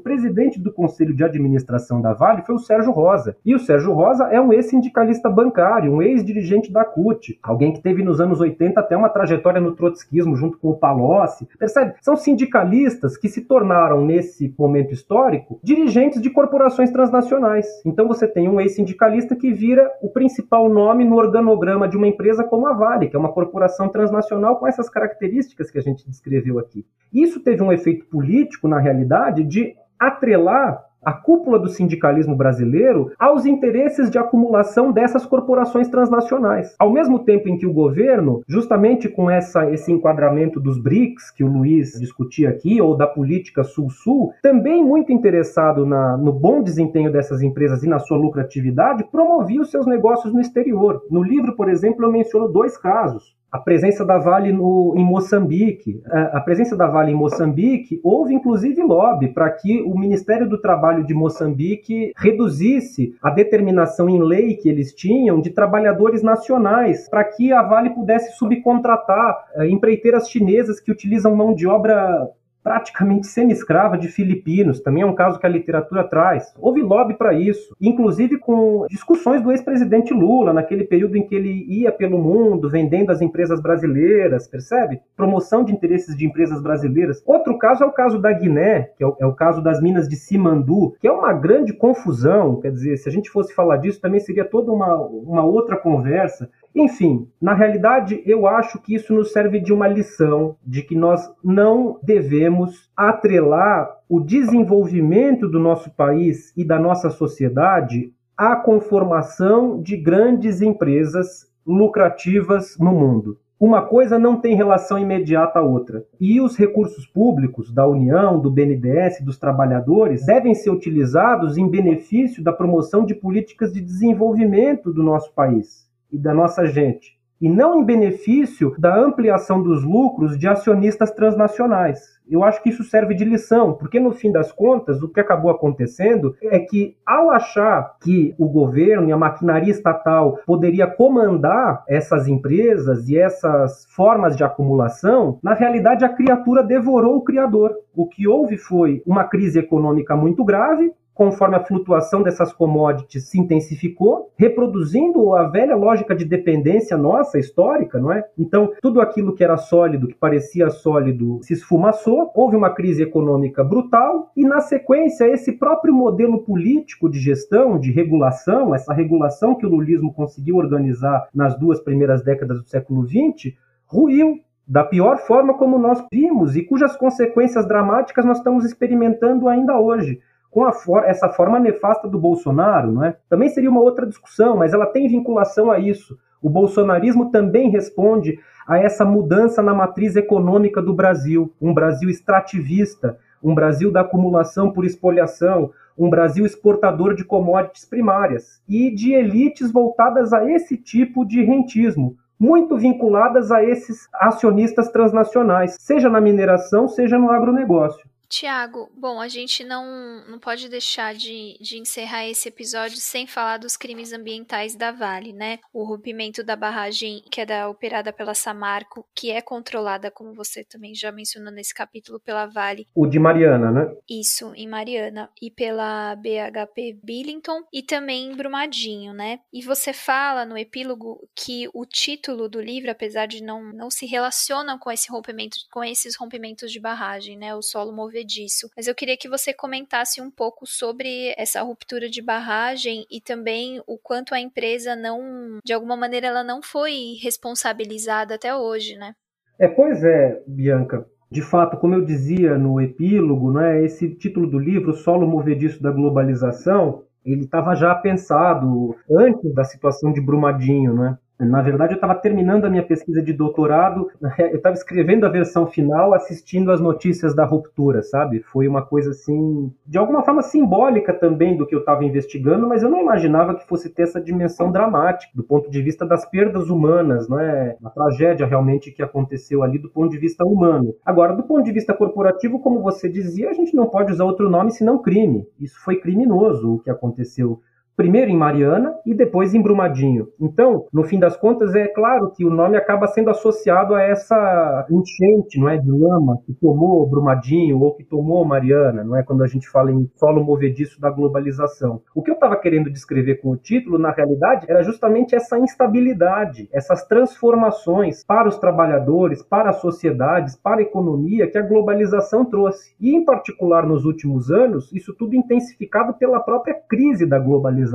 presidente 0.00 0.60
do 0.60 0.72
Conselho 0.72 1.14
de 1.14 1.24
Administração 1.24 2.00
da 2.00 2.12
Vale 2.12 2.42
foi 2.42 2.54
o 2.54 2.58
Sérgio 2.58 2.92
Rosa. 2.96 3.36
E 3.44 3.54
o 3.54 3.58
Sérgio 3.58 3.92
Rosa 3.92 4.24
é 4.24 4.40
um 4.40 4.50
ex-sindicalista 4.54 5.28
bancário, 5.28 5.92
um 5.92 6.00
ex-dirigente 6.00 6.72
da 6.72 6.82
CUT, 6.82 7.38
alguém 7.42 7.74
que 7.74 7.82
teve 7.82 8.02
nos 8.02 8.22
anos 8.22 8.40
80 8.40 8.80
até 8.80 8.96
uma 8.96 9.10
trajetória 9.10 9.60
no 9.60 9.76
trotskismo 9.76 10.34
junto 10.34 10.56
com 10.56 10.70
o 10.70 10.76
Palocci. 10.76 11.46
Percebe? 11.58 11.92
São 12.00 12.16
sindicalistas 12.16 13.18
que 13.18 13.28
se 13.28 13.42
tornaram, 13.42 14.02
nesse 14.02 14.54
momento 14.58 14.94
histórico, 14.94 15.60
dirigentes 15.62 16.22
de 16.22 16.30
corporações 16.30 16.90
transnacionais. 16.90 17.66
Então 17.84 18.08
você 18.08 18.26
tem 18.26 18.48
um 18.48 18.58
ex-sindicalista 18.58 19.36
que 19.36 19.52
vira 19.52 19.92
o 20.00 20.08
principal 20.08 20.66
nome 20.68 21.04
no 21.04 21.16
organograma 21.16 21.86
de 21.86 21.98
uma 21.98 22.08
empresa 22.08 22.44
como 22.44 22.66
a 22.66 22.72
Vale, 22.72 23.08
que 23.08 23.16
é 23.16 23.18
uma 23.18 23.32
corporação 23.32 23.90
transnacional 23.90 24.56
com 24.56 24.66
essas 24.66 24.88
características 24.88 25.70
que 25.70 25.78
a 25.78 25.82
gente 25.82 26.08
descreveu 26.08 26.58
aqui. 26.58 26.86
Isso 27.12 27.40
teve 27.40 27.62
um 27.62 27.72
efeito 27.72 28.06
político, 28.06 28.66
na 28.66 28.78
realidade, 28.78 29.44
de 29.44 29.74
atrelar 29.98 30.86
a 31.06 31.12
cúpula 31.12 31.56
do 31.56 31.68
sindicalismo 31.68 32.34
brasileiro 32.34 33.12
aos 33.16 33.46
interesses 33.46 34.10
de 34.10 34.18
acumulação 34.18 34.90
dessas 34.90 35.24
corporações 35.24 35.88
transnacionais. 35.88 36.74
Ao 36.80 36.92
mesmo 36.92 37.20
tempo 37.20 37.48
em 37.48 37.56
que 37.56 37.64
o 37.64 37.72
governo, 37.72 38.42
justamente 38.48 39.08
com 39.08 39.30
essa, 39.30 39.70
esse 39.70 39.92
enquadramento 39.92 40.58
dos 40.58 40.82
BRICS 40.82 41.30
que 41.30 41.44
o 41.44 41.46
Luiz 41.46 41.92
discutia 41.92 42.48
aqui, 42.48 42.80
ou 42.80 42.96
da 42.96 43.06
política 43.06 43.62
Sul-Sul, 43.62 44.32
também 44.42 44.84
muito 44.84 45.12
interessado 45.12 45.86
na, 45.86 46.16
no 46.16 46.32
bom 46.32 46.60
desempenho 46.60 47.12
dessas 47.12 47.40
empresas 47.40 47.84
e 47.84 47.88
na 47.88 48.00
sua 48.00 48.18
lucratividade, 48.18 49.04
promovia 49.04 49.62
os 49.62 49.70
seus 49.70 49.86
negócios 49.86 50.34
no 50.34 50.40
exterior. 50.40 51.02
No 51.08 51.22
livro, 51.22 51.54
por 51.54 51.68
exemplo, 51.68 52.04
eu 52.04 52.10
menciono 52.10 52.48
dois 52.48 52.76
casos 52.76 53.36
a 53.56 53.58
presença 53.58 54.04
da 54.04 54.18
Vale 54.18 54.52
no, 54.52 54.92
em 54.96 55.02
Moçambique. 55.04 56.02
A, 56.06 56.38
a, 56.38 56.40
presença 56.42 56.76
da 56.76 56.86
Vale 56.86 57.10
em 57.10 57.14
Moçambique 57.14 57.98
houve 58.04 58.34
inclusive 58.34 58.82
lobby 58.82 59.28
para 59.28 59.50
que 59.50 59.80
o 59.82 59.98
Ministério 59.98 60.46
do 60.46 60.60
Trabalho 60.60 61.04
de 61.04 61.14
Moçambique 61.14 62.12
reduzisse 62.16 63.14
a 63.22 63.30
determinação 63.30 64.10
em 64.10 64.22
lei 64.22 64.56
que 64.56 64.68
eles 64.68 64.94
tinham 64.94 65.40
de 65.40 65.50
trabalhadores 65.50 66.22
nacionais, 66.22 67.08
para 67.08 67.24
que 67.24 67.50
a 67.50 67.62
Vale 67.62 67.90
pudesse 67.90 68.36
subcontratar 68.36 69.46
uh, 69.56 69.64
empreiteiras 69.64 70.28
chinesas 70.28 70.78
que 70.78 70.92
utilizam 70.92 71.34
mão 71.34 71.54
de 71.54 71.66
obra 71.66 72.28
praticamente 72.66 73.28
semi-escrava 73.28 73.96
de 73.96 74.08
filipinos, 74.08 74.80
também 74.80 75.04
é 75.04 75.06
um 75.06 75.14
caso 75.14 75.38
que 75.38 75.46
a 75.46 75.48
literatura 75.48 76.02
traz. 76.02 76.52
Houve 76.58 76.82
lobby 76.82 77.14
para 77.14 77.32
isso, 77.32 77.76
inclusive 77.80 78.38
com 78.40 78.86
discussões 78.90 79.40
do 79.40 79.52
ex-presidente 79.52 80.12
Lula, 80.12 80.52
naquele 80.52 80.82
período 80.82 81.16
em 81.16 81.24
que 81.24 81.36
ele 81.36 81.64
ia 81.68 81.92
pelo 81.92 82.18
mundo 82.18 82.68
vendendo 82.68 83.12
as 83.12 83.22
empresas 83.22 83.60
brasileiras, 83.60 84.48
percebe? 84.48 85.00
Promoção 85.16 85.62
de 85.62 85.72
interesses 85.72 86.16
de 86.16 86.26
empresas 86.26 86.60
brasileiras. 86.60 87.22
Outro 87.24 87.56
caso 87.56 87.84
é 87.84 87.86
o 87.86 87.92
caso 87.92 88.18
da 88.18 88.32
Guiné, 88.32 88.90
que 88.98 89.04
é 89.04 89.06
o, 89.06 89.16
é 89.20 89.26
o 89.26 89.32
caso 89.32 89.62
das 89.62 89.80
minas 89.80 90.08
de 90.08 90.16
Simandu, 90.16 90.96
que 91.00 91.06
é 91.06 91.12
uma 91.12 91.32
grande 91.32 91.72
confusão, 91.72 92.60
quer 92.60 92.72
dizer, 92.72 92.96
se 92.96 93.08
a 93.08 93.12
gente 93.12 93.30
fosse 93.30 93.54
falar 93.54 93.76
disso 93.76 94.00
também 94.00 94.18
seria 94.18 94.44
toda 94.44 94.72
uma, 94.72 94.96
uma 94.96 95.44
outra 95.44 95.76
conversa. 95.76 96.50
Enfim, 96.78 97.26
na 97.40 97.54
realidade, 97.54 98.22
eu 98.26 98.46
acho 98.46 98.78
que 98.82 98.94
isso 98.94 99.14
nos 99.14 99.32
serve 99.32 99.58
de 99.58 99.72
uma 99.72 99.88
lição 99.88 100.56
de 100.62 100.82
que 100.82 100.94
nós 100.94 101.26
não 101.42 101.98
devemos 102.02 102.90
atrelar 102.94 103.88
o 104.06 104.20
desenvolvimento 104.20 105.48
do 105.48 105.58
nosso 105.58 105.90
país 105.96 106.52
e 106.54 106.62
da 106.62 106.78
nossa 106.78 107.08
sociedade 107.08 108.12
à 108.36 108.54
conformação 108.56 109.80
de 109.80 109.96
grandes 109.96 110.60
empresas 110.60 111.50
lucrativas 111.66 112.76
no 112.78 112.92
mundo. 112.92 113.38
Uma 113.58 113.80
coisa 113.80 114.18
não 114.18 114.38
tem 114.38 114.54
relação 114.54 114.98
imediata 114.98 115.60
à 115.60 115.62
outra. 115.62 116.04
E 116.20 116.42
os 116.42 116.58
recursos 116.58 117.06
públicos 117.06 117.72
da 117.72 117.88
União, 117.88 118.38
do 118.38 118.50
BNDES, 118.50 119.22
dos 119.22 119.38
trabalhadores, 119.38 120.26
devem 120.26 120.54
ser 120.54 120.68
utilizados 120.68 121.56
em 121.56 121.66
benefício 121.66 122.44
da 122.44 122.52
promoção 122.52 123.06
de 123.06 123.14
políticas 123.14 123.72
de 123.72 123.80
desenvolvimento 123.80 124.92
do 124.92 125.02
nosso 125.02 125.32
país 125.32 125.85
e 126.12 126.18
da 126.18 126.32
nossa 126.34 126.66
gente. 126.66 127.16
e 127.40 127.48
não 127.48 127.80
em 127.80 127.84
benefício 127.84 128.74
da 128.78 128.98
ampliação 128.98 129.62
dos 129.62 129.84
lucros 129.84 130.38
de 130.38 130.48
acionistas 130.48 131.10
transnacionais. 131.10 132.16
Eu 132.28 132.42
acho 132.42 132.60
que 132.60 132.70
isso 132.70 132.82
serve 132.82 133.14
de 133.14 133.24
lição, 133.24 133.74
porque 133.74 134.00
no 134.00 134.10
fim 134.10 134.32
das 134.32 134.50
contas, 134.50 135.00
o 135.00 135.08
que 135.08 135.20
acabou 135.20 135.48
acontecendo 135.50 136.34
é 136.42 136.58
que, 136.58 136.96
ao 137.06 137.30
achar 137.30 137.94
que 138.02 138.34
o 138.36 138.48
governo 138.48 139.08
e 139.08 139.12
a 139.12 139.16
maquinaria 139.16 139.70
estatal 139.70 140.38
poderia 140.44 140.88
comandar 140.88 141.84
essas 141.88 142.26
empresas 142.26 143.08
e 143.08 143.16
essas 143.16 143.86
formas 143.94 144.36
de 144.36 144.42
acumulação, 144.42 145.38
na 145.40 145.54
realidade 145.54 146.04
a 146.04 146.08
criatura 146.08 146.64
devorou 146.64 147.16
o 147.16 147.22
criador. 147.22 147.76
O 147.94 148.08
que 148.08 148.26
houve 148.26 148.56
foi 148.56 149.02
uma 149.06 149.22
crise 149.22 149.60
econômica 149.60 150.16
muito 150.16 150.44
grave, 150.44 150.90
conforme 151.16 151.56
a 151.56 151.64
flutuação 151.64 152.22
dessas 152.22 152.52
commodities 152.52 153.30
se 153.30 153.40
intensificou, 153.40 154.30
reproduzindo 154.36 155.34
a 155.34 155.48
velha 155.48 155.74
lógica 155.74 156.14
de 156.14 156.26
dependência 156.26 156.94
nossa, 156.94 157.38
histórica, 157.38 157.98
não 157.98 158.12
é? 158.12 158.22
Então, 158.38 158.70
tudo 158.82 159.00
aquilo 159.00 159.34
que 159.34 159.42
era 159.42 159.56
sólido, 159.56 160.08
que 160.08 160.14
parecia 160.14 160.68
sólido, 160.68 161.40
se 161.42 161.54
esfumaçou, 161.54 162.30
houve 162.34 162.54
uma 162.54 162.68
crise 162.68 163.02
econômica 163.02 163.64
brutal, 163.64 164.30
e 164.36 164.44
na 164.44 164.60
sequência, 164.60 165.24
esse 165.24 165.52
próprio 165.52 165.94
modelo 165.94 166.42
político 166.42 167.08
de 167.08 167.18
gestão, 167.18 167.80
de 167.80 167.90
regulação, 167.90 168.74
essa 168.74 168.92
regulação 168.92 169.54
que 169.54 169.64
o 169.64 169.70
lulismo 169.70 170.12
conseguiu 170.12 170.56
organizar 170.56 171.28
nas 171.34 171.58
duas 171.58 171.80
primeiras 171.80 172.22
décadas 172.22 172.60
do 172.60 172.68
século 172.68 173.08
XX, 173.08 173.54
ruiu 173.86 174.38
da 174.68 174.84
pior 174.84 175.16
forma 175.18 175.54
como 175.54 175.78
nós 175.78 176.04
vimos 176.12 176.56
e 176.56 176.62
cujas 176.62 176.94
consequências 176.94 177.66
dramáticas 177.66 178.24
nós 178.24 178.38
estamos 178.38 178.66
experimentando 178.66 179.48
ainda 179.48 179.78
hoje 179.78 180.20
com 180.56 180.72
for 180.72 181.04
essa 181.04 181.28
forma 181.28 181.60
nefasta 181.60 182.08
do 182.08 182.18
Bolsonaro, 182.18 182.90
não 182.90 183.04
é? 183.04 183.14
Também 183.28 183.50
seria 183.50 183.68
uma 183.68 183.82
outra 183.82 184.06
discussão, 184.06 184.56
mas 184.56 184.72
ela 184.72 184.86
tem 184.86 185.06
vinculação 185.06 185.70
a 185.70 185.78
isso. 185.78 186.18
O 186.40 186.48
bolsonarismo 186.48 187.30
também 187.30 187.68
responde 187.68 188.38
a 188.66 188.78
essa 188.78 189.04
mudança 189.04 189.62
na 189.62 189.74
matriz 189.74 190.16
econômica 190.16 190.80
do 190.80 190.94
Brasil, 190.94 191.52
um 191.60 191.74
Brasil 191.74 192.08
extrativista, 192.08 193.18
um 193.42 193.54
Brasil 193.54 193.92
da 193.92 194.00
acumulação 194.00 194.72
por 194.72 194.86
espoliação, 194.86 195.72
um 195.96 196.08
Brasil 196.08 196.46
exportador 196.46 197.14
de 197.14 197.22
commodities 197.22 197.84
primárias 197.84 198.62
e 198.66 198.90
de 198.90 199.12
elites 199.12 199.70
voltadas 199.70 200.32
a 200.32 200.50
esse 200.50 200.78
tipo 200.78 201.26
de 201.26 201.44
rentismo, 201.44 202.16
muito 202.40 202.78
vinculadas 202.78 203.52
a 203.52 203.62
esses 203.62 204.08
acionistas 204.14 204.88
transnacionais, 204.88 205.76
seja 205.78 206.08
na 206.08 206.18
mineração, 206.18 206.88
seja 206.88 207.18
no 207.18 207.30
agronegócio. 207.30 208.08
Tiago, 208.28 208.90
bom, 208.94 209.20
a 209.20 209.28
gente 209.28 209.62
não, 209.62 210.24
não 210.28 210.38
pode 210.38 210.68
deixar 210.68 211.14
de, 211.14 211.56
de 211.60 211.78
encerrar 211.78 212.26
esse 212.26 212.48
episódio 212.48 212.96
sem 212.96 213.26
falar 213.26 213.58
dos 213.58 213.76
crimes 213.76 214.12
ambientais 214.12 214.74
da 214.74 214.90
Vale, 214.90 215.32
né? 215.32 215.60
O 215.72 215.84
rompimento 215.84 216.42
da 216.42 216.56
barragem 216.56 217.22
que 217.30 217.40
é 217.40 217.46
da, 217.46 217.68
operada 217.68 218.12
pela 218.12 218.34
Samarco, 218.34 219.06
que 219.14 219.30
é 219.30 219.40
controlada, 219.40 220.10
como 220.10 220.34
você 220.34 220.64
também 220.64 220.94
já 220.94 221.12
mencionou 221.12 221.52
nesse 221.52 221.72
capítulo, 221.72 222.18
pela 222.18 222.46
Vale. 222.46 222.88
O 222.94 223.06
de 223.06 223.18
Mariana, 223.18 223.70
né? 223.70 223.94
Isso, 224.08 224.52
em 224.54 224.68
Mariana. 224.68 225.30
E 225.40 225.50
pela 225.50 226.16
BHP 226.16 226.98
Billington 227.02 227.62
e 227.72 227.82
também 227.82 228.30
em 228.32 228.36
Brumadinho, 228.36 229.12
né? 229.12 229.40
E 229.52 229.62
você 229.62 229.92
fala 229.92 230.44
no 230.44 230.58
epílogo 230.58 231.28
que 231.34 231.68
o 231.72 231.86
título 231.86 232.48
do 232.48 232.60
livro, 232.60 232.90
apesar 232.90 233.26
de 233.26 233.42
não, 233.42 233.72
não 233.72 233.90
se 233.90 234.04
relaciona 234.04 234.78
com 234.78 234.90
esse 234.90 235.10
rompimento, 235.10 235.58
com 235.70 235.84
esses 235.84 236.16
rompimentos 236.16 236.72
de 236.72 236.80
barragem, 236.80 237.36
né? 237.36 237.54
O 237.54 237.62
solo 237.62 237.92
movido 237.92 238.15
disso. 238.24 238.70
Mas 238.76 238.86
eu 238.86 238.94
queria 238.94 239.16
que 239.16 239.28
você 239.28 239.52
comentasse 239.52 240.20
um 240.20 240.30
pouco 240.30 240.66
sobre 240.66 241.34
essa 241.36 241.62
ruptura 241.62 242.08
de 242.08 242.22
barragem 242.22 243.06
e 243.10 243.20
também 243.20 243.82
o 243.86 243.98
quanto 243.98 244.34
a 244.34 244.40
empresa 244.40 244.94
não, 244.94 245.58
de 245.64 245.72
alguma 245.72 245.96
maneira, 245.96 246.28
ela 246.28 246.44
não 246.44 246.62
foi 246.62 247.16
responsabilizada 247.22 248.34
até 248.34 248.54
hoje, 248.54 248.96
né? 248.96 249.14
É, 249.58 249.68
pois 249.68 250.04
é, 250.04 250.42
Bianca. 250.46 251.06
De 251.30 251.42
fato, 251.42 251.76
como 251.78 251.94
eu 251.94 252.04
dizia 252.04 252.56
no 252.56 252.80
epílogo, 252.80 253.52
né, 253.52 253.84
esse 253.84 254.14
título 254.14 254.46
do 254.48 254.58
livro, 254.58 254.92
Solo 254.92 255.26
Movediço 255.26 255.82
da 255.82 255.90
Globalização, 255.90 257.02
ele 257.24 257.44
estava 257.44 257.74
já 257.74 257.94
pensado 257.94 258.94
antes 259.10 259.52
da 259.52 259.64
situação 259.64 260.12
de 260.12 260.20
Brumadinho, 260.20 260.94
né? 260.94 261.18
Na 261.38 261.60
verdade, 261.60 261.92
eu 261.92 261.96
estava 261.96 262.14
terminando 262.14 262.64
a 262.64 262.70
minha 262.70 262.82
pesquisa 262.82 263.22
de 263.22 263.32
doutorado, 263.32 264.10
eu 264.38 264.56
estava 264.56 264.74
escrevendo 264.74 265.26
a 265.26 265.28
versão 265.28 265.66
final, 265.66 266.14
assistindo 266.14 266.72
as 266.72 266.80
notícias 266.80 267.34
da 267.34 267.44
ruptura, 267.44 268.02
sabe? 268.02 268.40
Foi 268.40 268.66
uma 268.66 268.80
coisa 268.80 269.10
assim, 269.10 269.70
de 269.86 269.98
alguma 269.98 270.22
forma 270.22 270.42
simbólica 270.42 271.12
também 271.12 271.54
do 271.56 271.66
que 271.66 271.74
eu 271.74 271.80
estava 271.80 272.04
investigando, 272.04 272.66
mas 272.66 272.82
eu 272.82 272.88
não 272.88 273.00
imaginava 273.00 273.54
que 273.54 273.66
fosse 273.66 273.90
ter 273.90 274.02
essa 274.04 274.20
dimensão 274.20 274.72
dramática, 274.72 275.30
do 275.34 275.44
ponto 275.44 275.70
de 275.70 275.82
vista 275.82 276.06
das 276.06 276.24
perdas 276.24 276.70
humanas, 276.70 277.28
não 277.28 277.38
é? 277.38 277.76
A 277.84 277.90
tragédia 277.90 278.46
realmente 278.46 278.90
que 278.90 279.02
aconteceu 279.02 279.62
ali 279.62 279.78
do 279.78 279.90
ponto 279.90 280.10
de 280.10 280.18
vista 280.18 280.44
humano. 280.44 280.94
Agora, 281.04 281.34
do 281.34 281.42
ponto 281.42 281.64
de 281.64 281.72
vista 281.72 281.92
corporativo, 281.92 282.60
como 282.60 282.80
você 282.80 283.10
dizia, 283.10 283.50
a 283.50 283.54
gente 283.54 283.74
não 283.74 283.86
pode 283.86 284.10
usar 284.10 284.24
outro 284.24 284.48
nome 284.48 284.70
senão 284.70 285.02
crime. 285.02 285.46
Isso 285.60 285.78
foi 285.84 285.96
criminoso 285.96 286.74
o 286.74 286.78
que 286.78 286.88
aconteceu 286.88 287.60
primeiro 287.96 288.30
em 288.30 288.36
Mariana 288.36 288.94
e 289.06 289.14
depois 289.14 289.54
em 289.54 289.62
Brumadinho. 289.62 290.28
Então, 290.38 290.86
no 290.92 291.02
fim 291.04 291.18
das 291.18 291.36
contas, 291.36 291.74
é 291.74 291.88
claro 291.88 292.30
que 292.30 292.44
o 292.44 292.50
nome 292.50 292.76
acaba 292.76 293.06
sendo 293.06 293.30
associado 293.30 293.94
a 293.94 294.02
essa 294.02 294.86
enchente, 294.90 295.58
não 295.58 295.68
é, 295.68 295.78
de 295.78 295.90
lama 295.90 296.38
que 296.44 296.52
tomou 296.52 297.08
Brumadinho 297.08 297.80
ou 297.80 297.94
que 297.94 298.04
tomou 298.04 298.44
Mariana, 298.44 299.02
não 299.02 299.16
é, 299.16 299.22
quando 299.22 299.42
a 299.42 299.46
gente 299.46 299.68
fala 299.68 299.90
em 299.90 300.10
solo 300.16 300.44
movediço 300.44 301.00
da 301.00 301.10
globalização. 301.10 302.02
O 302.14 302.22
que 302.22 302.30
eu 302.30 302.34
estava 302.34 302.56
querendo 302.56 302.90
descrever 302.90 303.36
com 303.36 303.50
o 303.50 303.56
título, 303.56 303.98
na 303.98 304.10
realidade, 304.10 304.66
era 304.68 304.82
justamente 304.82 305.34
essa 305.34 305.58
instabilidade, 305.58 306.68
essas 306.72 307.04
transformações 307.06 308.24
para 308.26 308.48
os 308.48 308.58
trabalhadores, 308.58 309.42
para 309.42 309.70
as 309.70 309.80
sociedades, 309.80 310.54
para 310.56 310.80
a 310.80 310.82
economia 310.82 311.50
que 311.50 311.56
a 311.56 311.62
globalização 311.62 312.44
trouxe. 312.44 312.94
E, 313.00 313.14
em 313.14 313.24
particular, 313.24 313.86
nos 313.86 314.04
últimos 314.04 314.50
anos, 314.50 314.92
isso 314.92 315.14
tudo 315.14 315.34
intensificado 315.34 316.12
pela 316.14 316.40
própria 316.40 316.74
crise 316.88 317.24
da 317.24 317.38
globalização 317.38 317.85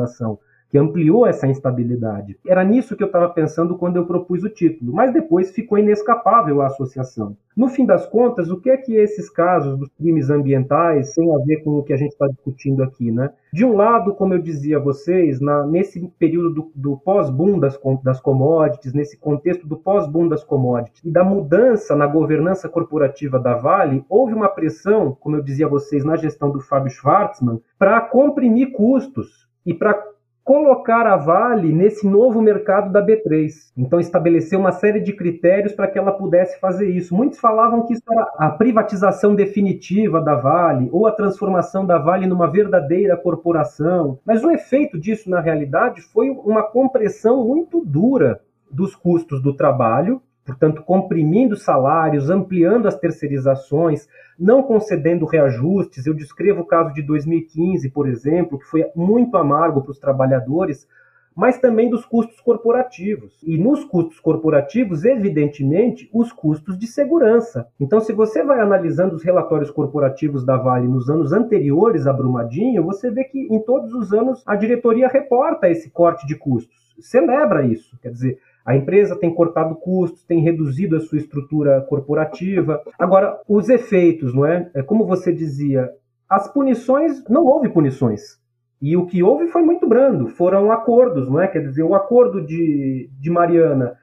que 0.72 0.78
ampliou 0.78 1.28
essa 1.28 1.46
instabilidade. 1.46 2.39
Era 2.48 2.64
nisso 2.64 2.96
que 2.96 3.04
eu 3.04 3.08
estava 3.08 3.28
pensando 3.30 3.78
quando 3.78 3.98
eu 3.98 4.06
propus 4.06 4.42
o 4.42 4.50
título, 4.50 4.94
mas 4.94 5.12
depois 5.12 5.52
ficou 5.52 5.78
inescapável 5.78 6.62
a 6.62 6.68
associação. 6.68 7.36
No 7.58 7.68
fim 7.68 7.86
das 7.86 8.08
contas, 8.08 8.50
o 8.50 8.58
que 8.58 8.70
é 8.70 8.78
que 8.78 8.96
esses 8.96 9.30
casos 9.30 9.78
dos 9.78 9.89
crimes 9.98 10.30
ambientais 10.30 11.14
têm 11.14 11.36
a 11.36 11.38
ver 11.39 11.58
com 11.58 11.72
o 11.72 11.84
que 11.84 11.92
a 11.92 11.98
gente 11.98 12.14
está 12.14 12.26
discutindo 12.26 12.82
aqui, 12.82 13.12
né? 13.12 13.32
De 13.52 13.66
um 13.66 13.76
lado, 13.76 14.14
como 14.16 14.34
eu 14.34 14.42
dizia 14.42 14.78
a 14.78 14.82
vocês, 14.82 15.42
na, 15.42 15.68
nesse 15.68 16.00
período 16.18 16.54
do, 16.54 16.72
do 16.74 16.98
pós-boom 16.98 17.60
das, 17.60 17.78
das 18.02 18.22
commodities, 18.22 18.94
nesse 18.94 19.20
contexto 19.20 19.68
do 19.68 19.76
pós-boom 19.76 20.30
das 20.30 20.46
commodities 20.46 21.04
e 21.04 21.12
da 21.12 21.26
mudança 21.26 21.94
na 21.94 22.08
governança 22.08 22.70
corporativa 22.70 23.38
da 23.38 23.56
Vale, 23.56 24.06
houve 24.08 24.34
uma 24.34 24.48
pressão, 24.48 25.18
como 25.20 25.36
eu 25.36 25.44
dizia 25.44 25.66
a 25.66 25.70
vocês, 25.70 26.06
na 26.06 26.16
gestão 26.16 26.50
do 26.50 26.62
Fábio 26.62 26.89
Schwartzman, 26.89 27.60
para 27.78 28.00
comprimir 28.00 28.72
custos 28.72 29.51
e 29.66 29.74
para 29.74 30.12
colocar 30.43 31.05
a 31.05 31.16
Vale 31.16 31.72
nesse 31.72 32.07
novo 32.07 32.41
mercado 32.41 32.91
da 32.91 33.05
B3. 33.05 33.72
Então 33.78 33.99
estabeleceu 33.99 34.59
uma 34.59 34.72
série 34.72 34.99
de 34.99 35.14
critérios 35.14 35.74
para 35.74 35.88
que 35.88 35.99
ela 35.99 36.12
pudesse 36.12 36.59
fazer 36.59 36.89
isso. 36.89 37.16
Muitos 37.16 37.39
falavam 37.39 37.86
que 37.86 37.93
isso 37.93 38.03
era 38.12 38.24
a 38.38 38.49
privatização 38.49 39.36
definitiva 39.36 40.20
da 40.20 40.36
Vale 40.36 40.89
ou 40.91 41.05
a 41.05 41.12
transformação 41.12 41.86
da 41.86 41.97
Vale 41.97 42.28
numa 42.28 42.49
verdadeira 42.49 43.16
corporação. 43.16 44.20
Mas 44.26 44.43
o 44.43 44.51
efeito 44.51 44.99
disso 44.99 45.30
na 45.30 45.39
realidade 45.39 46.01
foi 46.01 46.30
uma 46.30 46.64
compressão 46.64 47.45
muito 47.45 47.84
dura 47.86 48.41
dos 48.70 48.95
custos 48.95 49.41
do 49.41 49.53
trabalho 49.53 50.22
portanto, 50.46 50.84
comprimindo 50.84 51.56
salários, 51.56 52.30
ampliando 52.30 52.88
as 52.88 52.98
terceirizações, 52.98 54.08
não 54.38 54.64
concedendo 54.64 55.26
reajustes. 55.26 56.06
Eu 56.06 56.14
descrevo 56.14 56.62
o 56.62 56.66
caso 56.66 56.94
de 56.94 57.02
2015, 57.02 57.89
por 57.92 58.08
exemplo, 58.08 58.58
que 58.58 58.66
foi 58.66 58.86
muito 58.96 59.38
amargo 59.38 59.82
para 59.82 59.92
os 59.92 60.00
trabalhadores, 60.00 60.88
mas 61.36 61.60
também 61.60 61.89
dos 61.89 62.06
custos 62.06 62.42
corporativos. 62.42 63.39
E 63.44 63.58
nos 63.58 63.86
custos 63.86 64.20
corporativos, 64.20 65.06
evidentemente, 65.06 66.10
os 66.14 66.32
custos 66.34 66.78
de 66.78 66.88
segurança. 66.88 67.68
Então, 67.80 68.02
se 68.02 68.12
você 68.12 68.44
vai 68.44 68.60
analisando 68.60 69.16
os 69.16 69.24
relatórios 69.24 69.72
corporativos 69.72 70.46
da 70.46 70.58
Vale 70.58 70.88
nos 70.88 71.10
anos 71.10 71.32
anteriores 71.32 72.08
a 72.08 72.14
Brumadinho, 72.14 72.84
você 72.84 73.10
vê 73.10 73.24
que 73.24 73.48
em 73.50 73.60
todos 73.60 73.94
os 73.94 74.12
anos 74.12 74.44
a 74.46 74.56
diretoria 74.56 75.08
reporta 75.08 75.70
esse 75.70 75.89
corte 75.89 76.28
de 76.28 76.36
custos, 76.36 76.94
celebra 77.00 77.66
isso. 77.66 77.98
Quer 78.02 78.12
dizer, 78.12 78.39
a 78.66 78.76
empresa 78.76 79.16
tem 79.16 79.34
cortado 79.34 79.76
custos, 79.76 80.24
tem 80.24 80.41
reduzido 80.41 80.95
a 80.95 80.99
sua 80.99 81.18
estrutura 81.18 81.82
corporativa. 81.82 82.82
Agora, 82.97 83.39
os 83.47 83.70
efeitos, 83.70 84.34
não 84.34 84.45
é? 84.45 84.70
é 84.74 84.84
como 84.84 85.05
você 85.05 85.34
dizia, 85.34 85.89
as 86.30 86.47
punições, 86.47 87.24
não 87.28 87.45
houve 87.45 87.70
punições. 87.70 88.39
E 88.82 88.97
o 88.97 89.05
que 89.05 89.22
houve 89.22 89.47
foi 89.47 89.62
muito 89.62 89.88
brando, 89.88 90.28
foram 90.28 90.72
acordos, 90.72 91.30
não 91.30 91.39
é? 91.39 91.47
Quer 91.47 91.59
dizer, 91.59 91.84
o 91.84 91.93
acordo 91.93 92.41
de, 92.41 93.09
de 93.20 93.30
Mariana 93.30 93.95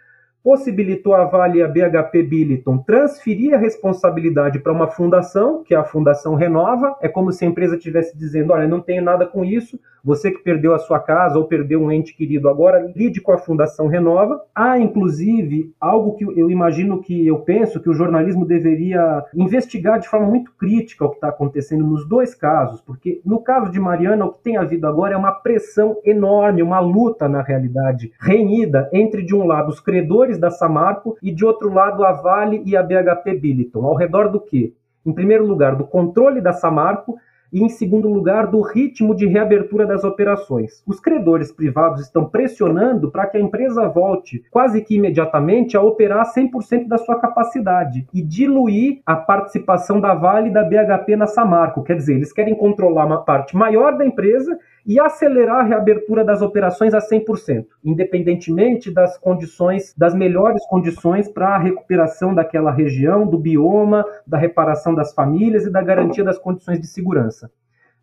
possibilitou 0.43 1.15
a 1.15 1.25
Vale 1.25 1.59
e 1.59 1.63
a 1.63 1.69
BHP 1.69 2.23
Billiton 2.23 2.79
transferir 2.79 3.55
a 3.55 3.59
responsabilidade 3.59 4.59
para 4.61 4.73
uma 4.73 4.87
fundação, 4.87 5.63
que 5.65 5.75
é 5.75 5.77
a 5.77 5.85
Fundação 5.85 6.35
Renova. 6.35 6.97
É 7.03 7.09
como 7.09 7.33
se 7.33 7.45
a 7.45 7.49
empresa 7.49 7.77
estivesse 7.77 8.17
dizendo: 8.17 8.53
olha, 8.53 8.69
não 8.69 8.81
tenho 8.81 9.03
nada 9.03 9.27
com 9.27 9.45
isso, 9.45 9.79
Você 10.05 10.31
que 10.31 10.43
perdeu 10.43 10.75
a 10.75 10.79
sua 10.79 10.99
casa 10.99 11.39
ou 11.39 11.45
perdeu 11.45 11.83
um 11.83 11.91
ente 11.91 12.15
querido, 12.17 12.49
agora 12.49 12.91
lide 12.95 13.21
com 13.21 13.33
a 13.33 13.39
Fundação 13.39 13.89
Renova. 13.89 14.41
Há, 14.55 14.79
inclusive, 14.79 15.73
algo 15.81 16.15
que 16.15 16.25
eu 16.25 16.51
imagino 16.51 17.01
que 17.01 17.27
eu 17.27 17.39
penso 17.41 17.81
que 17.81 17.91
o 17.91 17.95
jornalismo 17.95 18.45
deveria 18.45 19.25
investigar 19.35 19.99
de 19.99 20.09
forma 20.09 20.27
muito 20.27 20.53
crítica 20.57 21.05
o 21.05 21.11
que 21.11 21.17
está 21.17 21.29
acontecendo 21.29 21.85
nos 21.85 22.09
dois 22.09 22.35
casos, 22.35 22.81
porque 22.81 23.21
no 23.25 23.41
caso 23.41 23.71
de 23.71 23.81
Mariana, 23.81 24.25
o 24.25 24.33
que 24.33 24.43
tem 24.43 24.57
havido 24.57 24.87
agora 24.87 25.15
é 25.15 25.17
uma 25.17 25.33
pressão 25.33 25.97
enorme, 26.05 26.63
uma 26.63 26.81
luta, 26.81 27.29
na 27.29 27.43
realidade, 27.43 28.13
renhida 28.21 28.89
entre, 28.93 29.23
de 29.23 29.35
um 29.35 29.47
lado, 29.47 29.69
os 29.69 29.81
credores 29.81 30.39
da 30.39 30.51
Samarco 30.51 31.17
e, 31.23 31.31
de 31.31 31.45
outro 31.45 31.73
lado, 31.73 32.05
a 32.05 32.13
Vale 32.13 32.63
e 32.65 32.77
a 32.77 32.83
BHP 32.83 33.35
Billiton. 33.35 33.85
Ao 33.85 33.95
redor 33.95 34.29
do 34.29 34.41
quê? 34.41 34.73
Em 35.05 35.13
primeiro 35.13 35.47
lugar, 35.47 35.75
do 35.75 35.85
controle 35.85 36.41
da 36.41 36.53
Samarco 36.53 37.17
e, 37.53 37.63
em 37.63 37.69
segundo 37.69 38.09
lugar, 38.09 38.47
do 38.47 38.61
ritmo 38.61 39.15
de 39.15 39.27
reabertura 39.27 39.87
das 39.87 40.05
operações. 40.05 40.83
Os 40.87 41.01
credores 41.01 41.53
privados 41.53 42.03
estão 42.03 42.25
pressionando 42.25 43.11
para 43.11 43.27
que 43.27 43.37
a 43.37 43.41
empresa 43.41 43.89
volte 43.89 44.45
quase 44.51 44.81
que 44.83 44.97
imediatamente 44.97 45.77
a 45.77 45.83
operar 45.83 46.33
100% 46.33 46.87
da 46.87 46.99
sua 46.99 47.19
capacidade 47.19 48.07
e 48.13 48.23
diluir 48.23 49.01
a 49.07 49.17
participação 49.17 50.01
da 50.01 50.15
Vale 50.15 50.49
e 50.49 50.53
da 50.53 50.65
BHP 50.65 51.17
na 51.17 51.27
Samarco. 51.27 51.83
Quer 51.83 51.97
dizer, 51.97 52.15
eles 52.15 52.33
querem 52.33 52.55
controlar 52.55 53.07
uma 53.07 53.25
parte 53.25 53.57
maior 53.57 53.97
da 53.97 54.05
empresa 54.05 54.59
e 54.89 54.99
acelerar 54.99 55.59
a 55.59 55.63
reabertura 55.65 56.25
das 56.25 56.41
operações 56.41 56.95
a 56.95 56.99
100%, 56.99 57.67
independentemente 57.85 58.91
das 58.91 59.19
condições, 59.19 59.95
das 59.95 60.15
melhores 60.15 60.67
condições 60.67 61.29
para 61.29 61.49
a 61.49 61.59
recuperação 61.59 62.35
daquela 62.35 62.71
região, 62.71 63.27
do 63.27 63.37
bioma, 63.37 64.03
da 64.27 64.39
reparação 64.39 64.95
das 64.95 65.13
famílias 65.13 65.67
e 65.67 65.71
da 65.71 65.83
garantia 65.83 66.25
das 66.25 66.39
condições 66.39 66.81
de 66.81 66.87
segurança. 66.87 67.51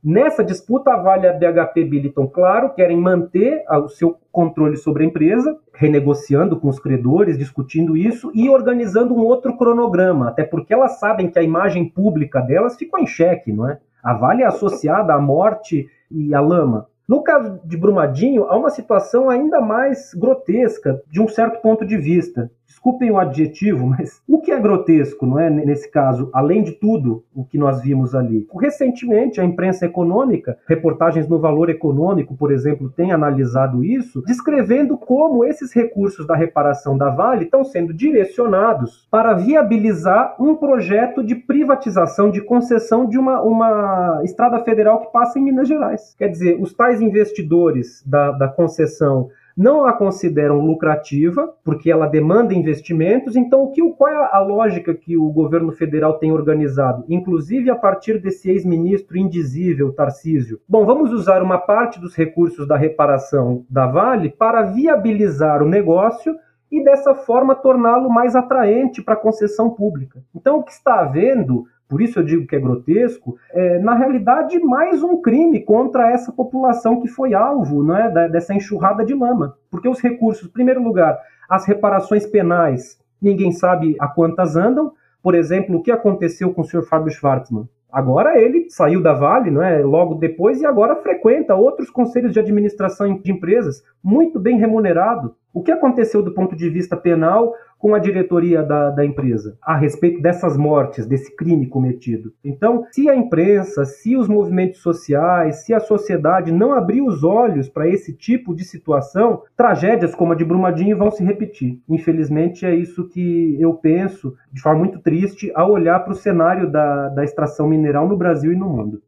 Nessa 0.04 0.44
disputa, 0.44 0.92
a 0.92 1.02
Vale 1.02 1.26
e 1.26 1.28
a 1.28 1.34
BHP 1.34 1.86
Billiton, 1.86 2.28
claro, 2.28 2.76
querem 2.76 2.96
manter 2.96 3.64
o 3.68 3.90
seu 3.90 4.20
controle 4.32 4.78
sobre 4.78 5.04
a 5.04 5.08
empresa, 5.08 5.58
renegociando 5.74 6.60
com 6.60 6.68
os 6.70 6.78
credores, 6.78 7.36
discutindo 7.36 7.98
isso 7.98 8.32
e 8.36 8.48
organizando 8.48 9.16
um 9.16 9.22
outro 9.22 9.58
cronograma, 9.58 10.30
até 10.30 10.44
porque 10.44 10.72
elas 10.72 11.00
sabem 11.00 11.32
que 11.32 11.40
a 11.40 11.42
imagem 11.42 11.90
pública 11.90 12.42
delas 12.42 12.76
ficou 12.76 13.00
em 13.00 13.08
xeque, 13.08 13.52
não 13.52 13.68
é? 13.68 13.80
A 14.04 14.14
Vale 14.14 14.44
é 14.44 14.46
associada 14.46 15.16
à 15.16 15.20
morte 15.20 15.90
e 16.10 16.34
a 16.34 16.40
lama. 16.40 16.88
No 17.08 17.22
caso 17.22 17.60
de 17.64 17.78
Brumadinho, 17.78 18.46
há 18.46 18.58
uma 18.58 18.72
situação 18.72 19.30
ainda 19.30 19.62
mais 19.62 20.14
grotesca 20.14 21.02
de 21.08 21.22
um 21.22 21.28
certo 21.28 21.62
ponto 21.62 21.86
de 21.86 21.98
vista. 21.98 22.50
Desculpem 22.66 23.12
o 23.12 23.18
adjetivo, 23.18 23.86
mas 23.88 24.22
o 24.28 24.42
que 24.42 24.52
é 24.52 24.60
grotesco, 24.60 25.26
não 25.26 25.40
é, 25.40 25.50
nesse 25.50 25.90
caso, 25.90 26.30
além 26.34 26.64
de 26.64 26.74
tudo 26.74 27.24
o 27.34 27.44
que 27.44 27.58
nós 27.58 27.82
vimos 27.82 28.14
ali? 28.14 28.48
Recentemente, 28.60 29.40
a 29.40 29.46
imprensa 29.46 29.86
econômica, 29.86 30.58
reportagens 30.68 31.28
no 31.28 31.40
Valor 31.40 31.70
Econômico, 31.70 32.36
por 32.36 32.52
exemplo, 32.52 32.90
tem 32.90 33.12
analisado 33.12 33.84
isso, 33.84 34.22
descrevendo 34.26 34.98
como 34.98 35.46
esses 35.46 35.74
recursos 35.74 36.26
da 36.28 36.36
reparação 36.36 36.98
da 36.98 37.10
Vale 37.10 37.46
estão 37.46 37.64
sendo 37.64 37.94
direcionados 37.94 39.08
para 39.10 39.34
viabilizar 39.34 40.36
um 40.40 40.56
projeto 40.56 41.24
de 41.24 41.36
privatização, 41.36 42.30
de 42.30 42.42
concessão 42.42 43.08
de 43.08 43.18
uma, 43.18 43.42
uma 43.42 44.22
estrada 44.24 44.60
federal 44.60 45.02
que 45.02 45.12
passa 45.12 45.40
em 45.40 45.44
Minas 45.44 45.68
Gerais. 45.68 46.16
Quer 46.18 46.30
dizer, 46.30 46.62
os 46.62 46.74
tais 46.74 47.02
investidores 47.02 48.04
da, 48.06 48.32
da 48.32 48.48
concessão 48.48 49.30
não 49.56 49.86
a 49.86 49.94
consideram 49.94 50.60
lucrativa, 50.60 51.54
porque 51.64 51.90
ela 51.90 52.08
demanda 52.08 52.54
investimentos. 52.54 53.36
Então, 53.36 53.64
o 53.64 53.72
que, 53.72 53.82
qual 53.94 54.12
é 54.12 54.30
a 54.32 54.40
lógica 54.40 54.94
que 54.94 55.16
o 55.18 55.32
governo 55.32 55.72
federal 55.72 56.20
tem 56.20 56.32
organizado, 56.32 57.06
inclusive 57.08 57.70
a 57.70 57.76
partir 57.76 58.20
desse 58.20 58.50
ex-ministro 58.50 59.18
indizível, 59.18 59.94
Tarcísio? 59.94 60.60
Bom, 60.68 60.86
vamos 60.86 61.12
usar 61.12 61.42
uma 61.42 61.58
parte 61.58 62.00
dos 62.00 62.16
recursos 62.16 62.68
da 62.68 62.76
reparação 62.76 63.64
da 63.70 63.88
Vale 63.88 64.30
para 64.30 64.64
viabilizar 64.64 65.64
o 65.64 65.70
negócio 65.70 66.36
e 66.72 66.84
dessa 66.84 67.14
forma 67.16 67.56
torná-lo 67.56 68.10
mais 68.10 68.36
atraente 68.36 69.02
para 69.02 69.14
a 69.14 69.18
concessão 69.18 69.70
pública. 69.70 70.22
Então, 70.36 70.58
o 70.58 70.64
que 70.64 70.72
está 70.72 71.02
havendo 71.02 71.66
por 71.88 72.02
isso 72.02 72.20
eu 72.20 72.24
digo 72.24 72.48
que 72.48 72.56
é 72.56 72.60
grotesco, 72.60 73.38
é, 73.52 73.80
na 73.80 73.94
realidade, 73.94 74.60
mais 74.60 75.04
um 75.04 75.22
crime 75.22 75.62
contra 75.62 76.12
essa 76.12 76.32
população 76.32 77.00
que 77.00 77.08
foi 77.08 77.34
alvo 77.34 77.84
né, 77.84 78.30
dessa 78.32 78.54
enxurrada 78.54 79.06
de 79.06 79.14
lama. 79.14 79.56
Porque 79.70 79.88
os 79.88 80.02
recursos, 80.02 80.48
em 80.48 80.52
primeiro 80.52 80.82
lugar, 80.82 81.20
as 81.48 81.66
reparações 81.66 82.26
penais, 82.26 83.00
ninguém 83.22 83.52
sabe 83.52 83.96
a 84.00 84.08
quantas 84.08 84.56
andam. 84.56 84.94
Por 85.22 85.36
exemplo, 85.36 85.78
o 85.78 85.82
que 85.82 85.92
aconteceu 85.92 86.54
com 86.54 86.62
o 86.62 86.66
senhor 86.66 86.84
Fábio 86.84 87.12
Schwartzman? 87.12 87.70
Agora 87.92 88.38
ele 88.38 88.70
saiu 88.70 89.02
da 89.02 89.14
Vale, 89.14 89.50
não 89.50 89.64
é? 89.64 89.82
Logo 89.82 90.16
depois 90.16 90.60
e 90.60 90.66
agora 90.66 90.98
frequenta 90.98 91.56
outros 91.56 91.90
conselhos 91.90 92.34
de 92.34 92.40
administração 92.40 93.20
de 93.20 93.32
empresas, 93.32 93.84
muito 94.04 94.38
bem 94.38 94.58
remunerado. 94.58 95.34
O 95.56 95.64
que 95.64 95.72
aconteceu 95.72 96.22
do 96.22 96.34
ponto 96.34 96.54
de 96.54 96.70
vista 96.70 96.98
penal 96.98 97.54
com 97.80 97.96
a 97.96 98.00
diretoria 98.00 98.62
da, 98.62 98.90
da 98.90 99.06
empresa 99.06 99.58
a 99.62 99.78
respeito 99.78 100.22
dessas 100.22 100.58
mortes, 100.58 101.08
desse 101.08 101.34
crime 101.34 101.66
cometido. 101.68 102.34
Então, 102.44 102.86
se 102.92 103.10
a 103.10 103.16
imprensa, 103.16 103.86
se 103.86 104.18
os 104.18 104.28
movimentos 104.28 104.82
sociais, 104.82 105.64
se 105.64 105.74
a 105.74 105.80
sociedade 105.80 106.52
não 106.52 106.74
abrir 106.74 107.02
os 107.02 107.24
olhos 107.24 107.70
para 107.70 107.88
esse 107.88 108.12
tipo 108.12 108.54
de 108.54 108.66
situação, 108.66 109.44
tragédias 109.56 110.14
como 110.14 110.34
a 110.34 110.36
de 110.36 110.44
Brumadinho 110.44 110.98
vão 110.98 111.10
se 111.10 111.24
repetir. 111.24 111.80
Infelizmente, 111.88 112.66
é 112.66 112.76
isso 112.76 113.08
que 113.08 113.56
eu 113.58 113.76
penso 113.76 114.36
de 114.52 114.62
forma 114.62 114.80
muito 114.80 115.00
triste 115.00 115.54
ao 115.56 115.72
olhar 115.72 116.02
para 116.02 116.12
o 116.12 116.18
cenário 116.18 116.70
da, 116.70 117.08
da 117.08 117.24
extração 117.24 117.66
mineral 117.66 118.10
no 118.10 118.18
Brasil 118.18 118.52
e 118.52 118.58
no 118.58 118.68
mundo. 118.68 119.02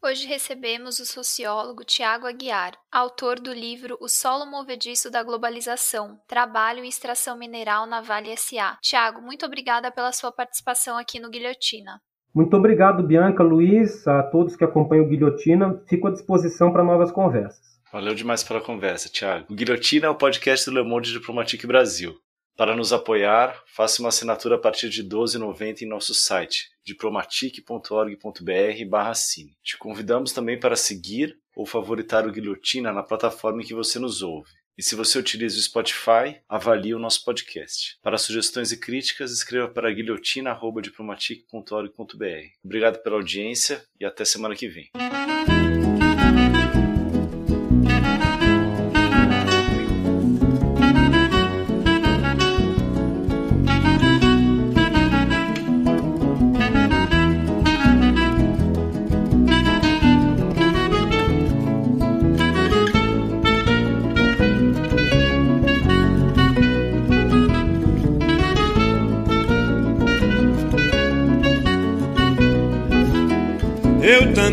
Hoje 0.00 0.28
recebemos 0.28 1.00
o 1.00 1.06
sociólogo 1.06 1.84
Tiago 1.84 2.28
Aguiar, 2.28 2.72
autor 2.90 3.40
do 3.40 3.52
livro 3.52 3.98
O 4.00 4.08
Solo 4.08 4.46
Movediço 4.46 5.10
da 5.10 5.24
Globalização, 5.24 6.20
Trabalho 6.28 6.84
e 6.84 6.88
Extração 6.88 7.36
Mineral 7.36 7.84
na 7.84 8.00
Vale 8.00 8.36
SA. 8.36 8.78
Tiago, 8.80 9.20
muito 9.20 9.44
obrigada 9.44 9.90
pela 9.90 10.12
sua 10.12 10.30
participação 10.30 10.96
aqui 10.96 11.18
no 11.18 11.28
Guilhotina. 11.28 12.00
Muito 12.32 12.56
obrigado, 12.56 13.02
Bianca, 13.02 13.42
Luiz, 13.42 14.06
a 14.06 14.22
todos 14.22 14.54
que 14.54 14.62
acompanham 14.62 15.04
o 15.04 15.08
Guilhotina. 15.08 15.82
Fico 15.88 16.06
à 16.06 16.12
disposição 16.12 16.72
para 16.72 16.84
novas 16.84 17.10
conversas. 17.10 17.80
Valeu 17.92 18.14
demais 18.14 18.44
pela 18.44 18.60
conversa, 18.60 19.08
Tiago. 19.08 19.46
O 19.50 19.54
Guilhotina 19.54 20.06
é 20.06 20.10
o 20.10 20.14
podcast 20.14 20.70
do 20.70 20.76
Le 20.76 20.88
Monde 20.88 21.10
Diplomatique 21.10 21.66
Brasil. 21.66 22.14
Para 22.58 22.74
nos 22.74 22.92
apoiar, 22.92 23.62
faça 23.66 24.02
uma 24.02 24.08
assinatura 24.08 24.56
a 24.56 24.58
partir 24.58 24.88
de 24.88 25.02
R$ 25.02 25.08
12,90 25.10 25.82
em 25.82 25.86
nosso 25.86 26.12
site, 26.12 26.68
diplomatic.org.br. 26.84 29.54
Te 29.62 29.78
convidamos 29.78 30.32
também 30.32 30.58
para 30.58 30.74
seguir 30.74 31.38
ou 31.54 31.64
favoritar 31.64 32.26
o 32.26 32.32
Guilhotina 32.32 32.92
na 32.92 33.04
plataforma 33.04 33.62
em 33.62 33.64
que 33.64 33.74
você 33.74 34.00
nos 34.00 34.22
ouve. 34.22 34.50
E 34.76 34.82
se 34.82 34.96
você 34.96 35.20
utiliza 35.20 35.56
o 35.56 35.62
Spotify, 35.62 36.40
avalie 36.48 36.96
o 36.96 36.98
nosso 36.98 37.24
podcast. 37.24 37.96
Para 38.02 38.18
sugestões 38.18 38.72
e 38.72 38.76
críticas, 38.76 39.30
escreva 39.30 39.68
para 39.68 39.92
guilhotina.diplomatic.org.br. 39.92 42.24
Obrigado 42.64 43.00
pela 43.04 43.14
audiência 43.14 43.84
e 44.00 44.04
até 44.04 44.24
semana 44.24 44.56
que 44.56 44.66
vem. 44.66 44.90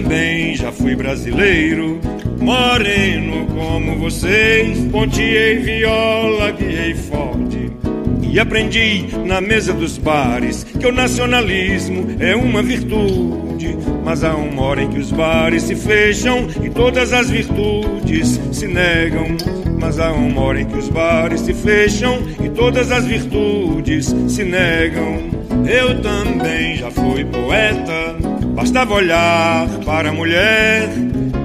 Também 0.06 0.56
já 0.56 0.72
fui 0.72 0.96
brasileiro, 0.96 2.00
moreno 2.40 3.48
como 3.48 3.98
vocês. 3.98 4.78
Ponteei 4.92 5.58
viola, 5.58 6.52
guiei 6.52 6.94
forte 6.94 7.72
e 8.22 8.40
aprendi 8.40 9.08
na 9.26 9.42
mesa 9.42 9.74
dos 9.74 9.98
bares 9.98 10.64
que 10.64 10.86
o 10.86 10.92
nacionalismo 10.92 12.18
é 12.20 12.36
uma 12.36 12.62
virtude. 12.62 13.76
Mas 14.04 14.24
há 14.24 14.36
uma 14.36 14.62
hora 14.62 14.84
em 14.84 14.90
que 14.90 15.00
os 15.00 15.12
bares 15.12 15.64
se 15.64 15.76
fecham 15.76 16.48
e 16.64 16.70
todas 16.70 17.12
as 17.12 17.28
virtudes 17.32 18.40
se 18.52 18.68
negam. 18.68 19.36
Mas 19.80 20.00
há 20.00 20.12
uma 20.12 20.40
hora 20.40 20.62
em 20.62 20.66
que 20.66 20.78
os 20.78 20.88
bares 20.88 21.42
se 21.42 21.54
fecham 21.54 22.20
e 22.44 22.50
todas 22.50 22.92
as 22.92 23.06
virtudes 23.06 24.14
se 24.28 24.44
negam. 24.44 25.18
Eu 25.68 26.00
também 26.00 26.76
já 26.76 26.92
fui 26.92 27.26
poeta 27.26 28.35
Bastava 28.56 28.94
olhar 28.94 29.68
para 29.86 30.10
a 30.10 30.14
mulher, 30.14 30.90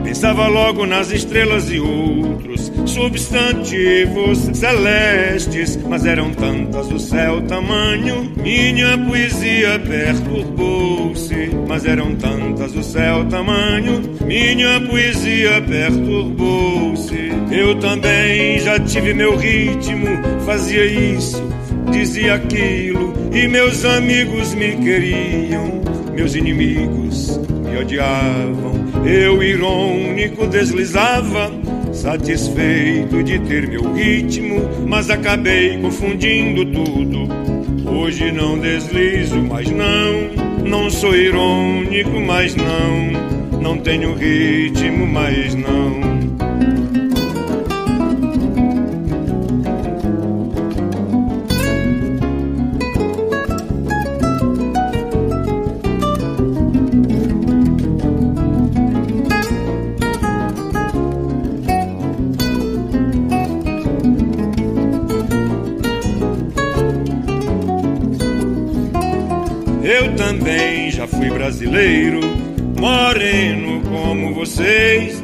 pensava 0.05 0.47
logo 0.47 0.87
nas 0.87 1.11
estrelas 1.11 1.71
e 1.71 1.81
outros 1.81 2.71
substantivos 2.87 4.39
celestes, 4.55 5.79
mas 5.89 6.07
eram 6.07 6.31
tantas 6.31 6.91
o 6.91 6.99
céu 6.99 7.43
tamanho, 7.43 8.33
minha 8.37 8.97
poesia 8.97 9.79
perturbou-se, 9.79 11.51
mas 11.67 11.85
eram 11.85 12.15
tantas 12.15 12.75
o 12.75 12.83
céu 12.83 13.25
tamanho, 13.27 14.03
minha 14.25 14.81
poesia 14.81 15.61
perturbou-se. 15.63 17.31
Eu 17.51 17.75
também 17.81 18.61
já 18.61 18.79
tive 18.79 19.13
meu 19.15 19.37
ritmo, 19.37 20.07
fazia 20.47 20.85
isso, 20.87 21.43
dizia 21.91 22.35
aquilo, 22.35 23.13
e 23.33 23.49
meus 23.49 23.85
amigos 23.85 24.55
me 24.55 24.77
queriam, 24.77 25.81
meus 26.21 26.35
inimigos 26.35 27.41
me 27.65 27.79
odiavam. 27.79 28.75
Eu, 29.07 29.43
irônico, 29.43 30.47
deslizava, 30.47 31.51
satisfeito 31.95 33.23
de 33.23 33.39
ter 33.39 33.67
meu 33.67 33.95
ritmo, 33.95 34.61
mas 34.87 35.09
acabei 35.09 35.79
confundindo 35.79 36.67
tudo. 36.67 37.27
Hoje 37.91 38.31
não 38.33 38.59
deslizo, 38.59 39.39
mas 39.39 39.71
não, 39.71 40.69
não 40.69 40.91
sou 40.91 41.17
irônico, 41.17 42.21
mas 42.21 42.55
não, 42.55 43.59
não 43.59 43.79
tenho 43.79 44.13
ritmo, 44.15 45.07
mas 45.07 45.55
não. 45.55 46.10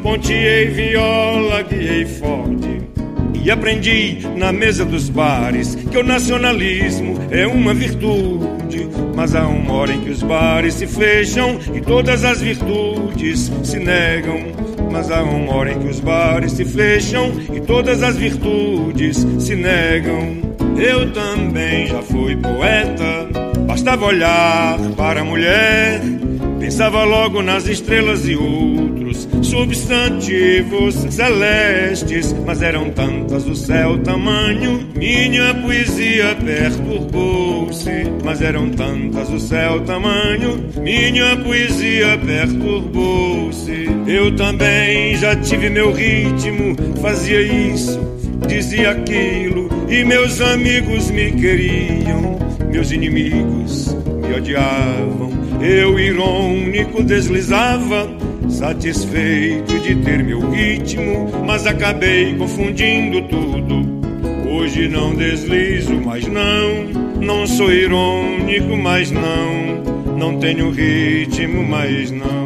Ponteei 0.06 0.66
viola, 0.68 1.62
guiei 1.62 2.04
forte. 2.04 2.80
E 3.42 3.50
aprendi 3.50 4.20
na 4.36 4.52
mesa 4.52 4.84
dos 4.84 5.08
bares 5.08 5.74
que 5.74 5.98
o 5.98 6.04
nacionalismo 6.04 7.18
é 7.28 7.44
uma 7.44 7.74
virtude. 7.74 8.88
Mas 9.16 9.34
há 9.34 9.48
uma 9.48 9.72
hora 9.72 9.92
em 9.92 10.00
que 10.00 10.10
os 10.10 10.22
bares 10.22 10.74
se 10.74 10.86
fecham 10.86 11.58
e 11.74 11.80
todas 11.80 12.24
as 12.24 12.40
virtudes 12.40 13.50
se 13.64 13.80
negam. 13.80 14.52
Mas 14.92 15.10
há 15.10 15.24
uma 15.24 15.52
hora 15.52 15.72
em 15.72 15.78
que 15.80 15.88
os 15.88 15.98
bares 15.98 16.52
se 16.52 16.64
fecham 16.64 17.32
e 17.52 17.60
todas 17.60 18.00
as 18.00 18.16
virtudes 18.16 19.26
se 19.40 19.56
negam. 19.56 20.36
Eu 20.78 21.10
também 21.10 21.88
já 21.88 22.00
fui 22.02 22.36
poeta, 22.36 23.28
bastava 23.66 24.06
olhar 24.06 24.78
para 24.96 25.22
a 25.22 25.24
mulher 25.24 26.00
Pensava 26.66 27.04
logo 27.04 27.42
nas 27.42 27.68
estrelas 27.68 28.26
e 28.26 28.34
outros 28.34 28.85
substantivos 29.47 30.94
celestes, 31.10 32.35
mas 32.44 32.62
eram 32.62 32.90
tantas 32.90 33.47
o 33.47 33.55
céu 33.55 33.98
tamanho. 33.98 34.89
Minha 34.97 35.55
poesia 35.55 36.36
perturbou-se, 36.44 37.90
mas 38.24 38.43
eram 38.43 38.70
tantas 38.70 39.31
o 39.31 39.39
céu 39.39 39.81
tamanho. 39.82 40.64
Minha 40.82 41.36
poesia 41.36 42.18
perturbou-se. 42.18 43.86
Eu 44.06 44.35
também 44.35 45.16
já 45.16 45.36
tive 45.36 45.70
meu 45.70 45.93
ritmo, 45.93 46.77
fazia 47.01 47.40
isso, 47.40 48.01
dizia 48.48 48.90
aquilo, 48.90 49.68
e 49.89 50.05
meus 50.05 50.40
amigos 50.40 51.10
me 51.10 51.31
queriam, 51.32 52.39
meus 52.70 52.90
inimigos 52.90 53.94
me 53.94 54.35
odiavam. 54.35 55.31
Eu, 55.60 55.98
irônico, 55.98 57.02
deslizava, 57.02 58.09
satisfeito 58.56 59.78
de 59.80 59.94
ter 59.96 60.24
meu 60.24 60.50
ritmo, 60.50 61.30
mas 61.44 61.66
acabei 61.66 62.34
confundindo 62.36 63.20
tudo. 63.28 63.84
Hoje 64.50 64.88
não 64.88 65.14
deslizo, 65.14 65.94
mas 65.94 66.26
não, 66.26 67.20
não 67.20 67.46
sou 67.46 67.70
irônico, 67.70 68.74
mas 68.76 69.10
não, 69.10 70.16
não 70.16 70.38
tenho 70.38 70.70
ritmo, 70.70 71.62
mas 71.62 72.10
não. 72.10 72.45